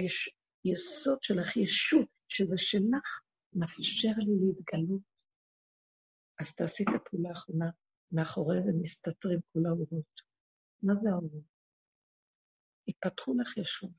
היסוד 0.63 1.17
שלך, 1.21 1.57
ישות, 1.57 2.07
שזה 2.29 2.57
שלך, 2.57 3.21
מאפשר 3.53 4.13
לי 4.17 4.33
להתגלות. 4.47 5.01
אז 6.39 6.55
תעשי 6.55 6.83
את 6.83 6.87
הפעולה 6.95 7.29
האחרונה, 7.29 7.69
מאחורי 8.11 8.61
זה 8.61 8.71
מסתתרים 8.81 9.39
כל 9.53 9.65
האורות. 9.65 10.24
מה 10.85 10.95
זה 10.95 11.09
האורות? 11.09 11.43
יפתחו 12.87 13.33
לך 13.33 13.57
ישוב. 13.57 13.91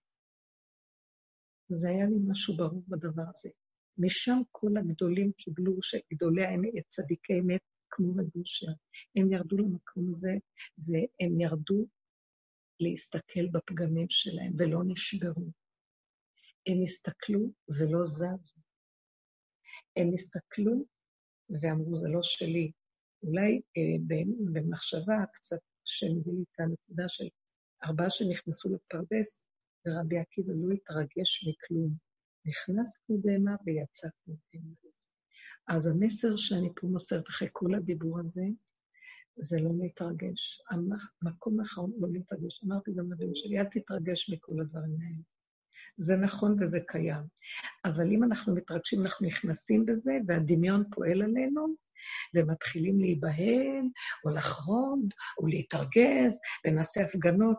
זה 1.69 1.89
היה 1.89 2.07
לי 2.07 2.17
משהו 2.29 2.57
ברור 2.57 2.83
בדבר 2.89 3.23
הזה. 3.35 3.51
משם 3.99 4.39
כל 4.53 4.77
הגדולים 4.77 5.33
קיבלו, 5.33 5.83
שגדולי 5.83 6.45
האמת, 6.45 6.85
צדיקי 6.89 7.41
אמת, 7.41 7.61
כמו 7.91 8.13
רבושר, 8.17 8.67
הם 9.17 9.33
ירדו 9.33 9.57
למקום 9.57 10.11
הזה, 10.11 10.35
והם 10.79 11.41
ירדו 11.41 11.87
להסתכל 12.81 13.47
בפגמים 13.53 14.07
שלהם, 14.11 14.53
ולא 14.59 14.79
נשברו. 14.87 15.51
הם 16.67 16.83
הסתכלו 16.85 17.53
ולא 17.69 18.05
זזו. 18.07 18.61
הם 19.97 20.15
הסתכלו 20.15 20.85
ואמרו, 21.51 21.97
זה 21.97 22.09
לא 22.09 22.21
שלי. 22.23 22.73
אולי 23.23 23.61
אה, 23.77 24.17
במחשבה 24.53 25.25
קצת 25.33 25.61
שמביא 25.87 26.33
לי 26.33 26.43
את 26.43 26.61
הנקודה 26.61 27.09
של 27.09 27.29
ארבעה 27.85 28.11
שנכנסו 28.11 28.69
לפרדס, 28.75 29.45
ורבי 29.87 30.19
עקיבא 30.19 30.53
לא 30.57 30.75
התרגש 30.75 31.49
מכלום. 31.49 31.95
נכנס 32.47 32.99
בהמה 33.09 33.57
ויצא 33.67 34.09
בהמה. 34.27 34.75
אז 35.69 35.87
המסר 35.87 36.37
שאני 36.37 36.69
פה 36.77 36.87
מוסרת 36.87 37.29
אחרי 37.29 37.49
כל 37.53 37.75
הדיבור 37.75 38.19
הזה, 38.19 38.45
זה 39.37 39.57
לא 39.61 39.71
להתרגש. 39.79 40.61
המקום 41.23 41.61
האחרון 41.61 41.93
לא 41.99 42.09
להתרגש. 42.13 42.65
אמרתי 42.65 42.93
גם 42.93 43.13
לבן 43.13 43.35
שלי, 43.35 43.59
אל 43.59 43.65
תתרגש 43.65 44.31
מכל 44.31 44.61
הדברים 44.61 44.97
האלה. 45.01 45.36
זה 45.97 46.17
נכון 46.17 46.57
וזה 46.61 46.79
קיים. 46.87 47.23
אבל 47.85 48.13
אם 48.13 48.25
אנחנו 48.25 48.55
מתרגשים, 48.55 49.03
אנחנו 49.03 49.27
נכנסים 49.27 49.87
בזה, 49.87 50.19
והדמיון 50.27 50.85
פועל 50.91 51.23
עלינו, 51.23 51.67
ומתחילים 52.35 53.01
להיבהל, 53.01 53.85
או 54.25 54.31
לחרוד, 54.31 55.15
או 55.39 55.47
להתרגז, 55.47 56.39
ונעשה 56.67 57.03
הפגנות. 57.05 57.59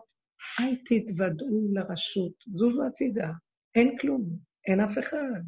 אל 0.60 0.76
תתוודעו 0.84 1.68
לרשות, 1.72 2.32
זוזו 2.46 2.86
הצידה, 2.86 3.30
אין 3.74 3.98
כלום, 3.98 4.38
אין 4.66 4.80
אף 4.80 4.98
אחד. 4.98 5.40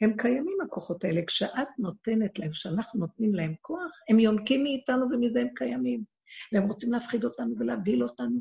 הם 0.00 0.16
קיימים, 0.16 0.56
הכוחות 0.66 1.04
האלה. 1.04 1.20
כשאת 1.26 1.68
נותנת 1.78 2.38
להם, 2.38 2.50
כשאנחנו 2.50 3.00
נותנים 3.00 3.34
להם 3.34 3.54
כוח, 3.60 3.90
הם 4.08 4.20
יונקים 4.20 4.62
מאיתנו 4.62 5.06
ומזה 5.10 5.40
הם 5.40 5.48
קיימים. 5.54 6.04
והם 6.52 6.68
רוצים 6.68 6.92
להפחיד 6.92 7.24
אותנו 7.24 7.54
ולהבהיל 7.58 8.02
אותנו, 8.02 8.40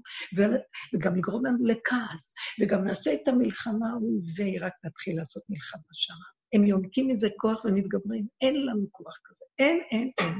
וגם 0.93 1.15
לגרום 1.15 1.45
לנו 1.45 1.65
לכעס, 1.65 2.33
וגם 2.61 2.83
נעשה 2.83 3.13
את 3.13 3.27
המלחמה, 3.27 3.89
ורק 4.37 4.73
נתחיל 4.83 5.17
לעשות 5.17 5.43
מלחמה 5.49 5.81
שם. 5.93 6.13
הם 6.53 6.65
יונקים 6.65 7.07
מזה 7.07 7.27
כוח 7.37 7.65
ומתגברים. 7.65 8.27
אין 8.41 8.65
לנו 8.65 8.91
כוח 8.91 9.19
כזה. 9.23 9.45
אין, 9.59 9.79
אין, 9.91 10.11
אין. 10.19 10.33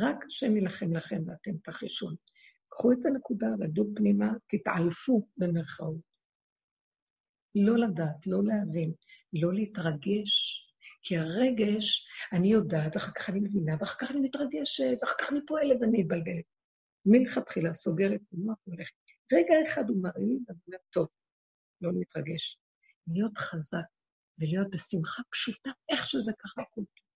רק 0.00 0.16
השם 0.26 0.56
יילחם 0.56 0.96
לכם 0.96 1.22
ואתם 1.26 1.56
תחשון. 1.64 2.14
קחו 2.68 2.92
את 2.92 3.06
הנקודה, 3.06 3.46
רדו 3.60 3.84
פנימה, 3.96 4.32
תתעלפו 4.48 5.28
במרכאות. 5.36 6.10
לא 7.54 7.78
לדעת, 7.78 8.26
לא 8.26 8.38
להבין, 8.44 8.92
לא 9.32 9.54
להתרגש, 9.54 10.62
כי 11.02 11.16
הרגש, 11.16 12.06
אני 12.32 12.48
יודעת, 12.52 12.96
אחר 12.96 13.12
כך 13.12 13.30
אני 13.30 13.40
מבינה, 13.40 13.76
ואחר 13.80 13.98
כך 13.98 14.10
אני 14.10 14.20
מתרגשת, 14.20 14.98
ואחר 15.02 15.14
כך 15.20 15.32
אני 15.32 15.40
פועלת 15.46 15.76
ואני 15.80 15.98
מתבלבלת. 15.98 16.44
מלכתחילה 17.06 17.74
סוגרת 17.74 18.20
במוח 18.32 18.58
והולכת. 18.66 18.94
רגע 19.32 19.54
אחד 19.68 19.90
הוא 19.90 20.02
מראה 20.02 20.18
לי, 20.18 20.38
ואני 20.48 20.58
אומר, 20.66 20.78
טוב, 20.92 21.08
לא 21.80 21.92
להתרגש. 21.92 22.58
להיות 23.06 23.38
חזק 23.38 23.86
ולהיות 24.38 24.70
בשמחה 24.70 25.22
פשוטה, 25.30 25.70
איך 25.88 26.06
שזה 26.06 26.32
ככה 26.38 26.62
הכול 26.62 26.84
טוב. 26.84 27.06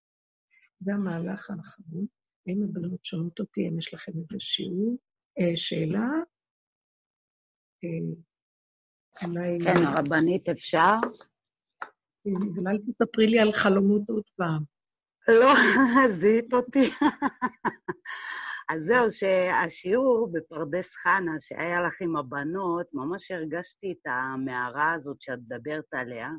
זה 0.80 0.92
המהלך 0.94 1.50
האחרון. 1.50 2.06
האם 2.46 2.62
הבנות 2.62 3.04
שומעות 3.04 3.40
אותי, 3.40 3.68
אם 3.68 3.78
יש 3.78 3.94
לכם 3.94 4.12
איזה 4.12 4.40
שיעור, 4.40 4.98
אה, 5.40 5.56
שאלה? 5.56 6.08
אה, 7.84 9.28
אולי... 9.28 9.58
כן, 9.64 9.86
הרבנית, 9.86 10.48
אפשר? 10.48 10.96
אבל 12.26 12.68
אל 12.68 12.78
תספרי 12.78 13.26
לי 13.26 13.38
על 13.38 13.52
חלומות 13.52 14.02
עוד 14.08 14.24
פעם. 14.36 14.62
לא, 15.28 15.54
זיהית 16.20 16.54
אותי. 16.54 16.90
אז 18.68 18.82
זהו, 18.82 19.12
שהשיעור 19.12 20.28
בפרדס 20.32 20.94
חנה, 20.94 21.32
שהיה 21.40 21.82
לך 21.82 22.00
עם 22.00 22.16
הבנות, 22.16 22.86
ממש 22.92 23.30
הרגשתי 23.30 23.92
את 23.92 24.06
המערה 24.06 24.92
הזאת 24.92 25.16
שאת 25.20 25.38
מדברת 25.38 25.84
עליה. 25.92 26.30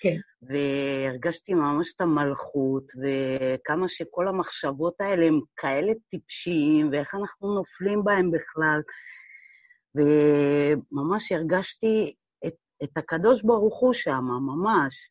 כן. 0.00 0.16
והרגשתי 0.42 1.54
ממש 1.54 1.92
את 1.96 2.00
המלכות, 2.00 2.92
וכמה 3.02 3.88
שכל 3.88 4.28
המחשבות 4.28 5.00
האלה 5.00 5.26
הם 5.26 5.40
כאלה 5.56 5.92
טיפשיים, 6.10 6.88
ואיך 6.92 7.14
אנחנו 7.14 7.54
נופלים 7.54 8.04
בהם 8.04 8.30
בכלל. 8.30 8.80
וממש 9.94 11.32
הרגשתי 11.32 12.14
את, 12.46 12.54
את 12.82 12.96
הקדוש 12.96 13.42
ברוך 13.42 13.80
הוא 13.80 13.94
שם, 13.94 14.24
ממש. 14.24 15.10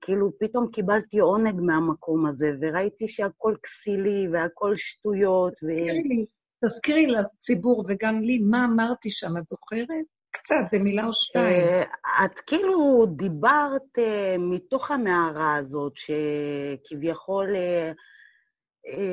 כאילו, 0.00 0.32
פתאום 0.40 0.66
קיבלתי 0.72 1.18
עונג 1.18 1.60
מהמקום 1.60 2.26
הזה, 2.26 2.50
וראיתי 2.60 3.08
שהכל 3.08 3.54
כסילי 3.62 4.28
והכל 4.32 4.76
שטויות. 4.76 5.52
ו... 5.52 5.66
תזכירי 5.66 6.02
לי, 6.02 6.26
תזכירי 6.64 7.06
לציבור 7.06 7.84
וגם 7.88 8.20
לי 8.20 8.38
מה 8.38 8.64
אמרתי 8.64 9.10
שם, 9.10 9.36
את 9.36 9.48
זוכרת? 9.48 9.88
קצת, 10.32 10.54
במילה 10.72 11.06
או 11.06 11.12
שתיים. 11.12 11.44
אה, 11.44 12.24
את 12.24 12.40
כאילו 12.40 13.06
דיברת 13.16 13.98
אה, 13.98 14.36
מתוך 14.38 14.90
המערה 14.90 15.56
הזאת, 15.56 15.92
שכביכול 15.96 17.56
אה, 17.56 17.92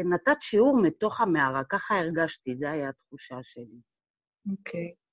נתת 0.05 0.41
שיעור 0.41 0.81
מתוך 0.81 1.21
המערה, 1.21 1.63
ככה 1.69 1.99
הרגשתי, 1.99 2.55
זו 2.55 2.67
הייתה 2.67 2.89
התחושה 2.89 3.37
שלי. 3.43 3.79
אוקיי. 4.51 4.93
Okay. 4.93 5.06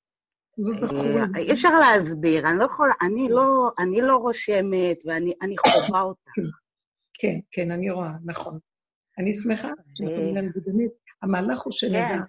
אה, 0.58 1.38
אי 1.38 1.52
אפשר 1.52 1.74
להסביר, 1.78 2.48
אני 2.48 2.58
לא 2.58 2.64
יכולה, 2.64 2.92
אני 3.02 3.28
לא, 3.28 3.70
אני 3.78 4.00
לא 4.00 4.16
רושמת 4.16 4.98
ואני 5.04 5.56
חווה 5.58 6.02
אותה. 6.02 6.30
כן, 7.14 7.38
כן, 7.50 7.70
אני 7.70 7.90
רואה, 7.90 8.12
נכון. 8.24 8.58
אני 9.18 9.32
שמחה 9.32 9.68
באמת. 10.00 10.92
המהלך 11.22 11.62
הוא 11.62 11.72
שנדע, 11.72 12.08
כן. 12.08 12.20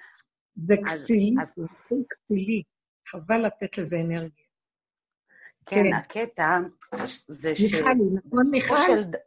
זה 0.56 0.76
כסילי, 0.86 1.36
זה 1.56 1.96
כסילי, 2.10 2.64
חבל 3.08 3.46
לתת 3.46 3.78
לזה 3.78 3.98
אנרגיה. 3.98 4.46
כן, 5.66 5.84
כן. 5.84 5.94
הקטע 5.94 6.60
זה 7.28 7.56
ש... 7.56 7.62
מיכלי, 7.62 7.94
נכון, 8.26 8.52
מיכל? 8.52 9.18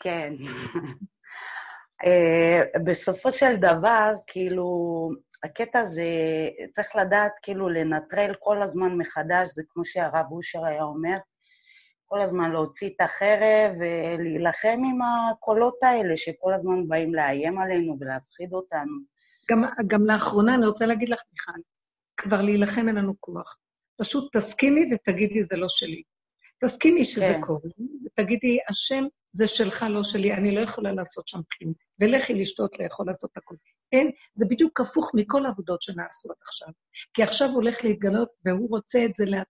כן. 0.00 0.34
אה, 2.04 2.80
בסופו 2.84 3.32
של 3.32 3.56
דבר, 3.56 4.14
כאילו, 4.26 5.10
הקטע 5.44 5.86
זה, 5.86 6.08
צריך 6.72 6.96
לדעת 6.96 7.32
כאילו 7.42 7.68
לנטרל 7.68 8.34
כל 8.38 8.62
הזמן 8.62 8.98
מחדש, 8.98 9.50
זה 9.54 9.62
כמו 9.68 9.84
שהרב 9.84 10.26
אושר 10.30 10.64
היה 10.64 10.82
אומר, 10.82 11.16
כל 12.06 12.20
הזמן 12.20 12.50
להוציא 12.50 12.88
את 12.88 13.00
החרב 13.00 13.72
ולהילחם 13.80 14.78
עם 14.90 14.98
הקולות 15.02 15.82
האלה 15.82 16.16
שכל 16.16 16.54
הזמן 16.54 16.88
באים 16.88 17.14
לאיים 17.14 17.58
עלינו 17.58 17.96
ולהפחיד 18.00 18.52
אותנו. 18.52 18.98
גם, 19.50 19.62
גם 19.86 20.06
לאחרונה, 20.06 20.54
אני 20.54 20.66
רוצה 20.66 20.86
להגיד 20.86 21.08
לך, 21.08 21.20
מיכל, 21.32 21.60
כבר 22.16 22.40
להילחם 22.42 22.88
אין 22.88 22.96
לנו 22.96 23.14
כוח. 23.20 23.56
פשוט 24.00 24.36
תסכימי 24.36 24.90
ותגידי, 24.94 25.44
זה 25.44 25.56
לא 25.56 25.66
שלי. 25.68 26.02
תסכימי 26.64 27.04
שזה 27.04 27.34
כן. 27.34 27.40
קורה, 27.40 27.68
ותגידי, 28.06 28.58
השם 28.68 29.04
זה 29.34 29.48
שלך, 29.48 29.86
לא 29.90 30.02
שלי, 30.02 30.32
אני 30.32 30.54
לא 30.54 30.60
יכולה 30.60 30.92
לעשות 30.92 31.28
שם 31.28 31.40
כלום. 31.52 31.72
ולכי 32.00 32.34
לשתות, 32.34 32.78
לאכול, 32.78 33.06
לעשות 33.06 33.36
הכול. 33.36 33.56
אין, 33.92 34.10
זה 34.34 34.46
בדיוק 34.50 34.80
הפוך 34.80 35.10
מכל 35.14 35.46
העבודות 35.46 35.82
שנעשו 35.82 36.28
עד 36.30 36.36
עכשיו. 36.42 36.68
כי 37.14 37.22
עכשיו 37.22 37.48
הוא 37.48 37.54
הולך 37.54 37.84
להתגלות, 37.84 38.28
והוא 38.44 38.70
רוצה 38.70 39.04
את 39.04 39.16
זה 39.16 39.24
לה... 39.24 39.42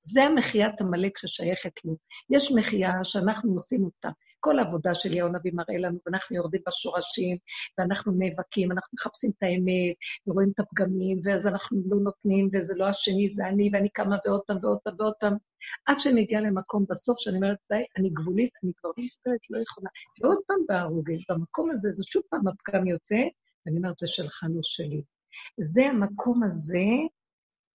זה 0.00 0.22
המחיית 0.22 0.80
עמלק 0.80 1.18
ששייכת 1.18 1.84
לו. 1.84 1.96
יש 2.30 2.52
מחייה 2.52 2.92
שאנחנו 3.04 3.54
עושים 3.54 3.84
אותה 3.84 4.08
כל 4.40 4.58
העבודה 4.58 4.94
של 4.94 5.14
יאו 5.14 5.28
נביא 5.28 5.52
מראה 5.54 5.78
לנו, 5.78 5.98
ואנחנו 6.06 6.36
יורדים 6.36 6.60
בשורשים, 6.66 7.36
ואנחנו 7.78 8.12
נאבקים, 8.18 8.72
אנחנו 8.72 8.88
מחפשים 8.94 9.30
את 9.38 9.42
האמת, 9.42 9.96
ורואים 10.26 10.52
את 10.54 10.60
הפגמים, 10.60 11.20
ואז 11.24 11.46
אנחנו 11.46 11.82
לא 11.90 11.96
נותנים, 11.96 12.50
וזה 12.52 12.74
לא 12.76 12.84
השני, 12.88 13.30
זה 13.32 13.48
אני, 13.48 13.70
ואני 13.72 13.88
קמה 13.88 14.16
ועוד 14.26 14.40
פעם 14.46 14.56
ועוד 14.62 14.78
פעם 14.84 14.94
ועוד 14.98 15.14
פעם, 15.20 15.36
עד 15.86 16.00
שאני 16.00 16.22
מגיעה 16.22 16.42
למקום 16.42 16.84
בסוף, 16.88 17.18
שאני 17.18 17.36
אומרת, 17.36 17.58
די, 17.72 17.82
אני 17.96 18.10
גבולית, 18.10 18.50
אני 18.64 18.72
כבר 18.76 18.90
לא 18.96 19.04
מסתכלת, 19.04 19.50
לא 19.50 19.62
יכולה. 19.62 19.90
ועוד 20.22 20.38
פעם 20.46 20.58
בהרוגש, 20.68 21.26
במקום 21.30 21.70
הזה, 21.70 21.90
זה 21.90 22.04
שוב 22.04 22.22
פעם 22.30 22.48
הפגם 22.48 22.86
יוצא, 22.86 23.22
ואני 23.66 23.78
אומרת, 23.78 23.98
זה 23.98 24.06
שלך, 24.06 24.44
לא 24.48 24.60
שלי. 24.62 25.02
זה 25.60 25.86
המקום 25.86 26.42
הזה 26.42 26.86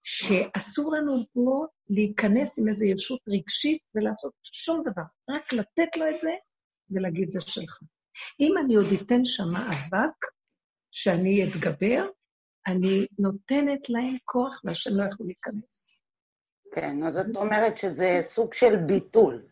שאסור 0.03 0.95
לנו 0.95 1.23
פה 1.33 1.65
להיכנס 1.89 2.59
עם 2.59 2.67
איזו 2.67 2.85
ישות 2.85 3.19
רגשית 3.27 3.81
ולעשות 3.95 4.33
שום 4.43 4.83
דבר, 4.85 5.03
רק 5.29 5.53
לתת 5.53 5.97
לו 5.97 6.09
את 6.09 6.21
זה 6.21 6.31
ולהגיד 6.91 7.31
זה 7.31 7.41
שלך. 7.41 7.79
אם 8.39 8.53
אני 8.65 8.75
עוד 8.75 8.87
אתן 9.01 9.25
שם 9.25 9.49
מאבק, 9.53 10.15
שאני 10.91 11.43
אתגבר, 11.43 12.05
אני 12.67 13.07
נותנת 13.19 13.89
להם 13.89 14.17
כוח 14.25 14.61
והשם 14.63 14.91
לא 14.93 15.03
יכול 15.03 15.25
להיכנס. 15.25 16.01
כן, 16.75 17.03
אז 17.03 17.17
את 17.17 17.35
אומרת 17.35 17.77
שזה 17.77 18.19
סוג 18.23 18.53
של 18.53 18.75
ביטול. 18.87 19.45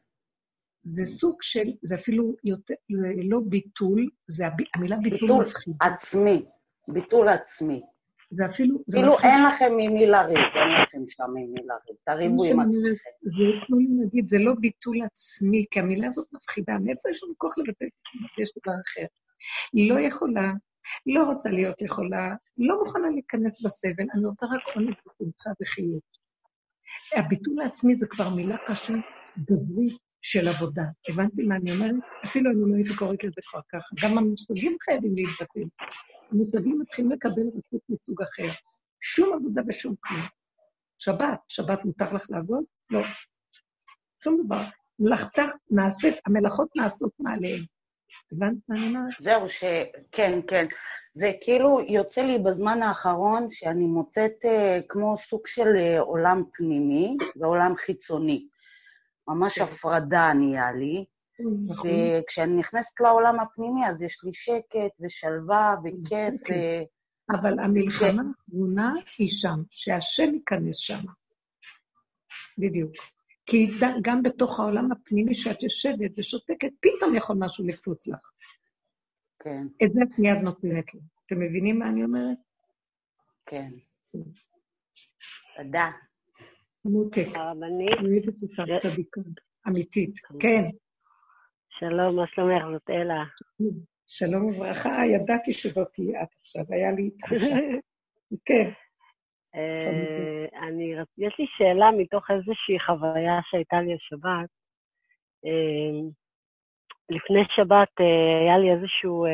זה 0.83 1.05
סוג 1.05 1.37
של, 1.41 1.67
זה 1.81 1.95
אפילו 1.95 2.35
יותר, 2.43 2.73
זה 3.01 3.07
לא 3.23 3.39
ביטול, 3.49 4.09
זה 4.27 4.45
המילה 4.75 4.97
ביטול, 4.97 5.19
ביטול 5.19 5.45
מפחיד. 5.45 5.73
עצמי, 5.81 6.45
ביטול 6.87 7.27
עצמי. 7.29 7.81
זה 8.31 8.45
אפילו... 8.45 8.77
כאילו 8.91 9.19
אין 9.19 9.43
לכם 9.43 9.71
עם 9.81 9.93
מי 9.93 10.07
לריב, 10.07 10.37
אין 10.37 10.81
לכם 10.83 10.99
שם 11.07 11.23
עם 11.23 11.53
מי 11.53 11.61
לריב, 11.65 11.97
תריבו 12.05 12.43
עם 12.45 12.59
עצמכם. 12.59 13.09
זה 13.21 13.43
כמו 13.65 13.77
להגיד, 14.01 14.29
זה 14.29 14.37
לא 14.37 14.53
ביטול 14.59 14.97
עצמי, 15.03 15.65
כי 15.71 15.79
המילה 15.79 16.07
הזאת 16.07 16.27
מפחידה, 16.33 16.77
מאיפה 16.79 17.09
יש 17.09 17.23
לנו 17.23 17.33
כוח 17.37 17.57
לבטל 17.57 17.85
את 17.85 18.39
יש 18.39 18.49
דבר 18.61 18.73
אחר. 18.73 19.05
היא 19.73 19.91
לא 19.91 19.99
יכולה, 19.99 20.51
לא 21.05 21.23
רוצה 21.23 21.49
להיות 21.49 21.81
יכולה, 21.81 22.35
לא 22.57 22.79
מוכנה 22.79 23.09
להיכנס 23.09 23.61
בסבל, 23.61 24.05
אני 24.13 24.25
רוצה 24.25 24.45
רק 24.45 24.75
עונג 24.75 24.89
ושמחה 24.89 25.49
וחיות. 25.61 26.11
הביטול 27.15 27.61
העצמי 27.61 27.95
זה 27.95 28.07
כבר 28.07 28.29
מילה 28.29 28.57
קשה, 28.67 28.93
גברית 29.37 29.97
של 30.21 30.47
עבודה. 30.47 30.83
הבנתי 31.09 31.43
מה 31.43 31.55
אני 31.55 31.71
אומרת? 31.71 31.95
אפילו 32.25 32.51
אני 32.51 32.71
לא 32.71 32.75
הייתי 32.75 32.95
קוראת 32.95 33.23
לזה 33.23 33.41
כבר 33.45 33.59
ככה. 33.71 33.95
גם 34.03 34.17
המושגים 34.17 34.77
חייבים 34.85 35.15
להתבטל. 35.15 35.67
המושגים 36.31 36.79
מתחילים 36.79 37.11
לקבל 37.11 37.47
רצות 37.47 37.81
מסוג 37.89 38.21
אחר. 38.21 38.49
שום 39.01 39.33
עבודה 39.33 39.61
ושום 39.67 39.95
כלום. 39.99 40.21
שבת, 40.97 41.39
שבת 41.47 41.85
מותר 41.85 42.13
לך 42.13 42.25
לעבוד? 42.29 42.63
לא. 42.89 43.01
שום 44.23 44.41
דבר. 44.45 44.61
מלאכתה 44.99 45.41
נעשית, 45.69 46.15
המלאכות 46.25 46.69
נעשות 46.75 47.11
מעליהן. 47.19 47.65
הבנת 48.31 48.57
מה 48.69 48.75
אני 48.75 48.87
אומרת? 48.87 49.13
זהו, 49.19 49.49
ש... 49.49 49.63
כן, 50.11 50.39
כן. 50.47 50.65
זה 51.13 51.31
כאילו 51.41 51.81
יוצא 51.87 52.21
לי 52.21 52.39
בזמן 52.39 52.83
האחרון 52.83 53.47
שאני 53.51 53.85
מוצאת 53.85 54.33
uh, 54.43 54.83
כמו 54.89 55.17
סוג 55.17 55.47
של 55.47 55.67
uh, 55.75 55.99
עולם 55.99 56.43
פנימי 56.53 57.17
ועולם 57.35 57.73
חיצוני. 57.85 58.47
ממש 59.27 59.59
כן. 59.59 59.63
הפרדה 59.63 60.33
נהיה 60.33 60.71
לי. 60.71 61.05
נכון. 61.67 61.89
וכשאני 61.89 62.55
נכנסת 62.55 62.99
לעולם 62.99 63.39
הפנימי, 63.39 63.87
אז 63.89 64.01
יש 64.01 64.23
לי 64.23 64.33
שקט 64.33 64.91
ושלווה 64.99 65.75
וכיף. 65.83 66.41
אוקיי. 66.41 66.85
אבל 67.29 67.59
המלחמה 67.59 68.23
האחרונה 68.29 68.93
היא 69.17 69.27
שם, 69.27 69.61
שהשם 69.69 70.33
ייכנס 70.33 70.77
שם. 70.77 71.01
בדיוק. 72.57 72.91
כי 73.45 73.67
גם 74.01 74.23
בתוך 74.23 74.59
העולם 74.59 74.91
הפנימי 74.91 75.35
שאת 75.35 75.63
יושבת 75.63 76.11
ושותקת, 76.17 76.69
פתאום 76.79 77.15
יכול 77.15 77.35
משהו 77.39 77.67
לקפוץ 77.67 78.07
לך. 78.07 78.31
כן. 79.39 79.67
את 79.83 79.93
זה 79.93 79.99
את 80.03 80.19
מיד 80.19 80.37
נותנת 80.37 80.93
לי. 80.93 80.99
אתם 81.25 81.39
מבינים 81.39 81.79
מה 81.79 81.87
אני 81.87 82.03
אומרת? 82.03 82.37
כן. 83.45 83.71
תודה. 85.57 85.91
מותק. 86.85 87.27
הרבנית. 87.35 87.97
אוהבת 87.99 88.41
אותך 88.41 88.61
צדיקה, 88.81 89.21
אמיתית. 89.67 90.19
כן. 90.39 90.63
שלום, 91.81 92.15
מה 92.15 92.27
שלומך? 92.27 92.63
זאת 92.71 92.89
אלה. 92.89 93.23
שלום 94.07 94.45
וברכה, 94.45 95.05
ידעתי 95.05 95.53
שזאת 95.53 95.87
תהיה 95.93 96.23
את 96.23 96.27
עכשיו, 96.39 96.63
היה 96.69 96.91
לי 96.91 97.09
תחושה. 97.09 97.55
כן. 98.45 98.69
אה, 99.55 100.45
אני, 100.67 100.93
יש 101.17 101.35
לי 101.39 101.45
שאלה 101.57 101.91
מתוך 101.91 102.31
איזושהי 102.31 102.79
חוויה 102.85 103.39
שהייתה 103.49 103.81
לי 103.81 103.93
השבת. 103.93 104.49
אה, 105.45 106.09
לפני 107.09 107.43
שבת 107.55 108.01
אה, 108.01 108.39
היה 108.41 108.57
לי 108.57 108.71
איזשהו 108.71 109.25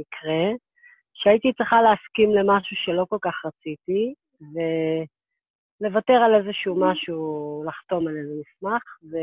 מקרה 0.00 0.44
שהייתי 1.14 1.52
צריכה 1.52 1.82
להסכים 1.82 2.30
למשהו 2.34 2.76
שלא 2.84 3.06
כל 3.08 3.18
כך 3.22 3.34
רציתי, 3.44 4.14
ולוותר 5.80 6.18
על 6.24 6.34
איזשהו 6.34 6.80
משהו, 6.80 7.64
לחתום 7.66 8.08
על 8.08 8.16
איזה 8.16 8.34
מסמך, 8.40 8.82
ו... 9.10 9.16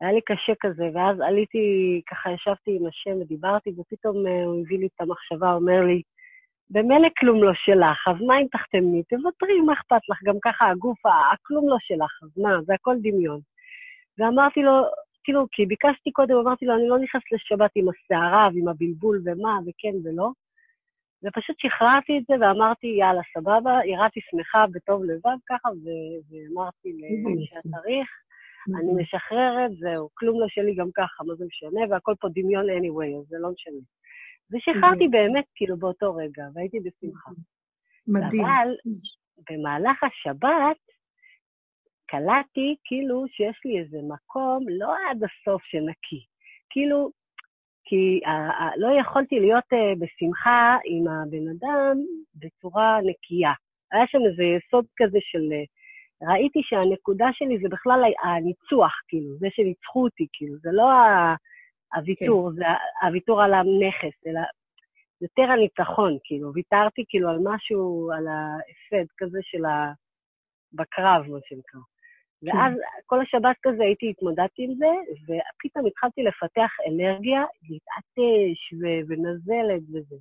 היה 0.00 0.12
לי 0.12 0.20
קשה 0.20 0.52
כזה, 0.60 0.84
ואז 0.94 1.20
עליתי, 1.20 2.00
ככה 2.10 2.30
ישבתי 2.30 2.76
עם 2.76 2.86
השם 2.86 3.20
ודיברתי, 3.20 3.70
ופתאום 3.70 4.26
uh, 4.26 4.44
הוא 4.44 4.60
הביא 4.60 4.78
לי 4.78 4.86
את 4.86 5.00
המחשבה, 5.00 5.52
אומר 5.52 5.80
לי, 5.86 6.02
במילא 6.70 7.08
כלום 7.18 7.42
לא 7.42 7.52
שלך, 7.54 8.08
אז 8.08 8.16
מה 8.26 8.38
אם 8.38 8.46
תחתמי? 8.52 9.02
תוותרי, 9.02 9.60
מה 9.66 9.72
אכפת 9.72 10.08
לך? 10.08 10.18
גם 10.24 10.34
ככה 10.44 10.70
הגוף, 10.70 10.98
הכלום 11.06 11.68
לא 11.68 11.76
שלך, 11.80 12.12
אז 12.22 12.42
מה, 12.42 12.62
זה 12.66 12.74
הכל 12.74 12.96
דמיון. 13.02 13.40
ואמרתי 14.18 14.62
לו, 14.62 14.72
כאילו, 15.24 15.46
כי 15.52 15.66
ביקשתי 15.66 16.10
קודם, 16.12 16.36
אמרתי 16.36 16.66
לו, 16.66 16.74
אני 16.74 16.88
לא 16.88 16.98
נכנסת 16.98 17.32
לשבת 17.32 17.70
עם 17.74 17.86
הסערה 17.88 18.48
ועם 18.54 18.68
הבלבול 18.68 19.22
ומה, 19.24 19.58
וכן 19.66 19.96
ולא. 20.04 20.30
ופשוט 21.24 21.56
שחררתי 21.58 22.18
את 22.18 22.22
זה 22.28 22.34
ואמרתי, 22.40 22.86
יאללה, 22.86 23.22
סבבה, 23.34 23.78
ירדתי 23.84 24.20
שמחה 24.30 24.64
בטוב 24.72 25.04
לבב 25.04 25.38
ככה, 25.48 25.68
ואמרתי 25.68 26.88
למי 26.92 27.46
שהתאריך, 27.46 28.08
אני 28.74 29.02
משחררת, 29.02 29.70
זהו, 29.78 30.08
כלום 30.14 30.40
לא 30.40 30.46
שלי 30.48 30.74
גם 30.74 30.88
ככה, 30.94 31.24
מה 31.24 31.34
זה 31.34 31.44
משנה, 31.44 31.80
והכל 31.90 32.14
פה 32.20 32.28
דמיון 32.34 32.66
anyway, 32.70 33.20
אז 33.20 33.26
זה 33.28 33.36
לא 33.40 33.50
משנה. 33.50 33.82
ושחררתי 34.50 35.08
באמת, 35.08 35.44
כאילו, 35.54 35.76
באותו 35.76 36.14
רגע, 36.14 36.44
והייתי 36.54 36.78
בשמחה. 36.80 37.30
מדהים. 38.08 38.44
אבל 38.44 38.68
במהלך 39.50 40.02
השבת, 40.02 40.76
קלטתי 42.06 42.76
כאילו 42.84 43.24
שיש 43.28 43.60
לי 43.64 43.78
איזה 43.78 43.98
מקום 44.08 44.64
לא 44.68 44.94
עד 45.10 45.20
הסוף 45.24 45.62
שנקי. 45.64 46.24
כאילו, 46.70 47.10
כי 47.84 48.20
uh, 48.24 48.72
לא 48.76 49.00
יכולתי 49.00 49.40
להיות 49.40 49.64
uh, 49.72 49.98
בשמחה 50.00 50.76
עם 50.84 51.08
הבן 51.08 51.48
אדם 51.48 51.96
בצורה 52.34 52.98
נקייה. 53.04 53.52
היה 53.92 54.06
שם 54.06 54.18
איזה 54.30 54.42
יסוד 54.42 54.84
כזה 54.96 55.18
של 55.20 55.38
uh, 55.38 55.66
ראיתי 56.22 56.60
שהנקודה 56.62 57.26
שלי 57.32 57.58
זה 57.62 57.68
בכלל 57.68 58.00
הניצוח, 58.24 58.92
כאילו, 59.08 59.36
זה 59.38 59.46
שניצחו 59.50 60.04
אותי, 60.04 60.26
כאילו, 60.32 60.54
זה 60.58 60.70
לא 60.72 60.88
הוויתור, 61.94 62.50
כן. 62.50 62.56
זה 62.56 62.64
הוויתור 63.02 63.42
על 63.42 63.54
הנכס, 63.54 64.26
אלא 64.26 64.40
יותר 65.20 65.42
הניצחון, 65.42 66.18
כאילו, 66.24 66.52
ויתרתי 66.54 67.04
כאילו 67.08 67.28
על 67.28 67.38
משהו, 67.42 68.10
על 68.16 68.26
ההפסד 68.28 69.12
כזה 69.18 69.38
של 69.42 69.64
ה... 69.64 69.92
בקרב, 70.72 71.22
מה 71.28 71.38
שנקרא. 71.48 71.80
כן. 72.46 72.56
ואז 72.56 72.72
כל 73.06 73.20
השבת 73.20 73.56
כזה 73.62 73.82
הייתי, 73.82 74.10
התמודדתי 74.10 74.62
עם 74.64 74.74
זה, 74.74 74.92
ופתאום 75.22 75.86
התחלתי 75.86 76.22
לפתח 76.22 76.70
אנרגיה, 76.88 77.44
להתעטש 77.68 78.72
ו- 78.80 79.02
ונזלת 79.08 79.82
וזה. 79.92 80.16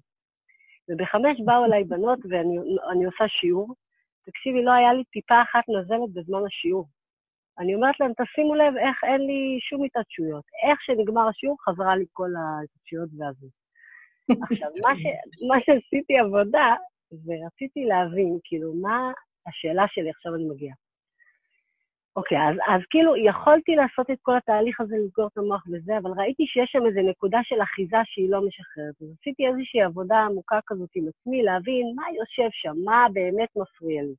ובחמש 0.90 1.42
באו 1.46 1.66
אליי 1.66 1.84
בנות, 1.84 2.20
ואני 2.30 3.06
עושה 3.06 3.28
שיעור, 3.28 3.76
תקשיבי, 4.26 4.64
לא 4.64 4.72
היה 4.72 4.94
לי 4.94 5.04
טיפה 5.04 5.42
אחת 5.42 5.64
נזלת 5.70 6.14
בזמן 6.14 6.46
השיעור. 6.48 6.88
אני 7.60 7.76
אומרת 7.76 8.00
להם, 8.00 8.12
תשימו 8.14 8.56
לב 8.56 8.74
איך 8.78 8.98
אין 9.04 9.22
לי 9.22 9.60
שום 9.70 9.84
התעדשויות. 9.84 10.46
איך 10.66 10.82
שנגמר 10.82 11.28
השיעור, 11.28 11.58
חזרה 11.66 11.96
לי 11.96 12.06
כל 12.14 12.30
ההתעדשויות 12.40 13.10
והזה. 13.18 13.48
עכשיו, 14.52 14.70
מה, 14.84 14.92
ש... 15.00 15.04
מה 15.50 15.58
שעשיתי 15.66 16.18
עבודה, 16.18 16.68
ורציתי 17.26 17.86
להבין, 17.86 18.40
כאילו, 18.44 18.74
מה 18.74 19.12
השאלה 19.48 19.86
שלי, 19.88 20.10
עכשיו 20.10 20.36
אני 20.36 20.46
מגיעה. 20.50 20.76
אוקיי, 22.16 22.38
אז, 22.38 22.56
אז 22.68 22.82
כאילו 22.90 23.16
יכולתי 23.16 23.76
לעשות 23.76 24.12
את 24.12 24.18
כל 24.22 24.38
התהליך 24.38 24.82
הזה, 24.82 24.96
לסגור 25.06 25.28
את 25.28 25.38
המוח 25.38 25.64
וזה, 25.72 25.98
אבל 25.98 26.12
ראיתי 26.18 26.46
שיש 26.48 26.70
שם 26.72 26.86
איזו 26.86 27.10
נקודה 27.10 27.40
של 27.44 27.62
אחיזה 27.62 27.98
שהיא 28.06 28.32
לא 28.32 28.42
משחררת. 28.48 28.96
אז 29.02 29.08
עשיתי 29.20 29.48
איזושהי 29.48 29.82
עבודה 29.82 30.18
עמוקה 30.18 30.60
כזאת 30.68 30.90
עם 30.96 31.06
עצמי, 31.08 31.44
להבין 31.44 31.94
מה 31.96 32.04
יושב 32.18 32.50
שם, 32.52 32.76
מה 32.84 33.08
באמת 33.14 33.50
מפריע 33.56 34.02
לי. 34.02 34.16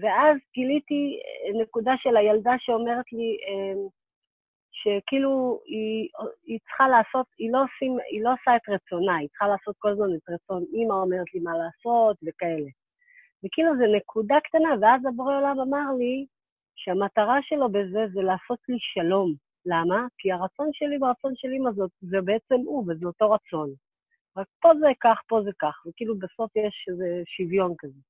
ואז 0.00 0.36
גיליתי 0.54 1.18
אה, 1.24 1.62
נקודה 1.62 1.92
של 1.98 2.16
הילדה 2.16 2.54
שאומרת 2.58 3.12
לי, 3.12 3.36
אמ, 3.48 3.88
שכאילו 4.72 5.60
היא, 5.66 6.08
היא 6.46 6.58
צריכה 6.58 6.88
לעשות, 6.88 7.26
היא 7.38 7.52
לא, 7.52 7.58
עושים, 7.64 7.98
היא 8.10 8.22
לא 8.24 8.30
עושה 8.32 8.56
את 8.56 8.68
רצונה, 8.68 9.16
היא 9.16 9.28
צריכה 9.28 9.48
לעשות 9.48 9.74
כל 9.78 9.88
הזמן 9.88 10.14
את 10.16 10.28
רצון 10.28 10.64
אימא 10.72 10.94
אומרת 10.94 11.34
לי 11.34 11.40
מה 11.40 11.52
לעשות 11.58 12.16
וכאלה. 12.26 12.70
וכאילו 13.44 13.76
זו 13.76 13.96
נקודה 13.96 14.36
קטנה, 14.44 14.70
ואז 14.80 15.00
הבורא 15.06 15.36
עולם 15.36 15.60
אמר 15.60 15.86
לי, 15.98 16.26
שהמטרה 16.84 17.38
שלו 17.42 17.68
בזה 17.68 18.06
זה 18.12 18.22
לעשות 18.22 18.58
לי 18.68 18.76
שלום. 18.80 19.34
למה? 19.66 20.06
כי 20.18 20.32
הרצון 20.32 20.68
שלי 20.72 20.98
והרצון 21.00 21.32
של 21.34 21.48
אימא 21.48 21.70
זאת, 21.70 21.90
זה 22.00 22.20
בעצם 22.20 22.54
הוא, 22.54 22.84
וזה 22.88 23.06
אותו 23.06 23.30
רצון. 23.30 23.70
רק 24.36 24.46
פה 24.60 24.70
זה 24.80 24.88
כך, 25.00 25.20
פה 25.28 25.40
זה 25.44 25.50
כך, 25.58 25.82
וכאילו 25.86 26.18
בסוף 26.18 26.56
יש 26.56 26.86
איזה 26.88 27.22
שוויון 27.26 27.74
כזה. 27.78 28.00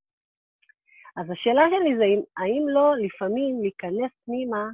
אז 1.16 1.30
השאלה 1.30 1.62
שלי 1.70 1.96
זה, 1.96 2.04
האם 2.36 2.64
לא 2.68 2.94
לפעמים 2.96 3.60
להיכנס 3.62 4.12
פנימה 4.24 4.68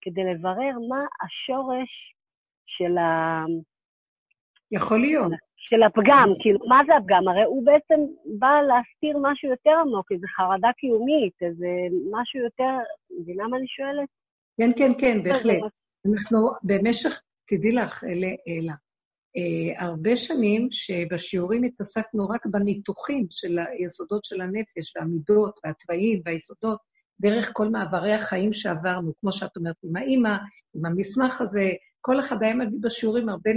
כדי 0.00 0.24
לברר 0.24 0.78
מה 0.88 1.04
השורש 1.22 2.14
של 2.66 2.98
ה... 2.98 3.44
יכול 4.72 5.00
להיות. 5.00 5.32
של 5.56 5.82
הפגם, 5.82 6.28
כאילו, 6.40 6.58
מה 6.68 6.80
זה 6.86 6.96
הפגם? 6.96 7.28
הרי 7.28 7.44
הוא 7.44 7.66
בעצם 7.66 8.00
בא 8.38 8.60
להסתיר 8.68 9.18
משהו 9.22 9.48
יותר 9.50 9.70
עמוק, 9.80 10.12
איזו 10.12 10.26
חרדה 10.36 10.68
קיומית, 10.76 11.32
איזה 11.42 11.66
משהו 12.12 12.40
יותר... 12.40 12.72
מבינה 13.20 13.48
מה 13.48 13.56
אני 13.56 13.66
שואלת? 13.68 14.08
כן, 14.58 14.70
כן, 14.76 14.92
כן, 15.00 15.22
בהחלט. 15.22 15.60
אנחנו 16.06 16.50
במשך, 16.62 17.20
תדעי 17.48 17.72
לך, 17.72 18.04
אלה, 18.04 18.72
אה, 19.36 19.86
הרבה 19.86 20.16
שנים 20.16 20.68
שבשיעורים 20.70 21.62
התעסקנו 21.62 22.28
רק 22.28 22.46
בניתוחים 22.46 23.26
של 23.30 23.58
היסודות 23.58 24.24
של 24.24 24.40
הנפש, 24.40 24.96
והמידות, 24.96 25.60
והתוואים, 25.64 26.22
והיסודות, 26.24 26.78
דרך 27.20 27.50
כל 27.52 27.68
מעברי 27.68 28.12
החיים 28.12 28.52
שעברנו, 28.52 29.12
כמו 29.20 29.32
שאת 29.32 29.56
אומרת, 29.56 29.76
עם 29.84 29.96
האימא, 29.96 30.36
עם 30.74 30.86
המסמך 30.86 31.40
הזה, 31.40 31.70
כל 32.00 32.20
אחד 32.20 32.42
היה 32.42 32.54
מביא 32.54 32.78
בשיעורים 32.82 33.28
הרבה 33.28 33.50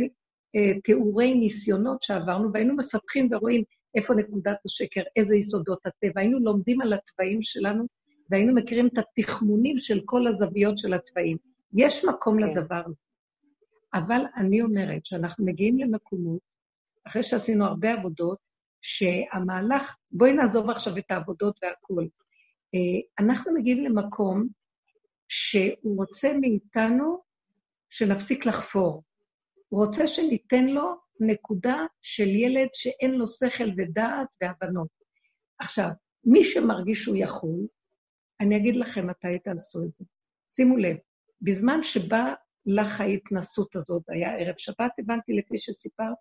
תיאורי 0.83 1.33
ניסיונות 1.33 2.03
שעברנו, 2.03 2.53
והיינו 2.53 2.75
מפתחים 2.75 3.29
ורואים 3.31 3.63
איפה 3.95 4.13
נקודת 4.13 4.57
השקר, 4.65 5.01
איזה 5.15 5.35
יסודות 5.35 5.85
הטבע. 5.85 6.21
היינו 6.21 6.39
לומדים 6.39 6.81
על 6.81 6.93
התוואים 6.93 7.41
שלנו, 7.41 7.85
והיינו 8.29 8.55
מכירים 8.55 8.87
את 8.87 8.93
התחמונים 8.97 9.79
של 9.79 10.01
כל 10.05 10.27
הזוויות 10.27 10.77
של 10.77 10.93
התוואים. 10.93 11.37
יש 11.73 12.05
מקום 12.05 12.37
כן. 12.39 12.49
לדבר 12.49 12.81
הזה. 12.85 12.95
אבל 13.93 14.21
אני 14.37 14.61
אומרת 14.61 15.05
שאנחנו 15.05 15.45
מגיעים 15.45 15.79
למקומות, 15.79 16.39
אחרי 17.07 17.23
שעשינו 17.23 17.65
הרבה 17.65 17.93
עבודות, 17.93 18.37
שהמהלך, 18.81 19.95
בואי 20.11 20.33
נעזוב 20.33 20.69
עכשיו 20.69 20.97
את 20.97 21.11
העבודות 21.11 21.59
והכול. 21.63 22.07
אה, 22.75 23.25
אנחנו 23.25 23.53
מגיעים 23.53 23.83
למקום 23.83 24.47
שהוא 25.29 25.97
רוצה 25.97 26.33
מאיתנו 26.41 27.21
שנפסיק 27.89 28.45
לחפור. 28.45 29.03
הוא 29.69 29.85
רוצה 29.85 30.07
שניתן 30.07 30.65
לו 30.65 30.95
נקודה 31.19 31.85
של 32.01 32.27
ילד 32.27 32.67
שאין 32.73 33.11
לו 33.11 33.27
שכל 33.27 33.69
ודעת 33.77 34.27
והבנות. 34.41 34.87
עכשיו, 35.59 35.89
מי 36.23 36.43
שמרגיש 36.43 37.03
שהוא 37.03 37.15
יכול, 37.15 37.67
אני 38.39 38.57
אגיד 38.57 38.75
לכם 38.75 39.07
מתי 39.07 39.39
תעשו 39.43 39.83
את 39.83 39.89
זה. 39.99 40.05
שימו 40.49 40.77
לב, 40.77 40.97
בזמן 41.41 41.83
שבא 41.83 42.33
לך 42.65 43.01
ההתנסות 43.01 43.75
הזאת, 43.75 44.03
היה 44.09 44.37
ערב 44.37 44.55
שבת, 44.57 44.91
הבנתי 44.99 45.33
לפי 45.33 45.57
שסיפרת, 45.57 46.17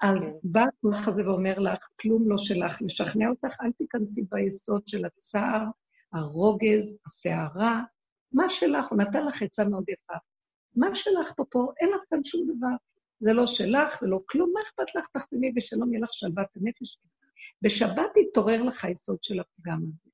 אז 0.00 0.32
כן. 0.32 0.38
בא 0.42 0.60
הכוח 0.60 1.08
הזה 1.08 1.28
ואומר 1.28 1.58
לך, 1.58 1.88
כלום 2.00 2.30
לא 2.30 2.38
שלך, 2.38 2.82
לשכנע 2.82 3.28
אותך, 3.28 3.56
אל 3.60 3.72
תיכנסי 3.72 4.22
ביסוד 4.30 4.82
של 4.88 5.04
הצער, 5.04 5.64
הרוגז, 6.12 6.98
הסערה, 7.06 7.82
מה 8.32 8.50
שלך, 8.50 8.86
הוא 8.90 8.98
נתן 8.98 9.26
לך 9.26 9.42
עצה 9.42 9.64
מאוד 9.64 9.84
יפה. 9.88 10.14
מה 10.78 10.94
שלך 10.94 11.32
פה 11.36 11.44
פה, 11.50 11.72
אין 11.80 11.88
לך 11.88 12.02
כאן 12.10 12.24
שום 12.24 12.56
דבר. 12.56 12.76
זה 13.20 13.32
לא 13.32 13.46
שלך 13.46 13.98
ולא 14.02 14.20
כלום, 14.28 14.52
מה 14.54 14.60
אכפת 14.62 14.94
לך? 14.94 15.06
תחתמי 15.12 15.52
ושלום 15.56 15.92
יהיה 15.92 16.02
לך 16.02 16.12
שלוות 16.12 16.46
הנפש. 16.56 16.98
בשבת 17.62 18.16
יתעורר 18.16 18.62
לך 18.62 18.84
היסוד 18.84 19.18
של 19.22 19.40
הפגם 19.40 19.82
הזה. 19.82 20.10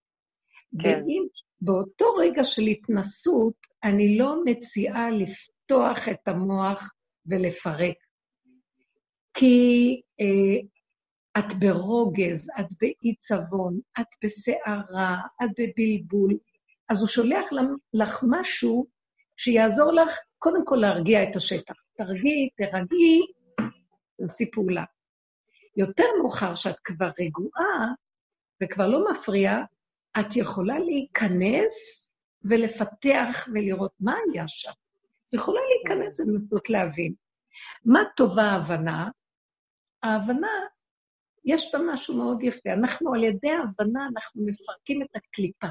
כן. 0.82 1.02
ואם 1.06 1.26
באותו 1.60 2.14
רגע 2.14 2.44
של 2.44 2.62
התנסות, 2.62 3.54
אני 3.84 4.18
לא 4.18 4.44
מציעה 4.44 5.10
לפתוח 5.10 6.08
את 6.08 6.28
המוח 6.28 6.90
ולפרק. 7.26 7.96
כי 9.34 10.00
אה, 10.20 10.60
את 11.38 11.54
ברוגז, 11.60 12.50
את 12.60 12.66
באי-צבון, 12.80 13.80
את 14.00 14.06
בסערה, 14.24 15.16
את 15.42 15.50
בבלבול, 15.58 16.38
אז 16.88 17.00
הוא 17.00 17.08
שולח 17.08 17.50
לך 17.94 18.24
משהו 18.30 18.86
שיעזור 19.36 19.92
לך 19.92 20.18
קודם 20.38 20.64
כל 20.64 20.76
להרגיע 20.76 21.22
את 21.22 21.36
השטח. 21.36 21.74
תרגיעי, 21.96 22.48
תרגעי, 22.56 23.20
תעשי 24.16 24.50
פעולה. 24.50 24.84
יותר 25.76 26.04
מאוחר 26.22 26.54
שאת 26.54 26.76
כבר 26.84 27.10
רגועה 27.20 27.92
וכבר 28.62 28.88
לא 28.88 29.12
מפריעה, 29.12 29.64
את 30.20 30.36
יכולה 30.36 30.78
להיכנס 30.78 32.08
ולפתח 32.44 33.48
ולראות 33.54 33.92
מה 34.00 34.14
היה 34.32 34.48
שם. 34.48 34.70
את 35.28 35.34
יכולה 35.34 35.60
להיכנס 35.60 36.20
ולנסות 36.20 36.70
להבין. 36.70 37.14
מה 37.84 38.00
טובה 38.16 38.42
ההבנה? 38.42 39.10
ההבנה, 40.02 40.52
יש 41.44 41.74
בה 41.74 41.78
משהו 41.92 42.16
מאוד 42.16 42.42
יפה. 42.42 42.72
אנחנו, 42.72 43.14
על 43.14 43.24
ידי 43.24 43.50
ההבנה, 43.50 44.06
אנחנו 44.14 44.46
מפרקים 44.46 45.02
את 45.02 45.16
הקליפה. 45.16 45.66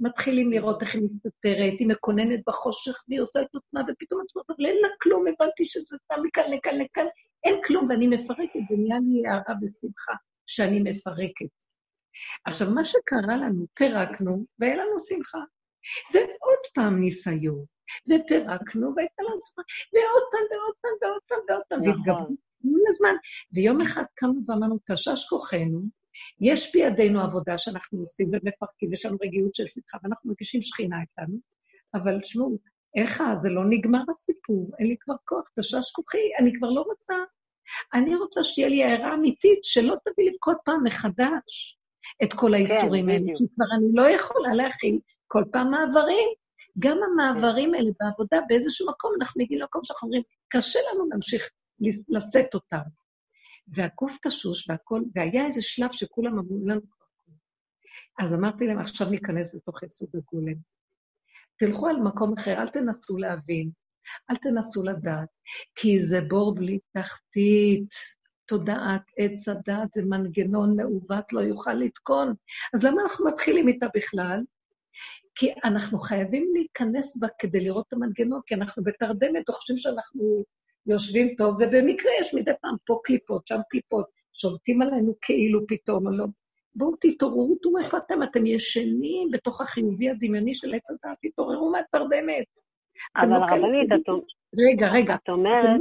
מתחילים 0.00 0.50
לראות 0.50 0.82
איך 0.82 0.94
היא 0.94 1.02
מסתתרת, 1.02 1.74
היא 1.78 1.88
מקוננת 1.88 2.40
בחושך, 2.46 3.04
והיא 3.08 3.20
עושה 3.20 3.40
את 3.40 3.54
עצמה, 3.54 3.80
ופתאום 3.80 4.20
את 4.20 4.26
אומרת, 4.34 4.50
אבל 4.50 4.66
אין 4.66 4.76
לה 4.82 4.88
כלום, 5.02 5.24
הבנתי 5.26 5.64
שזה 5.64 5.96
סתם 6.04 6.22
מכאן 6.22 6.50
לכאן 6.50 6.78
לכאן, 6.78 7.06
אין 7.44 7.54
כלום, 7.66 7.88
ואני 7.88 8.06
מפרקת, 8.06 8.60
ונהיה 8.70 8.98
לי 9.00 9.26
הערה 9.28 9.54
ושמחה 9.62 10.12
שאני 10.46 10.80
מפרקת. 10.80 11.50
עכשיו, 12.44 12.70
מה 12.70 12.84
שקרה 12.84 13.36
לנו, 13.36 13.66
פירקנו, 13.74 14.44
והיה 14.58 14.76
לנו 14.76 15.00
שמחה. 15.08 15.38
ועוד 16.14 16.62
פעם 16.74 17.00
ניסיון, 17.00 17.64
ופירקנו, 18.08 18.92
והייתה 18.96 19.22
לנו 19.22 19.40
שמחה, 19.42 19.62
ועוד 19.92 20.22
פעם, 20.32 20.46
ועוד 20.50 20.74
פעם, 20.80 20.92
ועוד 21.02 21.22
פעם, 21.28 21.38
ועוד 21.48 21.62
פעם, 21.68 21.80
נכון. 21.80 21.88
והתגברו 21.88 22.36
כל 22.90 22.90
הזמן. 22.94 23.14
ויום 23.52 23.80
אחד 23.80 24.04
קמנו 24.14 24.40
ואמרנו, 24.48 24.78
תשש 24.90 25.24
כוחנו, 25.28 25.80
יש 26.40 26.72
בידינו 26.72 27.20
עבודה 27.20 27.58
שאנחנו 27.58 28.00
עושים 28.00 28.30
ומפרקים, 28.32 28.92
יש 28.92 29.06
לנו 29.06 29.16
רגיעות 29.22 29.54
של 29.54 29.66
שמחה, 29.68 29.98
ואנחנו 30.02 30.30
מרגישים 30.30 30.62
שכינה 30.62 30.96
איתנו, 31.00 31.38
אבל 31.94 32.20
תשמעו, 32.20 32.58
איך 32.96 33.22
זה 33.36 33.50
לא 33.50 33.62
נגמר 33.70 34.02
הסיפור, 34.10 34.70
אין 34.78 34.86
לי 34.86 34.96
כבר 35.00 35.14
כוח, 35.24 35.50
תשש 35.58 35.90
כוחי, 35.92 36.30
אני 36.40 36.52
כבר 36.58 36.70
לא 36.70 36.80
רוצה. 36.80 37.14
אני 37.94 38.16
רוצה 38.16 38.44
שתהיה 38.44 38.68
לי 38.68 38.84
הערה 38.84 39.14
אמיתית, 39.14 39.58
שלא 39.62 39.94
תביא 40.04 40.30
לי 40.30 40.36
כל 40.38 40.54
פעם 40.64 40.84
מחדש 40.84 41.78
את 42.22 42.32
כל 42.32 42.54
האיסורים 42.54 43.06
כן, 43.06 43.10
האלה, 43.10 43.32
כי 43.38 43.44
כבר 43.54 43.64
אני 43.76 43.86
לא 43.94 44.08
יכולה 44.08 44.54
להכין 44.54 44.98
כל 45.26 45.44
פעם 45.52 45.70
מעברים. 45.70 46.28
גם 46.78 46.98
המעברים 47.02 47.74
האלה 47.74 47.90
בעבודה, 48.00 48.38
באיזשהו 48.48 48.88
מקום, 48.88 49.12
אנחנו 49.20 49.42
מגיעים 49.42 49.60
למקום 49.60 49.84
שאנחנו 49.84 50.06
אומרים, 50.06 50.22
קשה 50.48 50.78
לנו 50.92 51.08
להמשיך 51.10 51.50
לשאת 52.08 52.54
אותם. 52.54 52.82
והגוף 53.74 54.18
תשוש 54.26 54.70
והכול, 54.70 55.04
והיה 55.14 55.46
איזה 55.46 55.62
שלב 55.62 55.92
שכולם 55.92 56.38
אמרו 56.38 56.66
לנו 56.66 56.80
כבר 56.80 57.00
אז 58.18 58.34
אמרתי 58.34 58.66
להם, 58.66 58.78
עכשיו 58.78 59.10
ניכנס 59.10 59.54
לתוך 59.54 59.82
יסוד 59.82 60.08
הגולם. 60.14 60.54
תלכו 61.56 61.88
על 61.88 61.96
מקום 61.96 62.32
אחר, 62.38 62.52
אל 62.52 62.68
תנסו 62.68 63.16
להבין, 63.16 63.70
אל 64.30 64.36
תנסו 64.36 64.84
לדעת, 64.84 65.28
כי 65.74 66.02
זה 66.02 66.20
בור 66.20 66.54
בלי 66.54 66.78
תחתית. 66.92 67.94
תודעת 68.46 69.02
עץ 69.16 69.48
הדת 69.48 69.92
זה 69.94 70.02
מנגנון 70.02 70.76
מעוות, 70.76 71.32
לא 71.32 71.40
יוכל 71.40 71.72
לתקון. 71.74 72.34
אז 72.74 72.84
למה 72.84 73.02
אנחנו 73.02 73.26
מתחילים 73.26 73.68
איתה 73.68 73.86
בכלל? 73.94 74.40
כי 75.34 75.52
אנחנו 75.64 75.98
חייבים 75.98 76.50
להיכנס 76.54 77.16
בה 77.16 77.28
כדי 77.38 77.60
לראות 77.60 77.86
את 77.88 77.92
המנגנון, 77.92 78.40
כי 78.46 78.54
אנחנו 78.54 78.84
בתרדמת 78.84 79.50
וחושבים 79.50 79.78
שאנחנו 79.78 80.44
יושבים 80.86 81.34
טוב, 81.38 81.54
ובמקרה 81.54 82.12
יש 82.20 82.34
מדי 82.34 82.50
פעם 82.60 82.76
פה 82.86 83.00
קליפות, 83.04 83.46
שם 83.46 83.60
קליפות, 83.70 84.06
שובתים 84.32 84.82
עלינו 84.82 85.14
כאילו 85.22 85.60
פתאום, 85.68 86.08
לא. 86.08 86.24
בואו 86.74 86.96
תתעוררו, 87.00 87.56
תראו 87.62 87.78
איפה 87.78 87.98
אתם, 87.98 88.22
אתם 88.22 88.46
ישנים 88.46 89.30
בתוך 89.30 89.60
החיובי 89.60 90.10
הדמיוני 90.10 90.54
של 90.54 90.74
עץ 90.74 90.90
הדת, 90.90 91.18
תתעוררו 91.22 91.70
מהתרדמת. 91.70 92.44
אבל 93.16 93.28
לא 93.28 93.34
הרבנית, 93.34 93.92
את 94.02 94.08
אומרת... 94.08 94.24
רגע, 94.58 94.88
רגע. 94.88 95.14
את 95.14 95.28
אומרת... 95.28 95.80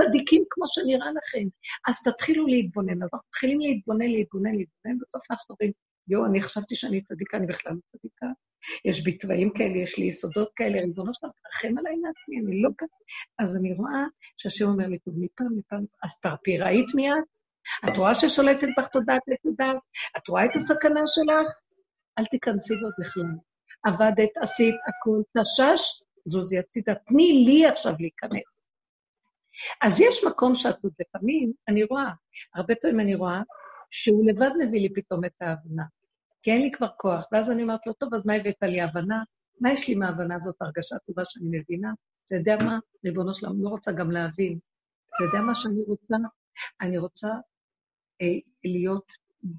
צדיקים 0.00 0.44
כמו 0.50 0.64
שנראה 0.66 1.10
לכם. 1.10 1.48
אז 1.88 2.02
תתחילו 2.02 2.46
להתבונן. 2.46 3.02
אז 3.02 3.08
אנחנו 3.12 3.28
מתחילים 3.28 3.60
להתבונן, 3.60 4.06
להתבונן, 4.06 4.54
להתבונן, 4.54 4.98
בסוף 4.98 5.30
אנחנו 5.30 5.54
אומרים, 5.54 5.72
יואו, 6.08 6.26
אני 6.26 6.42
חשבתי 6.42 6.74
שאני 6.74 7.00
צדיקה, 7.02 7.36
אני 7.36 7.46
בכלל 7.46 7.72
לא 7.72 7.78
צדיקה. 7.98 8.26
יש 8.84 9.04
בי 9.04 9.18
תוואים 9.18 9.50
כאלה, 9.54 9.78
יש 9.78 9.98
לי 9.98 10.04
יסודות 10.04 10.50
כאלה, 10.56 10.80
ריבונו 10.80 11.14
שלנו, 11.14 11.32
תרחם 11.42 11.78
עליי 11.78 11.96
מעצמי, 11.96 12.40
אני 12.40 12.62
לא 12.62 12.70
ככה. 12.78 12.96
אז 13.38 13.56
אני 13.56 13.74
רואה 13.74 14.04
שהשם 14.36 14.64
אומר 14.64 14.86
לי, 14.86 14.98
טוב, 14.98 15.14
מפעם 15.18 15.58
לפעם, 15.58 15.84
אז 16.02 16.20
תרפי, 16.20 16.58
ראית 16.58 16.86
מיד? 16.94 17.24
את 17.88 17.96
רואה 17.96 18.14
ששולטת 18.14 18.68
בך 18.78 18.88
תודעת 18.88 19.22
לתודעת? 19.26 19.76
את 20.16 20.28
רואה 20.28 20.44
את 20.44 20.50
הסכנה 20.54 21.00
שלך? 21.06 21.54
אל 22.18 22.24
תיכנסי 22.24 22.74
בו 22.74 22.88
בכלל. 22.98 23.22
עבדת, 23.84 24.36
עשית, 24.40 24.74
הכול, 24.88 25.22
תשש, 25.32 26.02
זוזי 26.26 26.58
הצידה, 26.58 26.94
תני 26.94 27.44
לי 27.46 27.66
עכשיו 27.66 27.92
להיכנס. 28.00 28.70
אז 29.82 30.00
יש 30.00 30.24
מקום 30.24 30.54
שאת 30.54 30.76
עוד 30.82 30.92
לפעמים, 31.00 31.52
אני 31.68 31.84
רואה, 31.84 32.10
הרבה 32.54 32.74
פעמים 32.74 33.00
אני 33.00 33.14
רואה, 33.14 33.42
שהוא 33.90 34.30
לבד 34.30 34.50
מביא 34.58 34.80
לי 34.80 34.94
פתאום 34.94 35.24
את 35.24 35.42
ההבנה. 35.42 35.84
כי 36.42 36.50
אין 36.50 36.62
לי 36.62 36.70
כבר 36.70 36.88
כוח. 36.96 37.24
ואז 37.32 37.50
אני 37.50 37.62
אומרת 37.62 37.86
לו, 37.86 37.92
טוב, 37.92 38.14
אז 38.14 38.26
מה 38.26 38.34
הבאת 38.34 38.62
לי 38.62 38.80
הבנה? 38.80 39.22
מה 39.60 39.72
יש 39.72 39.88
לי 39.88 39.94
מההבנה 39.94 40.34
הזאת, 40.34 40.56
הרגשה 40.60 40.96
טובה 41.06 41.22
שאני 41.24 41.58
מבינה? 41.58 41.92
אתה 42.26 42.34
יודע 42.34 42.56
מה? 42.64 42.78
ריבונו 43.04 43.34
שלנו, 43.34 43.64
לא 43.64 43.68
רוצה 43.68 43.92
גם 43.92 44.10
להבין. 44.10 44.58
אתה 45.08 45.24
יודע 45.24 45.40
מה 45.40 45.54
שאני 45.54 45.82
רוצה? 45.86 46.16
אני 46.80 46.98
רוצה 46.98 47.28
אה, 48.22 48.26
להיות 48.64 49.12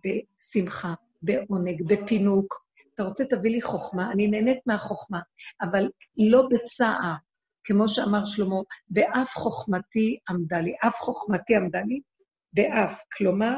בשמחה, 0.03 0.93
בעונג, 1.21 1.83
בפינוק. 1.87 2.67
אתה 2.93 3.03
רוצה, 3.03 3.25
תביא 3.25 3.51
לי 3.51 3.61
חוכמה, 3.61 4.11
אני 4.11 4.27
נהנית 4.27 4.57
מהחוכמה, 4.65 5.19
אבל 5.61 5.89
לא 6.31 6.47
בצער, 6.51 7.15
כמו 7.63 7.87
שאמר 7.87 8.25
שלמה, 8.25 8.55
באף 8.89 9.29
חוכמתי 9.33 10.17
עמדה 10.29 10.59
לי. 10.59 10.75
אף 10.87 10.95
חוכמתי 10.95 11.55
עמדה 11.55 11.81
לי, 11.81 11.99
באף, 12.53 13.01
כלומר, 13.17 13.57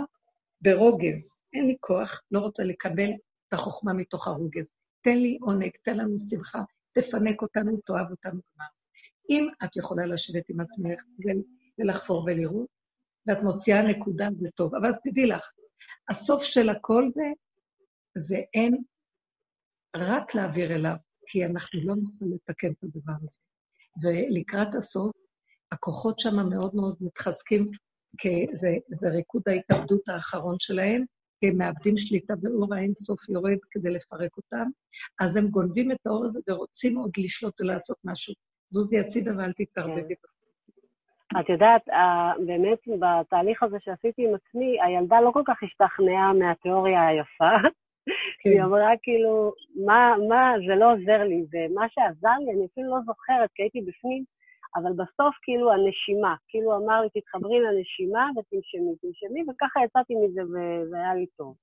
ברוגז. 0.62 1.40
אין 1.54 1.68
לי 1.68 1.78
כוח, 1.80 2.22
לא 2.32 2.40
רוצה 2.40 2.64
לקבל 2.64 3.10
את 3.48 3.54
החוכמה 3.54 3.94
מתוך 3.94 4.28
הרוגז. 4.28 4.72
תן 5.02 5.18
לי 5.18 5.38
עונג, 5.42 5.72
תן 5.84 5.98
לנו 5.98 6.18
שמחה, 6.30 6.62
תפנק 6.94 7.42
אותנו, 7.42 7.78
תאהב 7.86 8.12
אותנו 8.12 8.42
כבר. 8.54 8.66
אם 9.30 9.48
את 9.64 9.78
יכולה 9.78 10.06
לשבת 10.06 10.50
עם 10.50 10.60
עצמך 10.60 11.04
ולחפור 11.80 12.24
ולראות, 12.24 12.68
ואת 13.28 13.44
מוציאה 13.44 13.82
נקודה, 13.82 14.30
זה 14.40 14.50
טוב. 14.56 14.76
אבל 14.76 14.92
תדעי 15.04 15.26
לך, 15.26 15.52
הסוף 16.10 16.44
של 16.44 16.70
הכל 16.70 17.10
זה, 17.14 17.26
זה 18.18 18.38
אין 18.54 18.78
רק 19.96 20.36
להעביר 20.36 20.76
אליו, 20.76 20.96
כי 21.28 21.46
אנחנו 21.46 21.80
לא 21.84 21.96
נוכל 21.96 22.26
לתקן 22.36 22.72
את 22.72 22.84
הדבר 22.84 23.14
הזה. 23.22 23.40
ולקראת 24.04 24.76
הסוף, 24.78 25.16
הכוחות 25.72 26.20
שם 26.20 26.50
מאוד 26.50 26.76
מאוד 26.76 26.96
מתחזקים, 27.02 27.72
זה, 28.54 28.68
זה 28.88 29.10
ריקוד 29.10 29.44
ההתאבדות 29.48 30.10
האחרון 30.10 30.56
שלהם, 30.60 31.04
כי 31.40 31.48
הם 31.48 31.58
מאבדים 31.58 31.98
שליטה 31.98 32.34
ואור 32.42 32.76
האינסוף 32.76 33.30
יורד 33.30 33.58
כדי 33.72 33.92
לפרק 33.92 34.38
אותם, 34.38 34.70
אז 35.20 35.36
הם 35.36 35.48
גונבים 35.48 35.92
את 35.92 35.98
האור 36.06 36.26
הזה 36.26 36.40
ורוצים 36.48 36.98
עוד 36.98 37.12
לשלוט 37.18 37.62
ולעשות 37.62 37.98
משהו. 38.04 38.34
זוזי 38.70 39.00
הצידה 39.00 39.32
ואל 39.38 39.52
תתערבבי. 39.54 40.16
כן. 40.16 41.40
את 41.40 41.50
יודעת, 41.50 41.82
באמת 42.46 42.80
בתהליך 43.00 43.64
הזה 43.64 43.78
שעשיתי 43.80 44.28
עם 44.28 44.36
עצמי, 44.36 44.78
הילדה 44.82 45.22
לא 45.22 45.32
כל 45.34 45.44
כך 45.48 45.64
השתכנעה 45.64 46.34
מהתיאוריה 46.34 47.08
היפה. 47.08 47.56
כן. 48.44 48.50
היא 48.50 48.62
אמרה 48.62 48.90
כאילו, 49.02 49.54
מה, 49.86 50.16
מה, 50.30 50.54
זה 50.68 50.76
לא 50.76 50.94
עוזר 50.94 51.24
לי, 51.24 51.46
ומה 51.52 51.86
שעזר 51.90 52.38
לי, 52.40 52.52
אני 52.52 52.66
אפילו 52.74 52.90
לא 52.90 53.02
זוכרת, 53.06 53.50
כי 53.56 53.64
הייתי 53.64 53.82
בפנים, 53.82 54.24
אבל 54.76 54.92
בסוף 54.94 55.36
כאילו 55.42 55.72
הנשימה, 55.74 56.36
כאילו 56.48 56.78
אמר 56.78 57.02
לי, 57.02 57.22
תתחברי 57.22 57.60
לנשימה 57.60 58.30
ותנשמי, 58.38 58.96
תנשמי, 59.02 59.44
וככה 59.50 59.80
יצאתי 59.86 60.14
מזה 60.16 60.42
והיה 60.92 61.16
לי 61.16 61.26
טוב. 61.38 61.56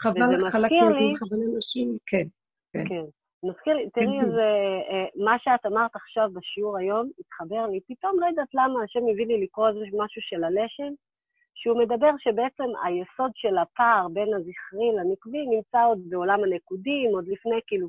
חבל 0.00 0.50
חלקים, 0.50 1.16
חבל 1.16 1.38
אנשים, 1.54 1.96
כן. 2.06 2.26
כן. 2.72 2.84
כן. 2.88 3.04
מזכיר 3.44 3.74
לי, 3.74 3.90
תראי 3.90 4.20
איזה, 4.20 4.48
אה, 4.90 5.24
מה 5.24 5.36
שאת 5.38 5.66
אמרת 5.66 5.96
עכשיו 5.96 6.30
בשיעור 6.32 6.78
היום, 6.78 7.10
התחבר 7.18 7.66
לי, 7.66 7.80
פתאום 7.88 8.20
לא 8.20 8.26
יודעת 8.26 8.54
למה 8.54 8.82
השם 8.84 9.00
הביא 9.12 9.26
לי 9.26 9.40
לקרוא 9.42 9.68
איזה 9.68 9.80
משהו 9.80 10.22
של 10.22 10.44
הלשם, 10.44 10.92
שהוא 11.54 11.78
מדבר 11.78 12.10
שבעצם 12.18 12.70
היסוד 12.84 13.30
של 13.34 13.58
הפער 13.58 14.08
בין 14.08 14.34
הזכרי 14.34 14.88
לנקבי 14.96 15.46
נמצא 15.46 15.86
עוד 15.86 15.98
בעולם 16.08 16.44
הנקודים, 16.44 17.10
עוד 17.10 17.28
לפני 17.28 17.60
כאילו, 17.66 17.88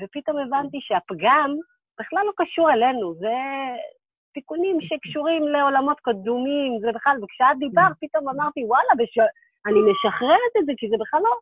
ופתאום 0.00 0.36
הבנתי 0.38 0.78
שהפגם 0.80 1.56
בכלל 2.00 2.22
לא 2.26 2.32
קשור 2.36 2.70
אלינו, 2.70 3.14
זה 3.14 3.36
תיקונים 4.34 4.78
שקשורים 4.80 5.42
לעולמות 5.48 6.00
קדומים, 6.00 6.70
זה 6.80 6.88
בכלל, 6.94 7.16
וכשאת 7.22 7.58
דיברת 7.58 7.92
פתאום 8.00 8.28
אמרתי, 8.28 8.64
וואלה, 8.64 8.92
בש... 8.98 9.18
אני 9.66 9.78
משחררת 9.90 10.52
את 10.58 10.66
זה, 10.66 10.72
כי 10.76 10.88
זה 10.88 10.96
בכלל 11.00 11.20
לא, 11.22 11.34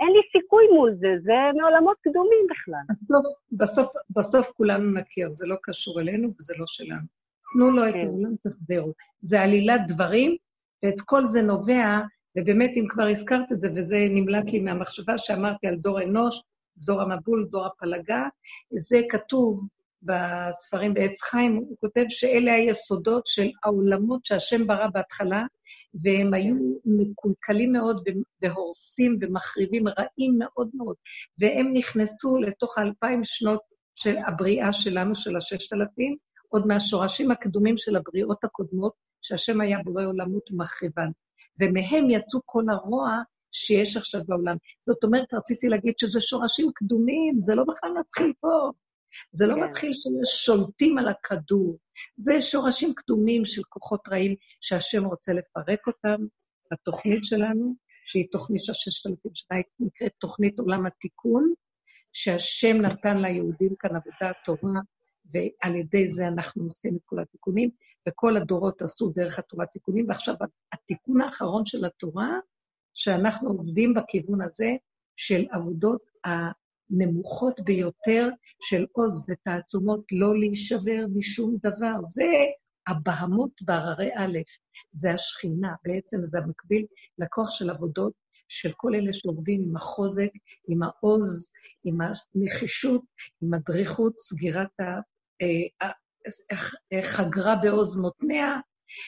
אין 0.00 0.08
לי 0.08 0.20
סיכוי 0.32 0.64
מול 0.74 0.94
זה, 0.94 1.08
זה 1.22 1.32
מעולמות 1.58 1.96
קדומים 2.00 2.46
בכלל. 2.50 2.84
בסוף, 3.00 3.26
בסוף, 3.52 3.92
בסוף 4.16 4.50
כולנו 4.50 5.00
נכיר, 5.00 5.30
זה 5.32 5.46
לא 5.46 5.56
קשור 5.62 6.00
אלינו 6.00 6.28
וזה 6.38 6.54
לא 6.58 6.64
שלנו. 6.66 7.06
תנו 7.52 7.70
לו 7.70 7.88
את 7.88 7.94
כן. 7.94 8.06
העולם, 8.06 8.34
תחזרו. 8.42 8.92
זה 9.20 9.40
עלילת 9.40 9.80
דברים 9.88 10.36
ואת 10.82 11.00
כל 11.00 11.26
זה 11.26 11.42
נובע, 11.42 12.00
ובאמת, 12.36 12.70
אם 12.76 12.84
כבר 12.88 13.06
הזכרת 13.06 13.52
את 13.52 13.60
זה, 13.60 13.68
וזה 13.76 13.96
נמלט 14.10 14.52
לי 14.52 14.60
מהמחשבה 14.60 15.18
שאמרתי 15.18 15.66
על 15.66 15.76
דור 15.76 16.02
אנוש, 16.02 16.42
דור 16.76 17.02
המבול, 17.02 17.46
דור 17.50 17.66
הפלגה, 17.66 18.28
זה 18.70 19.00
כתוב 19.10 19.68
בספרים 20.02 20.94
בעץ 20.94 21.22
חיים, 21.22 21.56
הוא 21.56 21.76
כותב 21.80 22.04
שאלה 22.08 22.54
היסודות 22.54 23.26
של 23.26 23.50
העולמות 23.64 24.24
שהשם 24.24 24.66
ברא 24.66 24.86
בהתחלה, 24.86 25.44
והם 26.02 26.34
היו 26.34 26.54
מקולקלים 26.84 27.72
מאוד 27.72 28.08
והורסים 28.42 29.18
ומחריבים, 29.20 29.88
רעים 29.88 30.34
מאוד 30.38 30.70
מאוד, 30.74 30.96
והם 31.38 31.72
נכנסו 31.72 32.38
לתוך 32.38 32.78
האלפיים 32.78 33.20
שנות 33.24 33.60
של 33.96 34.16
הבריאה 34.26 34.72
שלנו, 34.72 35.14
של 35.14 35.36
הששת 35.36 35.72
אלפים, 35.72 36.16
עוד 36.48 36.66
מהשורשים 36.66 37.30
הקדומים 37.30 37.78
של 37.78 37.96
הבריאות 37.96 38.44
הקודמות, 38.44 38.92
שהשם 39.22 39.60
היה 39.60 39.78
בורא 39.84 40.04
עולמות 40.04 40.50
ומחריבן. 40.50 41.08
ומהם 41.60 42.10
יצאו 42.10 42.40
כל 42.44 42.64
הרוע 42.70 43.18
שיש 43.52 43.96
עכשיו 43.96 44.20
בעולם. 44.26 44.56
זאת 44.80 45.04
אומרת, 45.04 45.34
רציתי 45.34 45.68
להגיד 45.68 45.94
שזה 45.98 46.20
שורשים 46.20 46.70
קדומים, 46.74 47.40
זה 47.40 47.54
לא 47.54 47.64
בכלל 47.64 47.90
מתחיל 48.00 48.32
פה. 48.40 48.70
זה 49.32 49.46
לא 49.46 49.54
כן. 49.54 49.60
מתחיל 49.60 49.92
שיש 49.92 50.44
שולטים 50.44 50.98
על 50.98 51.08
הכדור. 51.08 51.78
זה 52.16 52.42
שורשים 52.42 52.94
קדומים 52.94 53.46
של 53.46 53.62
כוחות 53.68 54.08
רעים 54.08 54.34
שהשם 54.60 55.04
רוצה 55.04 55.32
לפרק 55.32 55.86
אותם. 55.86 56.26
התוכנית 56.72 57.24
שלנו, 57.24 57.74
שהיא 58.06 58.26
תוכנית 58.32 58.64
של 58.64 58.72
ששת 58.72 59.10
אלפים 59.10 59.30
שנה, 59.34 59.56
היא 59.58 59.64
נקראת 59.80 60.12
תוכנית 60.18 60.58
עולם 60.58 60.86
התיקון, 60.86 61.52
שהשם 62.12 62.76
נתן 62.76 63.18
ליהודים 63.18 63.74
כאן 63.78 63.90
עבודה 63.96 64.32
טובה, 64.44 64.80
ועל 65.32 65.76
ידי 65.76 66.08
זה 66.08 66.28
אנחנו 66.28 66.64
עושים 66.64 66.96
את 66.96 67.00
כל 67.04 67.20
התיקונים. 67.20 67.70
וכל 68.08 68.36
הדורות 68.36 68.82
עשו 68.82 69.10
דרך 69.10 69.38
התורה 69.38 69.66
תיקונים, 69.66 70.08
ועכשיו 70.08 70.34
התיקון 70.72 71.20
האחרון 71.20 71.66
של 71.66 71.84
התורה, 71.84 72.38
שאנחנו 72.94 73.48
עובדים 73.48 73.94
בכיוון 73.94 74.42
הזה 74.42 74.70
של 75.16 75.46
עבודות 75.50 76.02
הנמוכות 76.90 77.60
ביותר 77.60 78.28
של 78.62 78.86
עוז 78.92 79.22
ותעצומות, 79.28 80.04
לא 80.12 80.38
להישבר 80.38 81.06
משום 81.14 81.56
דבר. 81.62 81.94
זה 82.06 82.24
הבהמות 82.86 83.50
בהררי 83.62 84.10
א', 84.16 84.38
זה 84.92 85.12
השכינה, 85.12 85.74
בעצם 85.84 86.18
זה 86.22 86.38
המקביל 86.38 86.86
לכוח 87.18 87.50
של 87.50 87.70
עבודות 87.70 88.12
של 88.48 88.72
כל 88.76 88.94
אלה 88.94 89.12
שעובדים 89.12 89.62
עם 89.62 89.76
החוזק, 89.76 90.30
עם 90.68 90.82
העוז, 90.82 91.50
עם 91.84 91.98
הנחישות, 92.00 93.02
עם 93.42 93.54
הדריכות, 93.54 94.18
סגירת 94.18 94.80
אה, 94.82 95.92
חגרה 97.02 97.56
בעוז 97.56 97.96
מותניה, 97.96 98.56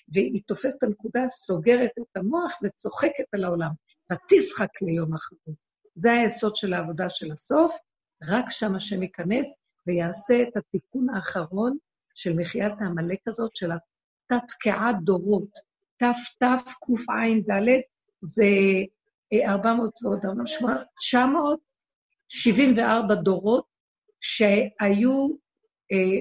והיא 0.08 0.42
תופסת 0.46 0.78
את 0.78 0.82
הנקודה, 0.82 1.20
סוגרת 1.30 1.90
את 1.98 2.16
המוח 2.16 2.52
וצוחקת 2.62 3.24
על 3.32 3.44
העולם. 3.44 3.70
ותשחק 4.12 4.82
ליום 4.82 5.14
אחרון. 5.14 5.69
זה 6.00 6.12
היסוד 6.12 6.56
של 6.56 6.72
העבודה 6.72 7.10
של 7.10 7.32
הסוף, 7.32 7.74
רק 8.28 8.44
שם 8.50 8.74
השם 8.74 9.02
ייכנס 9.02 9.46
ויעשה 9.86 10.42
את 10.42 10.56
התיקון 10.56 11.14
האחרון 11.14 11.76
של 12.14 12.36
מחיית 12.36 12.72
העמלק 12.80 13.18
הזאת, 13.26 13.56
של 13.56 13.70
התת-תקיעת 13.72 14.96
דורות. 15.04 15.48
תתקע"ד 15.96 17.50
זה 18.22 18.44
400 19.44 19.94
ועוד 20.02 20.20
974 20.98 23.14
דורות 23.14 23.64
שהיו 24.20 25.28
אה, 25.92 26.18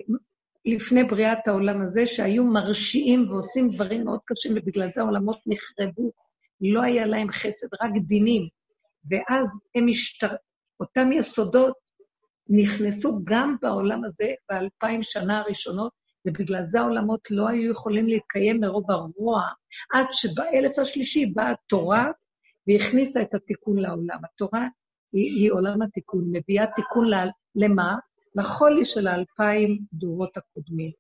לפני 0.66 1.04
בריאת 1.04 1.48
העולם 1.48 1.82
הזה, 1.82 2.08
שהיו 2.08 2.44
מרשיעים 2.44 3.32
ועושים 3.32 3.72
דברים 3.72 4.06
מאוד 4.06 4.20
קשים, 4.26 4.52
ובגלל 4.56 4.90
זה 4.96 5.02
העולמות 5.02 5.40
נחרבו. 5.46 6.12
לא 6.62 6.82
היה 6.82 7.06
להם 7.06 7.32
חסד, 7.32 7.68
רק 7.82 7.92
דינים. 8.08 8.59
ואז 9.10 9.62
הם 9.76 9.88
השתר... 9.88 10.36
אותם 10.80 11.12
יסודות 11.12 11.76
נכנסו 12.50 13.20
גם 13.24 13.56
בעולם 13.62 14.04
הזה 14.04 14.34
באלפיים 14.50 15.04
שנה 15.04 15.40
הראשונות, 15.40 15.92
ובגלל 16.28 16.66
זה 16.66 16.80
העולמות 16.80 17.32
לא 17.32 17.48
היו 17.48 17.72
יכולים 17.72 18.08
להתקיים 18.08 18.62
מרוב 18.62 18.92
הרוע, 18.92 19.44
עד 19.94 20.06
שבאלף 20.12 20.80
השלישי 20.80 21.26
באה 21.26 21.52
התורה 21.52 22.12
והכניסה 22.68 23.22
את 23.22 23.34
התיקון 23.34 23.78
לעולם. 23.78 24.20
התורה 24.24 24.68
היא, 25.14 25.36
היא 25.36 25.52
עולם 25.52 25.82
התיקון, 25.82 26.24
מביאה 26.32 26.66
תיקון 26.76 27.08
למה? 27.56 27.98
לחולי 28.36 28.86
של 28.86 29.08
האלפיים 29.08 29.80
דורות 29.94 30.38
הקודמים. 30.38 30.92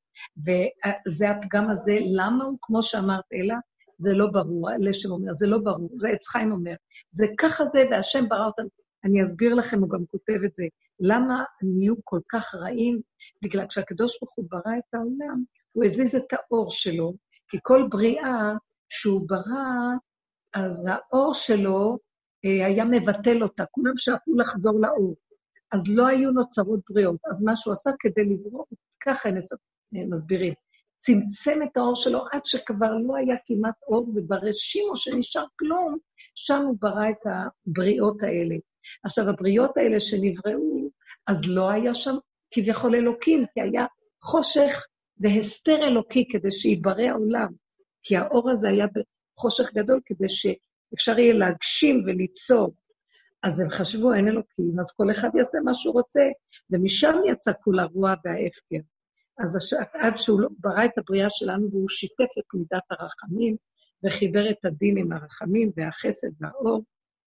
וזה 0.45 1.30
הפגם 1.30 1.69
הזה, 1.69 1.97
למה 2.05 2.43
הוא, 2.43 2.57
כמו 2.61 2.84
שאמרת, 2.84 3.23
אלה, 3.34 3.55
זה 3.99 4.13
לא 4.13 4.27
ברור, 4.27 4.69
לשם 4.80 5.11
אומר, 5.11 5.34
זה 5.35 5.47
לא 5.47 5.57
ברור, 5.57 5.89
זה 5.99 6.07
עץ 6.09 6.27
חיים 6.27 6.51
אומר. 6.51 6.73
זה 7.09 7.27
ככה 7.38 7.65
זה, 7.65 7.84
והשם 7.91 8.30
ברא 8.30 8.45
אותנו. 8.45 8.69
אני 9.03 9.23
אסביר 9.23 9.53
לכם, 9.53 9.80
הוא 9.80 9.89
גם 9.89 10.05
כותב 10.05 10.43
את 10.45 10.51
זה. 10.55 10.63
למה 10.99 11.43
נהיו 11.61 11.93
כל 12.03 12.19
כך 12.30 12.55
רעים? 12.55 13.01
בגלל 13.43 13.67
כשהקדוש 13.67 14.19
ברוך 14.21 14.34
הוא 14.35 14.45
ברא 14.49 14.77
את 14.77 14.93
העולם, 14.93 15.43
הוא 15.71 15.85
הזיז 15.85 16.15
את 16.15 16.34
האור 16.34 16.69
שלו, 16.69 17.13
כי 17.47 17.57
כל 17.63 17.88
בריאה 17.89 18.53
שהוא 18.89 19.27
ברא, 19.30 19.95
אז 20.53 20.89
האור 20.91 21.34
שלו 21.34 21.97
אה, 22.45 22.65
היה 22.65 22.85
מבטל 22.85 23.43
אותה, 23.43 23.63
כולם 23.71 23.93
שאפו 23.97 24.35
לחזור 24.35 24.81
לאור. 24.81 25.15
אז 25.71 25.84
לא 25.88 26.07
היו 26.07 26.31
נוצרות 26.31 26.80
בריאות. 26.89 27.19
אז 27.31 27.41
מה 27.43 27.55
שהוא 27.55 27.73
עשה 27.73 27.89
כדי 27.99 28.26
לברוא, 28.26 28.65
ככה 29.03 29.30
הם 29.30 29.35
מסבירים. 30.09 30.53
צמצם 30.99 31.59
את 31.63 31.77
האור 31.77 31.95
שלו 31.95 32.26
עד 32.31 32.41
שכבר 32.45 32.91
לא 33.07 33.15
היה 33.15 33.35
כמעט 33.45 33.76
אור, 33.88 34.09
וברשימו 34.15 34.95
שנשאר 34.95 35.45
כלום, 35.59 35.97
שם 36.35 36.61
הוא 36.65 36.77
ברא 36.80 37.09
את 37.09 37.26
הבריאות 37.26 38.23
האלה. 38.23 38.55
עכשיו, 39.03 39.30
הבריאות 39.30 39.77
האלה 39.77 39.99
שנבראו, 39.99 40.89
אז 41.27 41.47
לא 41.47 41.69
היה 41.69 41.95
שם 41.95 42.15
כביכול 42.51 42.95
אלוקים, 42.95 43.45
כי 43.53 43.61
היה 43.61 43.85
חושך 44.23 44.85
והסתר 45.17 45.88
אלוקי 45.88 46.27
כדי 46.31 46.51
שיברא 46.51 47.01
העולם. 47.01 47.49
כי 48.03 48.17
האור 48.17 48.49
הזה 48.51 48.69
היה 48.69 48.85
בחושך 49.35 49.73
גדול 49.73 49.99
כדי 50.05 50.30
שאפשר 50.30 51.19
יהיה 51.19 51.34
להגשים 51.34 52.03
וליצור. 52.05 52.73
אז 53.43 53.59
הם 53.59 53.69
חשבו, 53.69 54.13
אין 54.13 54.27
אלוקים, 54.27 54.80
אז 54.80 54.91
כל 54.91 55.11
אחד 55.11 55.30
יעשה 55.38 55.57
מה 55.63 55.73
שהוא 55.73 55.93
רוצה, 55.93 56.21
ומשם 56.69 57.15
יצא 57.27 57.51
כול 57.63 57.80
הרוע 57.80 58.13
וההפקר. 58.26 58.77
אז 59.40 59.56
הש... 59.56 59.74
עד 59.94 60.18
שהוא 60.18 60.41
לא- 60.41 60.49
ברא 60.60 60.86
את 60.86 60.98
הבריאה 60.98 61.30
שלנו 61.30 61.70
והוא 61.72 61.90
שיתף 61.90 62.38
את 62.40 62.53
מידת 62.53 62.84
הרחמים, 62.90 63.56
וחיבר 64.03 64.49
את 64.49 64.66
הדין 64.66 64.98
עם 64.98 65.11
הרחמים 65.11 65.72
והחסד 65.78 66.28
והאור, 66.40 66.84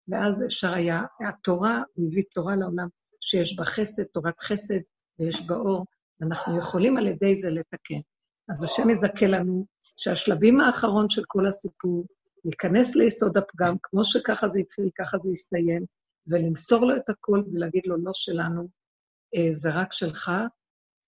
ואז 0.09 0.45
אפשר 0.45 0.73
היה, 0.75 1.03
התורה, 1.29 1.83
הוא 1.95 2.09
הביא 2.09 2.23
תורה 2.35 2.57
לעולם 2.57 2.89
שיש 3.21 3.57
בה 3.57 3.65
חסד, 3.65 4.03
תורת 4.03 4.41
חסד, 4.41 4.81
ויש 5.19 5.47
בה 5.47 5.55
אור, 5.55 5.87
ואנחנו 6.21 6.59
יכולים 6.59 6.97
על 6.97 7.07
ידי 7.07 7.37
זה 7.37 7.51
לתקן. 7.51 8.01
אז 8.49 8.65
השם 8.65 8.91
יזכה 8.91 9.27
לנו 9.27 9.67
שהשלבים 9.97 10.61
האחרון 10.61 11.11
של 11.11 11.23
כל 11.27 11.47
הסיפור, 11.47 12.07
להיכנס 12.45 12.97
ליסוד 12.97 13.37
הפגם, 13.37 13.77
כמו 13.83 14.05
שככה 14.05 14.49
זה 14.49 14.59
התחיל, 14.59 14.89
ככה 14.99 15.19
זה 15.19 15.31
יסתיים, 15.31 15.85
ולמסור 16.27 16.87
לו 16.87 16.97
את 16.97 17.09
הכל 17.09 17.43
ולהגיד 17.53 17.83
לו, 17.87 17.97
לא 17.97 18.11
שלנו, 18.15 18.69
אה, 19.37 19.49
זה 19.53 19.71
רק 19.71 19.93
שלך, 19.93 20.31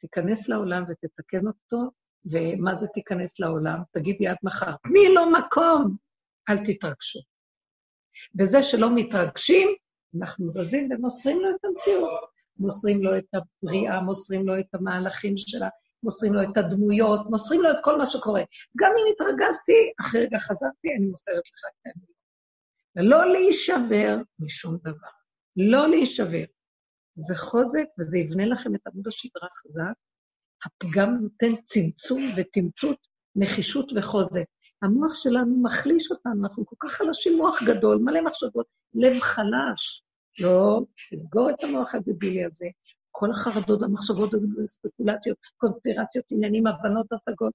תיכנס 0.04 0.48
לעולם 0.48 0.84
ותתקן 0.88 1.46
אותו, 1.46 1.90
ומה 2.24 2.76
זה 2.76 2.86
תיכנס 2.86 3.40
לעולם? 3.40 3.78
תגידי 3.92 4.28
עד 4.28 4.36
מחר, 4.42 4.74
תני 4.82 5.08
לו 5.08 5.30
מקום, 5.30 5.96
אל 6.48 6.56
תתרגשו. 6.56 7.20
בזה 8.34 8.62
שלא 8.62 8.94
מתרגשים, 8.94 9.68
אנחנו 10.20 10.48
זזים 10.48 10.88
ומוסרים 10.92 11.40
לו 11.40 11.50
את 11.50 11.64
המציאות. 11.64 12.34
מוסרים 12.58 13.02
לו 13.02 13.18
את 13.18 13.24
הבריאה, 13.34 14.00
מוסרים 14.00 14.46
לו 14.46 14.58
את 14.58 14.74
המהלכים 14.74 15.34
שלה, 15.36 15.68
מוסרים 16.02 16.34
לו 16.34 16.42
את 16.42 16.56
הדמויות, 16.56 17.20
מוסרים 17.30 17.62
לו 17.62 17.70
את 17.70 17.76
כל 17.82 17.98
מה 17.98 18.06
שקורה. 18.06 18.42
גם 18.78 18.92
אם 18.98 19.12
התרגזתי, 19.12 19.92
אחרי 20.00 20.20
רגע 20.20 20.38
חזרתי, 20.38 20.94
אני 20.98 21.06
מוסרת 21.06 21.42
לך 21.46 21.64
את 21.70 21.86
האמת. 21.86 22.08
ולא 22.96 23.32
להישבר 23.32 24.16
משום 24.38 24.76
דבר. 24.82 25.08
לא 25.56 25.88
להישבר. 25.88 26.44
זה 27.14 27.36
חוזק, 27.36 27.84
וזה 27.98 28.18
יבנה 28.18 28.46
לכם 28.46 28.74
את 28.74 28.86
עמוד 28.86 29.08
השדרה 29.08 29.48
חזק. 29.52 29.94
הפגם 30.64 31.18
נותן 31.22 31.62
צמצום 31.64 32.22
ותמצות, 32.36 32.96
נחישות 33.36 33.92
וחוזק. 33.96 34.44
המוח 34.82 35.14
שלנו 35.14 35.62
מחליש 35.62 36.10
אותנו, 36.10 36.42
אנחנו 36.42 36.66
כל 36.66 36.76
כך 36.78 36.90
חלשים, 36.92 37.36
מוח 37.36 37.62
גדול, 37.62 37.98
מלא 37.98 38.20
מחשבות, 38.24 38.66
לב 38.94 39.20
חלש. 39.20 40.02
לא, 40.40 40.80
תסגור 41.10 41.50
את 41.50 41.64
המוח 41.64 41.94
הדבילי 41.94 42.44
הזה. 42.44 42.66
כל 43.10 43.30
החרדות 43.30 43.80
והמחשבות 43.80 44.30
ספקולציות, 44.66 45.38
קונספירציות, 45.56 46.24
עניינים, 46.30 46.66
הבנות, 46.66 47.06
השגות, 47.12 47.52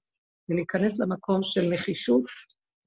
ולהיכנס 0.49 0.99
למקום 0.99 1.43
של 1.43 1.69
נחישות, 1.69 2.23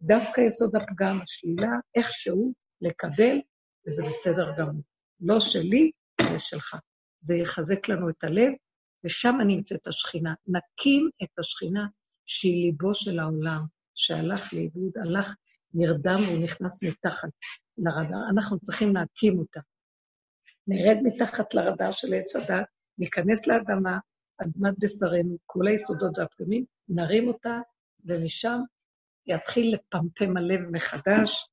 דווקא 0.02 0.40
יסוד 0.40 0.76
הפגם, 0.76 1.20
השלילה, 1.22 1.70
איכשהו 1.94 2.52
לקבל, 2.80 3.36
וזה 3.86 4.02
בסדר 4.08 4.52
גמור. 4.58 4.82
לא 5.20 5.40
שלי, 5.40 5.90
שלך. 6.39 6.76
זה 7.20 7.34
יחזק 7.34 7.89
לנו 7.89 8.09
את 8.09 8.24
הלב, 8.24 8.52
ושם 9.05 9.34
נמצאת 9.47 9.86
השכינה. 9.86 10.34
נקים 10.47 11.10
את 11.22 11.39
השכינה 11.39 11.86
שהיא 12.26 12.64
ליבו 12.64 12.94
של 12.94 13.18
העולם, 13.18 13.64
שהלך 13.94 14.52
לאיבוד, 14.52 14.93
הלך, 14.98 15.34
נרדם 15.74 16.20
והוא 16.26 16.44
נכנס 16.44 16.82
מתחת 16.82 17.28
לרדאר. 17.78 18.30
אנחנו 18.30 18.59
צריכים 18.59 18.94
להקים 18.94 19.39
אותה. 19.39 19.60
נרד 20.66 20.97
מתחת 21.02 21.55
לרדאר 21.55 21.93
של 21.93 22.14
עץ 22.14 22.36
הדת, 22.36 22.66
ניכנס 22.98 23.47
לאדמה, 23.47 23.98
אדמת 24.43 24.74
בשרנו, 24.78 25.36
כל 25.47 25.66
היסודות 25.66 26.18
והפגמים, 26.18 26.64
נרים 26.89 27.28
אותה, 27.28 27.59
ומשם 28.05 28.60
יתחיל 29.26 29.74
לפמפם 29.74 30.36
הלב 30.36 30.60
מחדש, 30.60 31.48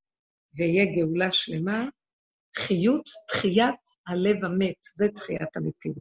ויהיה 0.54 0.86
גאולה 0.96 1.32
שלמה. 1.32 1.86
חיות, 2.58 3.10
תחיית 3.28 3.89
הלב 4.10 4.46
המת, 4.46 4.76
זה 4.96 5.08
תחיית 5.16 5.58
המתים. 5.58 5.94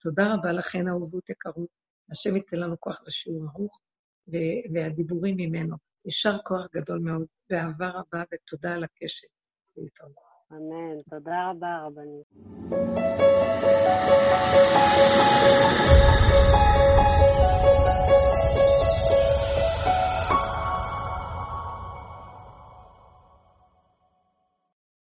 תודה 0.00 0.34
רבה 0.34 0.52
לכן, 0.52 0.88
אהובות 0.88 1.30
יקרות. 1.30 1.68
השם 2.10 2.36
ייתן 2.36 2.56
לנו 2.56 2.80
כוח 2.80 3.02
לשיעור 3.06 3.46
ארוך 3.54 3.80
והדיבורים 4.74 5.36
ממנו. 5.36 5.76
יישר 6.04 6.36
כוח 6.44 6.66
גדול 6.74 6.98
מאוד, 6.98 7.26
ואהבה 7.50 7.88
רבה 7.88 8.22
ותודה 8.34 8.74
על 8.74 8.84
הקשב. 8.84 9.26
אמן. 10.52 11.02
תודה 11.10 11.50
רבה, 11.50 11.86
רבנית. 11.86 12.26
thank 17.12 17.36
you 17.36 17.41